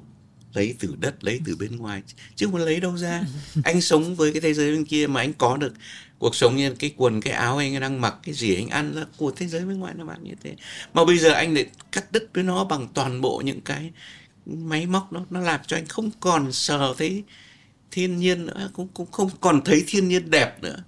Lấy 0.54 0.76
từ 0.80 0.96
đất 1.00 1.24
lấy 1.24 1.40
từ 1.46 1.56
bên 1.56 1.78
ngoài 1.78 2.02
chứ 2.36 2.46
không 2.46 2.56
lấy 2.56 2.80
đâu 2.80 2.98
ra. 2.98 3.24
Anh 3.64 3.82
sống 3.82 4.16
với 4.16 4.32
cái 4.32 4.42
thế 4.42 4.54
giới 4.54 4.72
bên 4.72 4.86
kia 4.86 5.08
mà 5.08 5.22
anh 5.22 5.34
có 5.34 5.58
được 5.58 5.74
cuộc 6.20 6.36
sống 6.36 6.56
như 6.56 6.74
cái 6.74 6.94
quần 6.98 7.22
cái 7.22 7.34
áo 7.34 7.58
anh 7.58 7.80
đang 7.80 8.02
mặc 8.02 8.16
cái 8.24 8.36
gì 8.36 8.56
anh 8.56 8.70
ăn 8.70 8.92
là 8.96 9.06
của 9.18 9.32
thế 9.32 9.48
giới 9.48 9.66
bên 9.66 9.80
ngoài 9.80 9.94
nó 9.98 10.06
bạn 10.06 10.24
như 10.24 10.34
thế. 10.44 10.56
Mà 10.94 11.06
bây 11.06 11.18
giờ 11.18 11.30
anh 11.30 11.54
lại 11.54 11.66
cắt 11.92 12.12
đứt 12.12 12.30
với 12.34 12.44
nó 12.44 12.64
bằng 12.64 12.88
toàn 12.94 13.22
bộ 13.22 13.42
những 13.46 13.62
cái 13.62 13.92
máy 14.46 14.86
móc 14.86 15.14
nó 15.14 15.26
nó 15.30 15.40
làm 15.40 15.60
cho 15.68 15.78
anh 15.78 15.86
không 15.86 16.12
còn 16.20 16.52
sờ 16.52 16.94
thấy 16.98 17.24
thiên 17.92 18.18
nhiên 18.18 18.46
nữa 18.46 18.70
cũng 18.74 18.88
cũng 18.94 19.12
không 19.12 19.30
còn 19.42 19.62
thấy 19.66 19.84
thiên 19.88 20.08
nhiên 20.08 20.32
đẹp 20.32 20.64
nữa. 20.64 20.84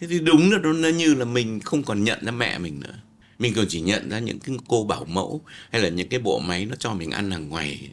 Thế 0.00 0.06
thì 0.06 0.18
đúng 0.18 0.52
là 0.52 0.58
nó 0.58 0.88
như 0.88 1.14
là 1.14 1.24
mình 1.24 1.60
không 1.60 1.82
còn 1.82 2.04
nhận 2.04 2.24
ra 2.24 2.32
mẹ 2.32 2.58
mình 2.58 2.80
nữa. 2.80 2.94
Mình 3.38 3.52
còn 3.56 3.66
chỉ 3.68 3.80
nhận 3.80 4.10
ra 4.10 4.18
những 4.18 4.38
cái 4.38 4.56
cô 4.68 4.84
bảo 4.84 5.04
mẫu 5.04 5.40
hay 5.70 5.82
là 5.82 5.88
những 5.88 6.08
cái 6.08 6.20
bộ 6.20 6.38
máy 6.38 6.64
nó 6.64 6.74
cho 6.78 6.94
mình 6.94 7.10
ăn 7.10 7.30
hàng 7.30 7.48
ngày 7.48 7.90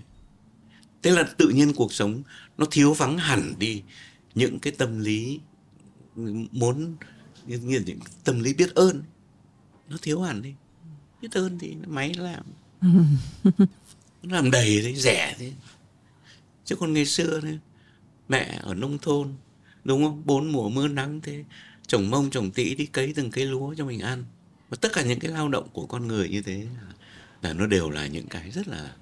thế 1.06 1.12
là 1.12 1.24
tự 1.38 1.50
nhiên 1.50 1.74
cuộc 1.74 1.94
sống 1.94 2.24
nó 2.58 2.66
thiếu 2.72 2.94
vắng 2.94 3.18
hẳn 3.18 3.54
đi 3.60 3.84
những 4.36 4.60
cái 4.60 4.74
tâm 4.78 5.00
lý 5.00 5.40
muốn 6.52 6.96
như, 7.46 7.60
như 7.60 7.84
những 7.86 8.00
tâm 8.24 8.40
lý 8.40 8.54
biết 8.54 8.76
ơn. 8.76 9.04
Nó 9.90 9.98
thiếu 10.02 10.22
hẳn 10.22 10.42
đi. 10.42 10.54
Biết 11.22 11.32
ơn 11.32 11.60
thì 11.60 11.76
máy 11.88 12.14
làm. 12.14 12.44
Nó 14.24 14.36
làm 14.36 14.52
đầy 14.52 14.82
đấy 14.82 14.96
rẻ 14.96 15.36
thế. 15.40 15.52
Chứ 16.66 16.76
còn 16.76 16.94
ngày 16.94 17.06
xưa 17.06 17.42
này 17.42 17.60
mẹ 18.30 18.60
ở 18.64 18.74
nông 18.74 18.98
thôn 18.98 19.34
đúng 19.84 20.04
không? 20.04 20.22
Bốn 20.26 20.52
mùa 20.52 20.70
mưa 20.70 20.88
nắng 20.88 21.22
thế. 21.22 21.44
Trồng 21.88 22.10
mông 22.10 22.30
trồng 22.30 22.52
tỉ 22.52 22.76
đi 22.76 22.86
cấy 22.86 23.14
từng 23.16 23.32
cây 23.32 23.46
lúa 23.46 23.76
cho 23.78 23.86
mình 23.86 24.00
ăn. 24.00 24.24
Và 24.70 24.78
tất 24.82 24.94
cả 24.94 25.04
những 25.04 25.20
cái 25.20 25.32
lao 25.32 25.50
động 25.50 25.68
của 25.74 25.86
con 25.86 26.08
người 26.08 26.30
như 26.30 26.42
thế 26.42 26.68
là 27.42 27.54
nó 27.54 27.68
đều 27.68 27.90
là 27.90 28.08
những 28.08 28.28
cái 28.28 28.52
rất 28.52 28.68
là 28.68 28.96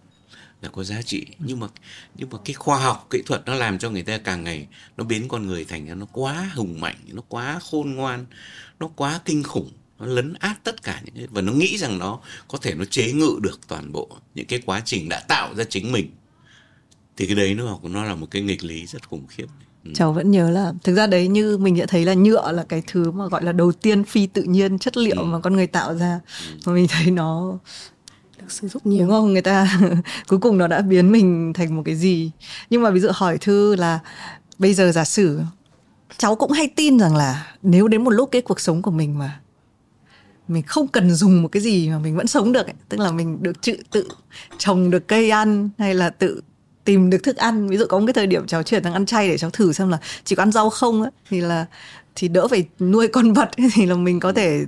là 0.64 0.70
có 0.70 0.84
giá 0.84 1.02
trị 1.02 1.26
nhưng 1.40 1.60
mà 1.60 1.68
nhưng 2.16 2.30
mà 2.30 2.38
cái 2.46 2.54
khoa 2.54 2.80
học 2.80 3.08
kỹ 3.10 3.22
thuật 3.26 3.42
nó 3.46 3.54
làm 3.54 3.80
cho 3.80 3.90
người 3.90 4.04
ta 4.04 4.18
càng 4.18 4.44
ngày 4.44 4.68
nó 4.98 5.04
biến 5.04 5.28
con 5.28 5.48
người 5.48 5.66
thành 5.66 6.00
nó 6.00 6.06
quá 6.12 6.52
hùng 6.56 6.82
mạnh 6.82 6.96
nó 7.08 7.22
quá 7.28 7.60
khôn 7.72 7.92
ngoan 7.92 8.26
nó 8.80 8.88
quá 8.96 9.20
kinh 9.26 9.44
khủng 9.44 9.72
nó 10.00 10.06
lấn 10.06 10.34
át 10.34 10.64
tất 10.64 10.84
cả 10.84 11.02
những 11.06 11.16
cái 11.16 11.28
và 11.32 11.42
nó 11.42 11.52
nghĩ 11.52 11.78
rằng 11.78 12.00
nó 12.00 12.20
có 12.48 12.58
thể 12.62 12.76
nó 12.76 12.86
chế 12.86 13.12
ngự 13.12 13.40
được 13.42 13.60
toàn 13.68 13.92
bộ 13.92 14.10
những 14.36 14.46
cái 14.46 14.62
quá 14.66 14.82
trình 14.86 15.10
đã 15.10 15.20
tạo 15.28 15.56
ra 15.56 15.64
chính 15.64 15.92
mình 15.92 16.12
thì 17.18 17.26
cái 17.26 17.36
đấy 17.36 17.56
nó 17.56 17.80
nó 17.84 18.04
là 18.04 18.16
một 18.16 18.28
cái 18.32 18.42
nghịch 18.42 18.64
lý 18.64 18.86
rất 18.86 19.10
khủng 19.10 19.28
khiếp 19.28 19.46
ừ. 19.84 19.92
cháu 19.96 20.14
vẫn 20.14 20.32
nhớ 20.32 20.50
là 20.50 20.74
thực 20.84 20.96
ra 20.96 21.08
đấy 21.08 21.28
như 21.28 21.58
mình 21.58 21.78
đã 21.80 21.86
thấy 21.86 22.06
là 22.06 22.14
nhựa 22.14 22.52
là 22.52 22.66
cái 22.70 22.84
thứ 22.88 23.12
mà 23.12 23.28
gọi 23.28 23.44
là 23.44 23.52
đầu 23.52 23.72
tiên 23.72 24.04
phi 24.04 24.28
tự 24.28 24.44
nhiên 24.44 24.80
chất 24.80 24.98
liệu 24.98 25.18
ừ. 25.18 25.24
mà 25.24 25.40
con 25.40 25.54
người 25.54 25.68
tạo 25.68 25.96
ra 25.96 26.20
ừ. 26.48 26.56
mà 26.66 26.74
mình 26.74 26.88
thấy 26.90 27.12
nó 27.12 27.58
được 28.44 28.52
sử 28.52 28.68
dụng 28.68 28.82
nhiều. 28.86 29.00
Đúng 29.00 29.10
không? 29.10 29.34
Người 29.34 29.42
ta 29.42 29.80
cuối 30.28 30.40
cùng 30.40 30.58
nó 30.58 30.68
đã 30.68 30.82
biến 30.82 31.12
mình 31.12 31.54
thành 31.54 31.76
một 31.76 31.82
cái 31.86 31.96
gì? 31.96 32.32
Nhưng 32.70 32.82
mà 32.82 32.90
ví 32.90 33.00
dụ 33.00 33.10
hỏi 33.14 33.38
thư 33.38 33.76
là 33.76 34.00
bây 34.58 34.74
giờ 34.74 34.92
giả 34.92 35.04
sử 35.06 35.42
cháu 36.18 36.36
cũng 36.36 36.52
hay 36.52 36.68
tin 36.76 37.00
rằng 37.00 37.16
là 37.16 37.56
nếu 37.62 37.88
đến 37.88 38.04
một 38.04 38.10
lúc 38.10 38.30
cái 38.32 38.42
cuộc 38.42 38.60
sống 38.60 38.82
của 38.82 38.92
mình 38.92 39.20
mà 39.20 39.40
mình 40.48 40.64
không 40.64 40.88
cần 40.88 41.12
dùng 41.12 41.42
một 41.42 41.50
cái 41.52 41.62
gì 41.62 41.90
mà 41.90 42.00
mình 42.00 42.16
vẫn 42.16 42.28
sống 42.28 42.52
được 42.52 42.68
ấy. 42.68 42.74
tức 42.90 43.00
là 43.00 43.12
mình 43.12 43.44
được 43.44 43.62
tự 43.62 43.78
tự 43.92 44.08
trồng 44.58 44.90
được 44.90 45.08
cây 45.08 45.30
ăn 45.30 45.70
hay 45.78 45.96
là 45.96 46.10
tự 46.10 46.42
tìm 46.84 47.10
được 47.10 47.24
thức 47.24 47.38
ăn. 47.38 47.68
Ví 47.68 47.78
dụ 47.78 47.86
có 47.90 48.00
một 48.00 48.06
cái 48.06 48.14
thời 48.14 48.28
điểm 48.28 48.48
cháu 48.48 48.64
chuyển 48.64 48.84
sang 48.84 48.94
ăn 48.94 49.06
chay 49.06 49.28
để 49.28 49.38
cháu 49.38 49.50
thử 49.50 49.74
xem 49.74 49.90
là 49.90 49.98
chỉ 50.24 50.36
có 50.36 50.44
ăn 50.44 50.52
rau 50.52 50.70
không 50.70 51.02
á, 51.02 51.10
thì 51.30 51.42
là 51.42 51.66
thì 52.16 52.28
đỡ 52.28 52.48
phải 52.48 52.66
nuôi 52.80 53.08
con 53.08 53.34
vật. 53.34 53.50
Thì 53.74 53.86
là 53.86 53.96
mình 53.96 54.20
có 54.20 54.34
thể 54.34 54.66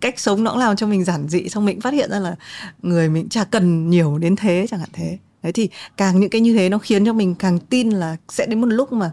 cách 0.00 0.20
sống 0.20 0.44
nó 0.44 0.50
cũng 0.50 0.60
làm 0.60 0.76
cho 0.76 0.86
mình 0.86 1.04
giản 1.04 1.28
dị 1.28 1.48
xong 1.48 1.64
mình 1.64 1.80
phát 1.80 1.94
hiện 1.94 2.10
ra 2.10 2.18
là 2.18 2.36
người 2.82 3.08
mình 3.08 3.28
chả 3.28 3.44
cần 3.44 3.90
nhiều 3.90 4.18
đến 4.18 4.36
thế 4.36 4.66
chẳng 4.70 4.80
hạn 4.80 4.88
thế. 4.92 5.18
Đấy 5.42 5.52
thì 5.52 5.68
càng 5.96 6.20
những 6.20 6.30
cái 6.30 6.40
như 6.40 6.52
thế 6.54 6.68
nó 6.68 6.78
khiến 6.78 7.04
cho 7.04 7.12
mình 7.12 7.34
càng 7.34 7.58
tin 7.58 7.90
là 7.90 8.16
sẽ 8.28 8.46
đến 8.46 8.60
một 8.60 8.66
lúc 8.66 8.92
mà 8.92 9.10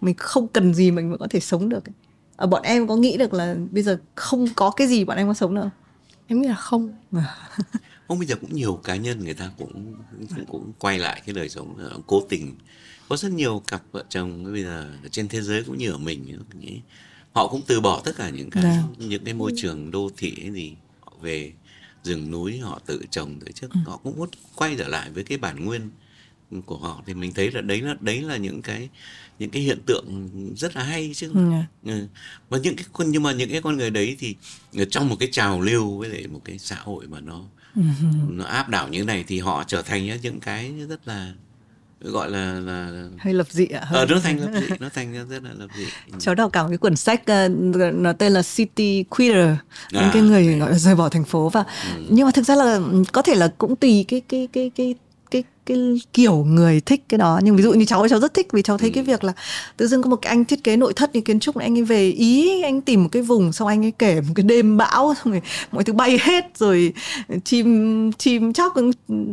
mình 0.00 0.14
không 0.18 0.48
cần 0.48 0.74
gì 0.74 0.90
mình 0.90 1.10
vẫn 1.10 1.18
có 1.18 1.26
thể 1.30 1.40
sống 1.40 1.68
được 1.68 1.84
à, 2.36 2.46
bọn 2.46 2.62
em 2.62 2.86
có 2.86 2.96
nghĩ 2.96 3.16
được 3.16 3.34
là 3.34 3.56
bây 3.70 3.82
giờ 3.82 3.98
không 4.14 4.46
có 4.56 4.70
cái 4.70 4.86
gì 4.86 5.04
bọn 5.04 5.16
em 5.16 5.28
có 5.28 5.34
sống 5.34 5.54
được 5.54 5.68
em 6.26 6.40
nghĩ 6.40 6.48
là 6.48 6.54
không. 6.54 6.94
Không 8.08 8.18
bây 8.18 8.26
giờ 8.26 8.34
cũng 8.40 8.54
nhiều 8.54 8.80
cá 8.84 8.96
nhân 8.96 9.24
người 9.24 9.34
ta 9.34 9.50
cũng 9.58 9.94
cũng, 10.28 10.44
cũng 10.46 10.72
quay 10.78 10.98
lại 10.98 11.22
cái 11.26 11.34
đời 11.34 11.48
sống 11.48 11.74
cố 12.06 12.22
tình. 12.28 12.56
Có 13.08 13.16
rất 13.16 13.32
nhiều 13.32 13.62
cặp 13.66 13.82
vợ 13.92 14.04
chồng 14.08 14.52
bây 14.52 14.62
giờ 14.62 14.92
trên 15.10 15.28
thế 15.28 15.42
giới 15.42 15.62
cũng 15.62 15.78
như 15.78 15.90
ở 15.90 15.98
mình 15.98 16.38
nghĩ 16.60 16.80
họ 17.32 17.48
cũng 17.48 17.62
từ 17.66 17.80
bỏ 17.80 18.02
tất 18.04 18.12
cả 18.16 18.30
những 18.30 18.50
cái 18.50 18.64
Đà. 18.64 18.82
Vâng. 18.98 19.08
những 19.08 19.24
cái 19.24 19.34
môi 19.34 19.52
trường 19.56 19.90
đô 19.90 20.10
thị 20.16 20.50
gì 20.52 20.74
họ 21.00 21.12
về 21.20 21.52
rừng 22.02 22.30
núi 22.30 22.58
họ 22.58 22.80
tự 22.86 23.02
trồng 23.10 23.40
tự 23.40 23.52
trước 23.52 23.70
ừ. 23.70 23.80
họ 23.86 23.96
cũng 23.96 24.16
muốn 24.16 24.28
quay 24.54 24.74
trở 24.78 24.88
lại 24.88 25.10
với 25.10 25.24
cái 25.24 25.38
bản 25.38 25.64
nguyên 25.64 25.90
của 26.66 26.78
họ 26.78 27.02
thì 27.06 27.14
mình 27.14 27.32
thấy 27.34 27.50
là 27.50 27.60
đấy 27.60 27.80
là 27.80 27.96
đấy 28.00 28.22
là 28.22 28.36
những 28.36 28.62
cái 28.62 28.88
những 29.38 29.50
cái 29.50 29.62
hiện 29.62 29.78
tượng 29.86 30.28
rất 30.56 30.76
là 30.76 30.82
hay 30.82 31.12
chứ 31.14 31.30
ừ. 31.34 31.50
ừ. 31.84 32.06
và 32.48 32.58
những 32.58 32.76
cái 32.76 32.86
con 32.92 33.10
nhưng 33.10 33.22
mà 33.22 33.32
những 33.32 33.50
cái 33.50 33.62
con 33.62 33.76
người 33.76 33.90
đấy 33.90 34.16
thì 34.18 34.36
trong 34.90 35.08
một 35.08 35.16
cái 35.20 35.28
trào 35.32 35.60
lưu 35.60 35.98
với 35.98 36.08
lại 36.08 36.26
một 36.26 36.40
cái 36.44 36.58
xã 36.58 36.76
hội 36.76 37.06
mà 37.06 37.20
nó 37.20 37.44
ừ. 37.76 37.82
nó 38.28 38.44
áp 38.44 38.68
đảo 38.68 38.88
như 38.88 39.04
này 39.04 39.24
thì 39.26 39.38
họ 39.38 39.64
trở 39.66 39.82
thành 39.82 40.20
những 40.22 40.40
cái 40.40 40.72
rất 40.88 41.08
là 41.08 41.32
gọi 42.00 42.30
là 42.30 42.60
là 42.60 42.90
hơi 43.18 43.34
lập 43.34 43.46
dị 43.50 43.66
ạ 43.66 43.86
ờ 43.92 44.06
nó 44.06 44.20
thành 44.20 44.38
lập 44.52 44.60
dị 44.60 44.74
nó 44.80 44.88
thành 44.94 45.28
rất 45.28 45.42
là 45.42 45.50
lập 45.58 45.68
dị 45.78 45.84
ừ. 45.84 46.18
cháu 46.18 46.34
đọc 46.34 46.52
cả 46.52 46.62
một 46.62 46.68
cái 46.68 46.78
quyển 46.78 46.96
sách 46.96 47.22
uh, 47.22 47.94
nó 47.94 48.12
tên 48.12 48.32
là 48.32 48.42
City 48.42 49.04
Queer 49.10 49.36
à, 49.36 49.56
những 49.92 50.10
cái 50.12 50.22
người 50.22 50.58
gọi 50.58 50.70
là 50.70 50.78
rời 50.78 50.94
bỏ 50.94 51.08
thành 51.08 51.24
phố 51.24 51.48
và 51.48 51.64
ừ. 51.96 52.02
nhưng 52.08 52.26
mà 52.26 52.32
thực 52.32 52.46
ra 52.46 52.54
là 52.54 52.80
có 53.12 53.22
thể 53.22 53.34
là 53.34 53.48
cũng 53.58 53.76
tùy 53.76 54.04
cái 54.08 54.22
cái 54.28 54.48
cái 54.52 54.70
cái 54.76 54.94
cái 55.30 55.42
cái 55.66 56.00
kiểu 56.12 56.44
người 56.44 56.80
thích 56.80 57.04
cái 57.08 57.18
đó. 57.18 57.40
Nhưng 57.42 57.56
ví 57.56 57.62
dụ 57.62 57.72
như 57.72 57.84
cháu 57.84 58.08
cháu 58.08 58.20
rất 58.20 58.34
thích 58.34 58.48
vì 58.52 58.62
cháu 58.62 58.78
thấy 58.78 58.88
ừ. 58.88 58.94
cái 58.94 59.04
việc 59.04 59.24
là 59.24 59.32
tự 59.76 59.86
dưng 59.86 60.02
có 60.02 60.10
một 60.10 60.16
cái 60.16 60.30
anh 60.30 60.44
thiết 60.44 60.64
kế 60.64 60.76
nội 60.76 60.92
thất 60.92 61.14
như 61.14 61.20
kiến 61.20 61.40
trúc 61.40 61.56
này 61.56 61.66
anh 61.66 61.78
ấy 61.78 61.84
về 61.84 62.10
ý 62.10 62.62
anh 62.62 62.80
tìm 62.80 63.02
một 63.02 63.08
cái 63.12 63.22
vùng 63.22 63.52
xong 63.52 63.68
anh 63.68 63.84
ấy 63.84 63.92
kể 63.98 64.20
một 64.20 64.32
cái 64.34 64.44
đêm 64.44 64.76
bão 64.76 65.14
xong 65.24 65.32
rồi 65.32 65.42
mọi 65.72 65.84
thứ 65.84 65.92
bay 65.92 66.18
hết 66.22 66.44
rồi 66.58 66.92
chim 67.44 68.12
chim 68.12 68.52
chóc 68.52 68.74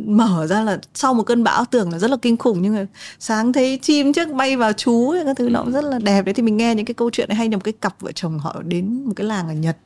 mở 0.06 0.46
ra 0.46 0.60
là 0.60 0.78
sau 0.94 1.14
một 1.14 1.22
cơn 1.22 1.44
bão 1.44 1.64
tưởng 1.64 1.92
là 1.92 1.98
rất 1.98 2.10
là 2.10 2.16
kinh 2.22 2.36
khủng 2.36 2.62
nhưng 2.62 2.74
mà 2.74 2.86
sáng 3.18 3.52
thấy 3.52 3.78
chim 3.82 4.12
trước 4.12 4.28
bay 4.32 4.56
vào 4.56 4.72
chú 4.72 5.14
các 5.24 5.36
thứ 5.36 5.48
nó 5.48 5.62
cũng 5.62 5.72
rất 5.72 5.84
là 5.84 5.98
đẹp. 5.98 6.24
Đấy 6.24 6.34
thì 6.34 6.42
mình 6.42 6.56
nghe 6.56 6.74
những 6.74 6.86
cái 6.86 6.94
câu 6.94 7.10
chuyện 7.10 7.28
này 7.28 7.36
hay 7.36 7.48
là 7.48 7.56
một 7.56 7.64
cái 7.64 7.74
cặp 7.80 8.00
vợ 8.00 8.12
chồng 8.12 8.38
họ 8.38 8.62
đến 8.62 9.04
một 9.04 9.12
cái 9.16 9.26
làng 9.26 9.48
ở 9.48 9.54
Nhật 9.54 9.76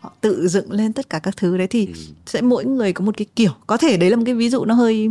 họ 0.00 0.12
tự 0.20 0.48
dựng 0.48 0.72
lên 0.72 0.92
tất 0.92 1.10
cả 1.10 1.18
các 1.18 1.36
thứ 1.36 1.56
đấy 1.56 1.66
thì 1.66 1.86
ừ. 1.86 1.92
sẽ 2.26 2.42
mỗi 2.42 2.64
người 2.64 2.92
có 2.92 3.04
một 3.04 3.16
cái 3.16 3.26
kiểu 3.36 3.52
có 3.66 3.76
thể 3.76 3.96
đấy 3.96 4.10
là 4.10 4.16
một 4.16 4.22
cái 4.26 4.34
ví 4.34 4.50
dụ 4.50 4.64
nó 4.64 4.74
hơi 4.74 5.10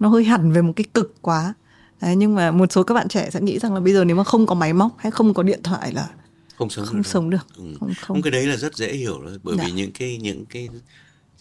nó 0.00 0.08
hơi 0.08 0.24
hẳn 0.24 0.52
về 0.52 0.62
một 0.62 0.72
cái 0.76 0.84
cực 0.94 1.14
quá 1.22 1.54
đấy, 2.00 2.16
nhưng 2.16 2.34
mà 2.34 2.50
một 2.50 2.72
số 2.72 2.82
các 2.82 2.94
bạn 2.94 3.08
trẻ 3.08 3.30
sẽ 3.30 3.40
nghĩ 3.40 3.58
rằng 3.58 3.74
là 3.74 3.80
bây 3.80 3.92
giờ 3.92 4.04
nếu 4.04 4.16
mà 4.16 4.24
không 4.24 4.46
có 4.46 4.54
máy 4.54 4.72
móc 4.72 4.98
hay 4.98 5.10
không 5.10 5.34
có 5.34 5.42
điện 5.42 5.62
thoại 5.62 5.92
là 5.92 6.08
không 6.56 6.70
sống 6.70 6.86
không 6.86 6.96
được 6.96 7.06
sống 7.06 7.30
được 7.30 7.46
ừ. 7.56 7.64
không, 7.80 7.92
không 8.00 8.22
cái 8.22 8.30
đấy 8.30 8.46
là 8.46 8.56
rất 8.56 8.76
dễ 8.76 8.92
hiểu 8.92 9.20
rồi 9.20 9.38
bởi 9.42 9.56
dạ. 9.58 9.64
vì 9.64 9.72
những 9.72 9.92
cái 9.92 10.16
những 10.16 10.46
cái 10.46 10.68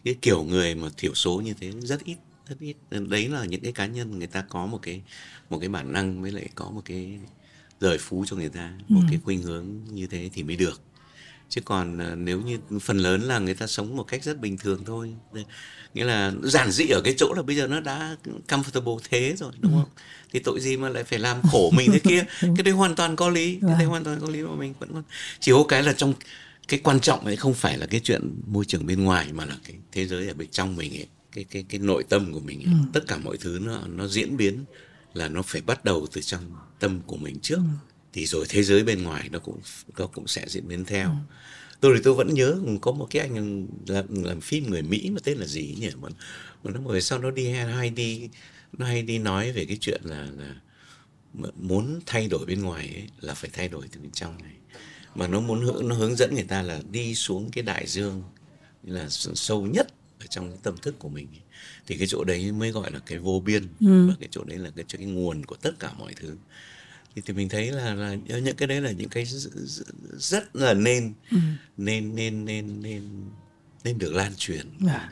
cái 0.04 0.16
kiểu 0.22 0.44
người 0.44 0.76
mà 0.76 0.88
thiểu 0.98 1.14
số 1.14 1.42
như 1.42 1.54
thế 1.60 1.72
rất 1.82 2.04
ít 2.04 2.18
rất 2.48 2.60
ít 2.60 2.78
đấy 2.90 3.28
là 3.30 3.46
những 3.46 3.62
cái 3.62 3.72
cá 3.72 3.86
nhân 3.86 4.18
người 4.18 4.28
ta 4.28 4.42
có 4.50 4.66
một 4.66 4.80
cái 4.82 5.02
một 5.50 5.60
cái 5.60 5.70
bản 5.70 5.94
năng 5.94 6.22
với 6.22 6.32
lại 6.32 6.50
có 6.56 6.70
một 6.70 6.82
cái 6.86 7.20
rời 7.80 7.98
phú 7.98 8.26
cho 8.28 8.36
người 8.36 8.50
ta 8.50 8.74
một 8.88 9.02
ừ. 9.02 9.08
cái 9.10 9.20
khuynh 9.24 9.42
hướng 9.42 9.66
như 9.92 10.08
thế 10.08 10.30
thì 10.34 10.44
mới 10.44 10.56
được 10.56 10.82
chứ 11.50 11.62
còn 11.66 12.02
à, 12.02 12.16
nếu 12.16 12.42
như 12.42 12.58
phần 12.82 12.98
lớn 12.98 13.22
là 13.22 13.40
người 13.40 13.54
ta 13.54 13.68
sống 13.68 13.96
một 13.96 14.04
cách 14.04 14.24
rất 14.24 14.40
bình 14.40 14.58
thường 14.58 14.86
thôi 14.86 15.14
nghĩa 15.94 16.04
là 16.04 16.32
giản 16.44 16.72
dị 16.72 16.90
ở 16.90 17.02
cái 17.02 17.14
chỗ 17.18 17.34
là 17.34 17.42
bây 17.42 17.56
giờ 17.56 17.68
nó 17.68 17.80
đã 17.80 18.16
comfortable 18.48 19.00
thế 19.10 19.36
rồi 19.38 19.52
đúng 19.60 19.74
ừ. 19.74 19.80
không 19.80 19.90
thì 20.34 20.40
tội 20.40 20.60
gì 20.60 20.78
mà 20.78 20.90
lại 20.90 21.04
phải 21.04 21.20
làm 21.20 21.42
khổ 21.52 21.72
mình 21.72 21.92
thế 21.92 22.00
kia 22.00 22.24
cái 22.42 22.64
đấy 22.64 22.74
hoàn 22.74 22.96
toàn 22.96 23.16
có 23.16 23.30
lý 23.30 23.60
cái 23.62 23.70
đấy 23.70 23.78
vâng. 23.80 23.88
hoàn 23.88 24.04
toàn 24.04 24.20
có 24.22 24.30
lý 24.30 24.42
mà 24.42 24.56
mình 24.56 24.74
vẫn 24.80 25.04
chỉ 25.40 25.52
có 25.52 25.64
cái 25.68 25.84
là 25.84 25.94
trong 25.94 26.14
cái 26.68 26.80
quan 26.84 27.00
trọng 27.00 27.26
ấy 27.26 27.36
không 27.36 27.54
phải 27.54 27.78
là 27.78 27.86
cái 27.86 28.00
chuyện 28.04 28.42
môi 28.48 28.66
trường 28.66 28.86
bên 28.86 29.04
ngoài 29.04 29.34
mà 29.34 29.46
là 29.46 29.56
cái 29.68 29.76
thế 29.92 30.08
giới 30.08 30.28
ở 30.28 30.34
bên 30.34 30.48
trong 30.52 30.76
mình 30.76 30.94
ấy 30.94 31.08
cái 31.32 31.44
cái 31.44 31.66
cái 31.70 31.80
nội 31.80 32.04
tâm 32.10 32.34
của 32.34 32.40
mình 32.40 32.60
ấy. 32.60 32.74
Ừ. 32.74 32.90
tất 32.94 33.08
cả 33.08 33.18
mọi 33.18 33.38
thứ 33.38 33.60
nó 33.62 33.82
nó 33.88 34.08
diễn 34.08 34.38
biến 34.38 34.66
là 35.14 35.28
nó 35.28 35.42
phải 35.42 35.62
bắt 35.62 35.86
đầu 35.86 36.08
từ 36.14 36.22
trong 36.22 36.42
tâm 36.80 37.00
của 37.06 37.18
mình 37.18 37.40
trước 37.40 37.58
ừ. 37.58 37.95
Thì 38.16 38.26
rồi 38.26 38.46
thế 38.50 38.64
giới 38.64 38.84
bên 38.84 39.04
ngoài 39.04 39.30
nó 39.32 39.40
cũng 39.40 39.60
nó 39.98 40.08
cũng 40.08 40.28
sẽ 40.28 40.46
diễn 40.48 40.68
biến 40.68 40.86
theo. 40.86 41.10
Ừ. 41.10 41.16
tôi 41.80 41.96
thì 41.96 42.02
tôi 42.04 42.14
vẫn 42.14 42.34
nhớ 42.34 42.58
có 42.82 42.92
một 42.92 43.08
cái 43.10 43.22
anh 43.22 43.68
làm, 43.88 44.24
làm 44.24 44.42
phim 44.42 44.70
người 44.70 44.82
mỹ 44.82 45.10
mà 45.10 45.20
tên 45.24 45.38
là 45.38 45.46
gì 45.46 45.76
nhỉ? 45.80 45.90
Mà, 46.02 46.10
mà 46.64 46.72
nó 46.72 46.80
về 46.80 47.02
sau 47.02 47.20
nó 47.20 47.32
đi 47.32 47.50
hay 47.50 47.90
đi 47.90 48.30
nó 48.78 48.86
hay 48.86 49.02
đi 49.02 49.18
nói 49.18 49.52
về 49.52 49.66
cái 49.66 49.78
chuyện 49.82 50.02
là 50.04 50.28
là 50.38 50.56
muốn 51.56 52.00
thay 52.06 52.28
đổi 52.28 52.46
bên 52.46 52.62
ngoài 52.62 52.90
ấy, 52.94 53.08
là 53.22 53.34
phải 53.34 53.50
thay 53.54 53.68
đổi 53.68 53.88
từ 53.92 54.00
bên 54.02 54.12
trong 54.12 54.38
này. 54.44 54.54
Mà 55.16 55.28
nó 55.28 55.40
muốn 55.40 55.62
hướng 55.62 55.88
nó 55.88 55.96
hướng 55.96 56.16
dẫn 56.16 56.36
người 56.36 56.44
ta 56.44 56.62
là 56.62 56.82
đi 56.92 57.16
xuống 57.16 57.52
cái 57.52 57.64
đại 57.64 57.88
dương 57.88 58.24
là 58.84 59.10
sâu 59.10 59.66
nhất 59.66 59.88
ở 60.20 60.26
trong 60.30 60.50
cái 60.50 60.60
tâm 60.64 60.78
thức 60.78 61.00
của 61.00 61.10
mình 61.10 61.28
thì 61.88 61.98
cái 61.98 62.08
chỗ 62.08 62.24
đấy 62.24 62.52
mới 62.52 62.72
gọi 62.72 62.92
là 62.92 63.00
cái 63.00 63.18
vô 63.18 63.42
biên. 63.46 63.68
Ừ. 63.80 64.08
và 64.08 64.14
cái 64.20 64.30
chỗ 64.32 64.44
đấy 64.44 64.58
là 64.58 64.70
cái, 64.76 64.86
cái 64.90 65.06
nguồn 65.06 65.46
của 65.46 65.56
tất 65.56 65.80
cả 65.80 65.94
mọi 65.98 66.14
thứ 66.14 66.36
thì, 67.16 67.22
thì 67.26 67.34
mình 67.34 67.50
thấy 67.50 67.72
là 67.72 67.94
là 67.94 68.16
những 68.16 68.56
cái 68.56 68.68
đấy 68.68 68.82
là 68.82 68.92
những 68.92 69.10
cái 69.10 69.26
rất 70.18 70.56
là 70.56 70.74
nên 70.74 71.14
ừ. 71.32 71.38
nên 71.78 72.16
nên 72.16 72.46
nên 72.46 72.82
nên 72.82 73.02
nên 73.84 73.98
được 73.98 74.14
lan 74.14 74.32
truyền 74.38 74.66
à. 74.88 75.10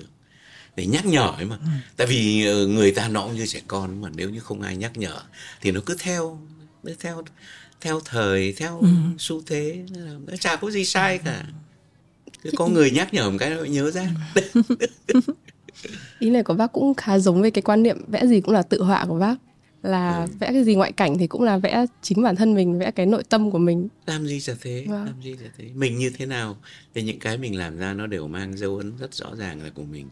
để 0.76 0.86
nhắc 0.86 1.06
nhở 1.06 1.28
ấy 1.38 1.46
mà 1.46 1.58
ừ. 1.58 1.68
tại 1.98 2.08
vì 2.08 2.46
ờ, 2.46 2.68
người 2.68 2.92
ta 2.92 3.08
nó 3.08 3.24
cũng 3.24 3.36
như 3.36 3.46
trẻ 3.46 3.62
con 3.68 4.02
mà 4.02 4.10
nếu 4.16 4.30
như 4.30 4.40
không 4.40 4.62
ai 4.62 4.78
nhắc 4.78 4.98
nhở 4.98 5.22
thì 5.62 5.72
nó 5.72 5.82
cứ 5.86 5.96
theo 6.00 6.40
nó 6.84 6.92
theo 7.00 7.24
theo 7.82 8.02
thời 8.06 8.54
theo 8.54 8.80
ừ. 8.80 8.88
xu 9.18 9.42
thế 9.46 9.86
nó 10.28 10.36
chả 10.40 10.56
có 10.56 10.72
gì 10.72 10.86
sai 10.86 11.18
cả 11.18 11.44
cứ 12.42 12.50
có 12.56 12.68
người 12.68 12.92
nhắc 12.92 13.14
nhở 13.14 13.30
một 13.30 13.38
cái 13.40 13.50
nó 13.50 13.64
nhớ 13.64 13.92
ra 13.92 14.10
ý 16.20 16.30
này 16.30 16.44
của 16.44 16.54
bác 16.54 16.72
cũng 16.72 16.94
khá 16.94 17.20
giống 17.20 17.42
với 17.42 17.52
cái 17.52 17.62
quan 17.62 17.84
niệm 17.84 17.98
vẽ 18.08 18.28
gì 18.28 18.42
cũng 18.42 18.54
là 18.54 18.62
tự 18.62 18.84
họa 18.84 19.06
của 19.06 19.20
bác 19.20 19.36
là 19.84 20.18
ừ. 20.18 20.28
vẽ 20.40 20.50
cái 20.54 20.64
gì 20.64 20.76
ngoại 20.76 20.92
cảnh 20.92 21.18
thì 21.18 21.28
cũng 21.28 21.44
là 21.44 21.58
vẽ 21.58 21.86
chính 22.02 22.24
bản 22.24 22.36
thân 22.36 22.54
mình 22.54 22.80
vẽ 22.80 22.92
cái 22.92 23.06
nội 23.06 23.24
tâm 23.30 23.52
của 23.52 23.58
mình. 23.58 23.88
Làm 24.06 24.28
gì 24.28 24.40
chả 24.40 24.54
thế 24.62 24.86
vâng. 24.88 25.06
làm 25.06 25.22
gì 25.22 25.36
chả 25.44 25.50
thế. 25.58 25.70
Mình 25.74 25.98
như 25.98 26.10
thế 26.10 26.26
nào 26.26 26.58
thì 26.94 27.04
những 27.04 27.20
cái 27.20 27.38
mình 27.38 27.58
làm 27.58 27.78
ra 27.78 27.94
nó 27.94 28.08
đều 28.08 28.28
mang 28.28 28.58
dấu 28.58 28.78
ấn 28.78 28.98
rất 28.98 29.14
rõ 29.14 29.36
ràng 29.36 29.64
là 29.64 29.70
của 29.70 29.84
mình. 29.84 30.10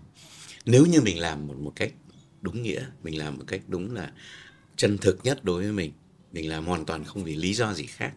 Nếu 0.66 0.86
như 0.86 1.02
mình 1.02 1.20
làm 1.20 1.48
một 1.48 1.58
một 1.58 1.72
cách 1.76 1.94
đúng 2.42 2.62
nghĩa 2.62 2.86
mình 3.04 3.18
làm 3.18 3.38
một 3.38 3.44
cách 3.48 3.62
đúng 3.68 3.96
là 3.96 4.12
chân 4.76 4.98
thực 4.98 5.20
nhất 5.24 5.44
đối 5.44 5.64
với 5.64 5.72
mình 5.72 5.92
mình 6.34 6.50
làm 6.50 6.66
hoàn 6.66 6.86
toàn 6.86 7.04
không 7.04 7.24
vì 7.24 7.36
lý 7.36 7.54
do 7.54 7.74
gì 7.74 7.86
khác. 7.86 8.14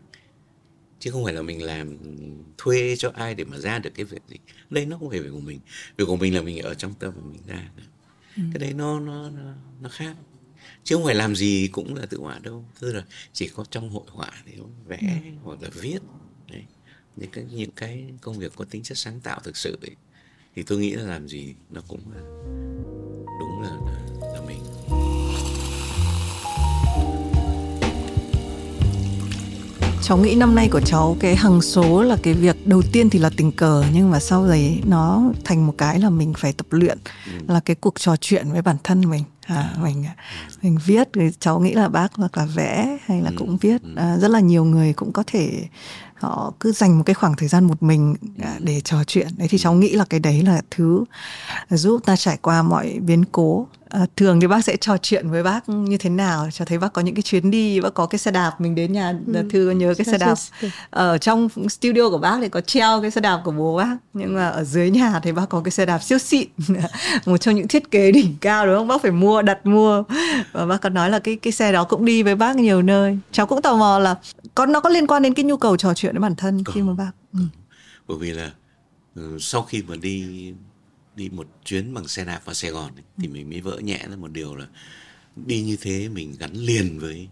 Chứ 0.98 1.10
không 1.10 1.24
phải 1.24 1.34
là 1.34 1.42
mình 1.42 1.62
làm 1.62 1.98
thuê 2.58 2.96
cho 2.96 3.10
ai 3.14 3.34
để 3.34 3.44
mà 3.44 3.58
ra 3.58 3.78
được 3.78 3.90
cái 3.94 4.04
việc 4.04 4.22
gì. 4.28 4.36
Đây 4.70 4.86
nó 4.86 4.98
không 4.98 5.10
phải 5.10 5.20
việc 5.20 5.30
của 5.32 5.40
mình. 5.40 5.60
Việc 5.96 6.04
của 6.06 6.16
mình 6.16 6.34
là 6.34 6.42
mình 6.42 6.58
ở 6.58 6.74
trong 6.74 6.94
tâm 6.94 7.12
của 7.12 7.28
mình 7.32 7.42
ra. 7.46 7.70
Ừ. 8.36 8.42
cái 8.52 8.58
đấy 8.60 8.72
nó 8.72 9.00
nó 9.00 9.30
nó 9.30 9.54
nó 9.80 9.88
khác 9.88 10.16
chứ 10.84 10.96
không 10.96 11.04
phải 11.04 11.14
làm 11.14 11.36
gì 11.36 11.68
cũng 11.72 11.94
là 11.94 12.06
tự 12.06 12.18
họa 12.18 12.38
đâu 12.38 12.64
tức 12.80 12.92
là 12.92 13.04
chỉ 13.32 13.48
có 13.48 13.64
trong 13.70 13.90
hội 13.90 14.04
họa 14.06 14.30
thì 14.46 14.52
vẽ 14.86 15.20
ừ. 15.24 15.30
hoặc 15.44 15.62
là 15.62 15.68
viết 15.74 15.98
đấy. 16.50 16.62
những 17.16 17.30
cái 17.30 17.44
những 17.52 17.70
cái 17.76 18.04
công 18.20 18.38
việc 18.38 18.52
có 18.56 18.64
tính 18.70 18.82
chất 18.82 18.98
sáng 18.98 19.20
tạo 19.20 19.40
thực 19.44 19.56
sự 19.56 19.78
ấy, 19.82 19.96
thì 20.56 20.62
tôi 20.62 20.78
nghĩ 20.78 20.92
là 20.92 21.02
làm 21.02 21.28
gì 21.28 21.54
nó 21.70 21.80
cũng 21.88 22.00
là 22.14 22.20
đúng 23.40 23.60
là 23.62 23.70
là, 23.70 24.32
là 24.32 24.40
mình 24.46 24.60
cháu 30.02 30.18
nghĩ 30.18 30.34
năm 30.34 30.54
nay 30.54 30.68
của 30.72 30.80
cháu 30.80 31.16
cái 31.20 31.36
hằng 31.36 31.62
số 31.62 32.02
là 32.02 32.16
cái 32.22 32.34
việc 32.34 32.66
đầu 32.66 32.82
tiên 32.92 33.10
thì 33.10 33.18
là 33.18 33.30
tình 33.36 33.52
cờ 33.52 33.84
nhưng 33.94 34.10
mà 34.10 34.20
sau 34.20 34.46
đấy 34.46 34.80
nó 34.86 35.22
thành 35.44 35.66
một 35.66 35.74
cái 35.78 36.00
là 36.00 36.10
mình 36.10 36.32
phải 36.38 36.52
tập 36.52 36.66
luyện 36.70 36.98
ừ. 37.26 37.32
là 37.48 37.60
cái 37.60 37.76
cuộc 37.76 38.00
trò 38.00 38.16
chuyện 38.16 38.50
với 38.52 38.62
bản 38.62 38.76
thân 38.84 39.10
mình 39.10 39.22
à, 39.46 39.74
mình 39.82 40.04
mình 40.62 40.78
viết 40.84 41.08
thì 41.14 41.30
cháu 41.40 41.60
nghĩ 41.60 41.72
là 41.72 41.88
bác 41.88 42.14
hoặc 42.14 42.38
là 42.38 42.44
vẽ 42.46 42.98
hay 43.06 43.22
là 43.22 43.30
ừ. 43.30 43.34
cũng 43.38 43.56
viết. 43.56 43.82
ừ. 43.82 43.94
à, 43.96 44.16
rất 44.18 44.30
là 44.30 44.40
nhiều 44.40 44.64
người 44.64 44.92
cũng 44.92 45.12
có 45.12 45.22
thể 45.26 45.64
họ 46.14 46.52
cứ 46.60 46.72
dành 46.72 46.98
một 46.98 47.02
cái 47.06 47.14
khoảng 47.14 47.36
thời 47.36 47.48
gian 47.48 47.64
một 47.64 47.82
mình 47.82 48.16
à, 48.42 48.56
để 48.58 48.80
trò 48.80 49.04
chuyện. 49.04 49.28
Đấy 49.36 49.48
thì 49.48 49.58
cháu 49.58 49.74
nghĩ 49.74 49.90
là 49.90 50.04
cái 50.10 50.20
đấy 50.20 50.42
là 50.42 50.62
thứ 50.70 51.04
giúp 51.70 52.00
ta 52.04 52.16
trải 52.16 52.38
qua 52.42 52.62
mọi 52.62 52.98
biến 53.00 53.24
cố 53.32 53.66
à, 53.94 54.06
thường 54.16 54.40
thì 54.40 54.46
bác 54.46 54.64
sẽ 54.64 54.76
trò 54.76 54.96
chuyện 54.96 55.30
với 55.30 55.42
bác 55.42 55.68
như 55.68 55.98
thế 55.98 56.10
nào 56.10 56.48
cho 56.52 56.64
thấy 56.64 56.78
bác 56.78 56.92
có 56.92 57.02
những 57.02 57.14
cái 57.14 57.22
chuyến 57.22 57.50
đi 57.50 57.80
bác 57.80 57.94
có 57.94 58.06
cái 58.06 58.18
xe 58.18 58.30
đạp 58.30 58.60
mình 58.60 58.74
đến 58.74 58.92
nhà 58.92 59.14
ừ. 59.34 59.42
thư 59.50 59.70
nhớ 59.70 59.94
cái 59.98 60.04
xe 60.04 60.18
đạp. 60.18 60.34
Ở 60.90 61.18
trong 61.18 61.48
studio 61.68 62.10
của 62.10 62.18
bác 62.18 62.38
thì 62.40 62.48
có 62.48 62.60
treo 62.60 63.02
cái 63.02 63.10
xe 63.10 63.20
đạp 63.20 63.40
của 63.44 63.50
bố 63.50 63.76
bác 63.76 63.96
nhưng 64.14 64.34
mà 64.34 64.48
ở 64.48 64.64
dưới 64.64 64.90
nhà 64.90 65.20
thì 65.22 65.32
bác 65.32 65.48
có 65.48 65.60
cái 65.60 65.70
xe 65.70 65.86
đạp 65.86 65.98
siêu 65.98 66.18
xịn 66.18 66.48
một 67.26 67.36
trong 67.36 67.54
những 67.54 67.68
thiết 67.68 67.90
kế 67.90 68.12
đỉnh 68.12 68.36
cao 68.40 68.66
đúng 68.66 68.76
không? 68.76 68.88
Bác 68.88 69.02
phải 69.02 69.10
mua 69.10 69.42
đặt 69.42 69.66
mua. 69.66 70.02
Và 70.52 70.66
bác 70.66 70.80
có 70.80 70.88
nói 70.88 71.10
là 71.10 71.18
cái 71.18 71.36
cái 71.36 71.52
xe 71.52 71.72
đó 71.72 71.84
cũng 71.84 72.04
đi 72.04 72.22
với 72.22 72.34
bác 72.34 72.56
nhiều 72.56 72.82
nơi. 72.82 73.18
Cháu 73.32 73.46
cũng 73.46 73.62
tò 73.62 73.76
mò 73.76 73.98
là 73.98 74.14
có 74.54 74.66
nó 74.66 74.80
có 74.80 74.88
liên 74.88 75.06
quan 75.06 75.22
đến 75.22 75.34
cái 75.34 75.44
nhu 75.44 75.56
cầu 75.56 75.76
trò 75.76 75.94
chuyện 75.94 76.14
với 76.14 76.20
bản 76.20 76.34
thân 76.36 76.64
khi 76.64 76.82
mà 76.82 76.92
bác? 76.92 77.10
Ừ. 77.32 77.40
bởi 78.08 78.18
vì 78.18 78.30
là 78.30 78.50
ừ, 79.14 79.36
sau 79.40 79.62
khi 79.62 79.82
mà 79.88 79.96
đi 79.96 80.52
đi 81.16 81.28
một 81.28 81.46
chuyến 81.64 81.94
bằng 81.94 82.08
xe 82.08 82.24
đạp 82.24 82.40
vào 82.44 82.54
Sài 82.54 82.70
Gòn 82.70 82.92
ấy, 82.96 83.04
thì 83.18 83.28
mình 83.28 83.50
mới 83.50 83.60
vỡ 83.60 83.78
nhẹ 83.78 84.06
ra 84.10 84.16
một 84.16 84.32
điều 84.32 84.56
là 84.56 84.66
đi 85.36 85.62
như 85.62 85.76
thế 85.80 86.08
mình 86.08 86.34
gắn 86.38 86.52
liền 86.54 86.98
với 86.98 87.28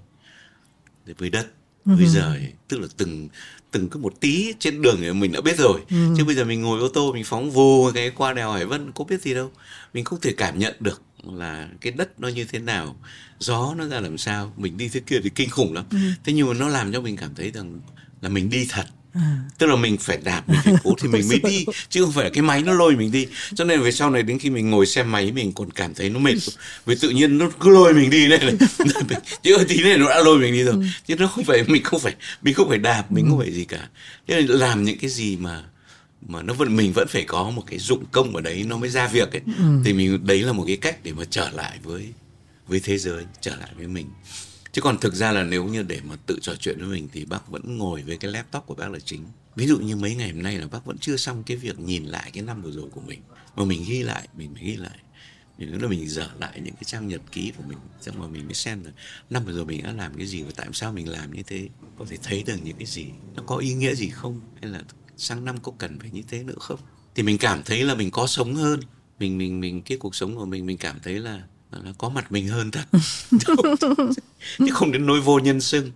với 1.18 1.30
đất 1.30 1.46
với 1.84 2.04
ừ. 2.04 2.10
giờ 2.10 2.32
ấy. 2.32 2.52
tức 2.68 2.80
là 2.80 2.86
từng 2.96 3.28
từng 3.70 3.88
cứ 3.88 3.98
một 4.00 4.20
tí 4.20 4.54
trên 4.58 4.82
đường 4.82 4.96
thì 5.00 5.12
mình 5.12 5.32
đã 5.32 5.40
biết 5.40 5.58
rồi 5.58 5.80
ừ. 5.90 6.14
chứ 6.16 6.24
bây 6.24 6.34
giờ 6.34 6.44
mình 6.44 6.62
ngồi 6.62 6.80
ô 6.80 6.88
tô 6.88 7.12
mình 7.12 7.24
phóng 7.24 7.50
vù 7.50 7.92
cái 7.92 8.10
qua 8.10 8.32
đèo 8.32 8.52
hải 8.52 8.66
vân 8.66 8.92
có 8.92 9.04
biết 9.04 9.22
gì 9.22 9.34
đâu 9.34 9.50
mình 9.94 10.04
không 10.04 10.20
thể 10.20 10.32
cảm 10.36 10.58
nhận 10.58 10.74
được 10.80 11.02
là 11.24 11.68
cái 11.80 11.92
đất 11.92 12.20
nó 12.20 12.28
như 12.28 12.44
thế 12.44 12.58
nào 12.58 12.96
gió 13.38 13.74
nó 13.78 13.88
ra 13.88 14.00
làm 14.00 14.18
sao 14.18 14.52
mình 14.56 14.76
đi 14.76 14.88
thế 14.88 15.00
kia 15.00 15.20
thì 15.22 15.30
kinh 15.34 15.50
khủng 15.50 15.72
lắm 15.72 15.84
ừ. 15.90 15.98
thế 16.24 16.32
nhưng 16.32 16.48
mà 16.48 16.54
nó 16.54 16.68
làm 16.68 16.92
cho 16.92 17.00
mình 17.00 17.16
cảm 17.16 17.34
thấy 17.34 17.50
rằng 17.50 17.80
là 18.20 18.28
mình 18.28 18.50
đi 18.50 18.66
thật 18.70 18.86
À. 19.14 19.38
tức 19.58 19.66
là 19.66 19.76
mình 19.76 19.96
phải 19.96 20.18
đạp 20.24 20.48
mình 20.48 20.60
phải 20.64 20.74
cố 20.84 20.94
thì 21.00 21.08
mình 21.08 21.28
mới 21.28 21.38
đi 21.38 21.66
chứ 21.88 22.04
không 22.04 22.12
phải 22.12 22.30
cái 22.30 22.42
máy 22.42 22.62
nó 22.62 22.72
lôi 22.72 22.96
mình 22.96 23.12
đi 23.12 23.26
cho 23.54 23.64
nên 23.64 23.80
về 23.80 23.92
sau 23.92 24.10
này 24.10 24.22
đến 24.22 24.38
khi 24.38 24.50
mình 24.50 24.70
ngồi 24.70 24.86
xe 24.86 25.02
máy 25.02 25.32
mình 25.32 25.52
còn 25.52 25.70
cảm 25.70 25.94
thấy 25.94 26.10
nó 26.10 26.18
mệt 26.18 26.34
vì 26.86 26.94
tự 27.00 27.10
nhiên 27.10 27.38
nó 27.38 27.50
cứ 27.60 27.70
lôi 27.70 27.94
mình 27.94 28.10
đi 28.10 28.28
này, 28.28 28.38
này. 28.38 29.20
chứ 29.42 29.56
tí 29.68 29.82
này 29.82 29.98
nó 29.98 30.08
đã 30.08 30.22
lôi 30.24 30.38
mình 30.38 30.52
đi 30.52 30.62
rồi 30.62 30.74
ừ. 30.74 30.82
chứ 31.06 31.16
nó 31.16 31.26
không 31.26 31.44
phải 31.44 31.64
mình 31.66 31.82
không 31.82 32.00
phải 32.00 32.14
mình 32.42 32.54
không 32.54 32.68
phải 32.68 32.78
đạp 32.78 33.12
mình 33.12 33.24
ừ. 33.24 33.28
không 33.30 33.38
phải 33.38 33.52
gì 33.52 33.64
cả 33.64 33.88
thế 34.26 34.40
là 34.40 34.54
làm 34.56 34.84
những 34.84 34.98
cái 34.98 35.10
gì 35.10 35.36
mà 35.36 35.62
mà 36.28 36.42
nó 36.42 36.54
vẫn 36.54 36.76
mình 36.76 36.92
vẫn 36.92 37.08
phải 37.08 37.24
có 37.24 37.50
một 37.50 37.62
cái 37.66 37.78
dụng 37.78 38.04
công 38.12 38.36
ở 38.36 38.42
đấy 38.42 38.64
nó 38.68 38.76
mới 38.76 38.90
ra 38.90 39.06
việc 39.06 39.32
ấy 39.32 39.42
ừ. 39.58 39.64
thì 39.84 39.92
mình 39.92 40.26
đấy 40.26 40.42
là 40.42 40.52
một 40.52 40.64
cái 40.66 40.76
cách 40.76 40.96
để 41.02 41.12
mà 41.12 41.24
trở 41.30 41.50
lại 41.50 41.78
với 41.82 42.08
với 42.68 42.80
thế 42.80 42.98
giới 42.98 43.24
trở 43.40 43.56
lại 43.56 43.68
với 43.76 43.86
mình 43.86 44.06
chứ 44.72 44.80
còn 44.80 44.98
thực 44.98 45.14
ra 45.14 45.32
là 45.32 45.44
nếu 45.44 45.64
như 45.64 45.82
để 45.82 46.00
mà 46.04 46.16
tự 46.26 46.38
trò 46.42 46.54
chuyện 46.54 46.78
với 46.78 46.88
mình 46.88 47.08
thì 47.12 47.24
bác 47.24 47.48
vẫn 47.48 47.78
ngồi 47.78 48.02
với 48.02 48.16
cái 48.16 48.30
laptop 48.30 48.66
của 48.66 48.74
bác 48.74 48.90
là 48.90 48.98
chính. 48.98 49.24
Ví 49.56 49.66
dụ 49.66 49.78
như 49.78 49.96
mấy 49.96 50.14
ngày 50.14 50.30
hôm 50.30 50.42
nay 50.42 50.58
là 50.58 50.66
bác 50.66 50.84
vẫn 50.84 50.98
chưa 50.98 51.16
xong 51.16 51.42
cái 51.42 51.56
việc 51.56 51.78
nhìn 51.78 52.04
lại 52.04 52.30
cái 52.34 52.42
năm 52.42 52.62
vừa 52.62 52.70
rồi 52.70 52.90
của 52.90 53.00
mình. 53.00 53.20
Mà 53.56 53.64
mình 53.64 53.84
ghi 53.88 54.02
lại, 54.02 54.28
mình 54.36 54.54
phải 54.54 54.64
ghi 54.64 54.76
lại. 54.76 54.98
Thì 55.58 55.66
là 55.66 55.88
mình 55.88 56.08
dở 56.08 56.30
lại 56.40 56.60
những 56.64 56.74
cái 56.74 56.84
trang 56.86 57.08
nhật 57.08 57.20
ký 57.32 57.52
của 57.56 57.62
mình. 57.68 57.78
Xong 58.00 58.18
rồi 58.18 58.28
mình 58.28 58.44
mới 58.44 58.54
xem 58.54 58.84
là 58.84 58.90
năm 59.30 59.44
vừa 59.44 59.52
rồi 59.52 59.64
mình 59.64 59.82
đã 59.82 59.92
làm 59.92 60.14
cái 60.14 60.26
gì 60.26 60.42
và 60.42 60.50
tại 60.56 60.68
sao 60.72 60.92
mình 60.92 61.08
làm 61.08 61.32
như 61.32 61.42
thế. 61.42 61.68
Có 61.98 62.04
thể 62.08 62.16
thấy 62.22 62.42
được 62.46 62.56
những 62.64 62.76
cái 62.76 62.86
gì. 62.86 63.06
Nó 63.34 63.42
có 63.46 63.56
ý 63.56 63.74
nghĩa 63.74 63.94
gì 63.94 64.08
không? 64.08 64.40
Hay 64.62 64.70
là 64.70 64.82
sang 65.16 65.44
năm 65.44 65.56
có 65.62 65.72
cần 65.78 65.98
phải 66.00 66.10
như 66.10 66.22
thế 66.28 66.42
nữa 66.42 66.58
không? 66.60 66.80
Thì 67.14 67.22
mình 67.22 67.38
cảm 67.38 67.62
thấy 67.62 67.84
là 67.84 67.94
mình 67.94 68.10
có 68.10 68.26
sống 68.26 68.54
hơn. 68.54 68.80
Mình 69.18 69.38
mình 69.38 69.60
mình, 69.60 69.82
cái 69.82 69.98
cuộc 69.98 70.14
sống 70.14 70.36
của 70.36 70.46
mình 70.46 70.66
mình 70.66 70.76
cảm 70.76 71.00
thấy 71.02 71.18
là 71.18 71.42
là 71.84 71.92
có 71.98 72.08
mặt 72.08 72.32
mình 72.32 72.48
hơn 72.48 72.70
thật. 72.70 72.84
Chứ 74.58 74.72
không 74.72 74.92
đến 74.92 75.06
nỗi 75.06 75.20
vô 75.20 75.38
nhân 75.38 75.60
sưng, 75.60 75.90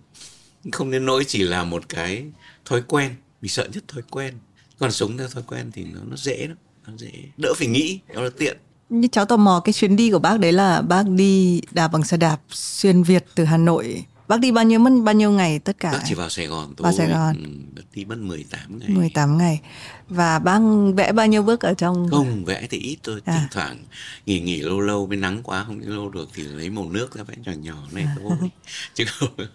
không 0.71 0.91
đến 0.91 1.05
nỗi 1.05 1.23
chỉ 1.27 1.43
là 1.43 1.63
một 1.63 1.89
cái 1.89 2.25
thói 2.65 2.81
quen. 2.81 3.15
Mình 3.41 3.49
sợ 3.49 3.67
nhất 3.73 3.83
thói 3.87 4.01
quen. 4.09 4.33
Còn 4.79 4.91
sống 4.91 5.17
theo 5.17 5.27
thói 5.27 5.43
quen 5.47 5.71
thì 5.73 5.83
nó 5.83 5.99
nó 6.09 6.15
dễ 6.15 6.47
lắm. 6.47 6.57
Nó 6.87 6.93
dễ. 6.97 7.11
Đỡ 7.37 7.53
phải 7.57 7.67
nghĩ 7.67 7.99
nó 8.13 8.21
là 8.21 8.29
tiện. 8.37 8.57
Như 8.89 9.07
cháu 9.11 9.25
tò 9.25 9.37
mò 9.37 9.61
cái 9.63 9.73
chuyến 9.73 9.95
đi 9.95 10.11
của 10.11 10.19
bác 10.19 10.39
đấy 10.39 10.51
là 10.51 10.81
bác 10.81 11.09
đi 11.09 11.61
đạp 11.71 11.87
bằng 11.87 12.03
xe 12.03 12.17
đạp 12.17 12.37
xuyên 12.49 13.03
Việt 13.03 13.25
từ 13.35 13.43
Hà 13.43 13.57
Nội 13.57 14.05
Bác 14.27 14.39
đi 14.39 14.51
bao 14.51 14.63
nhiêu 14.63 14.79
mất 14.79 14.91
bao 15.03 15.15
nhiêu 15.15 15.31
ngày 15.31 15.59
tất 15.59 15.79
cả? 15.79 15.91
Bác 15.91 15.99
chỉ 16.05 16.15
vào 16.15 16.29
Sài 16.29 16.47
Gòn 16.47 16.73
thôi. 16.77 16.83
Vào 16.83 16.93
Sài 16.93 17.07
Gòn. 17.07 17.35
Ừ, 17.43 17.49
bác 17.75 17.81
đi 17.93 18.05
mất 18.05 18.17
18 18.17 18.79
ngày. 18.79 18.89
18 18.89 19.37
ngày. 19.37 19.61
Và 20.09 20.39
bác 20.39 20.59
vẽ 20.95 21.11
bao 21.11 21.27
nhiêu 21.27 21.43
bước 21.43 21.61
ở 21.61 21.73
trong? 21.73 22.09
Không, 22.11 22.45
vẽ 22.45 22.67
thì 22.69 22.77
ít 22.77 22.97
thôi. 23.03 23.21
À. 23.25 23.37
Thỉnh 23.39 23.47
thoảng 23.51 23.77
nghỉ 24.25 24.39
nghỉ 24.39 24.61
lâu 24.61 24.79
lâu 24.79 25.05
bên 25.05 25.21
nắng 25.21 25.43
quá 25.43 25.63
không 25.63 25.79
đi 25.79 25.85
lâu 25.85 26.09
được 26.09 26.29
thì 26.33 26.43
lấy 26.43 26.69
màu 26.69 26.89
nước 26.89 27.15
ra 27.15 27.23
vẽ 27.23 27.35
nhỏ 27.45 27.51
nhỏ 27.51 27.77
này 27.91 28.07
thôi. 28.19 28.37
Chứ 28.93 29.03
không 29.07 29.29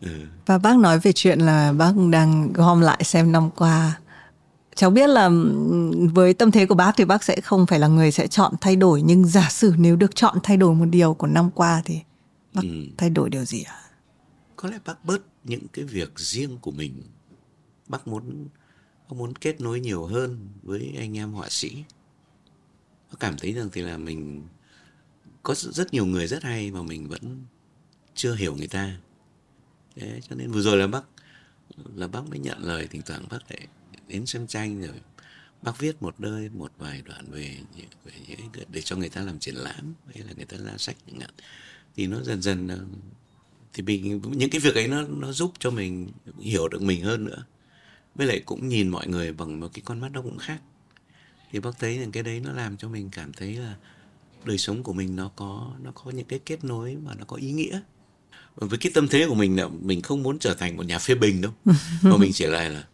ừ. 0.00 0.08
Và 0.46 0.58
bác 0.58 0.76
nói 0.76 0.98
về 0.98 1.12
chuyện 1.12 1.38
là 1.38 1.72
bác 1.72 1.92
đang 2.10 2.52
gom 2.52 2.80
lại 2.80 3.04
xem 3.04 3.32
năm 3.32 3.50
qua 3.50 3.94
cháu 4.74 4.90
biết 4.90 5.06
là 5.06 5.30
với 6.12 6.34
tâm 6.34 6.50
thế 6.50 6.66
của 6.66 6.74
bác 6.74 6.92
thì 6.96 7.04
bác 7.04 7.24
sẽ 7.24 7.40
không 7.40 7.66
phải 7.66 7.78
là 7.78 7.86
người 7.86 8.10
sẽ 8.10 8.26
chọn 8.26 8.54
thay 8.60 8.76
đổi 8.76 9.02
nhưng 9.02 9.24
giả 9.24 9.48
sử 9.50 9.74
nếu 9.78 9.96
được 9.96 10.16
chọn 10.16 10.38
thay 10.42 10.56
đổi 10.56 10.74
một 10.74 10.84
điều 10.84 11.14
của 11.14 11.26
năm 11.26 11.50
qua 11.50 11.82
thì 11.84 12.00
bác 12.54 12.62
ừ. 12.62 12.86
thay 12.98 13.10
đổi 13.10 13.30
điều 13.30 13.44
gì 13.44 13.62
ạ 13.62 13.72
à? 13.72 13.90
có 14.56 14.70
lẽ 14.70 14.78
bác 14.84 15.04
bớt 15.04 15.22
những 15.44 15.68
cái 15.72 15.84
việc 15.84 16.18
riêng 16.18 16.58
của 16.60 16.70
mình 16.70 17.02
bác 17.88 18.08
muốn 18.08 18.48
bác 19.08 19.16
muốn 19.16 19.34
kết 19.34 19.60
nối 19.60 19.80
nhiều 19.80 20.06
hơn 20.06 20.48
với 20.62 20.94
anh 20.98 21.16
em 21.16 21.32
họa 21.32 21.48
sĩ 21.48 21.84
bác 23.10 23.20
cảm 23.20 23.36
thấy 23.38 23.52
rằng 23.52 23.68
thì 23.72 23.82
là 23.82 23.98
mình 23.98 24.46
có 25.42 25.54
rất 25.54 25.92
nhiều 25.92 26.06
người 26.06 26.26
rất 26.26 26.42
hay 26.42 26.70
mà 26.70 26.82
mình 26.82 27.08
vẫn 27.08 27.44
chưa 28.14 28.34
hiểu 28.34 28.56
người 28.56 28.68
ta 28.68 28.96
Thế 29.96 30.20
cho 30.28 30.36
nên 30.36 30.50
vừa 30.50 30.62
rồi 30.62 30.76
là 30.76 30.86
bác 30.86 31.02
là 31.94 32.06
bác 32.06 32.28
mới 32.30 32.38
nhận 32.38 32.64
lời 32.64 32.86
thỉnh 32.86 33.02
thoảng 33.06 33.26
bác 33.30 33.50
lại 33.50 33.66
đến 34.08 34.26
xem 34.26 34.46
tranh 34.46 34.82
rồi 34.82 35.00
bác 35.62 35.78
viết 35.78 36.02
một 36.02 36.20
nơi 36.20 36.48
một 36.48 36.72
vài 36.78 37.02
đoạn 37.02 37.24
về 37.30 37.58
về 38.04 38.12
những 38.28 38.50
để 38.68 38.82
cho 38.82 38.96
người 38.96 39.08
ta 39.08 39.20
làm 39.20 39.38
triển 39.38 39.54
lãm 39.54 39.94
hay 40.14 40.24
là 40.24 40.32
người 40.36 40.44
ta 40.44 40.56
ra 40.56 40.76
sách 40.78 40.96
chẳng 41.06 41.20
hạn 41.20 41.30
thì 41.96 42.06
nó 42.06 42.22
dần 42.22 42.42
dần 42.42 42.68
thì 43.72 43.82
mình 43.82 44.20
những 44.32 44.50
cái 44.50 44.60
việc 44.60 44.74
ấy 44.74 44.88
nó 44.88 45.02
nó 45.02 45.32
giúp 45.32 45.52
cho 45.58 45.70
mình 45.70 46.08
hiểu 46.40 46.68
được 46.68 46.82
mình 46.82 47.02
hơn 47.02 47.24
nữa. 47.24 47.44
Với 48.14 48.26
lại 48.26 48.42
cũng 48.46 48.68
nhìn 48.68 48.88
mọi 48.88 49.06
người 49.08 49.32
bằng 49.32 49.60
một 49.60 49.68
cái 49.72 49.82
con 49.84 50.00
mắt 50.00 50.12
nó 50.12 50.22
cũng 50.22 50.38
khác. 50.38 50.60
Thì 51.52 51.60
bác 51.60 51.78
thấy 51.78 51.98
rằng 51.98 52.12
cái 52.12 52.22
đấy 52.22 52.40
nó 52.40 52.52
làm 52.52 52.76
cho 52.76 52.88
mình 52.88 53.08
cảm 53.12 53.32
thấy 53.32 53.54
là 53.54 53.76
đời 54.44 54.58
sống 54.58 54.82
của 54.82 54.92
mình 54.92 55.16
nó 55.16 55.30
có 55.36 55.72
nó 55.82 55.90
có 55.90 56.10
những 56.10 56.26
cái 56.26 56.38
kết 56.38 56.64
nối 56.64 56.96
mà 57.04 57.14
nó 57.14 57.24
có 57.24 57.36
ý 57.36 57.52
nghĩa. 57.52 57.80
Với 58.56 58.78
cái 58.78 58.92
tâm 58.94 59.08
thế 59.08 59.26
của 59.28 59.34
mình 59.34 59.56
là 59.56 59.68
mình 59.68 60.02
không 60.02 60.22
muốn 60.22 60.38
trở 60.38 60.54
thành 60.54 60.76
một 60.76 60.86
nhà 60.86 60.98
phê 60.98 61.14
bình 61.14 61.40
đâu 61.40 61.52
mà 62.02 62.16
mình 62.16 62.32
chỉ 62.34 62.46
là 62.46 62.68
là 62.68 62.84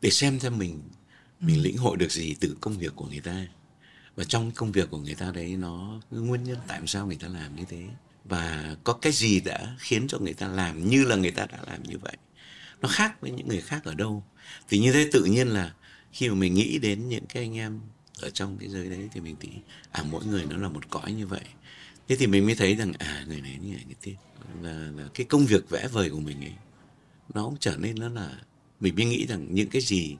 để 0.00 0.10
xem 0.10 0.40
xem 0.40 0.58
mình 0.58 0.82
mình 1.40 1.62
lĩnh 1.62 1.76
hội 1.76 1.96
được 1.96 2.12
gì 2.12 2.34
từ 2.40 2.56
công 2.60 2.78
việc 2.78 2.92
của 2.96 3.06
người 3.06 3.20
ta. 3.20 3.46
Và 4.16 4.24
trong 4.24 4.50
công 4.50 4.72
việc 4.72 4.90
của 4.90 4.98
người 4.98 5.14
ta 5.14 5.30
đấy 5.34 5.56
nó 5.56 6.00
nguyên 6.10 6.44
nhân 6.44 6.58
tại 6.66 6.80
sao 6.86 7.06
người 7.06 7.16
ta 7.16 7.28
làm 7.28 7.56
như 7.56 7.64
thế 7.68 7.86
và 8.24 8.76
có 8.84 8.92
cái 8.92 9.12
gì 9.12 9.40
đã 9.40 9.76
khiến 9.78 10.08
cho 10.08 10.18
người 10.18 10.34
ta 10.34 10.48
làm 10.48 10.88
như 10.88 11.04
là 11.04 11.16
người 11.16 11.30
ta 11.30 11.46
đã 11.46 11.58
làm 11.66 11.82
như 11.82 11.98
vậy? 11.98 12.16
Nó 12.82 12.88
khác 12.88 13.20
với 13.20 13.30
những 13.30 13.48
người 13.48 13.60
khác 13.60 13.84
ở 13.84 13.94
đâu? 13.94 14.24
Thì 14.68 14.78
như 14.78 14.92
thế 14.92 15.08
tự 15.12 15.24
nhiên 15.24 15.48
là 15.48 15.74
khi 16.12 16.28
mà 16.28 16.34
mình 16.34 16.54
nghĩ 16.54 16.78
đến 16.78 17.08
những 17.08 17.26
cái 17.26 17.42
anh 17.42 17.56
em 17.56 17.80
ở 18.20 18.30
trong 18.30 18.58
cái 18.58 18.68
giới 18.68 18.88
đấy 18.88 19.08
thì 19.12 19.20
mình 19.20 19.36
nghĩ 19.40 19.50
à 19.90 20.04
mỗi 20.10 20.24
người 20.24 20.44
nó 20.50 20.56
là 20.56 20.68
một 20.68 20.90
cõi 20.90 21.12
như 21.12 21.26
vậy. 21.26 21.44
Thế 22.08 22.16
thì 22.16 22.26
mình 22.26 22.46
mới 22.46 22.54
thấy 22.54 22.74
rằng 22.74 22.92
à 22.98 23.24
người 23.28 23.40
này 23.40 23.58
như 23.62 23.74
này 23.74 23.84
người 23.86 23.96
kia. 24.02 24.14
Là, 24.62 24.90
là 24.96 25.08
cái 25.14 25.26
công 25.26 25.46
việc 25.46 25.70
vẽ 25.70 25.88
vời 25.88 26.10
của 26.10 26.20
mình 26.20 26.44
ấy 26.44 26.52
nó 27.34 27.44
cũng 27.44 27.56
trở 27.60 27.76
nên 27.76 27.98
nó 27.98 28.08
là 28.08 28.30
mình 28.80 28.94
mới 28.96 29.04
nghĩ 29.04 29.26
rằng 29.26 29.54
những 29.54 29.68
cái 29.68 29.82
gì 29.82 30.16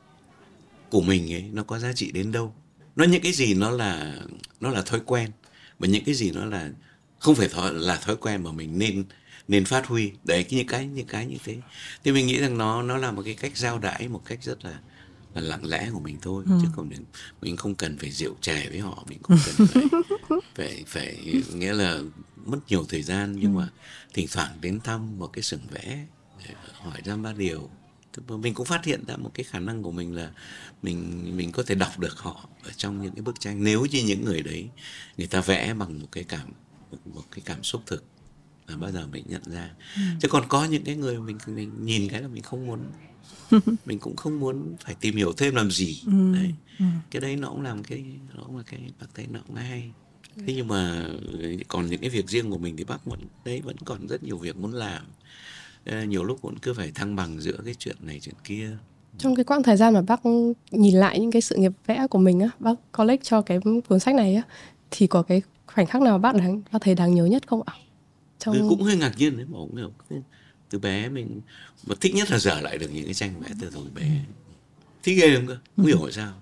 của 0.90 1.00
mình 1.00 1.32
ấy 1.32 1.42
nó 1.52 1.62
có 1.62 1.78
giá 1.78 1.92
trị 1.92 2.12
đến 2.12 2.32
đâu? 2.32 2.54
Nó 2.96 3.04
những 3.04 3.22
cái 3.22 3.32
gì 3.32 3.54
nó 3.54 3.70
là 3.70 4.16
nó 4.60 4.70
là 4.70 4.82
thói 4.82 5.00
quen 5.06 5.30
và 5.78 5.88
những 5.88 6.04
cái 6.04 6.14
gì 6.14 6.30
nó 6.30 6.44
là 6.44 6.70
không 7.18 7.34
phải 7.34 7.48
thói, 7.48 7.74
là 7.74 7.96
thói 7.96 8.16
quen 8.16 8.42
mà 8.42 8.52
mình 8.52 8.78
nên 8.78 9.04
nên 9.48 9.64
phát 9.64 9.86
huy. 9.86 10.12
Đấy 10.24 10.46
những 10.50 10.66
cái 10.66 10.86
những 10.86 11.06
cái 11.06 11.26
như 11.26 11.36
thế. 11.44 11.56
Thì 12.04 12.12
mình 12.12 12.26
nghĩ 12.26 12.40
rằng 12.40 12.58
nó 12.58 12.82
nó 12.82 12.96
là 12.96 13.10
một 13.10 13.22
cái 13.24 13.34
cách 13.34 13.56
giao 13.56 13.78
đãi 13.78 14.08
một 14.08 14.22
cách 14.24 14.38
rất 14.42 14.64
là 14.64 14.78
là 15.34 15.40
lặng 15.40 15.66
lẽ 15.66 15.90
của 15.92 16.00
mình 16.00 16.18
thôi 16.22 16.44
ừ. 16.46 16.58
chứ 16.62 16.68
không 16.76 16.88
mình, 16.88 17.04
mình 17.40 17.56
không 17.56 17.74
cần 17.74 17.98
phải 17.98 18.10
rượu 18.10 18.34
chè 18.40 18.68
với 18.70 18.78
họ 18.78 19.04
mình 19.08 19.18
không 19.22 19.38
cần 19.46 19.66
phải 19.66 19.84
phải, 20.54 20.84
phải 20.86 21.42
nghĩa 21.54 21.72
là 21.72 21.98
mất 22.36 22.58
nhiều 22.68 22.84
thời 22.88 23.02
gian. 23.02 23.36
Nhưng 23.36 23.54
ừ. 23.54 23.58
mà 23.58 23.68
thỉnh 24.12 24.26
thoảng 24.32 24.58
đến 24.60 24.80
thăm 24.80 25.18
một 25.18 25.26
cái 25.32 25.42
sừng 25.42 25.60
vẽ 25.70 26.06
hỏi 26.72 27.00
ra 27.04 27.16
ba 27.16 27.32
điều. 27.32 27.70
Mình 28.28 28.54
cũng 28.54 28.66
phát 28.66 28.84
hiện 28.84 29.04
ra 29.06 29.16
một 29.16 29.30
cái 29.34 29.44
khả 29.44 29.58
năng 29.58 29.82
của 29.82 29.92
mình 29.92 30.14
là 30.14 30.30
mình 30.82 31.30
mình 31.36 31.52
có 31.52 31.62
thể 31.62 31.74
đọc 31.74 31.98
được 31.98 32.18
họ 32.18 32.48
ở 32.62 32.70
trong 32.76 33.02
những 33.02 33.14
cái 33.14 33.22
bức 33.22 33.40
tranh. 33.40 33.64
Nếu 33.64 33.86
như 33.86 34.02
những 34.02 34.24
người 34.24 34.42
đấy 34.42 34.68
người 35.16 35.26
ta 35.26 35.40
vẽ 35.40 35.74
bằng 35.74 36.00
một 36.00 36.08
cái 36.12 36.24
cảm 36.24 36.52
một, 37.14 37.22
cái 37.30 37.40
cảm 37.44 37.62
xúc 37.62 37.82
thực 37.86 38.04
là 38.66 38.76
bao 38.76 38.92
giờ 38.92 39.06
mình 39.12 39.24
nhận 39.28 39.42
ra 39.46 39.70
ừ. 39.96 40.02
chứ 40.20 40.28
còn 40.28 40.44
có 40.48 40.64
những 40.64 40.84
cái 40.84 40.96
người 40.96 41.18
mình 41.18 41.38
mình 41.46 41.70
nhìn 41.84 42.08
cái 42.08 42.22
là 42.22 42.28
mình 42.28 42.42
không 42.42 42.66
muốn 42.66 42.80
mình 43.86 43.98
cũng 43.98 44.16
không 44.16 44.40
muốn 44.40 44.76
phải 44.84 44.94
tìm 44.94 45.16
hiểu 45.16 45.32
thêm 45.32 45.54
làm 45.54 45.70
gì 45.70 46.02
ừ. 46.06 46.34
đấy 46.34 46.54
ừ. 46.78 46.84
cái 47.10 47.20
đấy 47.20 47.36
nó 47.36 47.48
cũng 47.48 47.62
làm 47.62 47.82
cái 47.82 48.04
nó 48.34 48.42
cũng 48.46 48.56
là 48.56 48.62
cái 48.66 48.80
bác 49.00 49.06
thấy 49.14 49.26
nó 49.30 49.40
cũng 49.46 49.56
hay 49.56 49.90
thế 50.36 50.54
nhưng 50.56 50.68
mà 50.68 51.08
còn 51.68 51.86
những 51.86 52.00
cái 52.00 52.10
việc 52.10 52.28
riêng 52.28 52.50
của 52.50 52.58
mình 52.58 52.76
thì 52.76 52.84
bác 52.84 53.04
vẫn 53.04 53.20
đấy 53.44 53.60
vẫn 53.64 53.76
còn 53.84 54.06
rất 54.06 54.22
nhiều 54.22 54.38
việc 54.38 54.56
muốn 54.56 54.74
làm 54.74 55.04
nhiều 56.08 56.24
lúc 56.24 56.38
cũng 56.42 56.58
cứ 56.58 56.74
phải 56.74 56.92
thăng 56.94 57.16
bằng 57.16 57.40
giữa 57.40 57.58
cái 57.64 57.74
chuyện 57.78 57.96
này 58.00 58.20
chuyện 58.20 58.34
kia 58.44 58.70
trong 59.18 59.36
cái 59.36 59.44
quãng 59.44 59.62
thời 59.62 59.76
gian 59.76 59.94
mà 59.94 60.02
bác 60.02 60.20
nhìn 60.70 60.96
lại 60.96 61.20
những 61.20 61.30
cái 61.30 61.42
sự 61.42 61.56
nghiệp 61.56 61.72
vẽ 61.86 62.06
của 62.10 62.18
mình 62.18 62.40
á 62.40 62.48
bác 62.58 62.74
collect 62.98 63.24
cho 63.24 63.42
cái 63.42 63.60
cuốn 63.88 64.00
sách 64.00 64.14
này 64.14 64.34
á 64.34 64.42
thì 64.90 65.06
có 65.06 65.22
cái 65.22 65.42
khoảnh 65.74 65.86
khắc 65.86 66.02
nào 66.02 66.18
bác 66.18 66.34
đáng 66.34 66.62
bác 66.72 66.78
thấy 66.82 66.94
đáng 66.94 67.14
nhớ 67.14 67.24
nhất 67.24 67.42
không 67.46 67.62
ạ? 67.66 67.74
Trong... 68.38 68.58
tôi 68.58 68.68
cũng 68.68 68.82
hơi 68.82 68.96
ngạc 68.96 69.12
nhiên 69.18 69.36
đấy 69.36 69.46
bảo 69.48 69.68
hiểu. 69.76 69.92
Từ 70.70 70.78
bé 70.78 71.08
mình 71.08 71.40
mà 71.86 71.94
thích 72.00 72.14
nhất 72.14 72.30
là 72.30 72.38
dở 72.38 72.60
lại 72.60 72.78
được 72.78 72.90
những 72.92 73.04
cái 73.04 73.14
tranh 73.14 73.40
vẽ 73.40 73.48
từ 73.60 73.70
hồi 73.70 73.86
bé. 73.94 74.02
Thích 75.02 75.18
ghê 75.20 75.36
không 75.36 75.46
cơ? 75.46 75.56
Không 75.76 75.86
hiểu 75.86 75.98
tại 76.02 76.12
sao. 76.12 76.32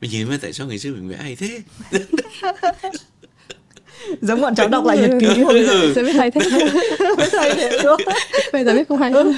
Mình 0.00 0.10
nhìn 0.10 0.26
thấy 0.26 0.38
tại 0.38 0.52
sao 0.52 0.66
ngày 0.66 0.78
xưa 0.78 0.92
mình 0.94 1.08
vẽ 1.08 1.16
hay 1.16 1.36
thế. 1.36 1.62
Giống 4.20 4.40
bọn 4.40 4.54
cháu 4.54 4.68
đọc 4.68 4.84
lại 4.84 4.98
nhật 4.98 5.10
ký 5.20 5.26
ừ. 5.42 5.92
sẽ 5.94 6.02
biết 6.02 6.14
hay 6.14 6.30
thế. 6.30 6.40
Biết 7.18 7.32
hay 7.32 7.54
thế 7.54 7.78
đúng 7.84 8.00
bây 8.52 8.64
giờ 8.64 8.74
biết 8.74 8.88
không 8.88 8.98
hay. 8.98 9.12
Ừ, 9.12 9.32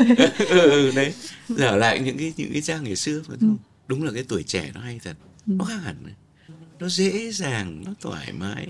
ừ, 0.49 0.93
đấy. 0.97 1.15
Dở 1.49 1.77
lại 1.77 2.01
những 2.01 2.19
cái 2.19 2.33
những 2.37 2.53
cái 2.53 2.63
trang 2.63 2.85
ngày 2.85 2.97
xưa 2.97 3.23
mà 3.29 3.35
ừ. 3.41 3.47
đúng 3.89 4.05
là 4.05 4.13
cái 4.15 4.25
tuổi 4.29 4.43
trẻ 4.43 4.71
nó 4.75 4.81
hay 4.81 5.01
thật. 5.05 5.17
Ừ. 5.47 5.53
nó 5.59 5.65
khác 5.65 5.79
hẳn. 5.85 5.97
Nó 6.81 6.89
dễ 6.89 7.31
dàng 7.31 7.83
nó 7.87 7.93
thoải 8.01 8.33
mái 8.33 8.69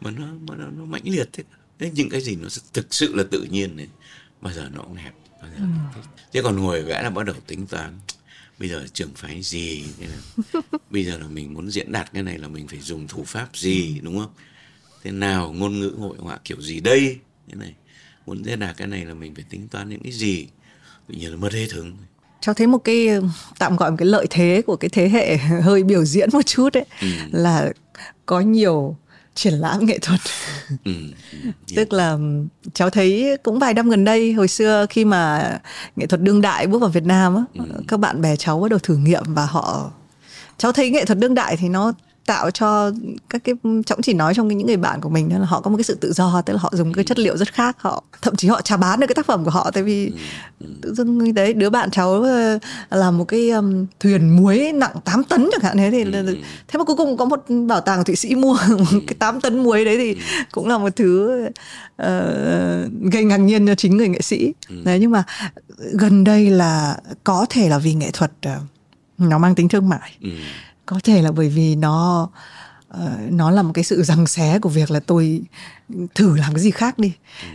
mà 0.00 0.10
nó 0.10 0.26
mà 0.48 0.56
nó, 0.56 0.66
nó 0.70 0.84
mãnh 0.84 1.02
liệt 1.04 1.28
thế. 1.32 1.44
Đấy 1.78 1.90
những 1.94 2.08
cái 2.08 2.20
gì 2.20 2.36
nó 2.36 2.48
thực 2.72 2.94
sự 2.94 3.14
là 3.14 3.24
tự 3.30 3.42
nhiên 3.42 3.76
này 3.76 3.88
bao 4.40 4.52
giờ 4.52 4.70
nó 4.74 4.82
cũng 4.82 4.96
đẹp 4.96 5.12
bao 5.42 5.50
giờ 5.50 5.64
ừ. 5.94 6.00
chứ 6.32 6.42
còn 6.42 6.56
ngồi 6.56 6.82
vẽ 6.82 7.02
là 7.02 7.10
bắt 7.10 7.26
đầu 7.26 7.36
tính 7.46 7.66
toán 7.66 7.98
bây 8.58 8.68
giờ 8.68 8.86
trường 8.92 9.10
phái 9.14 9.42
gì 9.42 9.84
bây 10.90 11.04
giờ 11.04 11.18
là 11.18 11.26
mình 11.26 11.54
muốn 11.54 11.70
diễn 11.70 11.92
đạt 11.92 12.12
cái 12.12 12.22
này 12.22 12.38
là 12.38 12.48
mình 12.48 12.68
phải 12.68 12.80
dùng 12.80 13.08
thủ 13.08 13.24
pháp 13.24 13.48
gì 13.56 14.00
đúng 14.02 14.18
không? 14.18 14.30
Thế 15.02 15.10
nào 15.10 15.52
ngôn 15.52 15.80
ngữ 15.80 15.94
hội 15.98 16.16
họa 16.18 16.38
kiểu 16.44 16.60
gì 16.60 16.80
đây? 16.80 17.18
Thế 17.48 17.54
này 17.54 17.74
muốn 18.26 18.44
diễn 18.44 18.60
đạt 18.60 18.76
cái 18.76 18.88
này 18.88 19.04
là 19.04 19.14
mình 19.14 19.34
phải 19.34 19.44
tính 19.50 19.68
toán 19.68 19.88
những 19.88 20.00
cái 20.02 20.12
gì? 20.12 20.46
Tự 21.08 21.14
nhiên 21.14 21.30
là 21.30 21.36
mất 21.36 21.52
hết 21.52 21.72
hứng. 21.72 21.96
Cho 22.40 22.54
thấy 22.54 22.66
một 22.66 22.78
cái 22.78 23.08
tạm 23.58 23.76
gọi 23.76 23.90
một 23.90 23.96
cái 23.98 24.06
lợi 24.06 24.26
thế 24.30 24.62
của 24.66 24.76
cái 24.76 24.88
thế 24.88 25.08
hệ 25.08 25.36
hơi 25.62 25.82
biểu 25.82 26.04
diễn 26.04 26.28
một 26.32 26.46
chút 26.46 26.76
ấy 26.76 26.84
ừ. 27.00 27.08
là 27.32 27.72
có 28.26 28.40
nhiều 28.40 28.96
triển 29.38 29.54
lãm 29.54 29.86
nghệ 29.86 29.98
thuật 29.98 30.20
ừ, 30.84 30.92
ừ, 31.32 31.38
tức 31.76 31.92
là 31.92 32.18
cháu 32.74 32.90
thấy 32.90 33.36
cũng 33.42 33.58
vài 33.58 33.74
năm 33.74 33.90
gần 33.90 34.04
đây 34.04 34.32
hồi 34.32 34.48
xưa 34.48 34.86
khi 34.90 35.04
mà 35.04 35.52
nghệ 35.96 36.06
thuật 36.06 36.20
đương 36.20 36.40
đại 36.40 36.66
bước 36.66 36.78
vào 36.78 36.90
Việt 36.90 37.04
Nam 37.04 37.34
á 37.36 37.42
ừ. 37.54 37.64
các 37.88 38.00
bạn 38.00 38.20
bè 38.20 38.36
cháu 38.36 38.60
bắt 38.60 38.68
đầu 38.68 38.78
thử 38.78 38.96
nghiệm 38.96 39.22
và 39.26 39.46
họ 39.46 39.90
cháu 40.58 40.72
thấy 40.72 40.90
nghệ 40.90 41.04
thuật 41.04 41.18
đương 41.18 41.34
đại 41.34 41.56
thì 41.56 41.68
nó 41.68 41.92
tạo 42.28 42.50
cho 42.50 42.92
các 43.28 43.44
cái 43.44 43.54
trọng 43.86 44.02
chỉ 44.02 44.14
nói 44.14 44.34
trong 44.34 44.48
những 44.48 44.66
người 44.66 44.76
bạn 44.76 45.00
của 45.00 45.08
mình 45.08 45.28
đó 45.28 45.38
là 45.38 45.46
họ 45.46 45.60
có 45.60 45.70
một 45.70 45.76
cái 45.76 45.84
sự 45.84 45.94
tự 45.94 46.12
do 46.12 46.42
tức 46.46 46.52
là 46.52 46.58
họ 46.62 46.72
dùng 46.72 46.92
cái 46.92 47.04
chất 47.04 47.18
liệu 47.18 47.36
rất 47.36 47.52
khác 47.52 47.76
họ 47.78 48.04
thậm 48.22 48.36
chí 48.36 48.48
họ 48.48 48.60
chả 48.60 48.76
bán 48.76 49.00
được 49.00 49.06
cái 49.06 49.14
tác 49.14 49.26
phẩm 49.26 49.44
của 49.44 49.50
họ 49.50 49.70
tại 49.70 49.82
vì 49.82 50.06
ừ, 50.06 50.12
ừ. 50.60 50.66
tự 50.82 50.94
dưng 50.94 51.18
như 51.18 51.32
đấy 51.32 51.54
đứa 51.54 51.70
bạn 51.70 51.90
cháu 51.90 52.22
ờ, 52.22 52.58
làm 52.90 53.18
một 53.18 53.24
cái 53.24 53.50
um, 53.50 53.86
thuyền 54.00 54.36
muối 54.36 54.72
nặng 54.72 54.94
8 55.04 55.24
tấn 55.24 55.48
chẳng 55.52 55.60
hạn 55.62 55.76
thế 55.76 55.90
thì 55.90 56.04
ừ, 56.04 56.36
thế 56.68 56.78
mà 56.78 56.84
cuối 56.84 56.96
cùng 56.96 57.16
có 57.16 57.24
một 57.24 57.44
bảo 57.68 57.80
tàng 57.80 58.04
thụy 58.04 58.16
sĩ 58.16 58.34
mua 58.34 58.58
một 58.78 59.00
cái 59.06 59.14
8 59.18 59.40
tấn 59.40 59.62
muối 59.62 59.84
đấy 59.84 59.96
thì 59.96 60.16
cũng 60.52 60.68
là 60.68 60.78
một 60.78 60.96
thứ 60.96 61.42
uh, 62.02 62.06
gây 63.12 63.24
ngạc 63.24 63.36
nhiên 63.36 63.66
cho 63.66 63.74
chính 63.74 63.96
người 63.96 64.08
nghệ 64.08 64.20
sĩ. 64.20 64.52
Đấy 64.84 64.98
nhưng 65.00 65.10
mà 65.10 65.24
gần 65.92 66.24
đây 66.24 66.50
là 66.50 66.96
có 67.24 67.46
thể 67.50 67.68
là 67.68 67.78
vì 67.78 67.94
nghệ 67.94 68.10
thuật 68.12 68.32
uh, 68.46 68.62
nó 69.18 69.38
mang 69.38 69.54
tính 69.54 69.68
thương 69.68 69.88
mại 69.88 70.10
có 70.88 71.00
thể 71.04 71.22
là 71.22 71.32
bởi 71.32 71.48
vì 71.48 71.76
nó 71.76 72.28
uh, 72.94 73.30
nó 73.30 73.50
là 73.50 73.62
một 73.62 73.72
cái 73.74 73.84
sự 73.84 74.02
rằng 74.02 74.26
xé 74.26 74.58
của 74.58 74.68
việc 74.68 74.90
là 74.90 75.00
tôi 75.00 75.42
thử 76.14 76.36
làm 76.36 76.54
cái 76.54 76.62
gì 76.62 76.70
khác 76.70 76.98
đi 76.98 77.12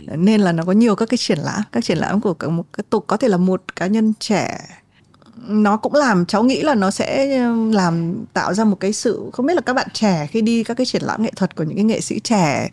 ừ. 0.08 0.16
nên 0.16 0.40
là 0.40 0.52
nó 0.52 0.64
có 0.64 0.72
nhiều 0.72 0.96
các 0.96 1.08
cái 1.08 1.18
triển 1.18 1.38
lãm 1.38 1.62
các 1.72 1.84
triển 1.84 1.98
lãm 1.98 2.20
của 2.20 2.34
một 2.48 2.64
cái 2.72 2.84
có 3.06 3.16
thể 3.16 3.28
là 3.28 3.36
một 3.36 3.76
cá 3.76 3.86
nhân 3.86 4.12
trẻ 4.20 4.58
nó 5.48 5.76
cũng 5.76 5.94
làm 5.94 6.26
cháu 6.26 6.42
nghĩ 6.42 6.62
là 6.62 6.74
nó 6.74 6.90
sẽ 6.90 7.38
làm 7.72 8.14
tạo 8.32 8.54
ra 8.54 8.64
một 8.64 8.76
cái 8.80 8.92
sự 8.92 9.30
không 9.32 9.46
biết 9.46 9.54
là 9.54 9.60
các 9.60 9.72
bạn 9.72 9.86
trẻ 9.92 10.26
khi 10.30 10.40
đi 10.40 10.64
các 10.64 10.74
cái 10.74 10.86
triển 10.86 11.02
lãm 11.02 11.22
nghệ 11.22 11.32
thuật 11.36 11.56
của 11.56 11.64
những 11.64 11.76
cái 11.76 11.84
nghệ 11.84 12.00
sĩ 12.00 12.20
trẻ 12.20 12.70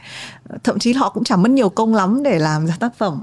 thậm 0.64 0.80
chí 0.80 0.93
họ 0.93 1.09
cũng 1.09 1.24
chẳng 1.24 1.41
mất 1.41 1.51
nhiều 1.51 1.70
công 1.70 1.95
lắm 1.95 2.24
để 2.24 2.39
làm 2.39 2.68
ra 2.68 2.76
tác 2.80 2.97
phẩm 2.97 3.20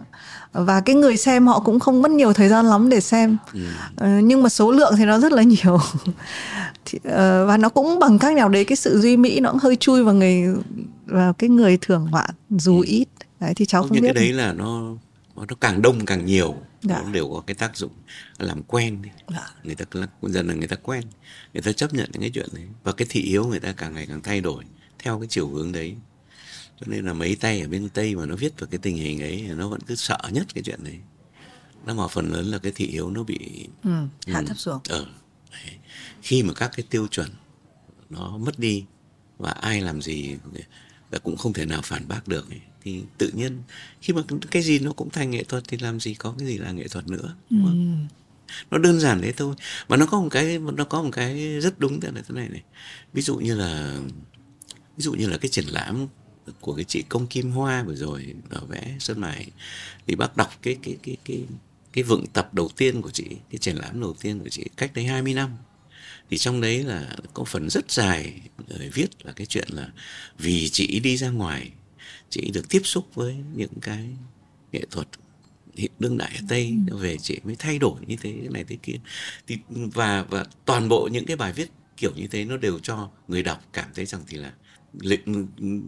và 0.53 0.80
cái 0.80 0.97
người 0.97 1.16
xem 1.16 1.47
họ 1.47 1.61
cũng 1.61 1.80
không 1.80 2.03
mất 2.03 2.11
nhiều 2.11 2.32
thời 2.32 2.49
gian 2.49 2.66
lắm 2.66 2.89
để 2.89 3.01
xem 3.01 3.36
ừ. 3.55 3.61
Ờ, 3.97 4.09
nhưng 4.09 4.43
mà 4.43 4.49
số 4.49 4.72
lượng 4.72 4.95
thì 4.97 5.05
nó 5.05 5.18
rất 5.18 5.32
là 5.32 5.43
nhiều 5.43 5.78
thì, 6.84 6.99
uh, 7.09 7.14
và 7.49 7.57
nó 7.61 7.68
cũng 7.68 7.99
bằng 7.99 8.18
cách 8.18 8.36
nào 8.36 8.49
đấy 8.49 8.64
cái 8.64 8.76
sự 8.76 9.01
duy 9.01 9.16
mỹ 9.16 9.41
nó 9.41 9.51
cũng 9.51 9.61
hơi 9.62 9.76
chui 9.76 10.05
vào 10.05 10.14
người 10.14 10.55
vào 11.07 11.32
cái 11.32 11.51
người 11.51 11.78
thường 11.80 12.09
ngoạn 12.11 12.30
dù 12.51 12.80
ừ. 12.80 12.84
ít 12.86 13.07
đấy 13.41 13.53
thì 13.57 13.66
cháu 13.66 13.82
không, 13.82 13.89
không 13.89 14.01
biết 14.01 14.12
cái 14.14 14.14
đấy 14.14 14.32
là 14.32 14.53
nó 14.53 14.80
nó 15.36 15.45
càng 15.61 15.82
đông 15.82 16.07
càng 16.07 16.26
nhiều 16.26 16.55
dạ. 16.82 17.01
nó 17.05 17.12
đều 17.12 17.28
có 17.28 17.43
cái 17.47 17.55
tác 17.55 17.76
dụng 17.76 17.93
làm 18.39 18.62
quen 18.62 19.03
đi. 19.03 19.09
Dạ. 19.28 19.55
người 19.62 19.74
ta 19.74 19.84
dần 20.22 20.49
là 20.49 20.55
người 20.55 20.68
ta 20.68 20.76
quen 20.76 21.03
người 21.55 21.62
ta 21.62 21.72
chấp 21.72 21.95
nhận 21.95 22.11
những 22.12 22.20
cái 22.20 22.30
chuyện 22.34 22.49
đấy. 22.53 22.64
Và 22.82 22.93
cái 22.93 23.07
thị 23.11 23.22
yếu 23.22 23.47
người 23.47 23.61
ta 23.61 23.72
càng 23.72 23.95
ngày 23.95 24.07
càng 24.07 24.22
thay 24.22 24.41
đổi 24.41 24.64
theo 24.99 25.18
cái 25.18 25.28
chiều 25.30 25.49
hướng 25.49 25.72
đấy. 25.72 25.97
Cho 26.80 26.86
nên 26.86 27.07
là 27.07 27.12
mấy 27.12 27.36
tay 27.36 27.61
ở 27.61 27.68
bên 27.68 27.89
tây 27.89 28.16
mà 28.16 28.26
nó 28.26 28.36
viết 28.36 28.61
về 28.61 28.66
cái 28.70 28.78
tình 28.78 28.97
hình 28.97 29.22
ấy 29.22 29.47
nó 29.57 29.68
vẫn 29.68 29.80
cứ 29.80 29.95
sợ 29.95 30.18
nhất 30.30 30.47
cái 30.55 30.64
chuyện 30.64 30.84
đấy. 30.84 30.99
Nó 31.86 31.95
mà 31.95 32.09
phần 32.09 32.32
lớn 32.32 32.47
là 32.47 32.59
cái 32.59 32.72
thị 32.74 32.86
yếu 32.86 33.11
nó 33.11 33.22
bị 33.22 33.68
ừ, 33.84 33.91
hạ 34.26 34.39
ừ, 34.39 34.45
thấp 34.47 34.59
xuống. 34.59 34.80
Ờ 34.89 35.07
khi 36.22 36.43
mà 36.43 36.55
các 36.55 36.70
cái 36.76 36.86
tiêu 36.91 37.07
chuẩn 37.07 37.30
nó 38.11 38.39
mất 38.39 38.59
đi 38.59 38.84
và 39.39 39.51
ai 39.51 39.80
làm 39.80 40.03
gì 40.03 40.36
là 41.11 41.18
cũng 41.18 41.36
không 41.36 41.53
thể 41.53 41.66
nào 41.66 41.82
phản 41.82 42.09
bác 42.09 42.28
được 42.28 42.51
ấy, 42.51 42.61
thì 42.82 43.03
tự 43.18 43.30
nhiên 43.34 43.62
khi 44.01 44.12
mà 44.12 44.22
cái 44.51 44.62
gì 44.62 44.78
nó 44.78 44.93
cũng 44.93 45.11
thành 45.11 45.30
nghệ 45.30 45.45
thuật 45.45 45.64
thì 45.68 45.76
làm 45.76 46.01
gì 46.01 46.14
có 46.14 46.34
cái 46.39 46.49
gì 46.49 46.59
là 46.59 46.72
nghệ 46.72 46.89
thuật 46.89 47.09
nữa 47.09 47.36
đúng 47.51 47.64
không? 47.64 48.07
Ừ 48.09 48.14
nó 48.70 48.78
đơn 48.78 49.01
giản 49.01 49.22
thế 49.22 49.32
thôi. 49.32 49.55
Và 49.88 49.96
nó 49.96 50.07
có 50.07 50.20
một 50.20 50.28
cái, 50.30 50.59
nó 50.59 50.84
có 50.84 51.03
một 51.03 51.11
cái 51.12 51.61
rất 51.61 51.78
đúng 51.78 52.01
thế 52.01 52.11
này 52.11 52.22
thế 52.28 52.34
này 52.34 52.49
này. 52.49 52.62
Ví 53.12 53.22
dụ 53.22 53.36
như 53.36 53.55
là, 53.55 54.01
ví 54.68 55.03
dụ 55.03 55.12
như 55.12 55.28
là 55.28 55.38
cái 55.38 55.49
triển 55.49 55.66
lãm 55.66 56.07
của 56.61 56.74
cái 56.74 56.84
chị 56.84 57.03
công 57.09 57.26
kim 57.26 57.51
hoa 57.51 57.82
vừa 57.82 57.94
rồi, 57.94 58.34
ở 58.51 58.66
vẽ 58.66 58.96
sơn 59.01 59.20
mài, 59.20 59.46
thì 60.07 60.14
bác 60.14 60.36
đọc 60.36 60.53
cái 60.62 60.76
cái 60.82 60.96
cái 61.03 61.16
cái 61.24 61.44
cái 61.92 62.05
vựng 62.05 62.26
tập 62.32 62.55
đầu 62.55 62.70
tiên 62.76 63.03
của 63.03 63.11
chị, 63.11 63.24
cái 63.51 63.59
triển 63.59 63.76
lãm 63.76 64.01
đầu 64.01 64.16
tiên 64.20 64.38
của 64.38 64.49
chị 64.49 64.64
cách 64.76 64.90
đấy 64.94 65.05
20 65.05 65.34
năm. 65.34 65.51
Thì 66.30 66.38
trong 66.38 66.61
đấy 66.61 66.84
là 66.84 67.16
có 67.34 67.44
phần 67.44 67.70
rất 67.70 67.90
dài 67.90 68.42
để 68.68 68.90
viết 68.92 69.26
là 69.26 69.32
cái 69.32 69.46
chuyện 69.46 69.68
là 69.70 69.88
vì 70.38 70.68
chị 70.68 71.01
đi 71.01 71.16
ra 71.16 71.30
ngoài, 71.30 71.70
chị 72.30 72.51
được 72.51 72.68
tiếp 72.68 72.80
xúc 72.84 73.14
với 73.14 73.36
những 73.55 73.80
cái 73.82 74.09
nghệ 74.72 74.82
thuật 74.90 75.09
hiện 75.79 75.91
đương 75.99 76.18
đại 76.18 76.33
ở 76.35 76.43
tây 76.49 76.74
ừ. 76.91 76.97
về 76.97 77.16
chị 77.18 77.39
mới 77.45 77.57
thay 77.59 77.79
đổi 77.79 78.01
như 78.07 78.16
thế 78.20 78.33
cái 78.41 78.49
này 78.51 78.64
thế 78.64 78.76
kia. 78.83 78.97
Thì 79.47 79.59
và 79.70 80.22
và 80.22 80.45
toàn 80.64 80.89
bộ 80.89 81.09
những 81.12 81.26
cái 81.26 81.37
bài 81.37 81.53
viết 81.53 81.70
kiểu 81.97 82.12
như 82.16 82.26
thế 82.26 82.45
nó 82.45 82.57
đều 82.57 82.79
cho 82.79 83.11
người 83.29 83.43
đọc 83.43 83.64
cảm 83.72 83.89
thấy 83.95 84.07
rằng 84.07 84.22
thì 84.29 84.37
là 84.37 84.53
lịch 85.01 85.24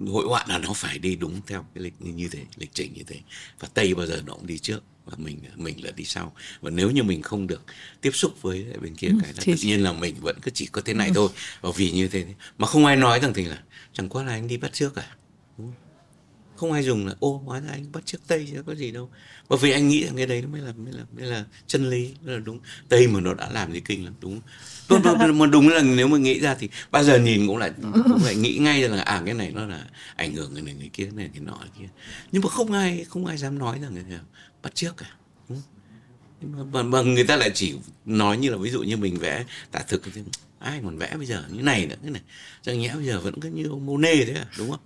hội 0.08 0.26
họa 0.28 0.44
là 0.48 0.58
nó 0.58 0.72
phải 0.72 0.98
đi 0.98 1.16
đúng 1.16 1.40
theo 1.46 1.66
cái 1.74 1.84
lịch 1.84 1.94
như 1.98 2.28
thế 2.28 2.44
lịch 2.56 2.70
trình 2.74 2.92
như 2.94 3.02
thế. 3.06 3.16
Và 3.60 3.68
tây 3.74 3.94
bao 3.94 4.06
giờ 4.06 4.22
nó 4.26 4.32
cũng 4.32 4.46
đi 4.46 4.58
trước 4.58 4.82
và 5.04 5.16
mình 5.18 5.40
mình 5.56 5.84
là 5.84 5.90
đi 5.90 6.04
sau. 6.04 6.34
Và 6.60 6.70
nếu 6.70 6.90
như 6.90 7.02
mình 7.02 7.22
không 7.22 7.46
được 7.46 7.64
tiếp 8.00 8.10
xúc 8.14 8.42
với 8.42 8.66
bên 8.82 8.94
kia 8.94 9.08
ừ, 9.08 9.18
cái 9.22 9.32
là 9.32 9.42
tự 9.46 9.54
nhiên 9.62 9.82
là 9.82 9.92
mình 9.92 10.14
vẫn 10.20 10.36
cứ 10.42 10.50
chỉ 10.54 10.66
có 10.66 10.80
thế 10.84 10.94
này 10.94 11.08
ừ. 11.08 11.12
thôi. 11.14 11.28
Và 11.60 11.70
vì 11.76 11.90
như 11.90 12.08
thế 12.08 12.26
mà 12.58 12.66
không 12.66 12.86
ai 12.86 12.96
nói 12.96 13.20
rằng 13.20 13.34
thì 13.34 13.44
là 13.44 13.62
chẳng 13.92 14.08
qua 14.08 14.22
là 14.22 14.32
anh 14.32 14.48
đi 14.48 14.56
bắt 14.56 14.72
trước 14.72 14.96
à 14.96 15.16
không 16.60 16.72
ai 16.72 16.82
dùng 16.82 17.06
là 17.06 17.14
ô 17.20 17.42
hóa 17.44 17.60
ra 17.60 17.68
anh 17.70 17.92
bắt 17.92 18.02
trước 18.06 18.18
tây 18.26 18.48
chứ 18.50 18.62
có 18.66 18.74
gì 18.74 18.90
đâu. 18.90 19.10
Bởi 19.48 19.58
vì 19.62 19.70
anh 19.70 19.88
nghĩ 19.88 20.04
rằng 20.04 20.16
cái 20.16 20.26
đấy 20.26 20.42
nó 20.42 20.48
mới 20.48 20.60
là 20.60 20.72
mới 20.72 20.92
là 20.92 21.04
mới 21.16 21.26
là 21.26 21.44
chân 21.66 21.90
lý 21.90 22.14
mới 22.22 22.34
là 22.34 22.40
đúng. 22.40 22.60
Tây 22.88 23.06
mà 23.06 23.20
nó 23.20 23.34
đã 23.34 23.50
làm 23.50 23.72
gì 23.72 23.80
kinh 23.80 24.04
lắm 24.04 24.14
đúng. 24.20 24.40
Mà 25.34 25.46
đúng 25.46 25.68
là 25.68 25.82
nếu 25.82 26.08
mà 26.08 26.18
nghĩ 26.18 26.40
ra 26.40 26.54
thì 26.54 26.68
bao 26.90 27.04
giờ 27.04 27.18
nhìn 27.18 27.46
cũng 27.46 27.56
lại 27.56 27.72
cũng 27.92 28.24
lại 28.24 28.34
nghĩ 28.34 28.58
ngay 28.60 28.88
là 28.88 29.02
à 29.02 29.22
cái 29.24 29.34
này 29.34 29.50
nó 29.50 29.66
là 29.66 29.86
ảnh 30.16 30.34
hưởng 30.34 30.52
người 30.52 30.62
này 30.62 30.74
người 30.74 30.90
kia 30.92 31.04
cái 31.04 31.12
này 31.12 31.30
cái 31.34 31.40
nọ 31.40 31.56
cái 31.60 31.68
kia. 31.78 31.88
Nhưng 32.32 32.42
mà 32.42 32.48
không 32.48 32.72
ai 32.72 33.04
không 33.08 33.26
ai 33.26 33.38
dám 33.38 33.58
nói 33.58 33.78
rằng 33.82 33.94
người 33.94 34.18
bắt 34.62 34.74
trước 34.74 35.02
à. 35.02 35.06
cả 35.48 35.56
mà, 36.42 36.82
mà 36.82 37.02
người 37.02 37.24
ta 37.24 37.36
lại 37.36 37.50
chỉ 37.54 37.74
nói 38.04 38.36
như 38.36 38.50
là 38.50 38.56
ví 38.56 38.70
dụ 38.70 38.82
như 38.82 38.96
mình 38.96 39.18
vẽ 39.18 39.44
tả 39.70 39.80
thực 39.88 40.02
thì 40.14 40.22
ai 40.58 40.80
còn 40.84 40.98
vẽ 40.98 41.16
bây 41.16 41.26
giờ? 41.26 41.44
Như 41.50 41.62
này 41.62 41.86
nữa 41.86 41.96
cái 42.02 42.10
này. 42.10 42.22
Chẳng 42.62 42.80
nhẽ 42.80 42.92
bây 42.94 43.06
giờ 43.06 43.20
vẫn 43.20 43.40
cứ 43.40 43.48
như 43.48 43.66
ông 43.68 43.86
Monet 43.86 44.26
thế 44.26 44.34
à 44.34 44.46
đúng 44.58 44.70
không? 44.70 44.80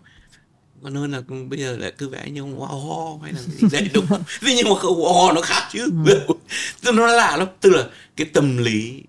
Còn 0.84 0.94
hơn 0.94 1.12
là 1.12 1.22
bây 1.48 1.58
giờ 1.58 1.76
lại 1.76 1.92
cứ 1.98 2.08
vẽ 2.08 2.30
như 2.30 2.40
ông 2.40 2.60
ho 2.60 3.18
hay 3.22 3.32
là 3.32 3.40
gì 3.40 3.68
đấy 3.72 3.90
đúng 3.94 4.06
không 4.06 4.22
thế 4.40 4.54
nhưng 4.56 4.68
mà 4.68 4.74
không 4.78 5.04
ho 5.04 5.32
nó 5.32 5.40
khác 5.40 5.68
chứ 5.72 5.90
ừ. 6.06 6.36
nó 6.92 7.06
lạ 7.06 7.36
lắm 7.36 7.48
tức 7.60 7.70
là 7.70 7.88
cái 8.16 8.26
tâm 8.32 8.56
lý 8.56 9.02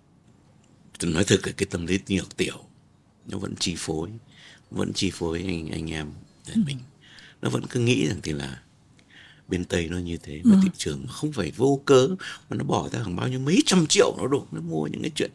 nói 1.04 1.24
thực 1.24 1.48
là 1.48 1.54
cái 1.58 1.68
tâm 1.72 1.86
lý 1.86 2.00
nhược 2.08 2.38
tiểu 2.38 2.58
nó 3.28 3.38
vẫn 3.38 3.54
chi 3.60 3.76
phối 3.78 4.10
vẫn 4.72 4.94
chi 4.94 5.12
phối 5.12 5.44
anh 5.48 5.70
anh 5.70 5.92
em 5.92 6.12
ừ. 6.48 6.62
mình 6.66 6.78
nó 7.42 7.50
vẫn 7.50 7.66
cứ 7.70 7.80
nghĩ 7.80 8.08
rằng 8.08 8.20
thì 8.24 8.32
là 8.32 8.60
bên 9.48 9.66
tây 9.66 9.88
nó 9.92 9.98
như 9.98 10.18
thế 10.18 10.42
và 10.44 10.56
ừ. 10.56 10.60
thị 10.64 10.70
trường 10.78 11.08
không 11.08 11.32
phải 11.32 11.52
vô 11.56 11.82
cớ 11.86 12.08
mà 12.50 12.58
nó 12.58 12.64
bỏ 12.64 12.90
ra 12.92 13.00
hàng 13.00 13.16
bao 13.16 13.28
nhiêu 13.28 13.40
mấy 13.40 13.64
trăm 13.66 13.88
triệu 13.88 14.16
nó 14.18 14.28
đổ 14.28 14.48
nó 14.52 14.62
mua 14.62 14.88
những 14.88 15.02
cái 15.02 15.12
chuyện 15.16 15.32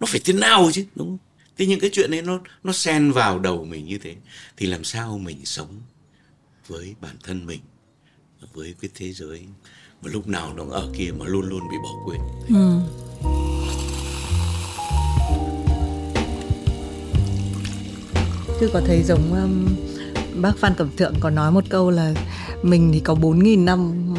nó 0.00 0.06
phải 0.06 0.20
thế 0.24 0.32
nào 0.32 0.70
chứ 0.72 0.84
đúng 0.94 1.08
không 1.08 1.18
thế 1.62 1.66
những 1.66 1.80
cái 1.80 1.90
chuyện 1.92 2.14
ấy 2.14 2.22
nó 2.22 2.40
nó 2.64 2.72
xen 2.72 3.12
vào 3.12 3.38
đầu 3.38 3.64
mình 3.64 3.86
như 3.86 3.98
thế 3.98 4.14
thì 4.56 4.66
làm 4.66 4.84
sao 4.84 5.18
mình 5.18 5.44
sống 5.44 5.80
với 6.68 6.94
bản 7.00 7.16
thân 7.22 7.46
mình 7.46 7.60
với 8.52 8.74
cái 8.80 8.90
thế 8.94 9.12
giới 9.12 9.42
mà 10.02 10.10
lúc 10.12 10.28
nào 10.28 10.54
nó 10.56 10.64
ở 10.70 10.88
kia 10.96 11.10
mà 11.18 11.26
luôn 11.26 11.48
luôn 11.48 11.60
bị 11.70 11.76
bỏ 11.82 11.90
quên 12.06 12.20
ừ. 12.48 12.78
Thư 18.60 18.68
có 18.72 18.80
thấy 18.86 19.02
giống 19.02 19.34
um, 19.34 19.68
bác 20.42 20.58
Phan 20.58 20.74
Cẩm 20.74 20.96
Thượng 20.96 21.14
có 21.20 21.30
nói 21.30 21.52
một 21.52 21.64
câu 21.68 21.90
là 21.90 22.14
mình 22.62 22.90
thì 22.92 23.00
có 23.00 23.14
4.000 23.14 23.64
năm 23.64 24.14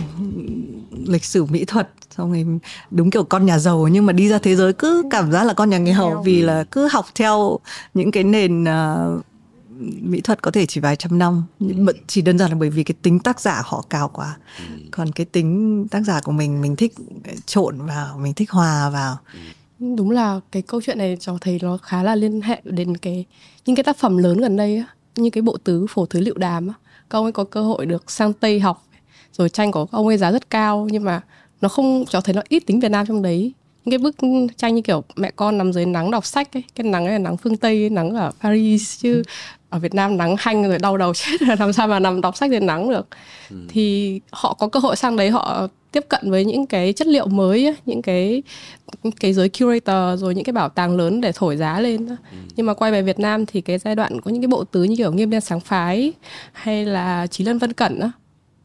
lịch 1.08 1.26
sử 1.26 1.46
mỹ 1.46 1.66
thuật 1.66 1.90
xong 2.18 2.32
rồi 2.32 2.60
đúng 2.92 3.10
kiểu 3.10 3.24
con 3.24 3.46
nhà 3.46 3.60
giàu 3.60 3.88
nhưng 3.88 4.06
mà 4.06 4.14
đi 4.14 4.30
ra 4.30 4.38
thế 4.38 4.56
giới 4.56 4.74
cứ 4.74 5.04
cảm 5.10 5.32
giác 5.32 5.44
là 5.44 5.54
con 5.54 5.70
nhà 5.70 5.78
nghèo 5.78 6.22
vì 6.26 6.42
là 6.42 6.64
cứ 6.64 6.88
học 6.92 7.06
theo 7.16 7.60
những 7.94 8.12
cái 8.12 8.24
nền 8.24 8.64
uh, 8.64 9.26
mỹ 10.02 10.22
thuật 10.22 10.42
có 10.42 10.52
thể 10.52 10.66
chỉ 10.66 10.82
vài 10.82 10.96
trăm 10.96 11.20
năm. 11.20 11.44
Chỉ 12.08 12.22
đơn 12.22 12.38
giản 12.38 12.50
là 12.50 12.58
bởi 12.60 12.70
vì 12.70 12.84
cái 12.84 12.96
tính 13.02 13.20
tác 13.20 13.40
giả 13.40 13.62
họ 13.66 13.86
cao 13.90 14.10
quá. 14.14 14.38
Ừ. 14.60 14.64
còn 14.92 15.12
cái 15.12 15.26
tính 15.26 15.88
tác 15.92 16.02
giả 16.02 16.20
của 16.24 16.32
mình 16.32 16.62
mình 16.62 16.76
thích 16.76 16.94
trộn 17.46 17.86
vào 17.86 18.18
mình 18.18 18.34
thích 18.34 18.52
hòa 18.52 18.90
vào. 18.90 19.18
Ừ. 19.34 19.40
đúng 19.96 20.12
là 20.12 20.40
cái 20.52 20.62
câu 20.62 20.82
chuyện 20.82 20.98
này 20.98 21.18
cho 21.20 21.38
thấy 21.42 21.60
nó 21.62 21.78
khá 21.78 22.04
là 22.04 22.16
liên 22.16 22.42
hệ 22.42 22.62
đến 22.64 22.98
cái 22.98 23.26
những 23.66 23.76
cái 23.76 23.84
tác 23.84 23.98
phẩm 23.98 24.18
lớn 24.18 24.38
gần 24.38 24.58
đây 24.58 24.78
á 24.78 24.86
như 25.16 25.30
cái 25.30 25.42
bộ 25.42 25.58
tứ 25.64 25.86
phổ 25.90 26.06
thứ 26.06 26.20
liệu 26.20 26.38
đàm 26.38 26.68
á. 26.68 26.74
Các 27.10 27.18
ông 27.18 27.26
ấy 27.26 27.32
có 27.32 27.44
cơ 27.44 27.62
hội 27.62 27.86
được 27.86 28.12
sang 28.12 28.34
tây 28.34 28.60
học 28.60 28.86
rồi 29.38 29.50
tranh 29.50 29.72
của 29.72 29.86
ông 29.92 30.08
ấy 30.08 30.18
giá 30.18 30.32
rất 30.32 30.50
cao 30.50 30.88
nhưng 30.92 31.04
mà 31.04 31.22
nó 31.62 31.70
không 31.70 32.06
cho 32.10 32.22
thấy 32.22 32.36
nó 32.36 32.42
ít 32.50 32.60
tính 32.60 32.80
Việt 32.80 32.92
Nam 32.92 33.06
trong 33.06 33.22
đấy 33.22 33.54
những 33.86 33.92
cái 33.92 33.98
bức 33.98 34.16
tranh 34.58 34.76
như 34.76 34.82
kiểu 34.82 35.04
mẹ 35.16 35.32
con 35.36 35.58
nằm 35.58 35.74
dưới 35.74 35.86
nắng 35.86 36.12
đọc 36.12 36.26
sách 36.26 36.58
ấy 36.58 36.64
cái 36.76 36.88
nắng 36.88 37.06
ấy 37.06 37.12
là 37.12 37.18
nắng 37.18 37.38
phương 37.38 37.58
Tây 37.58 37.90
nắng 37.90 38.16
ở 38.16 38.32
Paris 38.42 39.02
chứ 39.02 39.24
ở 39.70 39.80
Việt 39.80 39.94
Nam 39.94 40.18
nắng 40.18 40.36
hanh 40.40 40.64
rồi 40.64 40.80
đau 40.80 40.98
đầu 40.98 41.14
chết 41.16 41.42
là 41.42 41.56
làm 41.60 41.74
sao 41.74 41.88
mà 41.88 42.00
nằm 42.00 42.22
đọc 42.22 42.38
sách 42.38 42.52
dưới 42.52 42.60
nắng 42.60 42.90
được 42.90 43.08
ừ. 43.50 43.56
thì 43.70 44.20
họ 44.32 44.54
có 44.54 44.68
cơ 44.68 44.80
hội 44.80 44.96
sang 44.96 45.16
đấy 45.16 45.30
họ 45.30 45.68
tiếp 45.92 46.06
cận 46.10 46.32
với 46.32 46.46
những 46.46 46.66
cái 46.66 46.94
chất 46.94 47.08
liệu 47.08 47.28
mới 47.28 47.66
ấy, 47.66 47.76
những 47.86 48.02
cái 48.02 48.44
cái 49.20 49.34
giới 49.34 49.50
curator 49.50 50.22
rồi 50.22 50.36
những 50.36 50.44
cái 50.44 50.54
bảo 50.54 50.70
tàng 50.70 50.98
lớn 50.98 51.22
để 51.22 51.32
thổi 51.36 51.58
giá 51.58 51.80
lên 51.80 52.08
ừ. 52.08 52.38
nhưng 52.56 52.66
mà 52.66 52.74
quay 52.74 52.92
về 52.92 53.02
Việt 53.02 53.20
Nam 53.20 53.46
thì 53.46 53.62
cái 53.62 53.78
giai 53.78 53.96
đoạn 53.96 54.22
có 54.22 54.32
những 54.32 54.42
cái 54.42 54.48
bộ 54.48 54.64
tứ 54.64 54.84
như 54.84 54.96
kiểu 54.96 55.12
nghiêm 55.12 55.30
đen 55.30 55.42
sáng 55.42 55.60
phái 55.60 56.14
hay 56.52 56.86
là 56.86 57.28
trí 57.28 57.44
lân 57.44 57.58
vân 57.58 57.74
cẩn 57.74 58.00
á 58.00 58.12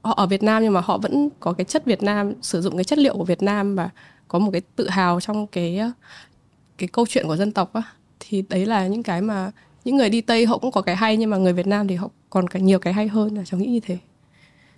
họ 0.03 0.15
ở 0.17 0.27
Việt 0.27 0.43
Nam 0.43 0.63
nhưng 0.63 0.73
mà 0.73 0.81
họ 0.81 0.99
vẫn 0.99 1.29
có 1.41 1.53
cái 1.53 1.65
chất 1.65 1.87
Việt 1.87 2.03
Nam 2.03 2.33
sử 2.43 2.61
dụng 2.61 2.77
cái 2.77 2.85
chất 2.85 2.99
liệu 2.99 3.17
của 3.17 3.25
Việt 3.25 3.43
Nam 3.43 3.75
và 3.75 3.91
có 4.29 4.39
một 4.39 4.51
cái 4.51 4.61
tự 4.77 4.89
hào 4.89 5.21
trong 5.21 5.47
cái 5.47 5.81
cái 6.79 6.89
câu 6.89 7.07
chuyện 7.09 7.27
của 7.27 7.37
dân 7.37 7.53
tộc 7.53 7.73
á. 7.73 7.83
Thì 8.21 8.45
đấy 8.49 8.67
là 8.67 8.87
những 8.87 9.03
cái 9.03 9.23
mà 9.23 9.51
những 9.85 9.97
người 9.97 10.11
đi 10.11 10.21
tây 10.21 10.47
họ 10.47 10.59
cũng 10.59 10.73
có 10.73 10.81
cái 10.83 10.97
hay 10.97 11.17
nhưng 11.17 11.31
mà 11.31 11.37
người 11.37 11.53
Việt 11.53 11.67
Nam 11.67 11.89
thì 11.89 11.95
họ 11.95 12.11
còn 12.31 12.49
cả 12.49 12.59
nhiều 12.59 12.79
cái 12.79 12.93
hay 12.93 13.09
hơn 13.09 13.37
là 13.37 13.45
cháu 13.45 13.61
nghĩ 13.61 13.67
như 13.67 13.81
thế. 13.81 13.99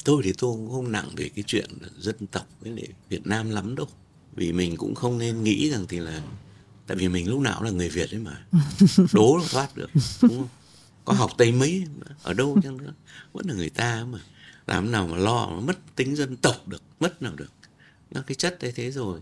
Tôi 0.04 0.22
thì 0.24 0.32
tôi 0.38 0.52
cũng 0.52 0.70
không 0.70 0.92
nặng 0.92 1.08
về 1.16 1.30
cái 1.36 1.44
chuyện 1.46 1.70
dân 1.98 2.26
tộc 2.26 2.46
với 2.60 2.72
lại 2.72 2.86
Việt 3.08 3.26
Nam 3.26 3.50
lắm 3.50 3.74
đâu. 3.74 3.86
Vì 4.34 4.52
mình 4.52 4.76
cũng 4.76 4.94
không 4.94 5.18
nên 5.18 5.44
nghĩ 5.44 5.70
rằng 5.70 5.86
thì 5.88 5.98
là 5.98 6.20
tại 6.86 6.96
vì 6.96 7.08
mình 7.08 7.28
lúc 7.28 7.40
nào 7.40 7.62
là 7.62 7.70
người 7.70 7.88
Việt 7.88 8.10
ấy 8.10 8.20
mà. 8.20 8.46
Đố 9.12 9.40
thoát 9.50 9.76
được 9.76 9.90
đúng 10.22 10.36
không? 10.36 10.48
Có 11.04 11.12
học 11.12 11.30
tây 11.38 11.52
mấy 11.52 11.84
ở 12.22 12.34
đâu 12.34 12.58
chăng 12.62 12.76
nữa 12.76 12.92
vẫn 13.32 13.46
là 13.48 13.54
người 13.54 13.70
ta 13.70 14.06
mà 14.12 14.18
làm 14.70 14.90
nào 14.90 15.06
mà 15.06 15.16
lo 15.16 15.46
mà 15.46 15.60
mất 15.60 15.96
tính 15.96 16.16
dân 16.16 16.36
tộc 16.36 16.68
được, 16.68 16.82
mất 17.00 17.22
nào 17.22 17.34
được. 17.36 17.52
Nó 18.10 18.22
cái 18.26 18.34
chất 18.34 18.58
đấy 18.60 18.72
thế 18.74 18.90
rồi. 18.90 19.20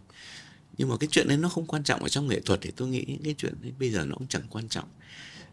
Nhưng 0.78 0.88
mà 0.88 0.96
cái 1.01 1.09
chuyện 1.11 1.28
đấy 1.28 1.38
nó 1.38 1.49
không 1.49 1.66
quan 1.66 1.84
trọng 1.84 2.03
ở 2.03 2.09
trong 2.09 2.28
nghệ 2.28 2.40
thuật 2.40 2.61
thì 2.62 2.70
tôi 2.70 2.88
nghĩ 2.88 3.05
cái 3.24 3.34
chuyện 3.38 3.55
đấy 3.62 3.72
bây 3.78 3.90
giờ 3.90 4.05
nó 4.05 4.14
cũng 4.14 4.28
chẳng 4.28 4.42
quan 4.51 4.68
trọng. 4.68 4.88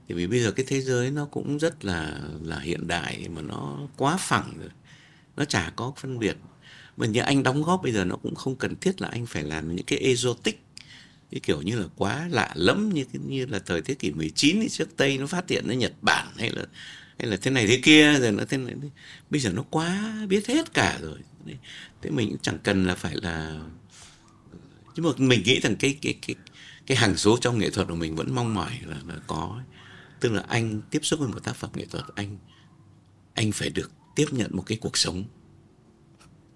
Thì 0.08 0.16
vì 0.16 0.28
bây 0.28 0.44
giờ 0.44 0.52
cái 0.52 0.66
thế 0.70 0.82
giới 0.82 1.12
nó 1.12 1.26
cũng 1.26 1.60
rất 1.60 1.86
là 1.86 2.20
là 2.42 2.60
hiện 2.60 2.88
đại 2.88 3.28
mà 3.30 3.42
nó 3.42 3.88
quá 3.98 4.18
phẳng 4.18 4.54
rồi. 4.60 4.70
Nó 5.38 5.46
chả 5.46 5.72
có 5.76 5.94
phân 5.98 6.20
biệt. 6.20 6.38
Mà 6.98 7.08
như 7.08 7.22
anh 7.22 7.44
đóng 7.44 7.64
góp 7.64 7.84
bây 7.84 7.92
giờ 7.92 8.06
nó 8.06 8.16
cũng 8.16 8.36
không 8.36 8.56
cần 8.56 8.76
thiết 8.76 9.02
là 9.02 9.08
anh 9.08 9.26
phải 9.26 9.44
làm 9.44 9.76
những 9.76 9.86
cái 9.86 10.00
exotic. 10.00 10.62
Cái 11.32 11.40
kiểu 11.40 11.62
như 11.62 11.80
là 11.80 11.86
quá 11.96 12.28
lạ 12.32 12.52
lẫm 12.56 12.90
như 12.90 13.06
như 13.14 13.46
là 13.46 13.60
thời 13.60 13.82
thế 13.82 13.94
kỷ 13.94 14.12
19 14.12 14.60
thì 14.62 14.70
trước 14.70 14.98
Tây 14.98 15.18
nó 15.18 15.28
phát 15.28 15.50
hiện 15.50 15.68
ở 15.68 15.74
Nhật 15.74 15.94
Bản 16.02 16.28
hay 16.38 16.50
là 16.50 16.66
hay 17.20 17.30
là 17.30 17.38
thế 17.38 17.52
này 17.52 17.68
thế 17.68 17.80
kia 17.84 18.20
rồi 18.20 18.32
nó 18.32 18.44
thế 18.50 18.58
này 18.58 18.76
bây 19.30 19.42
giờ 19.42 19.52
nó 19.54 19.64
quá 19.70 20.16
biết 20.30 20.48
hết 20.48 20.74
cả 20.74 21.00
rồi. 21.02 21.20
Thế 22.02 22.10
mình 22.10 22.30
cũng 22.30 22.40
chẳng 22.42 22.60
cần 22.64 22.86
là 22.86 22.96
phải 22.96 23.16
là 23.16 23.62
nhưng 24.96 25.06
mà 25.06 25.12
mình 25.18 25.44
nghĩ 25.44 25.60
rằng 25.60 25.76
cái 25.76 25.98
cái 26.02 26.14
cái 26.28 26.36
cái 26.86 26.98
hàng 26.98 27.18
số 27.18 27.38
trong 27.42 27.58
nghệ 27.58 27.70
thuật 27.70 27.88
của 27.88 27.96
mình 27.96 28.16
vẫn 28.16 28.36
mong 28.36 28.54
mỏi 28.54 28.80
là, 28.86 28.98
là 29.08 29.16
có. 29.28 29.62
Tức 30.20 30.32
là 30.32 30.44
anh 30.48 30.82
tiếp 30.90 31.00
xúc 31.04 31.20
với 31.20 31.30
một 31.30 31.44
tác 31.44 31.56
phẩm 31.56 31.70
nghệ 31.74 31.86
thuật 31.86 32.06
anh 32.16 32.38
anh 33.34 33.52
phải 33.52 33.70
được 33.70 33.92
tiếp 34.16 34.26
nhận 34.32 34.52
một 34.54 34.64
cái 34.66 34.78
cuộc 34.82 34.98
sống 34.98 35.24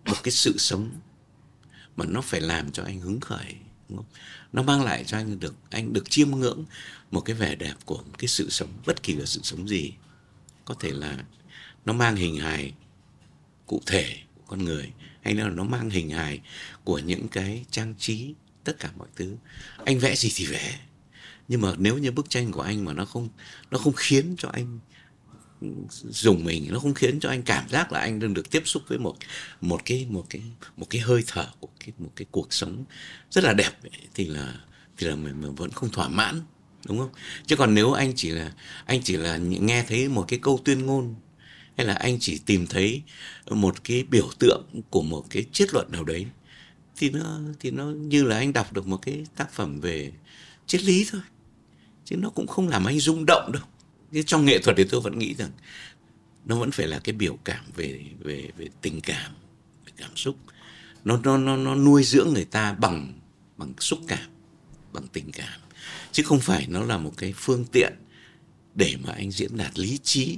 một 0.05 0.15
cái 0.23 0.31
sự 0.31 0.57
sống 0.57 0.91
mà 1.95 2.05
nó 2.05 2.21
phải 2.21 2.41
làm 2.41 2.71
cho 2.71 2.83
anh 2.83 2.99
hứng 2.99 3.19
khởi 3.19 3.55
đúng 3.89 3.97
không? 3.97 4.05
nó 4.53 4.63
mang 4.63 4.83
lại 4.83 5.03
cho 5.03 5.17
anh 5.17 5.39
được 5.39 5.55
anh 5.69 5.93
được 5.93 6.09
chiêm 6.09 6.31
ngưỡng 6.31 6.65
một 7.11 7.21
cái 7.21 7.35
vẻ 7.35 7.55
đẹp 7.55 7.73
của 7.85 8.03
cái 8.17 8.27
sự 8.27 8.49
sống 8.49 8.69
bất 8.85 9.03
kỳ 9.03 9.13
là 9.13 9.25
sự 9.25 9.39
sống 9.43 9.67
gì 9.67 9.93
có 10.69 10.75
thể 10.79 10.91
là 10.91 11.17
nó 11.85 11.93
mang 11.93 12.15
hình 12.15 12.35
hài 12.35 12.73
cụ 13.65 13.81
thể 13.85 14.15
của 14.35 14.43
con 14.47 14.65
người 14.65 14.91
hay 15.21 15.33
là 15.33 15.49
nó 15.49 15.63
mang 15.63 15.89
hình 15.89 16.09
hài 16.09 16.41
của 16.83 16.99
những 16.99 17.27
cái 17.27 17.65
trang 17.71 17.95
trí 17.97 18.33
tất 18.63 18.79
cả 18.79 18.89
mọi 18.97 19.07
thứ. 19.15 19.35
Anh 19.85 19.99
vẽ 19.99 20.15
gì 20.15 20.31
thì 20.35 20.45
vẽ. 20.45 20.79
Nhưng 21.47 21.61
mà 21.61 21.73
nếu 21.77 21.97
như 21.97 22.11
bức 22.11 22.29
tranh 22.29 22.51
của 22.51 22.61
anh 22.61 22.85
mà 22.85 22.93
nó 22.93 23.05
không 23.05 23.29
nó 23.71 23.77
không 23.77 23.93
khiến 23.93 24.35
cho 24.37 24.49
anh 24.53 24.79
dùng 26.09 26.43
mình 26.43 26.67
nó 26.71 26.79
không 26.79 26.93
khiến 26.93 27.19
cho 27.19 27.29
anh 27.29 27.41
cảm 27.41 27.69
giác 27.69 27.91
là 27.91 27.99
anh 27.99 28.19
đang 28.19 28.33
được 28.33 28.49
tiếp 28.51 28.61
xúc 28.65 28.83
với 28.87 28.97
một 28.97 29.15
một 29.61 29.81
cái 29.85 30.05
một 30.09 30.25
cái 30.29 30.41
một 30.77 30.87
cái 30.89 31.01
hơi 31.01 31.23
thở 31.27 31.47
của 31.59 31.69
cái 31.79 31.93
một 31.97 32.11
cái 32.15 32.25
cuộc 32.31 32.53
sống 32.53 32.85
rất 33.31 33.43
là 33.43 33.53
đẹp 33.53 33.83
ấy, 33.83 33.91
thì 34.13 34.25
là 34.25 34.53
thì 34.97 35.07
là 35.07 35.15
mình, 35.15 35.41
mình 35.41 35.55
vẫn 35.55 35.71
không 35.71 35.89
thỏa 35.89 36.09
mãn 36.09 36.41
đúng 36.85 36.97
không? 36.97 37.09
Chứ 37.45 37.55
còn 37.55 37.73
nếu 37.73 37.91
anh 37.91 38.13
chỉ 38.15 38.29
là, 38.29 38.51
anh 38.85 39.01
chỉ 39.03 39.17
là 39.17 39.37
nghe 39.37 39.83
thấy 39.87 40.09
một 40.09 40.25
cái 40.27 40.39
câu 40.41 40.59
tuyên 40.65 40.85
ngôn, 40.85 41.15
hay 41.77 41.87
là 41.87 41.93
anh 41.93 42.17
chỉ 42.19 42.39
tìm 42.45 42.67
thấy 42.67 43.01
một 43.49 43.83
cái 43.83 44.03
biểu 44.03 44.29
tượng 44.39 44.65
của 44.89 45.01
một 45.01 45.25
cái 45.29 45.45
triết 45.51 45.73
luận 45.73 45.91
nào 45.91 46.03
đấy, 46.03 46.25
thì 46.97 47.09
nó 47.09 47.39
thì 47.59 47.71
nó 47.71 47.85
như 47.85 48.23
là 48.23 48.37
anh 48.37 48.53
đọc 48.53 48.73
được 48.73 48.87
một 48.87 48.97
cái 48.97 49.25
tác 49.35 49.53
phẩm 49.53 49.81
về 49.81 50.11
triết 50.67 50.83
lý 50.83 51.07
thôi. 51.11 51.21
Chứ 52.05 52.15
nó 52.15 52.29
cũng 52.29 52.47
không 52.47 52.67
làm 52.67 52.85
anh 52.85 52.99
rung 52.99 53.25
động 53.27 53.51
đâu. 53.53 53.63
Chứ 54.13 54.23
trong 54.23 54.45
nghệ 54.45 54.59
thuật 54.59 54.77
thì 54.77 54.83
tôi 54.83 55.01
vẫn 55.01 55.19
nghĩ 55.19 55.35
rằng 55.35 55.51
nó 56.45 56.59
vẫn 56.59 56.71
phải 56.71 56.87
là 56.87 56.99
cái 56.99 57.13
biểu 57.13 57.37
cảm 57.43 57.65
về 57.75 58.01
về 58.19 58.49
về 58.57 58.67
tình 58.81 59.01
cảm, 59.01 59.31
về 59.85 59.91
cảm 59.97 60.15
xúc. 60.15 60.35
Nó 61.05 61.19
nó 61.23 61.37
nó 61.37 61.57
nó 61.57 61.75
nuôi 61.75 62.03
dưỡng 62.03 62.33
người 62.33 62.45
ta 62.45 62.73
bằng 62.73 63.19
bằng 63.57 63.73
xúc 63.79 63.99
cảm, 64.07 64.29
bằng 64.93 65.07
tình 65.13 65.31
cảm 65.31 65.59
chứ 66.11 66.23
không 66.23 66.39
phải 66.39 66.65
nó 66.69 66.83
là 66.83 66.97
một 66.97 67.13
cái 67.17 67.33
phương 67.37 67.65
tiện 67.71 67.93
để 68.75 68.95
mà 69.03 69.13
anh 69.13 69.31
diễn 69.31 69.57
đạt 69.57 69.79
lý 69.79 69.99
trí. 70.03 70.37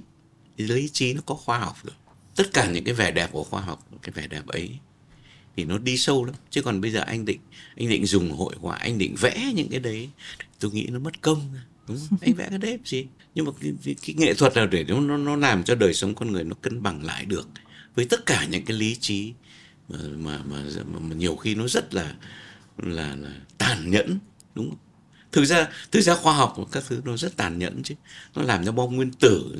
Lý 0.57 0.89
trí 0.89 1.13
nó 1.13 1.21
có 1.25 1.35
khoa 1.35 1.59
học 1.59 1.77
rồi. 1.83 1.95
Tất 2.35 2.53
cả 2.53 2.71
những 2.71 2.83
cái 2.83 2.93
vẻ 2.93 3.11
đẹp 3.11 3.29
của 3.31 3.43
khoa 3.43 3.61
học 3.61 3.87
cái 4.01 4.11
vẻ 4.11 4.27
đẹp 4.27 4.47
ấy 4.47 4.69
thì 5.57 5.65
nó 5.65 5.77
đi 5.77 5.97
sâu 5.97 6.25
lắm. 6.25 6.35
Chứ 6.49 6.61
còn 6.61 6.81
bây 6.81 6.91
giờ 6.91 6.99
anh 6.99 7.25
định 7.25 7.39
anh 7.77 7.89
định 7.89 8.05
dùng 8.05 8.31
hội 8.31 8.55
họa 8.59 8.75
anh 8.75 8.97
định 8.97 9.15
vẽ 9.19 9.51
những 9.55 9.69
cái 9.69 9.79
đấy 9.79 10.09
tôi 10.59 10.71
nghĩ 10.71 10.87
nó 10.91 10.99
mất 10.99 11.21
công 11.21 11.53
đúng 11.87 11.97
không? 12.09 12.17
anh 12.21 12.33
vẽ 12.33 12.47
cái 12.49 12.59
đấy 12.59 12.79
gì? 12.85 13.07
Nhưng 13.35 13.45
mà 13.45 13.51
cái, 13.61 13.73
cái, 13.83 13.95
cái 14.05 14.15
nghệ 14.15 14.33
thuật 14.33 14.55
nào 14.55 14.67
để 14.67 14.83
nó, 14.83 15.17
nó 15.17 15.35
làm 15.35 15.63
cho 15.63 15.75
đời 15.75 15.93
sống 15.93 16.15
con 16.15 16.31
người 16.31 16.43
nó 16.43 16.55
cân 16.61 16.83
bằng 16.83 17.05
lại 17.05 17.25
được? 17.25 17.49
Với 17.95 18.05
tất 18.05 18.25
cả 18.25 18.45
những 18.45 18.65
cái 18.65 18.77
lý 18.77 18.95
trí 18.95 19.33
mà 19.89 19.97
mà, 20.15 20.43
mà, 20.45 20.63
mà 20.99 21.15
nhiều 21.15 21.35
khi 21.35 21.55
nó 21.55 21.67
rất 21.67 21.93
là 21.93 22.15
là 22.77 23.15
là 23.15 23.35
tàn 23.57 23.91
nhẫn 23.91 24.19
đúng 24.55 24.69
không? 24.69 24.77
Thực 25.31 25.45
ra 25.45 25.67
thực 25.91 26.01
ra 26.01 26.15
khoa 26.15 26.33
học 26.33 26.57
các 26.71 26.83
thứ 26.89 27.01
nó 27.05 27.17
rất 27.17 27.37
tàn 27.37 27.59
nhẫn 27.59 27.83
chứ. 27.83 27.95
Nó 28.35 28.41
làm 28.41 28.65
cho 28.65 28.71
bom 28.71 28.95
nguyên 28.95 29.11
tử, 29.11 29.55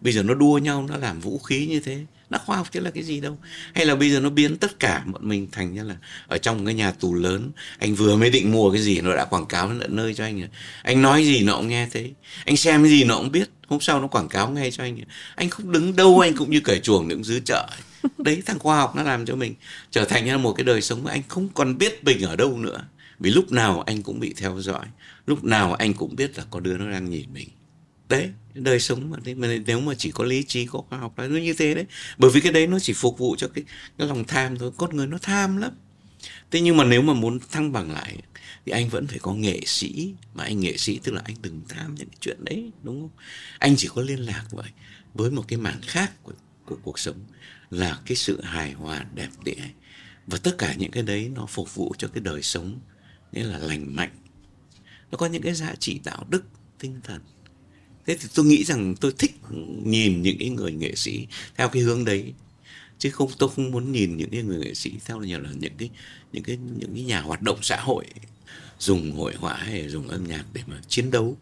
bây 0.00 0.12
giờ 0.12 0.22
nó 0.22 0.34
đua 0.34 0.58
nhau, 0.58 0.86
nó 0.88 0.96
làm 0.96 1.20
vũ 1.20 1.38
khí 1.38 1.66
như 1.66 1.80
thế. 1.80 2.04
Nó 2.30 2.38
khoa 2.38 2.56
học 2.56 2.72
chứ 2.72 2.80
là 2.80 2.90
cái 2.90 3.02
gì 3.02 3.20
đâu. 3.20 3.38
Hay 3.74 3.86
là 3.86 3.94
bây 3.94 4.10
giờ 4.10 4.20
nó 4.20 4.30
biến 4.30 4.56
tất 4.56 4.80
cả 4.80 5.02
bọn 5.06 5.28
mình 5.28 5.48
thành 5.52 5.74
như 5.74 5.84
là 5.84 5.96
ở 6.26 6.38
trong 6.38 6.64
cái 6.64 6.74
nhà 6.74 6.90
tù 6.90 7.14
lớn. 7.14 7.50
Anh 7.78 7.94
vừa 7.94 8.16
mới 8.16 8.30
định 8.30 8.52
mua 8.52 8.72
cái 8.72 8.82
gì, 8.82 9.00
nó 9.00 9.16
đã 9.16 9.24
quảng 9.24 9.46
cáo 9.46 9.72
tận 9.80 9.96
nơi 9.96 10.14
cho 10.14 10.24
anh 10.24 10.38
rồi. 10.40 10.48
Anh 10.82 11.02
nói 11.02 11.24
gì 11.24 11.42
nó 11.42 11.56
cũng 11.56 11.68
nghe 11.68 11.88
thấy 11.92 12.12
anh 12.44 12.56
xem 12.56 12.82
cái 12.82 12.90
gì 12.90 13.04
nó 13.04 13.16
cũng 13.16 13.32
biết. 13.32 13.50
Hôm 13.68 13.80
sau 13.80 14.00
nó 14.00 14.06
quảng 14.06 14.28
cáo 14.28 14.50
ngay 14.50 14.70
cho 14.70 14.84
anh 14.84 14.98
anh 15.34 15.50
không 15.50 15.72
đứng 15.72 15.96
đâu, 15.96 16.20
anh 16.20 16.36
cũng 16.36 16.50
như 16.50 16.60
cởi 16.60 16.80
chuồng 16.80 17.08
những 17.08 17.24
dưới 17.24 17.40
chợ. 17.44 17.68
Đấy, 18.18 18.42
thằng 18.46 18.58
khoa 18.58 18.76
học 18.76 18.96
nó 18.96 19.02
làm 19.02 19.26
cho 19.26 19.36
mình 19.36 19.54
trở 19.90 20.04
thành 20.04 20.24
như 20.24 20.30
là 20.30 20.38
một 20.38 20.52
cái 20.52 20.64
đời 20.64 20.82
sống 20.82 21.04
mà 21.04 21.10
anh 21.10 21.22
không 21.28 21.48
còn 21.48 21.78
biết 21.78 22.04
mình 22.04 22.22
ở 22.22 22.36
đâu 22.36 22.58
nữa 22.58 22.84
vì 23.18 23.30
lúc 23.30 23.52
nào 23.52 23.80
anh 23.80 24.02
cũng 24.02 24.20
bị 24.20 24.34
theo 24.36 24.60
dõi 24.60 24.86
lúc 25.26 25.44
nào 25.44 25.74
anh 25.74 25.94
cũng 25.94 26.16
biết 26.16 26.38
là 26.38 26.44
có 26.50 26.60
đứa 26.60 26.78
nó 26.78 26.90
đang 26.90 27.10
nhìn 27.10 27.32
mình. 27.32 27.48
Đấy 28.08 28.30
đời 28.54 28.80
sống 28.80 29.10
mà, 29.10 29.18
mà 29.36 29.48
nếu 29.66 29.80
mà 29.80 29.94
chỉ 29.94 30.10
có 30.10 30.24
lý 30.24 30.42
trí 30.42 30.66
có 30.66 30.82
khoa 30.88 30.98
học 30.98 31.18
là 31.18 31.26
nó 31.26 31.38
như 31.38 31.54
thế 31.54 31.74
đấy. 31.74 31.84
Bởi 32.18 32.30
vì 32.30 32.40
cái 32.40 32.52
đấy 32.52 32.66
nó 32.66 32.78
chỉ 32.78 32.92
phục 32.92 33.18
vụ 33.18 33.36
cho 33.38 33.48
cái, 33.48 33.64
cái 33.98 34.08
lòng 34.08 34.24
tham 34.24 34.58
thôi. 34.58 34.70
Con 34.76 34.96
người 34.96 35.06
nó 35.06 35.18
tham 35.22 35.56
lắm. 35.56 35.72
Thế 36.50 36.60
nhưng 36.60 36.76
mà 36.76 36.84
nếu 36.84 37.02
mà 37.02 37.12
muốn 37.12 37.38
thăng 37.50 37.72
bằng 37.72 37.92
lại 37.92 38.16
thì 38.66 38.72
anh 38.72 38.88
vẫn 38.88 39.06
phải 39.06 39.18
có 39.18 39.34
nghệ 39.34 39.60
sĩ. 39.66 40.14
Mà 40.34 40.44
anh 40.44 40.60
nghệ 40.60 40.76
sĩ 40.76 41.00
tức 41.02 41.12
là 41.12 41.22
anh 41.24 41.36
đừng 41.42 41.60
tham 41.68 41.94
những 41.94 42.08
cái 42.08 42.18
chuyện 42.20 42.44
đấy 42.44 42.70
đúng 42.82 43.00
không? 43.00 43.22
Anh 43.58 43.76
chỉ 43.76 43.88
có 43.94 44.02
liên 44.02 44.18
lạc 44.18 44.44
vậy 44.50 44.70
với 45.14 45.30
một 45.30 45.44
cái 45.48 45.58
mảng 45.58 45.80
khác 45.82 46.22
của, 46.22 46.32
của 46.64 46.76
cuộc 46.82 46.98
sống 46.98 47.18
là 47.70 47.98
cái 48.06 48.16
sự 48.16 48.42
hài 48.42 48.72
hòa 48.72 49.04
đẹp 49.14 49.30
đẽ. 49.44 49.70
Và 50.26 50.38
tất 50.38 50.58
cả 50.58 50.74
những 50.74 50.90
cái 50.90 51.02
đấy 51.02 51.30
nó 51.34 51.46
phục 51.46 51.74
vụ 51.74 51.94
cho 51.98 52.08
cái 52.08 52.20
đời 52.20 52.42
sống 52.42 52.80
nghĩa 53.36 53.44
là 53.44 53.58
lành 53.58 53.96
mạnh. 53.96 54.10
Nó 55.10 55.18
có 55.18 55.26
những 55.26 55.42
cái 55.42 55.54
giá 55.54 55.74
trị 55.78 56.00
đạo 56.04 56.24
đức 56.28 56.44
tinh 56.78 57.00
thần. 57.04 57.20
Thế 58.06 58.16
thì 58.20 58.28
tôi 58.34 58.44
nghĩ 58.44 58.64
rằng 58.64 58.94
tôi 59.00 59.12
thích 59.18 59.34
nhìn 59.84 60.22
những 60.22 60.38
cái 60.38 60.50
người 60.50 60.72
nghệ 60.72 60.94
sĩ 60.94 61.26
theo 61.56 61.68
cái 61.68 61.82
hướng 61.82 62.04
đấy 62.04 62.32
chứ 62.98 63.10
không 63.10 63.30
tôi 63.38 63.48
không 63.48 63.70
muốn 63.70 63.92
nhìn 63.92 64.16
những 64.16 64.30
cái 64.30 64.42
người 64.42 64.58
nghệ 64.58 64.74
sĩ 64.74 64.92
theo 65.04 65.20
như 65.20 65.38
là 65.38 65.50
những 65.52 65.72
cái 65.78 65.90
những 66.32 66.42
cái 66.42 66.58
những 66.78 66.94
cái 66.94 67.02
nhà 67.02 67.20
hoạt 67.20 67.42
động 67.42 67.58
xã 67.62 67.80
hội 67.80 68.04
dùng 68.78 69.12
hội 69.12 69.34
họa 69.34 69.54
hay 69.54 69.88
dùng 69.88 70.08
âm 70.08 70.24
nhạc 70.24 70.44
để 70.52 70.60
mà 70.66 70.80
chiến 70.88 71.10
đấu. 71.10 71.36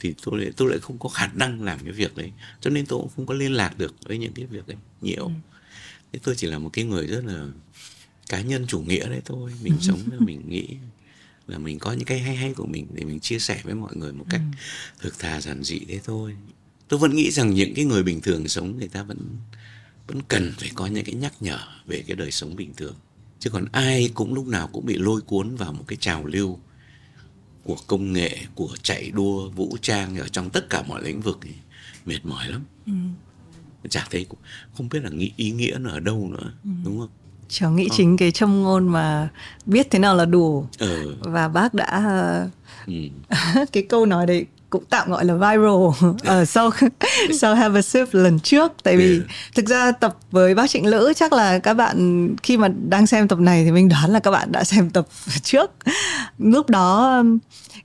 Thì 0.00 0.14
tôi 0.22 0.40
lại 0.40 0.52
tôi 0.56 0.70
lại 0.70 0.78
không 0.78 0.98
có 0.98 1.08
khả 1.08 1.26
năng 1.34 1.62
làm 1.62 1.78
cái 1.84 1.92
việc 1.92 2.16
đấy 2.16 2.32
cho 2.60 2.70
nên 2.70 2.86
tôi 2.86 3.00
cũng 3.00 3.10
không 3.16 3.26
có 3.26 3.34
liên 3.34 3.52
lạc 3.52 3.78
được 3.78 3.94
với 4.06 4.18
những 4.18 4.32
cái 4.32 4.46
việc 4.46 4.66
đấy 4.66 4.76
nhiều. 5.00 5.24
Ừ. 5.24 5.32
thế 6.12 6.18
tôi 6.22 6.34
chỉ 6.36 6.46
là 6.46 6.58
một 6.58 6.70
cái 6.72 6.84
người 6.84 7.06
rất 7.06 7.24
là 7.24 7.46
cá 8.28 8.40
nhân 8.40 8.66
chủ 8.66 8.80
nghĩa 8.80 9.08
đấy 9.08 9.20
thôi 9.24 9.52
mình 9.62 9.74
sống 9.80 10.00
mình 10.18 10.42
nghĩ 10.48 10.66
là 11.46 11.58
mình 11.58 11.78
có 11.78 11.92
những 11.92 12.04
cái 12.04 12.20
hay 12.20 12.36
hay 12.36 12.54
của 12.54 12.66
mình 12.66 12.86
để 12.92 13.04
mình 13.04 13.20
chia 13.20 13.38
sẻ 13.38 13.60
với 13.64 13.74
mọi 13.74 13.96
người 13.96 14.12
một 14.12 14.24
cách 14.30 14.40
ừ. 14.52 14.58
thực 15.02 15.18
thà 15.18 15.40
giản 15.40 15.62
dị 15.62 15.80
thế 15.88 16.00
thôi 16.04 16.36
tôi 16.88 17.00
vẫn 17.00 17.16
nghĩ 17.16 17.30
rằng 17.30 17.54
những 17.54 17.74
cái 17.74 17.84
người 17.84 18.02
bình 18.02 18.20
thường 18.20 18.48
sống 18.48 18.78
người 18.78 18.88
ta 18.88 19.02
vẫn 19.02 19.18
vẫn 20.06 20.20
cần 20.28 20.52
phải 20.58 20.70
có 20.74 20.86
những 20.86 21.04
cái 21.04 21.14
nhắc 21.14 21.32
nhở 21.40 21.58
về 21.86 22.04
cái 22.06 22.16
đời 22.16 22.30
sống 22.30 22.56
bình 22.56 22.72
thường 22.76 22.94
chứ 23.38 23.50
còn 23.50 23.64
ai 23.72 24.10
cũng 24.14 24.34
lúc 24.34 24.46
nào 24.46 24.68
cũng 24.72 24.86
bị 24.86 24.98
lôi 24.98 25.20
cuốn 25.20 25.56
vào 25.56 25.72
một 25.72 25.84
cái 25.86 25.96
trào 26.00 26.24
lưu 26.24 26.58
của 27.64 27.76
công 27.86 28.12
nghệ 28.12 28.38
của 28.54 28.76
chạy 28.82 29.10
đua 29.10 29.50
vũ 29.50 29.76
trang 29.80 30.16
ở 30.16 30.28
trong 30.28 30.50
tất 30.50 30.70
cả 30.70 30.82
mọi 30.82 31.02
lĩnh 31.02 31.20
vực 31.20 31.38
thì 31.42 31.50
mệt 32.06 32.24
mỏi 32.24 32.48
lắm 32.48 32.64
ừ. 32.86 32.92
chả 33.90 34.06
thấy 34.10 34.26
không 34.76 34.88
biết 34.88 35.04
là 35.04 35.10
nghĩ 35.10 35.32
ý 35.36 35.50
nghĩa 35.50 35.78
nó 35.80 35.90
ở 35.90 36.00
đâu 36.00 36.28
nữa 36.30 36.52
ừ. 36.64 36.70
đúng 36.84 36.98
không 36.98 37.10
cháu 37.48 37.70
nghĩ 37.70 37.86
ờ. 37.90 37.94
chính 37.96 38.16
cái 38.16 38.30
châm 38.30 38.62
ngôn 38.62 38.88
mà 38.88 39.28
biết 39.66 39.90
thế 39.90 39.98
nào 39.98 40.16
là 40.16 40.24
đủ 40.24 40.66
ừ. 40.78 41.14
và 41.20 41.48
bác 41.48 41.74
đã 41.74 42.02
ừ. 42.86 42.92
cái 43.72 43.82
câu 43.82 44.06
nói 44.06 44.26
đấy 44.26 44.46
cũng 44.70 44.84
tạm 44.90 45.10
gọi 45.10 45.24
là 45.24 45.34
viral 45.34 46.10
ở 46.24 46.44
sau 46.44 46.70
sau 47.40 47.54
Have 47.54 47.78
a 47.78 47.82
Sip 47.82 48.08
lần 48.12 48.40
trước 48.40 48.72
tại 48.82 48.96
vì 48.96 49.12
yeah. 49.12 49.24
thực 49.54 49.66
ra 49.66 49.92
tập 49.92 50.16
với 50.30 50.54
bác 50.54 50.70
Trịnh 50.70 50.86
Lữ 50.86 51.12
chắc 51.16 51.32
là 51.32 51.58
các 51.58 51.74
bạn 51.74 52.28
khi 52.42 52.56
mà 52.56 52.68
đang 52.88 53.06
xem 53.06 53.28
tập 53.28 53.38
này 53.38 53.64
thì 53.64 53.70
mình 53.70 53.88
đoán 53.88 54.10
là 54.10 54.20
các 54.20 54.30
bạn 54.30 54.52
đã 54.52 54.64
xem 54.64 54.90
tập 54.90 55.06
trước 55.42 55.70
lúc 56.38 56.70
đó 56.70 57.22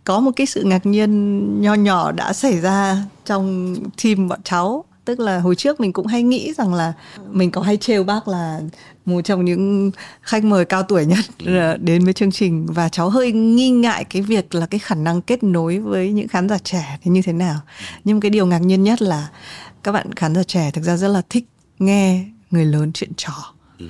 có 0.03 0.19
một 0.19 0.31
cái 0.35 0.47
sự 0.47 0.63
ngạc 0.63 0.85
nhiên 0.85 1.61
nho 1.61 1.73
nhỏ 1.73 2.11
đã 2.11 2.33
xảy 2.33 2.61
ra 2.61 2.97
trong 3.25 3.75
team 4.03 4.27
bọn 4.27 4.39
cháu 4.43 4.85
tức 5.05 5.19
là 5.19 5.39
hồi 5.39 5.55
trước 5.55 5.79
mình 5.79 5.93
cũng 5.93 6.07
hay 6.07 6.23
nghĩ 6.23 6.53
rằng 6.53 6.73
là 6.73 6.93
mình 7.29 7.51
có 7.51 7.61
hay 7.61 7.77
trêu 7.77 8.03
bác 8.03 8.27
là 8.27 8.61
một 9.05 9.21
trong 9.21 9.45
những 9.45 9.91
khách 10.21 10.43
mời 10.43 10.65
cao 10.65 10.83
tuổi 10.83 11.05
nhất 11.05 11.25
ừ. 11.45 11.77
đến 11.77 12.03
với 12.03 12.13
chương 12.13 12.31
trình. 12.31 12.65
Và 12.65 12.89
cháu 12.89 13.09
hơi 13.09 13.31
nghi 13.31 13.69
ngại 13.69 14.03
cái 14.03 14.21
việc 14.21 14.55
là 14.55 14.65
cái 14.65 14.79
khả 14.79 14.95
năng 14.95 15.21
kết 15.21 15.43
nối 15.43 15.79
với 15.79 16.11
những 16.11 16.27
khán 16.27 16.49
giả 16.49 16.57
trẻ 16.57 16.97
thì 17.01 17.11
như 17.11 17.21
thế 17.21 17.33
nào. 17.33 17.59
Nhưng 18.03 18.19
cái 18.19 18.31
điều 18.31 18.45
ngạc 18.45 18.59
nhiên 18.59 18.83
nhất 18.83 19.01
là 19.01 19.29
các 19.83 19.91
bạn 19.91 20.13
khán 20.13 20.35
giả 20.35 20.43
trẻ 20.43 20.71
thực 20.73 20.83
ra 20.83 20.97
rất 20.97 21.07
là 21.07 21.21
thích 21.29 21.45
nghe 21.79 22.25
người 22.51 22.65
lớn 22.65 22.91
chuyện 22.93 23.11
trò. 23.17 23.53
Ừ. 23.79 23.85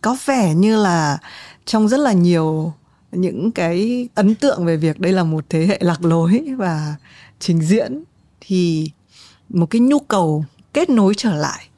có 0.00 0.16
vẻ 0.26 0.54
như 0.54 0.76
là 0.76 1.18
trong 1.64 1.88
rất 1.88 2.00
là 2.00 2.12
nhiều 2.12 2.72
những 3.12 3.50
cái 3.52 4.08
ấn 4.14 4.34
tượng 4.34 4.64
về 4.64 4.76
việc 4.76 5.00
đây 5.00 5.12
là 5.12 5.24
một 5.24 5.44
thế 5.48 5.66
hệ 5.66 5.78
lạc 5.80 6.04
lối 6.04 6.44
và 6.58 6.94
trình 7.40 7.60
diễn 7.60 8.04
thì 8.40 8.90
một 9.54 9.66
cái 9.66 9.80
nhu 9.80 9.98
cầu 9.98 10.44
kết 10.72 10.90
nối 10.90 11.14
trở 11.16 11.34
lại 11.34 11.68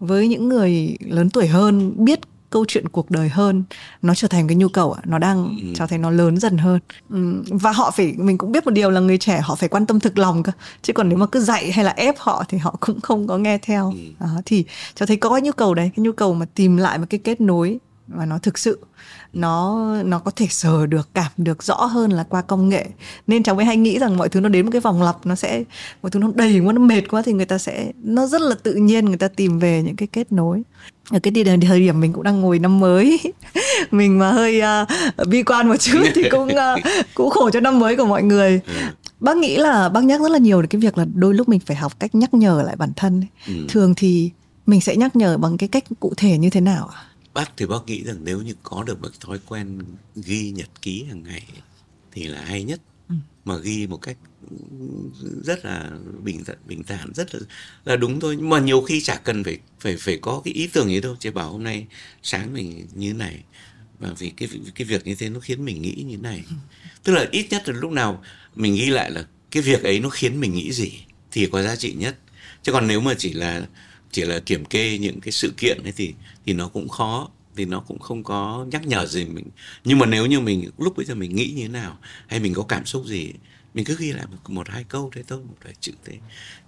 với 0.00 0.28
những 0.28 0.48
người 0.48 0.96
lớn 1.00 1.30
tuổi 1.30 1.46
hơn 1.46 2.04
biết 2.04 2.20
câu 2.50 2.64
chuyện 2.68 2.88
cuộc 2.88 3.10
đời 3.10 3.28
hơn 3.28 3.64
nó 4.02 4.14
trở 4.14 4.28
thành 4.28 4.48
cái 4.48 4.56
nhu 4.56 4.68
cầu 4.68 4.92
ạ 4.92 5.02
nó 5.04 5.18
đang 5.18 5.44
ừ. 5.44 5.66
cho 5.74 5.86
thấy 5.86 5.98
nó 5.98 6.10
lớn 6.10 6.36
dần 6.36 6.58
hơn 6.58 6.80
ừ. 7.10 7.42
và 7.46 7.72
họ 7.72 7.90
phải 7.90 8.14
mình 8.16 8.38
cũng 8.38 8.52
biết 8.52 8.64
một 8.64 8.70
điều 8.70 8.90
là 8.90 9.00
người 9.00 9.18
trẻ 9.18 9.40
họ 9.40 9.54
phải 9.54 9.68
quan 9.68 9.86
tâm 9.86 10.00
thực 10.00 10.18
lòng 10.18 10.42
cơ 10.42 10.52
chứ 10.82 10.92
còn 10.92 11.08
nếu 11.08 11.18
mà 11.18 11.26
cứ 11.26 11.40
dạy 11.40 11.72
hay 11.72 11.84
là 11.84 11.90
ép 11.90 12.18
họ 12.18 12.44
thì 12.48 12.58
họ 12.58 12.76
cũng 12.80 13.00
không 13.00 13.26
có 13.26 13.38
nghe 13.38 13.58
theo 13.58 13.90
ừ. 13.90 13.98
đó, 14.20 14.28
thì 14.44 14.64
cho 14.94 15.06
thấy 15.06 15.16
có 15.16 15.30
cái 15.30 15.42
nhu 15.42 15.52
cầu 15.52 15.74
đấy 15.74 15.90
cái 15.96 16.02
nhu 16.02 16.12
cầu 16.12 16.34
mà 16.34 16.46
tìm 16.54 16.76
lại 16.76 16.98
một 16.98 17.06
cái 17.10 17.20
kết 17.24 17.40
nối 17.40 17.78
và 18.06 18.26
nó 18.26 18.38
thực 18.38 18.58
sự 18.58 18.78
nó 19.36 19.86
nó 20.04 20.18
có 20.18 20.30
thể 20.30 20.46
sờ 20.50 20.86
được 20.86 21.08
cảm 21.14 21.32
được 21.36 21.62
rõ 21.62 21.74
hơn 21.74 22.10
là 22.10 22.24
qua 22.28 22.42
công 22.42 22.68
nghệ. 22.68 22.86
Nên 23.26 23.42
cháu 23.42 23.54
mới 23.54 23.64
hay 23.64 23.76
nghĩ 23.76 23.98
rằng 23.98 24.16
mọi 24.16 24.28
thứ 24.28 24.40
nó 24.40 24.48
đến 24.48 24.66
một 24.66 24.70
cái 24.72 24.80
vòng 24.80 25.02
lặp 25.02 25.26
nó 25.26 25.34
sẽ 25.34 25.64
mọi 26.02 26.10
thứ 26.10 26.18
nó 26.18 26.30
đầy 26.34 26.60
quá 26.60 26.72
nó 26.72 26.80
mệt 26.80 27.02
quá 27.10 27.22
thì 27.22 27.32
người 27.32 27.46
ta 27.46 27.58
sẽ 27.58 27.92
nó 28.02 28.26
rất 28.26 28.40
là 28.40 28.54
tự 28.62 28.74
nhiên 28.74 29.04
người 29.04 29.16
ta 29.16 29.28
tìm 29.28 29.58
về 29.58 29.82
những 29.82 29.96
cái 29.96 30.08
kết 30.12 30.32
nối. 30.32 30.62
Ở 31.10 31.18
cái 31.18 31.32
thời 31.60 31.80
điểm 31.80 32.00
mình 32.00 32.12
cũng 32.12 32.22
đang 32.22 32.40
ngồi 32.40 32.58
năm 32.58 32.80
mới 32.80 33.20
mình 33.90 34.18
mà 34.18 34.32
hơi 34.32 34.62
uh, 35.22 35.28
bi 35.28 35.42
quan 35.42 35.68
một 35.68 35.76
chút 35.76 36.02
thì 36.14 36.22
cũng 36.30 36.48
uh, 36.48 36.80
cũng 37.14 37.30
khổ 37.30 37.50
cho 37.50 37.60
năm 37.60 37.78
mới 37.78 37.96
của 37.96 38.06
mọi 38.06 38.22
người. 38.22 38.60
Ừ. 38.66 38.72
bác 39.20 39.36
nghĩ 39.36 39.56
là 39.56 39.88
bác 39.88 40.04
nhắc 40.04 40.20
rất 40.20 40.30
là 40.30 40.38
nhiều 40.38 40.62
đến 40.62 40.68
cái 40.68 40.80
việc 40.80 40.98
là 40.98 41.06
đôi 41.14 41.34
lúc 41.34 41.48
mình 41.48 41.60
phải 41.60 41.76
học 41.76 42.00
cách 42.00 42.14
nhắc 42.14 42.34
nhở 42.34 42.62
lại 42.66 42.76
bản 42.76 42.92
thân 42.96 43.22
ừ. 43.46 43.52
thường 43.68 43.94
thì 43.96 44.30
mình 44.66 44.80
sẽ 44.80 44.96
nhắc 44.96 45.16
nhở 45.16 45.38
bằng 45.38 45.56
cái 45.56 45.68
cách 45.68 45.84
cụ 46.00 46.12
thể 46.16 46.38
như 46.38 46.50
thế 46.50 46.60
nào 46.60 46.90
ạ 46.94 47.00
bác 47.36 47.56
thì 47.56 47.66
bác 47.66 47.86
nghĩ 47.86 48.04
rằng 48.04 48.16
nếu 48.24 48.42
như 48.42 48.54
có 48.62 48.82
được 48.82 49.02
một 49.02 49.20
thói 49.20 49.38
quen 49.46 49.82
ghi 50.16 50.50
nhật 50.50 50.68
ký 50.82 51.04
hàng 51.08 51.22
ngày 51.22 51.42
thì 52.12 52.24
là 52.26 52.44
hay 52.44 52.62
nhất. 52.64 52.80
Ừ. 53.08 53.14
mà 53.44 53.56
ghi 53.56 53.86
một 53.86 53.96
cách 53.96 54.16
rất 55.44 55.64
là 55.64 55.90
bình 56.22 56.44
thản 56.44 56.56
bình 56.66 56.82
thản 56.84 57.12
rất 57.14 57.34
là 57.34 57.40
là 57.84 57.96
đúng 57.96 58.20
thôi. 58.20 58.36
Nhưng 58.38 58.48
mà 58.48 58.60
nhiều 58.60 58.80
khi 58.80 59.00
chả 59.00 59.16
cần 59.16 59.44
phải 59.44 59.58
phải 59.80 59.96
phải 59.96 60.18
có 60.22 60.42
cái 60.44 60.54
ý 60.54 60.66
tưởng 60.66 60.88
gì 60.88 61.00
đâu. 61.00 61.16
Chỉ 61.20 61.30
bảo 61.30 61.52
hôm 61.52 61.64
nay 61.64 61.86
sáng 62.22 62.54
mình 62.54 62.86
như 62.94 63.14
này. 63.14 63.44
Và 63.98 64.12
vì 64.18 64.30
cái 64.30 64.48
cái 64.74 64.84
việc 64.84 65.06
như 65.06 65.14
thế 65.14 65.28
nó 65.28 65.40
khiến 65.40 65.64
mình 65.64 65.82
nghĩ 65.82 66.04
như 66.06 66.16
này. 66.16 66.44
Ừ. 66.48 66.54
tức 67.04 67.12
là 67.12 67.26
ít 67.30 67.46
nhất 67.50 67.68
là 67.68 67.74
lúc 67.74 67.90
nào 67.90 68.22
mình 68.54 68.74
ghi 68.74 68.86
lại 68.86 69.10
là 69.10 69.26
cái 69.50 69.62
việc 69.62 69.82
ấy 69.82 70.00
nó 70.00 70.08
khiến 70.08 70.40
mình 70.40 70.54
nghĩ 70.54 70.72
gì 70.72 70.92
thì 71.32 71.46
có 71.52 71.62
giá 71.62 71.76
trị 71.76 71.92
nhất. 71.92 72.16
Chứ 72.62 72.72
còn 72.72 72.86
nếu 72.86 73.00
mà 73.00 73.14
chỉ 73.18 73.32
là 73.32 73.66
chỉ 74.10 74.22
là 74.22 74.40
kiểm 74.40 74.64
kê 74.64 74.98
những 74.98 75.20
cái 75.20 75.32
sự 75.32 75.52
kiện 75.56 75.82
ấy 75.84 75.92
thì 75.96 76.14
thì 76.46 76.52
nó 76.52 76.68
cũng 76.68 76.88
khó 76.88 77.28
thì 77.56 77.64
nó 77.64 77.80
cũng 77.80 77.98
không 77.98 78.24
có 78.24 78.66
nhắc 78.72 78.86
nhở 78.86 79.06
gì 79.06 79.24
mình. 79.24 79.44
Nhưng 79.84 79.98
mà 79.98 80.06
nếu 80.06 80.26
như 80.26 80.40
mình 80.40 80.70
lúc 80.78 80.96
bây 80.96 81.06
giờ 81.06 81.14
mình 81.14 81.36
nghĩ 81.36 81.52
như 81.56 81.62
thế 81.62 81.68
nào 81.68 81.98
hay 82.26 82.40
mình 82.40 82.54
có 82.54 82.62
cảm 82.62 82.86
xúc 82.86 83.06
gì 83.06 83.32
mình 83.74 83.84
cứ 83.84 83.96
ghi 83.98 84.12
lại 84.12 84.26
một, 84.30 84.36
một 84.48 84.68
hai 84.68 84.84
câu 84.84 85.10
thế 85.14 85.22
thôi 85.28 85.38
một 85.48 85.54
vài 85.64 85.74
chữ 85.80 85.92
thế. 86.04 86.12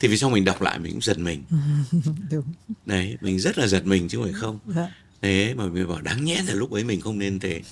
Thì 0.01 0.09
vì 0.09 0.19
sau 0.19 0.31
mình 0.31 0.45
đọc 0.45 0.63
lại 0.63 0.79
mình 0.79 0.93
cũng 0.93 1.01
giật 1.01 1.19
mình. 1.19 1.43
Đúng. 2.31 2.45
đấy 2.87 3.17
mình 3.21 3.39
rất 3.39 3.59
là 3.59 3.67
giật 3.67 3.87
mình 3.87 4.09
chứ 4.09 4.19
không 4.19 4.25
phải 4.25 4.41
không. 4.41 4.59
Dạ. 4.67 4.89
thế 5.23 5.55
mà 5.55 5.67
mình 5.67 5.89
bảo 5.89 6.01
đáng 6.01 6.25
nhẽ 6.25 6.43
là 6.47 6.55
lúc 6.55 6.73
ấy 6.73 6.85
mình 6.85 7.01
không 7.01 7.19
nên 7.19 7.41
thế. 7.41 7.63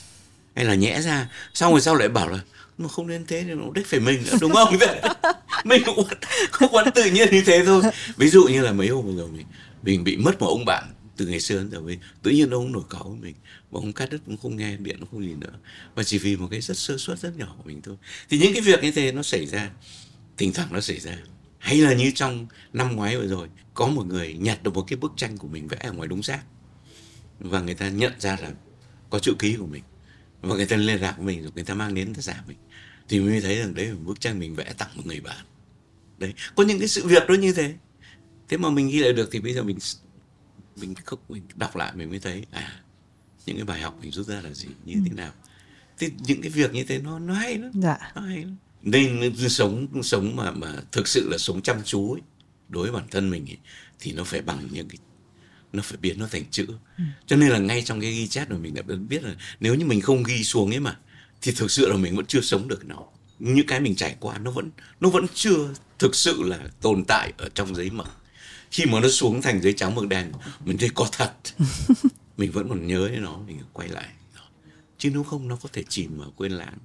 Hay 0.57 0.65
là 0.65 0.75
nhẽ 0.75 1.01
ra 1.01 1.29
xong 1.55 1.73
rồi 1.73 1.81
sau 1.81 1.95
lại 1.95 2.09
bảo 2.09 2.29
là 2.29 2.41
nó 2.79 2.89
không 2.89 3.07
nên 3.07 3.27
thế 3.27 3.43
thì 3.43 3.55
nó 3.55 3.65
đích 3.75 3.87
phải 3.87 4.01
mình 4.01 4.23
nữa 4.25 4.39
đúng 4.41 4.53
không? 4.53 4.75
Mình 5.65 5.83
cũng 5.87 6.07
không 6.51 6.69
quán 6.73 6.87
tự 6.95 7.11
nhiên 7.11 7.29
như 7.31 7.43
thế 7.47 7.63
thôi. 7.67 7.83
Ví 8.17 8.29
dụ 8.29 8.45
như 8.45 8.63
là 8.63 8.73
mấy 8.73 8.89
hôm 8.89 9.07
vừa 9.07 9.17
rồi 9.17 9.29
mình 9.29 9.47
mình 9.83 10.05
bị 10.05 10.17
mất 10.17 10.41
một 10.41 10.47
ông 10.47 10.65
bạn 10.65 10.85
từ 11.17 11.27
ngày 11.27 11.41
xưa 11.41 11.59
đến 11.59 11.71
giờ 11.71 11.81
với 11.81 11.99
tự 12.23 12.31
nhiên 12.31 12.51
ông 12.51 12.73
nổi 12.73 12.83
cáu 12.91 13.03
với 13.03 13.19
mình. 13.21 13.35
Và 13.71 13.81
ông 13.81 13.93
cắt 13.93 14.11
đứt 14.11 14.19
cũng 14.27 14.37
không 14.37 14.57
nghe, 14.57 14.77
điện 14.77 14.97
cũng 15.01 15.09
không 15.11 15.25
gì 15.25 15.35
nữa. 15.35 15.53
Và 15.95 16.03
chỉ 16.03 16.19
vì 16.19 16.37
một 16.37 16.49
cái 16.51 16.61
rất 16.61 16.79
sơ 16.79 16.99
suất, 16.99 17.19
rất 17.19 17.37
nhỏ 17.37 17.55
của 17.59 17.65
mình 17.67 17.83
thôi. 17.83 17.97
Thì 18.29 18.39
những 18.39 18.53
cái 18.53 18.63
việc 18.63 18.83
như 18.83 18.91
thế 18.91 19.13
nó 19.13 19.23
xảy 19.23 19.47
ra, 19.47 19.71
thỉnh 20.37 20.53
thoảng 20.53 20.69
nó 20.73 20.81
xảy 20.81 21.01
ra. 21.01 21.19
Hay 21.59 21.77
là 21.77 21.95
như 21.95 22.13
trong 22.15 22.47
năm 22.73 22.97
ngoái 22.97 23.17
vừa 23.17 23.27
rồi, 23.27 23.49
có 23.75 23.87
một 23.87 24.07
người 24.07 24.35
nhặt 24.35 24.63
được 24.63 24.75
một 24.75 24.85
cái 24.89 24.97
bức 24.97 25.13
tranh 25.17 25.39
của 25.39 25.49
mình 25.49 25.69
vẽ 25.69 25.79
ở 25.81 25.93
ngoài 25.93 26.09
đống 26.09 26.23
rác. 26.23 26.45
Và 27.41 27.61
người 27.61 27.75
ta 27.75 27.89
nhận 27.89 28.13
ra 28.19 28.37
là 28.43 28.51
có 29.11 29.19
chữ 29.19 29.35
ký 29.39 29.57
của 29.57 29.67
mình. 29.67 29.83
Và 30.43 30.55
người 30.55 30.67
ta 30.67 30.77
liên 30.77 31.01
lạc 31.01 31.15
với 31.17 31.27
mình 31.27 31.43
rồi 31.43 31.53
người 31.55 31.65
ta 31.65 31.75
mang 31.75 31.95
đến 31.95 32.07
người 32.07 32.15
ta 32.15 32.23
giả 32.23 32.45
mình. 32.49 32.57
Thì 33.09 33.21
mới 33.21 33.41
thấy 33.41 33.59
rằng 33.59 33.75
đấy 33.75 33.87
là 33.87 33.95
một 33.95 34.01
bức 34.05 34.21
tranh 34.21 34.39
mình 34.39 34.55
vẽ 34.55 34.73
tặng 34.79 34.91
một 34.95 35.07
người 35.07 35.21
bạn. 35.21 35.47
Đấy, 36.19 36.35
có 36.57 36.65
những 36.65 36.79
cái 36.79 36.89
sự 36.89 37.07
việc 37.07 37.23
đó 37.29 37.35
như 37.35 37.53
thế. 37.53 37.75
Thế 38.49 38.57
mà 38.57 38.71
mình 38.71 38.89
ghi 38.89 38.99
lại 38.99 39.13
được 39.13 39.29
thì 39.33 39.41
bây 39.41 39.55
giờ 39.55 39.63
mình 39.63 39.79
mình 40.77 40.95
không 41.05 41.19
mình 41.29 41.43
đọc 41.55 41.77
lại 41.77 41.93
mình 41.95 42.11
mới 42.11 42.19
thấy 42.19 42.45
à 42.51 42.81
những 43.47 43.57
cái 43.57 43.65
bài 43.65 43.81
học 43.81 43.99
mình 44.01 44.11
rút 44.11 44.27
ra 44.27 44.41
là 44.41 44.53
gì 44.53 44.69
như 44.85 44.95
ừ. 44.95 45.01
thế 45.05 45.15
nào 45.15 45.33
thì 45.99 46.11
những 46.19 46.43
cái 46.43 46.51
việc 46.51 46.75
như 46.75 46.85
thế 46.85 46.99
nó 46.99 47.19
nó 47.19 47.35
hay 47.35 47.59
lắm 47.59 47.71
dạ. 47.75 47.99
nó 48.15 48.21
hay 48.21 48.43
lắm 48.43 48.57
nên 48.83 49.37
sống 49.49 50.03
sống 50.03 50.37
mà 50.37 50.51
mà 50.51 50.75
thực 50.93 51.09
sự 51.09 51.29
là 51.31 51.39
sống 51.39 51.63
chăm 51.63 51.77
chú 51.85 52.13
ấy, 52.13 52.21
đối 52.69 52.83
với 52.83 53.01
bản 53.01 53.09
thân 53.11 53.31
mình 53.31 53.51
ấy, 53.51 53.59
thì 54.01 54.13
nó 54.13 54.25
phải 54.25 54.43
bằng 54.43 54.69
những 54.71 54.89
cái 54.89 54.99
nó 55.73 55.83
phải 55.83 55.99
biến 56.03 56.19
nó 56.19 56.29
thành 56.31 56.45
chữ 56.51 56.67
ừ. 56.99 57.05
cho 57.27 57.37
nên 57.37 57.49
là 57.49 57.59
ngay 57.59 57.83
trong 57.83 58.01
cái 58.01 58.13
ghi 58.13 58.29
chép 58.29 58.49
của 58.49 58.57
mình 58.57 58.75
đã 58.75 58.83
biết 58.83 59.25
là 59.25 59.35
nếu 59.61 59.75
như 59.75 59.87
mình 59.87 60.01
không 60.01 60.23
ghi 60.23 60.45
xuống 60.45 60.71
ấy 60.71 60.81
mà 60.81 60.99
thì 61.43 61.53
thực 61.53 61.71
sự 61.71 61.89
là 61.89 61.97
mình 61.97 62.17
vẫn 62.17 62.27
chưa 62.27 62.41
sống 62.41 62.69
được 62.69 62.85
nó 62.85 63.03
những 63.39 63.67
cái 63.67 63.81
mình 63.81 63.97
trải 63.97 64.17
qua 64.21 64.39
nó 64.39 64.51
vẫn 64.51 64.71
nó 65.01 65.09
vẫn 65.09 65.27
chưa 65.35 65.75
thực 65.99 66.15
sự 66.15 66.43
là 66.43 66.61
tồn 66.81 67.05
tại 67.05 67.33
ở 67.39 67.49
trong 67.55 67.75
giấy 67.75 67.91
mực 67.91 68.07
khi 68.71 68.85
mà 68.87 69.01
nó 69.01 69.09
xuống 69.09 69.43
thành 69.43 69.61
giấy 69.63 69.73
trắng 69.77 69.95
mực 69.95 70.09
đen 70.09 70.33
mình 70.65 70.79
thấy 70.79 70.91
có 70.95 71.07
thật. 71.13 71.33
Mình 72.37 72.53
vẫn 72.53 72.69
còn 72.69 72.87
nhớ 72.87 73.09
đến 73.13 73.23
nó 73.23 73.37
mình 73.47 73.59
quay 73.73 73.89
lại. 73.89 74.07
Chứ 74.99 75.11
nếu 75.13 75.23
không 75.23 75.49
nó 75.49 75.57
có 75.63 75.69
thể 75.73 75.83
chìm 75.89 76.19
vào 76.19 76.29
quên 76.37 76.53
lãng. 76.53 76.79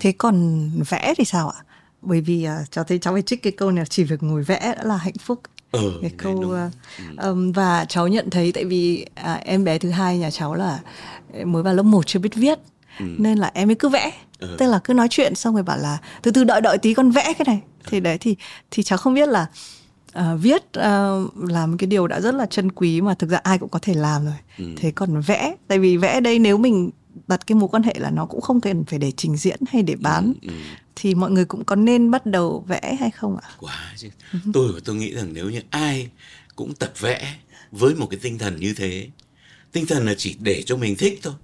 Thế 0.00 0.12
còn 0.12 0.68
vẽ 0.90 1.14
thì 1.18 1.24
sao 1.24 1.48
ạ? 1.48 1.58
Bởi 2.02 2.20
vì 2.20 2.46
uh, 2.48 2.70
cháu 2.70 2.84
thấy 2.84 2.98
cháu 2.98 3.12
phải 3.12 3.22
trích 3.22 3.42
cái 3.42 3.52
câu 3.52 3.70
này 3.70 3.84
chỉ 3.88 4.04
việc 4.04 4.22
ngồi 4.22 4.42
vẽ 4.42 4.74
đã 4.76 4.84
là 4.84 4.96
hạnh 4.96 5.18
phúc. 5.20 5.40
Ừ, 5.72 5.98
cái 6.02 6.10
câu 6.18 6.34
uh, 6.34 7.22
um, 7.22 7.52
và 7.52 7.84
cháu 7.84 8.08
nhận 8.08 8.30
thấy 8.30 8.52
tại 8.52 8.64
vì 8.64 9.06
uh, 9.20 9.40
em 9.44 9.64
bé 9.64 9.78
thứ 9.78 9.90
hai 9.90 10.18
nhà 10.18 10.30
cháu 10.30 10.54
là 10.54 10.80
mới 11.44 11.62
vào 11.62 11.74
lớp 11.74 11.82
1 11.82 12.06
chưa 12.06 12.18
biết 12.18 12.34
viết 12.34 12.58
ừ. 12.98 13.04
nên 13.18 13.38
là 13.38 13.50
em 13.54 13.70
ấy 13.70 13.74
cứ 13.74 13.88
vẽ. 13.88 14.12
Ừ. 14.38 14.56
tức 14.58 14.66
là 14.66 14.80
cứ 14.84 14.94
nói 14.94 15.06
chuyện 15.10 15.34
xong 15.34 15.54
rồi 15.54 15.62
bảo 15.62 15.78
là 15.78 15.98
từ 16.22 16.30
từ 16.30 16.44
đợi 16.44 16.60
đợi 16.60 16.78
tí 16.78 16.94
con 16.94 17.10
vẽ 17.10 17.32
cái 17.38 17.44
này. 17.46 17.60
Thì 17.86 17.98
ừ. 17.98 18.00
đấy 18.00 18.18
thì 18.18 18.36
thì 18.70 18.82
cháu 18.82 18.98
không 18.98 19.14
biết 19.14 19.28
là 19.28 19.46
uh, 20.18 20.40
viết 20.40 20.62
uh, 20.62 21.50
là 21.50 21.66
một 21.66 21.76
cái 21.78 21.86
điều 21.86 22.06
đã 22.06 22.20
rất 22.20 22.34
là 22.34 22.46
chân 22.46 22.72
quý 22.72 23.00
mà 23.00 23.14
thực 23.14 23.30
ra 23.30 23.38
ai 23.38 23.58
cũng 23.58 23.68
có 23.68 23.78
thể 23.78 23.94
làm 23.94 24.24
rồi 24.24 24.34
ừ. 24.58 24.64
thế 24.76 24.90
còn 24.90 25.20
vẽ 25.20 25.54
tại 25.68 25.78
vì 25.78 25.96
vẽ 25.96 26.20
đây 26.20 26.38
nếu 26.38 26.58
mình 26.58 26.90
đặt 27.26 27.46
cái 27.46 27.56
mối 27.56 27.68
quan 27.68 27.82
hệ 27.82 27.94
là 27.98 28.10
nó 28.10 28.26
cũng 28.26 28.40
không 28.40 28.60
cần 28.60 28.84
phải 28.84 28.98
để 28.98 29.12
trình 29.16 29.36
diễn 29.36 29.58
hay 29.68 29.82
để 29.82 29.96
bán 29.96 30.32
ừ, 30.42 30.48
ừ. 30.48 30.54
thì 30.96 31.14
mọi 31.14 31.30
người 31.30 31.44
cũng 31.44 31.64
có 31.64 31.76
nên 31.76 32.10
bắt 32.10 32.26
đầu 32.26 32.64
vẽ 32.68 32.96
hay 33.00 33.10
không 33.10 33.36
ạ? 33.36 33.48
Quá 33.58 33.92
chứ. 33.96 34.08
Ừ. 34.32 34.38
Tôi 34.52 34.72
tôi 34.84 34.96
nghĩ 34.96 35.14
rằng 35.14 35.32
nếu 35.32 35.50
như 35.50 35.60
ai 35.70 36.08
cũng 36.56 36.74
tập 36.74 36.92
vẽ 36.98 37.34
với 37.72 37.94
một 37.94 38.06
cái 38.10 38.20
tinh 38.22 38.38
thần 38.38 38.60
như 38.60 38.74
thế, 38.76 39.08
tinh 39.72 39.86
thần 39.86 40.06
là 40.06 40.14
chỉ 40.18 40.36
để 40.38 40.62
cho 40.66 40.76
mình 40.76 40.96
thích 40.96 41.20
thôi 41.22 41.34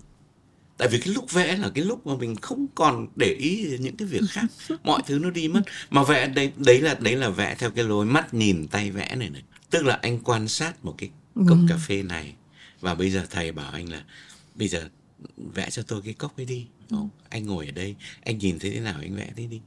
tại 0.76 0.88
vì 0.88 0.98
cái 0.98 1.14
lúc 1.14 1.32
vẽ 1.32 1.56
là 1.56 1.70
cái 1.74 1.84
lúc 1.84 2.06
mà 2.06 2.14
mình 2.16 2.36
không 2.36 2.66
còn 2.74 3.06
để 3.16 3.32
ý 3.32 3.76
những 3.80 3.96
cái 3.96 4.08
việc 4.08 4.22
khác. 4.30 4.46
Mọi 4.84 5.02
thứ 5.06 5.18
nó 5.18 5.30
đi 5.30 5.48
mất. 5.48 5.62
Mà 5.90 6.02
vẽ 6.02 6.26
đấy 6.26 6.52
đấy 6.56 6.80
là 6.80 6.96
đấy 7.00 7.16
là 7.16 7.28
vẽ 7.28 7.54
theo 7.58 7.70
cái 7.70 7.84
lối 7.84 8.06
mắt 8.06 8.34
nhìn 8.34 8.68
tay 8.68 8.90
vẽ 8.90 9.14
này 9.16 9.30
này. 9.30 9.42
Tức 9.70 9.84
là 9.84 9.98
anh 10.02 10.18
quan 10.18 10.48
sát 10.48 10.84
một 10.84 10.94
cái 10.98 11.10
cốc 11.34 11.58
ừ. 11.58 11.66
cà 11.68 11.76
phê 11.76 12.02
này. 12.02 12.34
Và 12.80 12.94
bây 12.94 13.10
giờ 13.10 13.26
thầy 13.30 13.52
bảo 13.52 13.70
anh 13.70 13.88
là 13.88 14.04
bây 14.54 14.68
giờ 14.68 14.88
vẽ 15.54 15.70
cho 15.70 15.82
tôi 15.82 16.02
cái 16.04 16.14
cốc 16.14 16.36
ấy 16.36 16.46
đi. 16.46 16.66
Ừ. 16.90 16.96
anh 17.28 17.46
ngồi 17.46 17.66
ở 17.66 17.72
đây 17.72 17.94
anh 18.24 18.38
nhìn 18.38 18.58
thấy 18.58 18.70
thế 18.70 18.80
nào 18.80 18.94
anh 19.00 19.16
vẽ 19.16 19.30
thế 19.36 19.46
đi. 19.46 19.60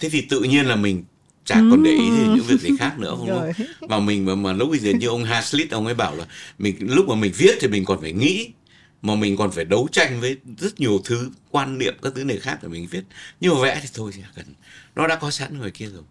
Thế 0.00 0.08
thì 0.08 0.20
tự 0.20 0.40
nhiên 0.40 0.66
là 0.66 0.76
mình 0.76 1.04
chả 1.44 1.54
còn 1.54 1.82
để 1.82 1.90
ý 1.90 2.10
đến 2.10 2.34
những 2.34 2.44
việc 2.46 2.60
gì 2.60 2.70
khác 2.78 2.98
nữa 2.98 3.14
không 3.18 3.28
Rồi. 3.28 3.52
mà 3.88 3.98
mình 3.98 4.24
mà, 4.26 4.34
mà 4.34 4.52
lúc 4.52 4.70
bây 4.70 4.78
giờ 4.78 4.92
như 4.92 5.06
ông 5.06 5.24
Hazlitt 5.24 5.66
ông 5.70 5.86
ấy 5.86 5.94
bảo 5.94 6.16
là 6.16 6.26
mình 6.58 6.76
lúc 6.80 7.08
mà 7.08 7.14
mình 7.14 7.32
viết 7.36 7.58
thì 7.60 7.68
mình 7.68 7.84
còn 7.84 8.00
phải 8.00 8.12
nghĩ 8.12 8.50
mà 9.02 9.14
mình 9.14 9.36
còn 9.36 9.50
phải 9.50 9.64
đấu 9.64 9.88
tranh 9.92 10.20
với 10.20 10.36
rất 10.58 10.80
nhiều 10.80 11.00
thứ, 11.04 11.30
quan 11.50 11.78
niệm 11.78 11.94
các 12.02 12.12
thứ 12.16 12.24
này 12.24 12.38
khác 12.38 12.58
để 12.62 12.68
mình 12.68 12.86
viết. 12.90 13.02
Nhưng 13.40 13.54
mà 13.54 13.60
vẽ 13.62 13.78
thì 13.82 13.88
thôi 13.94 14.12
chỉ 14.14 14.22
cần 14.34 14.46
nó 14.94 15.06
đã 15.06 15.16
có 15.16 15.30
sẵn 15.30 15.58
người 15.58 15.70
kia 15.70 15.86
rồi. 15.86 16.02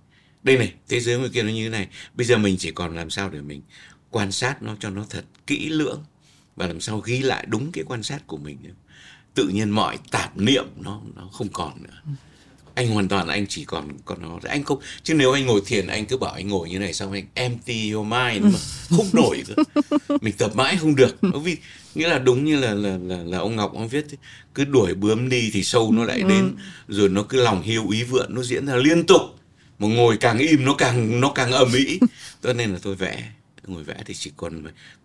Đây 0.43 0.57
này, 0.57 0.73
thế 0.89 0.99
giới 0.99 1.19
người 1.19 1.29
kia 1.29 1.43
nó 1.43 1.49
như 1.49 1.63
thế 1.63 1.69
này. 1.69 1.87
Bây 2.13 2.25
giờ 2.25 2.37
mình 2.37 2.55
chỉ 2.59 2.71
còn 2.71 2.95
làm 2.95 3.09
sao 3.09 3.29
để 3.29 3.41
mình 3.41 3.61
quan 4.09 4.31
sát 4.31 4.63
nó 4.63 4.75
cho 4.79 4.89
nó 4.89 5.05
thật 5.09 5.25
kỹ 5.47 5.69
lưỡng 5.69 6.03
và 6.55 6.67
làm 6.67 6.81
sao 6.81 6.99
ghi 6.99 7.21
lại 7.21 7.45
đúng 7.49 7.71
cái 7.71 7.83
quan 7.87 8.03
sát 8.03 8.27
của 8.27 8.37
mình. 8.37 8.57
Tự 9.33 9.47
nhiên 9.47 9.69
mọi 9.69 9.97
tạp 10.11 10.37
niệm 10.37 10.65
nó 10.75 11.01
nó 11.15 11.27
không 11.33 11.47
còn 11.53 11.83
nữa 11.83 12.13
anh 12.75 12.87
hoàn 12.87 13.07
toàn 13.07 13.27
anh 13.27 13.47
chỉ 13.47 13.65
còn 13.65 13.87
còn 14.05 14.21
nó. 14.21 14.39
Anh 14.43 14.63
không 14.63 14.79
chứ 15.03 15.13
nếu 15.13 15.31
anh 15.31 15.45
ngồi 15.45 15.61
thiền 15.65 15.87
anh 15.87 16.05
cứ 16.05 16.17
bảo 16.17 16.33
anh 16.33 16.47
ngồi 16.47 16.69
như 16.69 16.79
này 16.79 16.93
xong 16.93 17.11
anh 17.11 17.25
empty 17.33 17.91
your 17.91 18.07
mind 18.07 18.43
mà 18.43 18.59
không 18.97 19.07
nổi 19.13 19.43
cơ. 19.47 19.63
Mình 20.21 20.33
tập 20.37 20.55
mãi 20.55 20.77
không 20.77 20.95
được. 20.95 21.15
Vì 21.43 21.57
nghĩa 21.95 22.07
là 22.07 22.19
đúng 22.19 22.45
như 22.45 22.59
là 22.59 22.73
là 22.73 22.97
là, 23.03 23.17
là 23.23 23.37
ông 23.37 23.55
ngọc 23.55 23.73
ông 23.73 23.87
viết 23.87 24.05
cứ 24.55 24.65
đuổi 24.65 24.93
bướm 24.93 25.29
đi 25.29 25.49
thì 25.53 25.63
sâu 25.63 25.91
nó 25.91 26.03
lại 26.03 26.19
ừ. 26.19 26.29
đến 26.29 26.55
rồi 26.87 27.09
nó 27.09 27.23
cứ 27.23 27.43
lòng 27.43 27.61
hiu 27.61 27.89
ý 27.89 28.03
vượn 28.03 28.35
nó 28.35 28.43
diễn 28.43 28.65
ra 28.65 28.75
liên 28.75 29.05
tục. 29.05 29.21
Mà 29.79 29.87
ngồi 29.87 30.17
càng 30.17 30.37
im 30.37 30.65
nó 30.65 30.73
càng 30.73 31.21
nó 31.21 31.31
càng 31.35 31.51
ầm 31.51 31.73
ĩ. 31.73 31.99
Cho 32.43 32.53
nên 32.53 32.71
là 32.71 32.79
tôi 32.81 32.95
vẽ 32.95 33.31
ngồi 33.67 33.83
vẽ 33.83 33.95
thì 34.05 34.13
chỉ 34.13 34.31
còn 34.37 34.63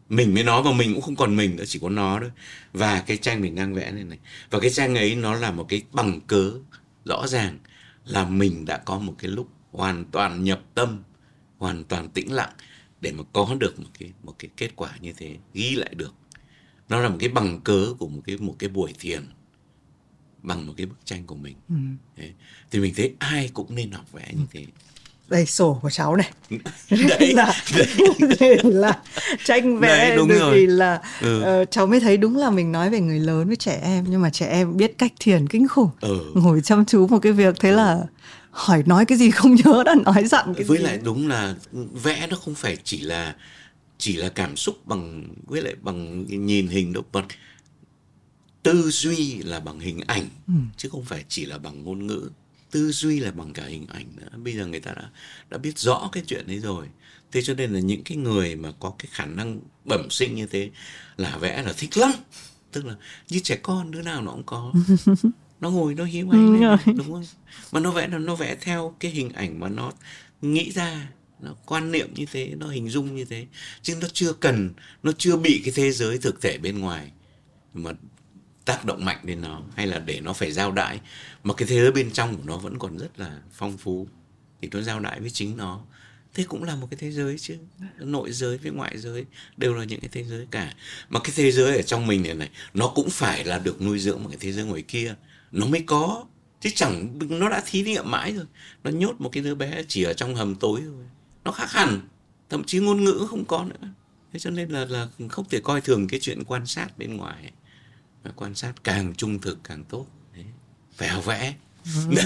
mình 0.08 0.34
mới 0.34 0.44
nói 0.44 0.62
mà 0.62 0.72
mình 0.72 0.94
cũng 0.94 1.02
không 1.02 1.16
còn 1.16 1.36
mình 1.36 1.56
nữa 1.56 1.64
chỉ 1.66 1.78
có 1.78 1.88
nó 1.88 2.18
thôi. 2.20 2.30
Và 2.72 3.02
cái 3.06 3.16
tranh 3.16 3.40
mình 3.40 3.54
đang 3.54 3.74
vẽ 3.74 3.90
này 3.90 4.04
này 4.04 4.18
và 4.50 4.60
cái 4.60 4.70
tranh 4.70 4.94
ấy 4.94 5.14
nó 5.14 5.34
là 5.34 5.50
một 5.50 5.66
cái 5.68 5.82
bằng 5.92 6.20
cớ 6.26 6.50
rõ 7.06 7.26
ràng 7.26 7.58
là 8.04 8.24
mình 8.28 8.64
đã 8.64 8.78
có 8.78 8.98
một 8.98 9.14
cái 9.18 9.30
lúc 9.30 9.48
hoàn 9.72 10.04
toàn 10.04 10.44
nhập 10.44 10.62
tâm 10.74 11.02
hoàn 11.58 11.84
toàn 11.84 12.08
tĩnh 12.08 12.32
lặng 12.32 12.52
để 13.00 13.12
mà 13.12 13.24
có 13.32 13.56
được 13.58 13.80
một 13.80 13.88
cái 13.98 14.12
một 14.22 14.34
cái 14.38 14.50
kết 14.56 14.76
quả 14.76 14.96
như 15.00 15.12
thế 15.16 15.36
ghi 15.54 15.74
lại 15.74 15.94
được. 15.94 16.14
Nó 16.88 17.00
là 17.00 17.08
một 17.08 17.16
cái 17.20 17.28
bằng 17.28 17.60
cớ 17.60 17.94
của 17.98 18.08
một 18.08 18.22
cái 18.26 18.36
một 18.36 18.56
cái 18.58 18.70
buổi 18.70 18.92
thiền 18.98 19.26
bằng 20.42 20.66
một 20.66 20.74
cái 20.76 20.86
bức 20.86 20.98
tranh 21.04 21.26
của 21.26 21.34
mình. 21.34 21.56
Ừ. 21.68 22.24
Thì 22.70 22.80
mình 22.80 22.94
thấy 22.96 23.14
ai 23.18 23.50
cũng 23.54 23.74
nên 23.74 23.90
học 23.90 24.12
vẽ 24.12 24.32
như 24.36 24.46
thế 24.50 24.66
đây 25.28 25.46
sổ 25.46 25.78
của 25.82 25.90
cháu 25.90 26.16
này 26.16 26.30
đấy, 26.90 27.32
là 27.32 27.54
đấy. 28.40 28.58
là 28.64 28.98
tranh 29.44 29.78
vẽ 29.78 30.08
đấy, 30.08 30.16
đúng 30.16 30.28
rồi. 30.28 30.54
vì 30.54 30.66
là 30.66 31.00
ừ. 31.20 31.62
uh, 31.62 31.70
cháu 31.70 31.86
mới 31.86 32.00
thấy 32.00 32.16
đúng 32.16 32.36
là 32.36 32.50
mình 32.50 32.72
nói 32.72 32.90
về 32.90 33.00
người 33.00 33.20
lớn 33.20 33.46
với 33.46 33.56
trẻ 33.56 33.80
em 33.82 34.04
nhưng 34.08 34.22
mà 34.22 34.30
trẻ 34.30 34.46
em 34.46 34.76
biết 34.76 34.98
cách 34.98 35.12
thiền 35.20 35.48
kinh 35.48 35.68
khủng 35.68 35.90
ừ. 36.00 36.18
ngồi 36.34 36.60
chăm 36.60 36.84
chú 36.84 37.06
một 37.06 37.18
cái 37.18 37.32
việc 37.32 37.54
thế 37.60 37.70
ừ. 37.70 37.76
là 37.76 37.98
hỏi 38.50 38.82
nói 38.86 39.04
cái 39.04 39.18
gì 39.18 39.30
không 39.30 39.54
nhớ 39.54 39.82
đã 39.86 39.94
nói 40.04 40.24
dặn 40.26 40.54
cái 40.54 40.64
với 40.64 40.78
gì. 40.78 40.84
lại 40.84 40.98
đúng 41.02 41.28
là 41.28 41.54
vẽ 42.02 42.26
nó 42.30 42.36
không 42.36 42.54
phải 42.54 42.76
chỉ 42.84 43.00
là 43.00 43.34
chỉ 43.98 44.16
là 44.16 44.28
cảm 44.28 44.56
xúc 44.56 44.86
bằng 44.86 45.24
với 45.46 45.62
lại 45.62 45.74
bằng 45.82 46.24
nhìn 46.46 46.66
hình 46.66 46.92
đâu 46.92 47.02
mà 47.12 47.22
tư 48.62 48.90
duy 48.90 49.38
là 49.42 49.60
bằng 49.60 49.80
hình 49.80 50.00
ảnh 50.06 50.28
ừ. 50.46 50.54
chứ 50.76 50.88
không 50.88 51.04
phải 51.04 51.24
chỉ 51.28 51.46
là 51.46 51.58
bằng 51.58 51.84
ngôn 51.84 52.06
ngữ 52.06 52.30
tư 52.76 52.92
duy 52.92 53.20
là 53.20 53.30
bằng 53.30 53.52
cả 53.52 53.64
hình 53.64 53.86
ảnh 53.86 54.06
nữa. 54.16 54.28
Bây 54.44 54.54
giờ 54.54 54.66
người 54.66 54.80
ta 54.80 54.92
đã 54.92 55.10
đã 55.50 55.58
biết 55.58 55.78
rõ 55.78 56.08
cái 56.12 56.22
chuyện 56.26 56.46
đấy 56.46 56.58
rồi. 56.58 56.86
Thế 57.32 57.42
cho 57.42 57.54
nên 57.54 57.72
là 57.72 57.80
những 57.80 58.04
cái 58.04 58.16
người 58.16 58.56
mà 58.56 58.72
có 58.80 58.94
cái 58.98 59.08
khả 59.12 59.26
năng 59.26 59.60
bẩm 59.84 60.10
sinh 60.10 60.34
như 60.34 60.46
thế 60.46 60.70
là 61.16 61.36
vẽ 61.36 61.62
là 61.62 61.72
thích 61.76 61.96
lắm. 61.96 62.12
Tức 62.72 62.86
là 62.86 62.94
như 63.28 63.38
trẻ 63.38 63.56
con 63.62 63.90
đứa 63.90 64.02
nào 64.02 64.22
nó 64.22 64.32
cũng 64.32 64.42
có. 64.46 64.72
Nó 65.60 65.70
ngồi 65.70 65.94
nó 65.94 66.04
hiếu 66.04 66.28
hay 66.28 66.40
lên 66.40 66.96
đúng 66.96 67.12
không? 67.12 67.24
Mà 67.72 67.80
nó 67.80 67.90
vẽ 67.90 68.06
nó 68.06 68.34
vẽ 68.34 68.56
theo 68.60 68.94
cái 69.00 69.10
hình 69.10 69.32
ảnh 69.32 69.60
mà 69.60 69.68
nó 69.68 69.92
nghĩ 70.42 70.72
ra 70.72 71.08
nó 71.40 71.54
quan 71.66 71.92
niệm 71.92 72.14
như 72.14 72.26
thế 72.32 72.54
nó 72.56 72.68
hình 72.68 72.88
dung 72.88 73.16
như 73.16 73.24
thế. 73.24 73.46
Chứ 73.82 73.96
nó 74.00 74.08
chưa 74.12 74.32
cần 74.32 74.70
nó 75.02 75.12
chưa 75.18 75.36
bị 75.36 75.60
cái 75.64 75.72
thế 75.76 75.92
giới 75.92 76.18
thực 76.18 76.42
thể 76.42 76.58
bên 76.58 76.78
ngoài. 76.78 77.10
Mà 77.74 77.92
tác 78.66 78.84
động 78.84 79.04
mạnh 79.04 79.18
đến 79.22 79.40
nó 79.40 79.62
hay 79.76 79.86
là 79.86 79.98
để 79.98 80.20
nó 80.20 80.32
phải 80.32 80.52
giao 80.52 80.72
đại 80.72 81.00
mà 81.44 81.54
cái 81.54 81.68
thế 81.68 81.76
giới 81.76 81.92
bên 81.92 82.10
trong 82.10 82.36
của 82.36 82.42
nó 82.44 82.56
vẫn 82.56 82.78
còn 82.78 82.98
rất 82.98 83.18
là 83.18 83.40
phong 83.52 83.78
phú. 83.78 84.08
Thì 84.62 84.68
nó 84.72 84.80
giao 84.80 85.00
đại 85.00 85.20
với 85.20 85.30
chính 85.30 85.56
nó. 85.56 85.80
Thế 86.34 86.44
cũng 86.48 86.64
là 86.64 86.76
một 86.76 86.88
cái 86.90 86.98
thế 87.00 87.10
giới 87.10 87.38
chứ. 87.38 87.56
Nội 87.98 88.32
giới 88.32 88.58
với 88.58 88.72
ngoại 88.72 88.98
giới 88.98 89.24
đều 89.56 89.74
là 89.74 89.84
những 89.84 90.00
cái 90.00 90.08
thế 90.12 90.24
giới 90.24 90.46
cả. 90.50 90.74
Mà 91.08 91.20
cái 91.20 91.32
thế 91.36 91.52
giới 91.52 91.76
ở 91.76 91.82
trong 91.82 92.06
mình 92.06 92.22
này 92.22 92.34
này, 92.34 92.50
nó 92.74 92.88
cũng 92.88 93.10
phải 93.10 93.44
là 93.44 93.58
được 93.58 93.82
nuôi 93.82 93.98
dưỡng 93.98 94.22
một 94.22 94.28
cái 94.28 94.38
thế 94.40 94.52
giới 94.52 94.64
ngoài 94.64 94.82
kia. 94.82 95.14
Nó 95.52 95.66
mới 95.66 95.82
có. 95.86 96.24
Chứ 96.60 96.70
chẳng, 96.74 97.18
nó 97.28 97.48
đã 97.48 97.62
thí 97.66 97.82
nghiệm 97.82 98.10
mãi 98.10 98.32
rồi. 98.32 98.46
Nó 98.84 98.90
nhốt 98.90 99.14
một 99.18 99.28
cái 99.32 99.42
đứa 99.42 99.54
bé 99.54 99.84
chỉ 99.88 100.02
ở 100.02 100.12
trong 100.12 100.34
hầm 100.34 100.54
tối 100.54 100.80
thôi. 100.84 101.04
Nó 101.44 101.52
khác 101.52 101.70
hẳn. 101.70 102.00
Thậm 102.50 102.64
chí 102.64 102.78
ngôn 102.78 103.04
ngữ 103.04 103.26
không 103.30 103.44
có 103.44 103.64
nữa. 103.64 103.88
Thế 104.32 104.38
cho 104.38 104.50
nên 104.50 104.68
là 104.70 104.84
là 104.84 105.08
không 105.28 105.44
thể 105.50 105.60
coi 105.60 105.80
thường 105.80 106.08
cái 106.08 106.20
chuyện 106.20 106.44
quan 106.44 106.66
sát 106.66 106.98
bên 106.98 107.16
ngoài 107.16 107.52
quan 108.36 108.54
sát 108.54 108.72
càng 108.84 109.14
trung 109.14 109.38
thực 109.38 109.58
càng 109.64 109.84
tốt 109.84 110.06
Đấy. 110.34 110.44
phải 110.96 111.08
học 111.08 111.24
vẽ 111.24 111.54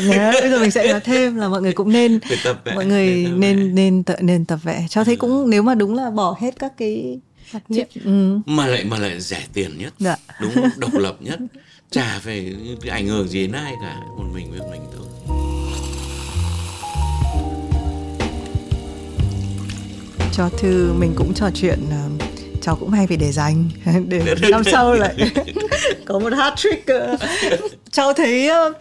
yeah, 0.09 0.35
bây 0.41 0.51
giờ 0.51 0.59
mình 0.61 0.71
sẽ 0.71 0.93
nói 0.93 1.01
thêm 1.01 1.37
là 1.37 1.49
mọi 1.49 1.63
người 1.63 1.73
cũng 1.73 1.93
nên 1.93 2.21
tập 2.45 2.61
vẽ, 2.65 2.75
mọi 2.75 2.87
người 2.87 3.27
nên 3.37 3.57
vẽ. 3.57 3.65
nên 3.65 4.03
tự 4.03 4.15
nên 4.21 4.45
tập 4.45 4.59
vẽ 4.63 4.87
cho 4.91 5.05
thấy 5.05 5.15
ừ. 5.15 5.19
cũng 5.19 5.51
nếu 5.51 5.63
mà 5.63 5.75
đúng 5.75 5.95
là 5.95 6.11
bỏ 6.11 6.37
hết 6.41 6.59
các 6.59 6.73
cái 6.77 7.21
Chuyện, 7.69 7.89
ừ. 8.05 8.39
mà 8.47 8.67
lại 8.67 8.85
mà 8.85 8.99
lại 8.99 9.21
rẻ 9.21 9.47
tiền 9.53 9.79
nhất 9.79 9.95
dạ. 9.99 10.17
đúng 10.41 10.53
độc 10.77 10.95
lập 10.95 11.17
nhất 11.21 11.39
chả 11.91 12.19
phải 12.19 12.57
ảnh 12.91 13.07
hưởng 13.07 13.29
gì 13.29 13.43
đến 13.43 13.53
ai 13.53 13.75
cả 13.83 14.01
một 14.17 14.25
mình 14.35 14.51
với 14.51 14.61
mình 14.71 14.81
thôi 14.97 15.07
cho 20.33 20.49
thư 20.59 20.93
mình 20.93 21.13
cũng 21.17 21.35
trò 21.35 21.51
chuyện 21.55 21.79
uh, 21.85 22.21
cháu 22.61 22.77
cũng 22.77 22.91
hay 22.91 23.07
phải 23.07 23.17
để 23.17 23.33
dành. 23.33 23.65
Để 24.09 24.35
năm 24.51 24.65
sau 24.65 24.93
lại. 24.93 25.17
Có 26.05 26.19
một 26.19 26.33
hat 26.33 26.53
trick 26.57 26.91
cháu 27.91 28.13
thấy 28.13 28.51
uh, 28.51 28.77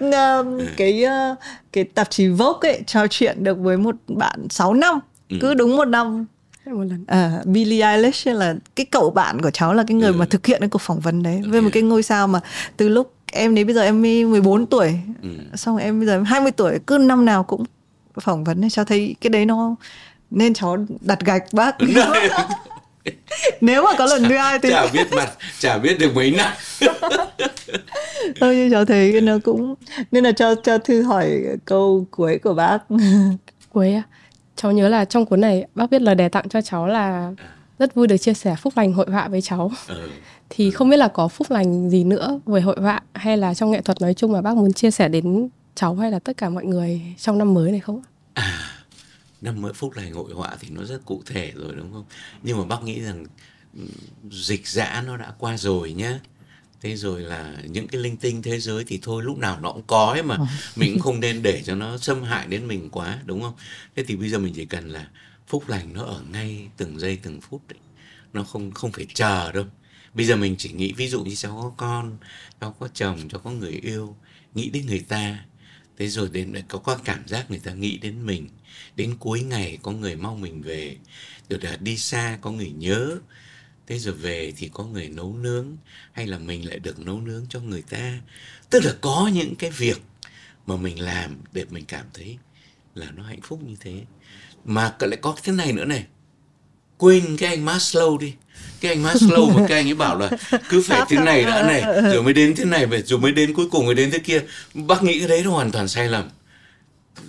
cái 0.77 1.05
uh, 1.05 1.37
cái 1.73 1.83
tạp 1.83 2.09
chí 2.09 2.27
Vogue 2.27 2.69
ấy 2.69 2.81
trò 2.85 3.07
chuyện 3.07 3.43
được 3.43 3.57
với 3.59 3.77
một 3.77 3.95
bạn 4.07 4.47
6 4.49 4.73
năm. 4.73 4.99
Ừ. 5.29 5.37
cứ 5.41 5.53
đúng 5.53 5.77
một 5.77 5.85
năm. 5.85 6.25
Một 6.65 6.83
lần. 6.83 7.05
À, 7.07 7.41
Billie 7.45 7.81
Eilish 7.81 8.27
là 8.27 8.55
cái 8.75 8.85
cậu 8.85 9.09
bạn 9.09 9.41
của 9.41 9.51
cháu 9.51 9.73
là 9.73 9.83
cái 9.87 9.95
người 9.95 10.11
ừ. 10.11 10.17
mà 10.17 10.25
thực 10.25 10.45
hiện 10.45 10.59
cái 10.59 10.69
cuộc 10.69 10.81
phỏng 10.81 10.99
vấn 10.99 11.23
đấy. 11.23 11.41
Với 11.47 11.61
một 11.61 11.69
cái 11.73 11.83
ngôi 11.83 12.03
sao 12.03 12.27
mà 12.27 12.39
từ 12.77 12.89
lúc 12.89 13.13
em 13.31 13.55
đến 13.55 13.67
bây 13.67 13.75
giờ 13.75 13.81
em 13.81 14.01
14 14.01 14.65
tuổi. 14.65 14.99
Ừ. 15.21 15.29
xong 15.55 15.77
em 15.77 15.99
bây 15.99 16.07
giờ 16.07 16.13
em 16.13 16.23
20 16.23 16.51
tuổi 16.51 16.79
cứ 16.87 16.97
năm 16.97 17.25
nào 17.25 17.43
cũng 17.43 17.63
phỏng 18.21 18.43
vấn 18.43 18.63
ấy. 18.63 18.69
Cháu 18.69 18.85
thấy 18.85 19.15
cái 19.21 19.29
đấy 19.29 19.45
nó 19.45 19.75
nên 20.31 20.53
cháu 20.53 20.77
đặt 21.01 21.19
gạch 21.25 21.43
bác 21.53 21.75
nếu 23.61 23.83
mà 23.83 23.91
có 23.97 24.05
lần 24.05 24.23
thứ 24.23 24.37
hai 24.37 24.59
thì 24.59 24.69
chả 24.69 24.87
biết 24.93 25.07
mặt 25.11 25.29
chả 25.59 25.77
biết 25.77 25.99
được 25.99 26.15
mấy 26.15 26.31
năm. 26.31 26.53
Thôi 28.39 28.55
nhưng 28.55 28.71
cháu 28.71 28.85
thấy 28.85 29.21
nó 29.21 29.37
cũng 29.43 29.75
nên 30.11 30.23
là 30.23 30.31
cho 30.31 30.55
cho 30.55 30.77
thư 30.77 31.01
hỏi 31.01 31.41
câu 31.65 32.05
cuối 32.11 32.39
của 32.43 32.53
bác. 32.53 32.79
Cuối 33.73 33.93
à 33.93 34.03
cháu 34.55 34.71
nhớ 34.71 34.89
là 34.89 35.05
trong 35.05 35.25
cuốn 35.25 35.41
này 35.41 35.65
bác 35.75 35.91
viết 35.91 36.01
lời 36.01 36.15
đề 36.15 36.29
tặng 36.29 36.49
cho 36.49 36.61
cháu 36.61 36.87
là 36.87 37.31
rất 37.79 37.95
vui 37.95 38.07
được 38.07 38.17
chia 38.17 38.33
sẻ 38.33 38.55
phúc 38.61 38.73
lành 38.75 38.93
hội 38.93 39.05
họa 39.09 39.27
với 39.27 39.41
cháu. 39.41 39.71
Ừ. 39.87 40.09
thì 40.49 40.71
không 40.71 40.89
biết 40.89 40.97
là 40.97 41.07
có 41.07 41.27
phúc 41.27 41.51
lành 41.51 41.89
gì 41.89 42.03
nữa 42.03 42.39
về 42.45 42.61
hội 42.61 42.75
họa 42.81 43.01
hay 43.13 43.37
là 43.37 43.53
trong 43.53 43.71
nghệ 43.71 43.81
thuật 43.81 44.01
nói 44.01 44.13
chung 44.13 44.31
mà 44.31 44.41
bác 44.41 44.57
muốn 44.57 44.73
chia 44.73 44.91
sẻ 44.91 45.07
đến 45.07 45.49
cháu 45.75 45.95
hay 45.95 46.11
là 46.11 46.19
tất 46.19 46.37
cả 46.37 46.49
mọi 46.49 46.65
người 46.65 47.01
trong 47.17 47.37
năm 47.37 47.53
mới 47.53 47.71
này 47.71 47.79
không? 47.79 48.01
À 48.33 48.78
năm 49.41 49.61
mới 49.61 49.73
phúc 49.73 49.93
lành 49.95 50.13
hội 50.13 50.33
họa 50.33 50.57
thì 50.59 50.69
nó 50.69 50.83
rất 50.83 51.05
cụ 51.05 51.23
thể 51.25 51.51
rồi 51.55 51.75
đúng 51.75 51.93
không? 51.93 52.05
Nhưng 52.43 52.57
mà 52.57 52.65
bác 52.65 52.83
nghĩ 52.83 53.01
rằng 53.01 53.25
ừ, 53.77 53.83
dịch 54.31 54.67
dã 54.67 55.03
nó 55.07 55.17
đã 55.17 55.33
qua 55.39 55.57
rồi 55.57 55.93
nhá. 55.93 56.19
Thế 56.81 56.95
rồi 56.95 57.21
là 57.21 57.55
những 57.69 57.87
cái 57.87 58.01
linh 58.01 58.17
tinh 58.17 58.41
thế 58.41 58.59
giới 58.59 58.83
thì 58.83 58.99
thôi 59.01 59.23
lúc 59.23 59.37
nào 59.37 59.59
nó 59.61 59.71
cũng 59.71 59.83
có 59.87 60.05
ấy 60.05 60.23
mà. 60.23 60.35
Ờ. 60.35 60.45
mình 60.75 60.93
cũng 60.93 61.01
không 61.01 61.19
nên 61.25 61.41
để 61.43 61.61
cho 61.65 61.75
nó 61.75 61.97
xâm 61.97 62.23
hại 62.23 62.47
đến 62.47 62.67
mình 62.67 62.89
quá 62.89 63.19
đúng 63.25 63.41
không? 63.41 63.53
Thế 63.95 64.03
thì 64.03 64.15
bây 64.15 64.29
giờ 64.29 64.39
mình 64.39 64.53
chỉ 64.55 64.65
cần 64.65 64.89
là 64.89 65.07
phúc 65.47 65.69
lành 65.69 65.93
nó 65.93 66.03
ở 66.03 66.21
ngay 66.31 66.67
từng 66.77 66.99
giây 66.99 67.19
từng 67.23 67.41
phút 67.41 67.61
đấy. 67.67 67.79
Nó 68.33 68.43
không 68.43 68.71
không 68.71 68.91
phải 68.91 69.07
chờ 69.13 69.51
đâu. 69.51 69.65
Bây 70.13 70.25
giờ 70.25 70.35
mình 70.35 70.55
chỉ 70.57 70.71
nghĩ 70.71 70.93
ví 70.93 71.07
dụ 71.07 71.23
như 71.23 71.35
cháu 71.35 71.51
có 71.61 71.73
con 71.77 72.17
cháu 72.61 72.75
có 72.79 72.87
chồng 72.93 73.29
cháu 73.29 73.41
có 73.43 73.51
người 73.51 73.71
yêu 73.71 74.15
nghĩ 74.55 74.69
đến 74.69 74.85
người 74.85 75.05
ta. 75.07 75.45
Thế 75.97 76.07
rồi 76.07 76.29
đến 76.33 76.53
có 76.67 76.79
có 76.79 76.97
cảm 77.05 77.27
giác 77.27 77.51
người 77.51 77.59
ta 77.59 77.73
nghĩ 77.73 77.97
đến 77.97 78.25
mình 78.25 78.47
đến 78.95 79.15
cuối 79.19 79.41
ngày 79.41 79.77
có 79.83 79.91
người 79.91 80.15
mong 80.15 80.41
mình 80.41 80.61
về. 80.61 80.97
Rồi 81.49 81.59
là 81.63 81.77
đi 81.79 81.97
xa 81.97 82.37
có 82.41 82.51
người 82.51 82.69
nhớ. 82.69 83.17
Thế 83.87 83.99
rồi 83.99 84.13
về 84.13 84.53
thì 84.57 84.69
có 84.73 84.83
người 84.83 85.07
nấu 85.07 85.35
nướng. 85.35 85.77
Hay 86.11 86.27
là 86.27 86.39
mình 86.39 86.69
lại 86.69 86.79
được 86.79 86.99
nấu 86.99 87.21
nướng 87.21 87.45
cho 87.49 87.59
người 87.59 87.81
ta. 87.81 88.19
Tức 88.69 88.85
là 88.85 88.93
có 89.01 89.29
những 89.33 89.55
cái 89.55 89.69
việc 89.71 90.01
mà 90.65 90.75
mình 90.75 91.01
làm 91.01 91.37
để 91.53 91.65
mình 91.69 91.85
cảm 91.85 92.05
thấy 92.13 92.37
là 92.95 93.11
nó 93.15 93.23
hạnh 93.23 93.41
phúc 93.41 93.59
như 93.67 93.75
thế. 93.79 94.01
Mà 94.65 94.95
lại 94.99 95.19
có 95.21 95.35
cái 95.43 95.55
này 95.55 95.73
nữa 95.73 95.85
này. 95.85 96.05
Quên 96.97 97.37
cái 97.37 97.49
anh 97.49 97.65
Maslow 97.65 98.17
đi. 98.17 98.33
Cái 98.81 98.91
anh 98.91 99.03
Maslow 99.03 99.57
mà 99.57 99.65
cái 99.67 99.77
anh 99.77 99.87
ấy 99.87 99.95
bảo 99.95 100.19
là 100.19 100.29
cứ 100.69 100.81
phải 100.87 101.01
thế 101.09 101.17
này 101.17 101.43
đã 101.43 101.63
này 101.67 101.81
rồi 102.13 102.23
mới 102.23 102.33
đến 102.33 102.55
thế 102.55 102.65
này 102.65 102.87
rồi 103.05 103.19
mới 103.19 103.31
đến 103.31 103.53
cuối 103.53 103.69
cùng 103.71 103.85
mới 103.85 103.95
đến 103.95 104.11
thế 104.11 104.19
kia. 104.19 104.41
Bác 104.73 105.03
nghĩ 105.03 105.19
cái 105.19 105.27
đấy 105.27 105.41
nó 105.43 105.51
hoàn 105.51 105.71
toàn 105.71 105.87
sai 105.87 106.07
lầm 106.07 106.29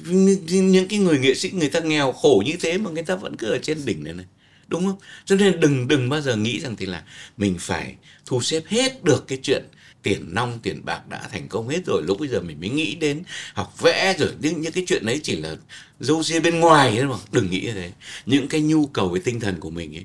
những 0.06 0.88
cái 0.88 0.98
người 0.98 1.18
nghệ 1.18 1.34
sĩ, 1.34 1.50
người 1.50 1.68
ta 1.68 1.80
nghèo 1.80 2.12
khổ 2.12 2.42
như 2.46 2.52
thế 2.60 2.78
mà 2.78 2.90
người 2.90 3.02
ta 3.02 3.14
vẫn 3.14 3.36
cứ 3.36 3.46
ở 3.46 3.58
trên 3.58 3.84
đỉnh 3.84 4.04
này 4.04 4.14
này. 4.14 4.26
Đúng 4.68 4.86
không? 4.86 4.98
Cho 5.24 5.36
nên 5.36 5.60
đừng 5.60 5.88
đừng 5.88 6.08
bao 6.08 6.20
giờ 6.20 6.36
nghĩ 6.36 6.60
rằng 6.60 6.76
thì 6.76 6.86
là 6.86 7.02
mình 7.36 7.56
phải 7.58 7.94
thu 8.26 8.42
xếp 8.42 8.62
hết 8.68 9.04
được 9.04 9.24
cái 9.28 9.38
chuyện 9.42 9.64
tiền 10.02 10.34
nong, 10.34 10.58
tiền 10.62 10.84
bạc 10.84 11.08
đã 11.08 11.28
thành 11.32 11.48
công 11.48 11.68
hết 11.68 11.86
rồi. 11.86 12.02
Lúc 12.06 12.20
bây 12.20 12.28
giờ 12.28 12.40
mình 12.40 12.60
mới 12.60 12.68
nghĩ 12.68 12.94
đến 12.94 13.22
học 13.54 13.74
vẽ 13.80 14.14
rồi. 14.18 14.30
Những 14.40 14.60
những 14.60 14.72
cái 14.72 14.84
chuyện 14.86 15.06
đấy 15.06 15.20
chỉ 15.22 15.36
là 15.36 15.56
dâu 16.00 16.22
ria 16.22 16.40
bên 16.40 16.60
ngoài 16.60 16.94
thôi 16.96 17.06
mà. 17.06 17.16
Đừng 17.32 17.50
nghĩ 17.50 17.60
như 17.60 17.72
thế. 17.72 17.92
Những 18.26 18.48
cái 18.48 18.60
nhu 18.60 18.86
cầu 18.86 19.08
với 19.08 19.20
tinh 19.20 19.40
thần 19.40 19.60
của 19.60 19.70
mình 19.70 19.96
ấy, 19.96 20.04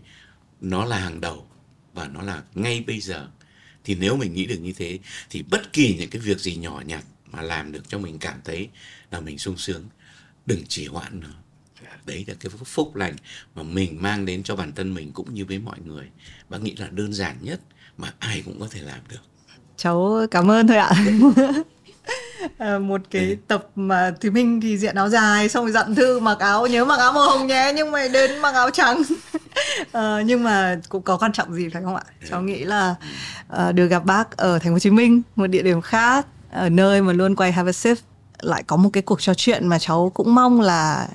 nó 0.62 0.86
là 0.86 0.98
hàng 1.00 1.22
đầu 1.22 1.48
và 1.94 2.08
nó 2.08 2.22
là 2.22 2.42
ngay 2.56 2.84
bây 2.88 3.00
giờ. 3.00 3.28
Thì 3.84 3.96
nếu 3.96 4.16
mình 4.16 4.34
nghĩ 4.34 4.46
được 4.46 4.60
như 4.62 4.74
thế, 4.78 5.00
thì 5.30 5.44
bất 5.50 5.74
kỳ 5.74 5.96
những 6.00 6.10
cái 6.10 6.22
việc 6.22 6.40
gì 6.40 6.56
nhỏ 6.56 6.82
nhặt 6.86 7.04
mà 7.32 7.42
làm 7.42 7.72
được 7.72 7.90
cho 7.90 7.98
mình 7.98 8.20
cảm 8.20 8.40
thấy 8.46 8.68
là 9.16 9.22
mình 9.22 9.38
sung 9.38 9.58
sướng. 9.58 9.84
Đừng 10.46 10.62
chỉ 10.68 10.88
hoãn 10.88 11.20
nó. 11.20 11.28
Đấy 12.06 12.26
là 12.28 12.34
cái 12.40 12.50
phúc 12.66 12.96
lành 12.96 13.16
mà 13.56 13.64
mình 13.64 14.02
mang 14.02 14.26
đến 14.26 14.44
cho 14.44 14.56
bản 14.56 14.72
thân 14.76 14.94
mình 14.94 15.12
cũng 15.12 15.34
như 15.34 15.46
với 15.46 15.60
mọi 15.60 15.78
người. 15.86 16.10
Và 16.50 16.58
nghĩ 16.58 16.76
là 16.76 16.88
đơn 16.92 17.14
giản 17.14 17.36
nhất 17.42 17.60
mà 17.98 18.14
ai 18.20 18.42
cũng 18.46 18.60
có 18.60 18.68
thể 18.72 18.82
làm 18.82 19.00
được. 19.10 19.22
Cháu 19.78 20.28
cảm 20.32 20.52
ơn 20.52 20.68
thôi 20.68 20.78
ạ. 20.78 20.92
À, 22.58 22.80
một 22.80 23.02
cái 23.12 23.30
ừ. 23.30 23.36
tập 23.48 23.68
mà 23.76 24.14
thì 24.22 24.30
mình 24.30 24.62
thì 24.62 24.78
diện 24.78 24.96
áo 24.96 25.10
dài 25.10 25.50
xong 25.50 25.66
rồi 25.66 25.72
dặn 25.72 25.96
thư 25.96 26.20
mặc 26.20 26.40
áo 26.40 26.68
nhớ 26.68 26.86
mặc 26.86 27.00
áo 27.00 27.14
màu 27.14 27.30
hồng 27.30 27.48
nhé 27.48 27.72
nhưng 27.76 27.92
mà 27.92 28.08
đến 28.08 28.40
mặc 28.40 28.54
áo 28.56 28.70
trắng. 28.70 29.02
À, 29.92 30.22
nhưng 30.26 30.44
mà 30.44 30.80
cũng 30.90 31.02
có 31.02 31.18
quan 31.18 31.32
trọng 31.32 31.54
gì 31.54 31.70
phải 31.70 31.82
không 31.84 31.96
ạ? 31.96 32.04
Ừ. 32.22 32.28
cháu 32.30 32.42
nghĩ 32.42 32.64
là 32.64 32.96
uh, 33.54 33.76
được 33.76 33.88
gặp 33.88 34.06
bác 34.06 34.38
ở 34.38 34.60
thành 34.60 34.72
phố 34.72 34.74
hồ 34.74 34.80
chí 34.80 34.90
minh 34.90 35.22
một 35.36 35.48
địa 35.48 35.62
điểm 35.62 35.82
khác 35.82 36.28
ở 36.52 36.70
nơi 36.70 37.02
mà 37.02 37.14
luôn 37.14 37.36
quay 37.36 37.52
have 37.52 37.70
a 37.70 37.74
sip 37.74 37.98
lại 38.42 38.64
có 38.64 38.76
một 38.76 38.90
cái 38.94 39.04
cuộc 39.04 39.22
trò 39.22 39.34
chuyện 39.34 39.68
mà 39.68 39.80
cháu 39.80 40.12
cũng 40.14 40.36
mong 40.36 40.62
là 40.62 41.10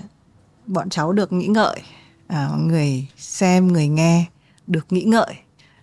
bọn 0.67 0.91
cháu 0.91 1.13
được 1.13 1.33
nghĩ 1.33 1.47
ngợi 1.47 1.81
à, 2.27 2.51
người 2.57 3.07
xem 3.17 3.73
người 3.73 3.89
nghe 3.89 4.27
được 4.67 4.87
nghĩ 4.91 5.03
ngợi 5.03 5.35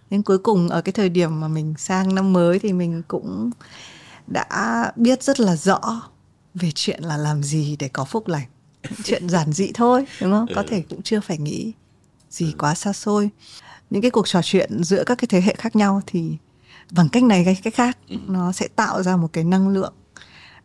đến 0.10 0.22
cuối 0.22 0.38
cùng 0.38 0.70
ở 0.70 0.82
cái 0.82 0.94
thời 0.94 1.10
điểm 1.10 1.40
mà 1.40 1.48
mình 1.48 1.74
sang 1.78 2.16
năm 2.16 2.34
mới 2.34 2.60
thì 2.60 2.74
mình 2.74 3.02
cũng 3.08 3.52
đã 4.28 4.92
biết 4.96 5.24
rất 5.24 5.40
là 5.40 5.56
rõ 5.56 6.02
về 6.54 6.72
chuyện 6.76 7.04
là 7.04 7.18
làm 7.18 7.44
gì 7.44 7.76
để 7.80 7.88
có 7.88 8.06
phúc 8.06 8.28
lành 8.28 8.48
chuyện 9.04 9.30
giản 9.30 9.54
dị 9.54 9.72
thôi 9.74 10.06
đúng 10.22 10.32
không 10.32 10.48
có 10.56 10.62
ừ. 10.62 10.68
thể 10.70 10.84
cũng 10.90 11.02
chưa 11.02 11.20
phải 11.20 11.38
nghĩ 11.38 11.72
gì 12.30 12.46
ừ. 12.46 12.56
quá 12.58 12.76
xa 12.76 12.94
xôi 12.94 13.30
những 13.90 14.02
cái 14.02 14.12
cuộc 14.12 14.28
trò 14.28 14.42
chuyện 14.44 14.84
giữa 14.84 15.04
các 15.04 15.18
cái 15.18 15.28
thế 15.30 15.42
hệ 15.42 15.56
khác 15.58 15.76
nhau 15.76 16.02
thì 16.08 16.38
bằng 16.92 17.10
cách 17.10 17.24
này 17.24 17.44
hay 17.44 17.58
cách 17.64 17.74
khác 17.76 17.98
ừ. 18.10 18.18
nó 18.28 18.52
sẽ 18.52 18.68
tạo 18.68 19.04
ra 19.04 19.16
một 19.16 19.30
cái 19.34 19.44
năng 19.44 19.70
lượng 19.70 19.94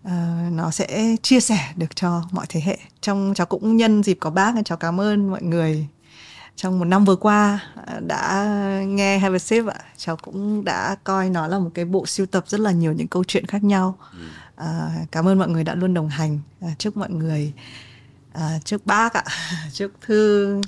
uh, 0.06 0.52
nó 0.52 0.70
sẽ 0.70 1.16
chia 1.22 1.40
sẻ 1.40 1.72
được 1.76 1.96
cho 1.96 2.22
mọi 2.30 2.46
thế 2.48 2.60
hệ. 2.64 2.78
Trong 3.00 3.32
cháu 3.34 3.46
cũng 3.46 3.76
nhân 3.76 4.02
dịp 4.02 4.16
có 4.20 4.30
bác 4.30 4.54
cháu 4.64 4.78
cảm 4.78 5.00
ơn 5.00 5.30
mọi 5.30 5.42
người. 5.42 5.86
Trong 6.56 6.78
một 6.78 6.84
năm 6.84 7.04
vừa 7.04 7.16
qua 7.16 7.60
ờ, 7.86 8.00
đã 8.00 8.44
nghe 8.86 9.18
Have 9.18 9.36
a 9.36 9.38
Sip 9.38 9.66
ạ. 9.66 9.78
Cháu 9.96 10.16
cũng 10.16 10.64
đã 10.64 10.96
coi 11.04 11.30
nó 11.30 11.46
là 11.46 11.58
một 11.58 11.70
cái 11.74 11.84
bộ 11.84 12.06
sưu 12.06 12.26
tập 12.26 12.44
rất 12.46 12.60
là 12.60 12.70
nhiều 12.70 12.92
những 12.92 13.08
câu 13.08 13.24
chuyện 13.24 13.46
khác 13.46 13.64
nhau. 13.64 13.98
À, 14.56 14.90
cảm 15.12 15.28
ơn 15.28 15.38
mọi 15.38 15.48
người 15.48 15.64
đã 15.64 15.74
luôn 15.74 15.94
đồng 15.94 16.08
hành 16.08 16.40
à, 16.60 16.68
chúc 16.78 16.96
mọi 16.96 17.10
người 17.10 17.52
à, 18.32 18.58
chúc 18.64 18.86
bác 18.86 19.12
ạ 19.12 19.24
chúc 19.72 19.90
thư. 20.00 20.60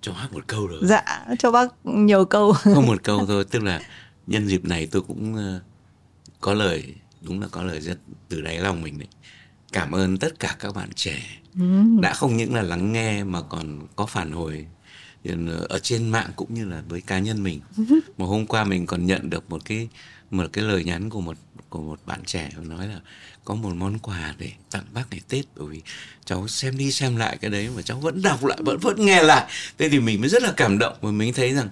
Cho 0.00 0.12
bác 0.12 0.32
một 0.32 0.44
câu 0.46 0.66
rồi 0.66 0.80
dạ 0.82 1.04
cho 1.38 1.50
bác 1.50 1.72
nhiều 1.84 2.24
câu. 2.24 2.52
Không 2.52 2.86
một 2.86 2.98
câu 3.02 3.26
thôi 3.26 3.44
tức 3.50 3.62
là 3.62 3.80
nhân 4.26 4.46
dịp 4.46 4.64
này 4.64 4.88
tôi 4.90 5.02
cũng 5.02 5.36
có 6.40 6.54
lời 6.54 6.94
đúng 7.24 7.40
là 7.40 7.48
có 7.50 7.62
lời 7.62 7.80
rất 7.80 7.98
từ 8.28 8.40
đáy 8.40 8.58
lòng 8.58 8.82
mình 8.82 8.98
đấy. 8.98 9.08
Cảm 9.72 9.92
ơn 9.92 10.18
tất 10.18 10.38
cả 10.38 10.56
các 10.58 10.74
bạn 10.74 10.88
trẻ 10.94 11.22
ừ. 11.54 11.82
đã 12.00 12.14
không 12.14 12.36
những 12.36 12.54
là 12.54 12.62
lắng 12.62 12.92
nghe 12.92 13.24
mà 13.24 13.42
còn 13.42 13.86
có 13.96 14.06
phản 14.06 14.32
hồi 14.32 14.66
ở 15.68 15.78
trên 15.78 16.08
mạng 16.08 16.30
cũng 16.36 16.54
như 16.54 16.64
là 16.64 16.82
với 16.88 17.00
cá 17.00 17.18
nhân 17.18 17.42
mình. 17.42 17.60
Mà 18.18 18.26
hôm 18.26 18.46
qua 18.46 18.64
mình 18.64 18.86
còn 18.86 19.06
nhận 19.06 19.30
được 19.30 19.50
một 19.50 19.64
cái 19.64 19.88
một 20.30 20.46
cái 20.52 20.64
lời 20.64 20.84
nhắn 20.84 21.10
của 21.10 21.20
một 21.20 21.36
của 21.68 21.82
một 21.82 22.00
bạn 22.06 22.20
trẻ 22.26 22.50
nói 22.62 22.88
là 22.88 23.00
có 23.44 23.54
một 23.54 23.74
món 23.74 23.98
quà 23.98 24.34
để 24.38 24.52
tặng 24.70 24.84
bác 24.92 25.10
ngày 25.10 25.20
Tết 25.28 25.44
bởi 25.56 25.66
vì 25.66 25.82
cháu 26.24 26.48
xem 26.48 26.78
đi 26.78 26.92
xem 26.92 27.16
lại 27.16 27.38
cái 27.40 27.50
đấy 27.50 27.68
mà 27.76 27.82
cháu 27.82 28.00
vẫn 28.00 28.22
đọc 28.22 28.44
lại 28.44 28.58
vẫn 28.64 28.78
vẫn 28.78 29.06
nghe 29.06 29.22
lại. 29.22 29.50
Thế 29.78 29.88
thì 29.88 30.00
mình 30.00 30.20
mới 30.20 30.28
rất 30.28 30.42
là 30.42 30.52
cảm 30.56 30.78
động 30.78 30.96
và 31.00 31.10
mình 31.10 31.32
thấy 31.34 31.54
rằng 31.54 31.68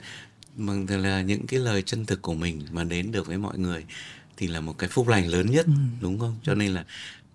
bằng 0.57 0.87
là 1.03 1.23
những 1.23 1.47
cái 1.47 1.61
lời 1.61 1.83
chân 1.83 2.07
thực 2.07 2.23
của 2.23 2.35
mình 2.35 2.63
mà 2.71 2.85
đến 2.85 3.13
được 3.13 3.27
với 3.27 3.39
mọi 3.39 3.59
người 3.59 3.85
thì 4.43 4.49
là 4.49 4.61
một 4.61 4.79
cái 4.79 4.91
phúc 4.91 5.09
lành 5.09 5.29
lớn 5.29 5.51
nhất 5.51 5.67
ừ. 5.67 5.73
đúng 6.01 6.19
không? 6.19 6.37
Cho 6.43 6.55
nên 6.55 6.75
là 6.75 6.85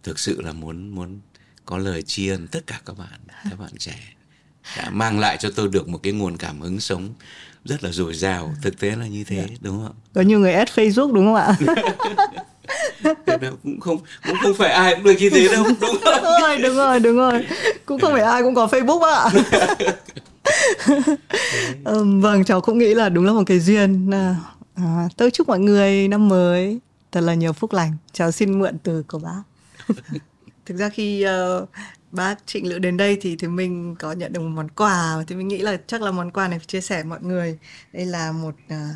thực 0.04 0.20
sự 0.20 0.42
là 0.42 0.54
muốn 0.54 0.90
muốn 0.90 1.20
có 1.66 1.78
lời 1.78 2.02
tri 2.02 2.28
ân 2.28 2.48
tất 2.48 2.68
cả 2.68 2.82
các 2.86 2.98
bạn 2.98 3.20
các 3.50 3.60
bạn 3.60 3.72
trẻ 3.80 3.96
đã 4.78 4.90
mang 4.90 5.20
lại 5.20 5.38
cho 5.40 5.50
tôi 5.56 5.68
được 5.68 5.88
một 5.88 6.00
cái 6.04 6.14
nguồn 6.14 6.38
cảm 6.38 6.62
hứng 6.62 6.80
sống 6.80 7.14
rất 7.66 7.84
là 7.84 7.92
dồi 7.92 8.14
dào. 8.14 8.54
Thực 8.62 8.80
tế 8.80 8.96
là 8.96 9.08
như 9.08 9.24
thế 9.24 9.38
yeah. 9.38 9.50
Dạ. 9.50 9.56
đúng 9.62 9.84
không 9.86 9.96
có 10.14 10.22
nhiều 10.22 10.40
người 10.40 10.54
add 10.54 10.72
facebook 10.72 11.14
đúng 11.14 11.26
không 11.26 11.36
ạ? 11.36 11.56
Cũng 13.64 13.80
không 13.80 13.98
cũng 14.28 14.38
không 14.44 14.54
phải 14.54 14.72
ai 14.72 14.96
cũng 14.96 15.04
được 15.04 15.16
như 15.20 15.30
thế 15.30 15.48
đâu 15.48 15.64
đúng 15.82 15.98
không? 16.04 16.24
Đúng 16.24 16.42
rồi 16.42 16.58
đúng 16.58 16.76
rồi 16.76 17.00
đúng 17.00 17.18
rồi. 17.18 17.46
Cũng 17.86 18.00
không 18.00 18.14
phải 18.14 18.24
ai 18.24 18.44
cũng 18.44 18.56
có 18.56 18.66
facebook 18.66 19.02
ạ. 19.02 19.30
Vâng 22.22 22.44
cháu 22.44 22.62
cũng 22.62 22.78
nghĩ 22.78 22.94
là 22.94 23.10
đúng 23.10 23.26
là 23.26 23.34
một 23.34 23.44
cái 23.46 23.60
duyên. 23.60 24.12
À, 24.12 24.36
à, 24.76 25.08
tôi 25.18 25.32
chúc 25.32 25.48
mọi 25.48 25.60
người 25.60 26.08
năm 26.08 26.28
mới 26.28 26.80
thật 27.12 27.22
là 27.22 27.34
nhiều 27.34 27.54
phúc 27.54 27.74
lành 27.74 27.98
cháu 28.12 28.32
xin 28.32 28.60
mượn 28.60 28.78
từ 28.84 29.04
của 29.04 29.20
bác 29.20 29.44
thực 30.66 30.78
ra 30.78 30.90
khi 30.90 31.26
uh, 31.62 31.70
bác 32.12 32.36
Trịnh 32.46 32.70
Lữ 32.70 32.80
đến 32.80 32.98
đây 32.98 33.18
thì 33.22 33.36
thì 33.36 33.48
mình 33.48 33.96
có 34.00 34.12
nhận 34.12 34.34
được 34.34 34.40
một 34.40 34.50
món 34.50 34.70
quà 34.70 35.24
thì 35.28 35.36
mình 35.36 35.48
nghĩ 35.48 35.58
là 35.58 35.78
chắc 35.88 36.02
là 36.02 36.12
món 36.12 36.32
quà 36.32 36.48
này 36.48 36.60
phải 36.60 36.66
chia 36.66 36.82
sẻ 36.82 37.04
mọi 37.04 37.20
người 37.22 37.58
đây 37.94 38.06
là 38.06 38.32
một 38.32 38.56
uh, 38.74 38.96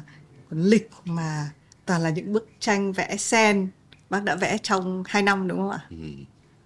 cuốn 0.49 0.61
lịch 0.61 0.89
mà 1.05 1.49
toàn 1.85 2.01
là 2.01 2.09
những 2.09 2.33
bức 2.33 2.49
tranh 2.59 2.93
vẽ 2.93 3.17
sen 3.17 3.69
bác 4.09 4.23
đã 4.23 4.35
vẽ 4.35 4.57
trong 4.63 5.03
2 5.07 5.23
năm 5.23 5.47
đúng 5.47 5.57
không 5.57 5.69
ạ? 5.69 5.79
Ừ. 5.89 5.95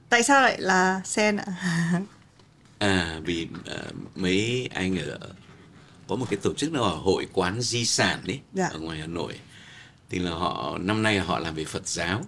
Tại 0.09 0.23
sao 0.23 0.41
lại 0.41 0.61
là 0.61 1.01
sen 1.05 1.37
ạ? 1.37 1.45
à 2.77 3.19
vì 3.23 3.47
uh, 3.59 4.17
mấy 4.17 4.69
anh 4.73 4.97
ở 4.97 5.19
có 6.07 6.15
một 6.15 6.25
cái 6.29 6.39
tổ 6.43 6.53
chức 6.53 6.71
nào 6.71 6.83
ở 6.83 6.95
hội 6.95 7.27
quán 7.33 7.61
di 7.61 7.85
sản 7.85 8.19
đấy 8.25 8.39
dạ. 8.53 8.67
ở 8.67 8.79
ngoài 8.79 8.99
Hà 8.99 9.07
Nội 9.07 9.39
thì 10.09 10.19
là 10.19 10.31
họ 10.31 10.77
năm 10.77 11.03
nay 11.03 11.19
họ 11.19 11.39
làm 11.39 11.55
về 11.55 11.65
Phật 11.65 11.87
giáo. 11.87 12.21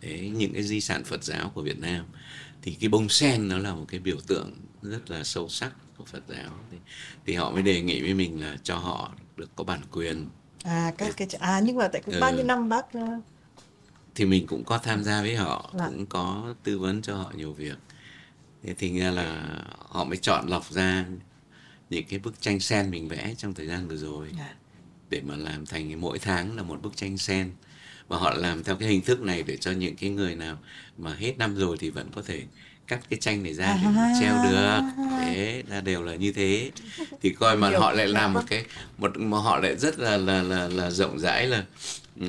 Đấy 0.00 0.32
những 0.36 0.52
cái 0.52 0.62
di 0.62 0.80
sản 0.80 1.04
Phật 1.04 1.24
giáo 1.24 1.50
của 1.54 1.62
Việt 1.62 1.78
Nam. 1.78 2.04
Thì 2.62 2.76
cái 2.80 2.88
bông 2.88 3.08
sen 3.08 3.48
nó 3.48 3.58
là 3.58 3.74
một 3.74 3.84
cái 3.88 4.00
biểu 4.00 4.16
tượng 4.26 4.52
rất 4.82 5.10
là 5.10 5.24
sâu 5.24 5.48
sắc 5.48 5.72
của 5.96 6.04
Phật 6.04 6.22
giáo. 6.28 6.50
Thì, 6.70 6.76
thì 7.26 7.34
họ 7.34 7.50
mới 7.50 7.62
đề 7.62 7.80
nghị 7.80 8.02
với 8.02 8.14
mình 8.14 8.40
là 8.40 8.56
cho 8.62 8.76
họ 8.76 9.12
được 9.36 9.50
có 9.56 9.64
bản 9.64 9.80
quyền. 9.90 10.28
À 10.64 10.92
các 10.98 11.16
cái 11.16 11.28
à 11.38 11.60
nhưng 11.64 11.76
mà 11.76 11.88
tại 11.88 12.02
cũng 12.04 12.14
ừ. 12.14 12.20
bao 12.20 12.32
nhiêu 12.32 12.44
năm 12.44 12.68
bác 12.68 12.86
thì 14.14 14.24
mình 14.24 14.46
cũng 14.46 14.64
có 14.64 14.78
tham 14.78 15.04
gia 15.04 15.22
với 15.22 15.36
họ 15.36 15.70
là. 15.72 15.86
cũng 15.86 16.06
có 16.06 16.54
tư 16.62 16.78
vấn 16.78 17.02
cho 17.02 17.16
họ 17.16 17.32
nhiều 17.36 17.52
việc. 17.52 17.78
Thế 18.62 18.74
thì 18.78 18.90
nghe 18.90 19.10
là 19.10 19.46
họ 19.78 20.04
mới 20.04 20.16
chọn 20.16 20.48
lọc 20.48 20.70
ra 20.70 21.04
những 21.90 22.04
cái 22.08 22.18
bức 22.18 22.40
tranh 22.40 22.60
sen 22.60 22.90
mình 22.90 23.08
vẽ 23.08 23.34
trong 23.38 23.54
thời 23.54 23.66
gian 23.66 23.88
vừa 23.88 23.96
rồi. 23.96 24.30
Yeah. 24.38 24.56
Để 25.12 25.20
mà 25.26 25.36
làm 25.36 25.66
thành 25.66 26.00
mỗi 26.00 26.18
tháng 26.18 26.56
là 26.56 26.62
một 26.62 26.82
bức 26.82 26.96
tranh 26.96 27.18
sen. 27.18 27.50
Và 28.08 28.18
họ 28.18 28.34
làm 28.34 28.64
theo 28.64 28.76
cái 28.76 28.88
hình 28.88 29.00
thức 29.00 29.20
này 29.20 29.42
để 29.46 29.56
cho 29.56 29.70
những 29.70 29.96
cái 29.96 30.10
người 30.10 30.34
nào 30.34 30.58
mà 30.98 31.14
hết 31.14 31.38
năm 31.38 31.56
rồi 31.56 31.76
thì 31.80 31.90
vẫn 31.90 32.08
có 32.14 32.22
thể 32.22 32.42
cắt 32.86 33.00
cái 33.10 33.18
tranh 33.18 33.42
này 33.42 33.54
ra 33.54 33.78
để 33.82 33.88
mà 33.94 34.12
treo 34.20 34.34
được. 34.44 34.80
Thế 34.96 35.62
là 35.68 35.80
đều 35.80 36.02
là 36.02 36.14
như 36.14 36.32
thế. 36.32 36.70
Thì 37.22 37.30
coi 37.30 37.56
mà 37.56 37.70
họ 37.78 37.92
lại 37.92 38.08
làm 38.08 38.32
một 38.32 38.42
cái 38.46 38.64
một 38.98 39.16
mà 39.16 39.38
họ 39.38 39.58
lại 39.58 39.76
rất 39.76 39.98
là 39.98 40.16
là 40.16 40.42
là 40.42 40.68
là 40.68 40.90
rộng 40.90 41.18
rãi 41.18 41.46
là 41.46 41.64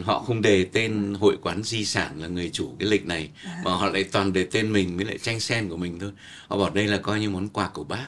họ 0.03 0.19
không 0.19 0.41
đề 0.41 0.65
tên 0.65 1.13
hội 1.19 1.37
quán 1.41 1.63
di 1.63 1.85
sản 1.85 2.21
là 2.21 2.27
người 2.27 2.49
chủ 2.49 2.75
cái 2.79 2.89
lịch 2.89 3.05
này 3.05 3.29
mà 3.63 3.71
họ 3.71 3.89
lại 3.89 4.03
toàn 4.03 4.33
đề 4.33 4.43
tên 4.43 4.73
mình 4.73 4.97
với 4.97 5.05
lại 5.05 5.17
tranh 5.17 5.39
sen 5.39 5.69
của 5.69 5.77
mình 5.77 5.99
thôi. 5.99 6.11
Họ 6.47 6.57
bảo 6.57 6.69
đây 6.69 6.87
là 6.87 6.97
coi 6.97 7.19
như 7.19 7.29
món 7.29 7.49
quà 7.49 7.67
của 7.67 7.83
bác. 7.83 8.07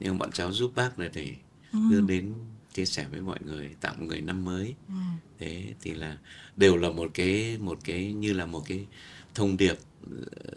Nhưng 0.00 0.18
bọn 0.18 0.32
cháu 0.32 0.52
giúp 0.52 0.72
bác 0.74 0.98
là 0.98 1.08
để 1.14 1.32
ừ. 1.72 1.78
đưa 1.90 2.00
đến 2.00 2.34
chia 2.74 2.84
sẻ 2.84 3.06
với 3.10 3.20
mọi 3.20 3.38
người 3.44 3.70
tặng 3.80 4.06
người 4.06 4.20
năm 4.20 4.44
mới 4.44 4.74
ừ. 4.88 4.94
thế 5.38 5.74
thì 5.80 5.94
là 5.94 6.16
đều 6.56 6.76
là 6.76 6.90
một 6.90 7.10
cái 7.14 7.58
một 7.60 7.78
cái 7.84 8.12
như 8.12 8.32
là 8.32 8.46
một 8.46 8.62
cái 8.66 8.86
thông 9.34 9.56
điệp 9.56 9.76
ờ, 10.10 10.52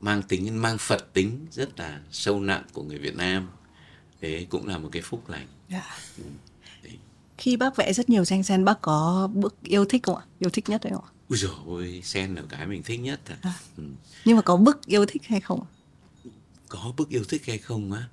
mang 0.00 0.22
tính 0.22 0.62
mang 0.62 0.78
phật 0.78 1.12
tính 1.12 1.46
rất 1.50 1.80
là 1.80 2.00
sâu 2.10 2.40
nặng 2.40 2.62
của 2.72 2.82
người 2.82 2.98
Việt 2.98 3.16
Nam 3.16 3.48
thế 4.20 4.46
cũng 4.50 4.66
là 4.66 4.78
một 4.78 4.88
cái 4.92 5.02
phúc 5.02 5.28
lành 5.28 5.46
yeah. 5.68 5.84
ừ. 6.18 6.24
khi 7.38 7.56
bác 7.56 7.76
vẽ 7.76 7.92
rất 7.92 8.10
nhiều 8.10 8.24
tranh 8.24 8.42
sen 8.42 8.64
bác 8.64 8.80
có 8.82 9.28
bức 9.34 9.62
yêu 9.62 9.84
thích 9.84 10.02
không 10.02 10.16
ạ 10.16 10.24
yêu 10.38 10.50
thích 10.50 10.68
nhất 10.68 10.80
đấy 10.84 10.92
không 10.92 11.04
ạ 11.04 11.14
Ui 11.28 11.38
dồi 11.38 11.50
ôi, 11.66 12.00
sen 12.04 12.34
là 12.34 12.42
cái 12.48 12.66
mình 12.66 12.82
thích 12.82 13.00
nhất 13.00 13.20
thật. 13.24 13.34
À. 13.42 13.52
Ừ. 13.76 13.84
Nhưng 14.24 14.36
mà 14.36 14.42
có 14.42 14.56
bức 14.56 14.86
yêu 14.86 15.06
thích 15.06 15.22
hay 15.26 15.40
không? 15.40 15.60
Có 16.68 16.92
bức 16.96 17.08
yêu 17.08 17.24
thích 17.24 17.42
hay 17.46 17.58
không 17.58 17.92
á? 17.92 18.08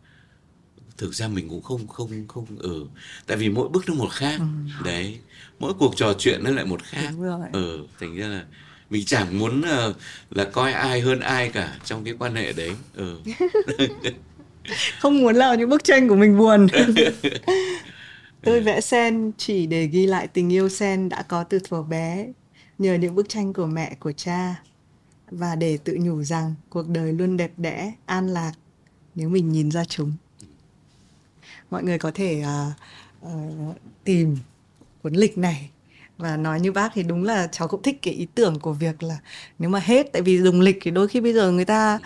Thực 1.01 1.13
ra 1.13 1.27
mình 1.27 1.49
cũng 1.49 1.61
không 1.61 1.87
không 1.87 2.27
không 2.27 2.45
ừ. 2.59 2.85
Tại 3.27 3.37
vì 3.37 3.49
mỗi 3.49 3.69
bước 3.69 3.89
nó 3.89 3.93
một 3.93 4.11
khác. 4.11 4.39
Ừ. 4.39 4.45
đấy. 4.85 5.19
Mỗi 5.59 5.73
cuộc 5.73 5.93
trò 5.95 6.13
chuyện 6.19 6.43
nó 6.43 6.51
lại 6.51 6.65
một 6.65 6.83
khác. 6.83 7.13
Ừ 7.53 7.85
thành 7.99 8.15
ra 8.15 8.27
là 8.27 8.45
mình 8.89 9.05
chẳng 9.05 9.39
muốn 9.39 9.61
uh, 9.61 9.95
là 10.29 10.43
coi 10.43 10.73
ai 10.73 11.01
hơn 11.01 11.19
ai 11.19 11.49
cả 11.49 11.77
trong 11.85 12.03
cái 12.03 12.13
quan 12.19 12.35
hệ 12.35 12.53
đấy. 12.53 12.71
Ừ. 12.95 13.19
Không 14.99 15.21
muốn 15.21 15.35
làm 15.35 15.59
những 15.59 15.69
bức 15.69 15.83
tranh 15.83 16.09
của 16.09 16.15
mình 16.15 16.37
buồn. 16.37 16.67
Tôi 18.43 18.61
vẽ 18.61 18.81
sen 18.81 19.31
chỉ 19.37 19.65
để 19.65 19.87
ghi 19.87 20.05
lại 20.05 20.27
tình 20.27 20.53
yêu 20.53 20.69
sen 20.69 21.09
đã 21.09 21.21
có 21.21 21.43
từ 21.43 21.59
thuở 21.59 21.83
bé 21.83 22.27
nhờ 22.77 22.93
những 22.93 23.15
bức 23.15 23.29
tranh 23.29 23.53
của 23.53 23.65
mẹ 23.65 23.95
của 23.99 24.11
cha 24.11 24.55
và 25.31 25.55
để 25.55 25.77
tự 25.83 25.97
nhủ 26.01 26.23
rằng 26.23 26.55
cuộc 26.69 26.87
đời 26.87 27.13
luôn 27.13 27.37
đẹp 27.37 27.51
đẽ 27.57 27.93
an 28.05 28.27
lạc 28.27 28.51
nếu 29.15 29.29
mình 29.29 29.51
nhìn 29.51 29.71
ra 29.71 29.85
chúng 29.85 30.13
mọi 31.71 31.83
người 31.83 31.97
có 31.97 32.11
thể 32.13 32.43
uh, 32.43 33.27
uh, 33.27 33.75
tìm 34.03 34.37
cuốn 35.01 35.13
lịch 35.13 35.37
này 35.37 35.69
và 36.17 36.37
nói 36.37 36.59
như 36.59 36.71
bác 36.71 36.91
thì 36.93 37.03
đúng 37.03 37.23
là 37.23 37.47
cháu 37.51 37.67
cũng 37.67 37.81
thích 37.81 37.99
cái 38.01 38.13
ý 38.13 38.27
tưởng 38.35 38.59
của 38.59 38.73
việc 38.73 39.03
là 39.03 39.17
nếu 39.59 39.69
mà 39.69 39.79
hết 39.79 40.07
tại 40.13 40.21
vì 40.21 40.39
dùng 40.39 40.61
lịch 40.61 40.77
thì 40.81 40.91
đôi 40.91 41.07
khi 41.07 41.21
bây 41.21 41.33
giờ 41.33 41.51
người 41.51 41.65
ta 41.65 41.99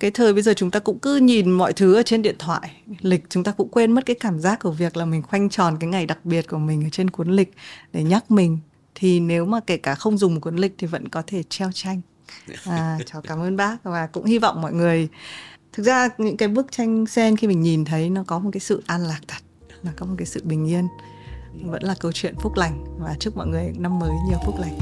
cái 0.00 0.10
thời 0.10 0.32
bây 0.32 0.42
giờ 0.42 0.54
chúng 0.54 0.70
ta 0.70 0.78
cũng 0.78 0.98
cứ 0.98 1.16
nhìn 1.16 1.50
mọi 1.50 1.72
thứ 1.72 1.94
ở 1.94 2.02
trên 2.02 2.22
điện 2.22 2.36
thoại. 2.38 2.70
Lịch 3.00 3.24
chúng 3.28 3.44
ta 3.44 3.52
cũng 3.52 3.68
quên 3.68 3.92
mất 3.92 4.06
cái 4.06 4.16
cảm 4.20 4.40
giác 4.40 4.60
của 4.60 4.70
việc 4.70 4.96
là 4.96 5.04
mình 5.04 5.22
khoanh 5.22 5.50
tròn 5.50 5.76
cái 5.80 5.90
ngày 5.90 6.06
đặc 6.06 6.18
biệt 6.24 6.48
của 6.48 6.58
mình 6.58 6.84
ở 6.86 6.88
trên 6.92 7.10
cuốn 7.10 7.28
lịch 7.28 7.54
để 7.92 8.02
nhắc 8.02 8.30
mình. 8.30 8.58
Thì 8.94 9.20
nếu 9.20 9.44
mà 9.44 9.60
kể 9.66 9.76
cả 9.76 9.94
không 9.94 10.18
dùng 10.18 10.40
cuốn 10.40 10.56
lịch 10.56 10.74
thì 10.78 10.86
vẫn 10.86 11.08
có 11.08 11.22
thể 11.26 11.42
treo 11.42 11.72
tranh. 11.72 12.00
À, 12.64 12.98
cháu 13.06 13.22
cảm 13.22 13.40
ơn 13.40 13.56
bác 13.56 13.84
và 13.84 14.06
cũng 14.06 14.24
hy 14.24 14.38
vọng 14.38 14.62
mọi 14.62 14.72
người 14.72 15.08
thực 15.76 15.86
ra 15.86 16.08
những 16.18 16.36
cái 16.36 16.48
bức 16.48 16.72
tranh 16.72 17.06
sen 17.06 17.36
khi 17.36 17.46
mình 17.46 17.60
nhìn 17.60 17.84
thấy 17.84 18.10
nó 18.10 18.24
có 18.26 18.38
một 18.38 18.50
cái 18.52 18.60
sự 18.60 18.82
an 18.86 19.00
lạc 19.00 19.20
thật 19.28 19.42
là 19.82 19.92
có 19.96 20.06
một 20.06 20.14
cái 20.18 20.26
sự 20.26 20.40
bình 20.44 20.68
yên. 20.68 20.88
Vẫn 21.64 21.82
là 21.82 21.94
câu 22.00 22.12
chuyện 22.12 22.34
phúc 22.40 22.52
lành 22.56 22.84
và 22.98 23.16
chúc 23.20 23.36
mọi 23.36 23.46
người 23.46 23.72
năm 23.78 23.98
mới 23.98 24.10
nhiều 24.28 24.38
phúc 24.46 24.54
lành. 24.58 24.78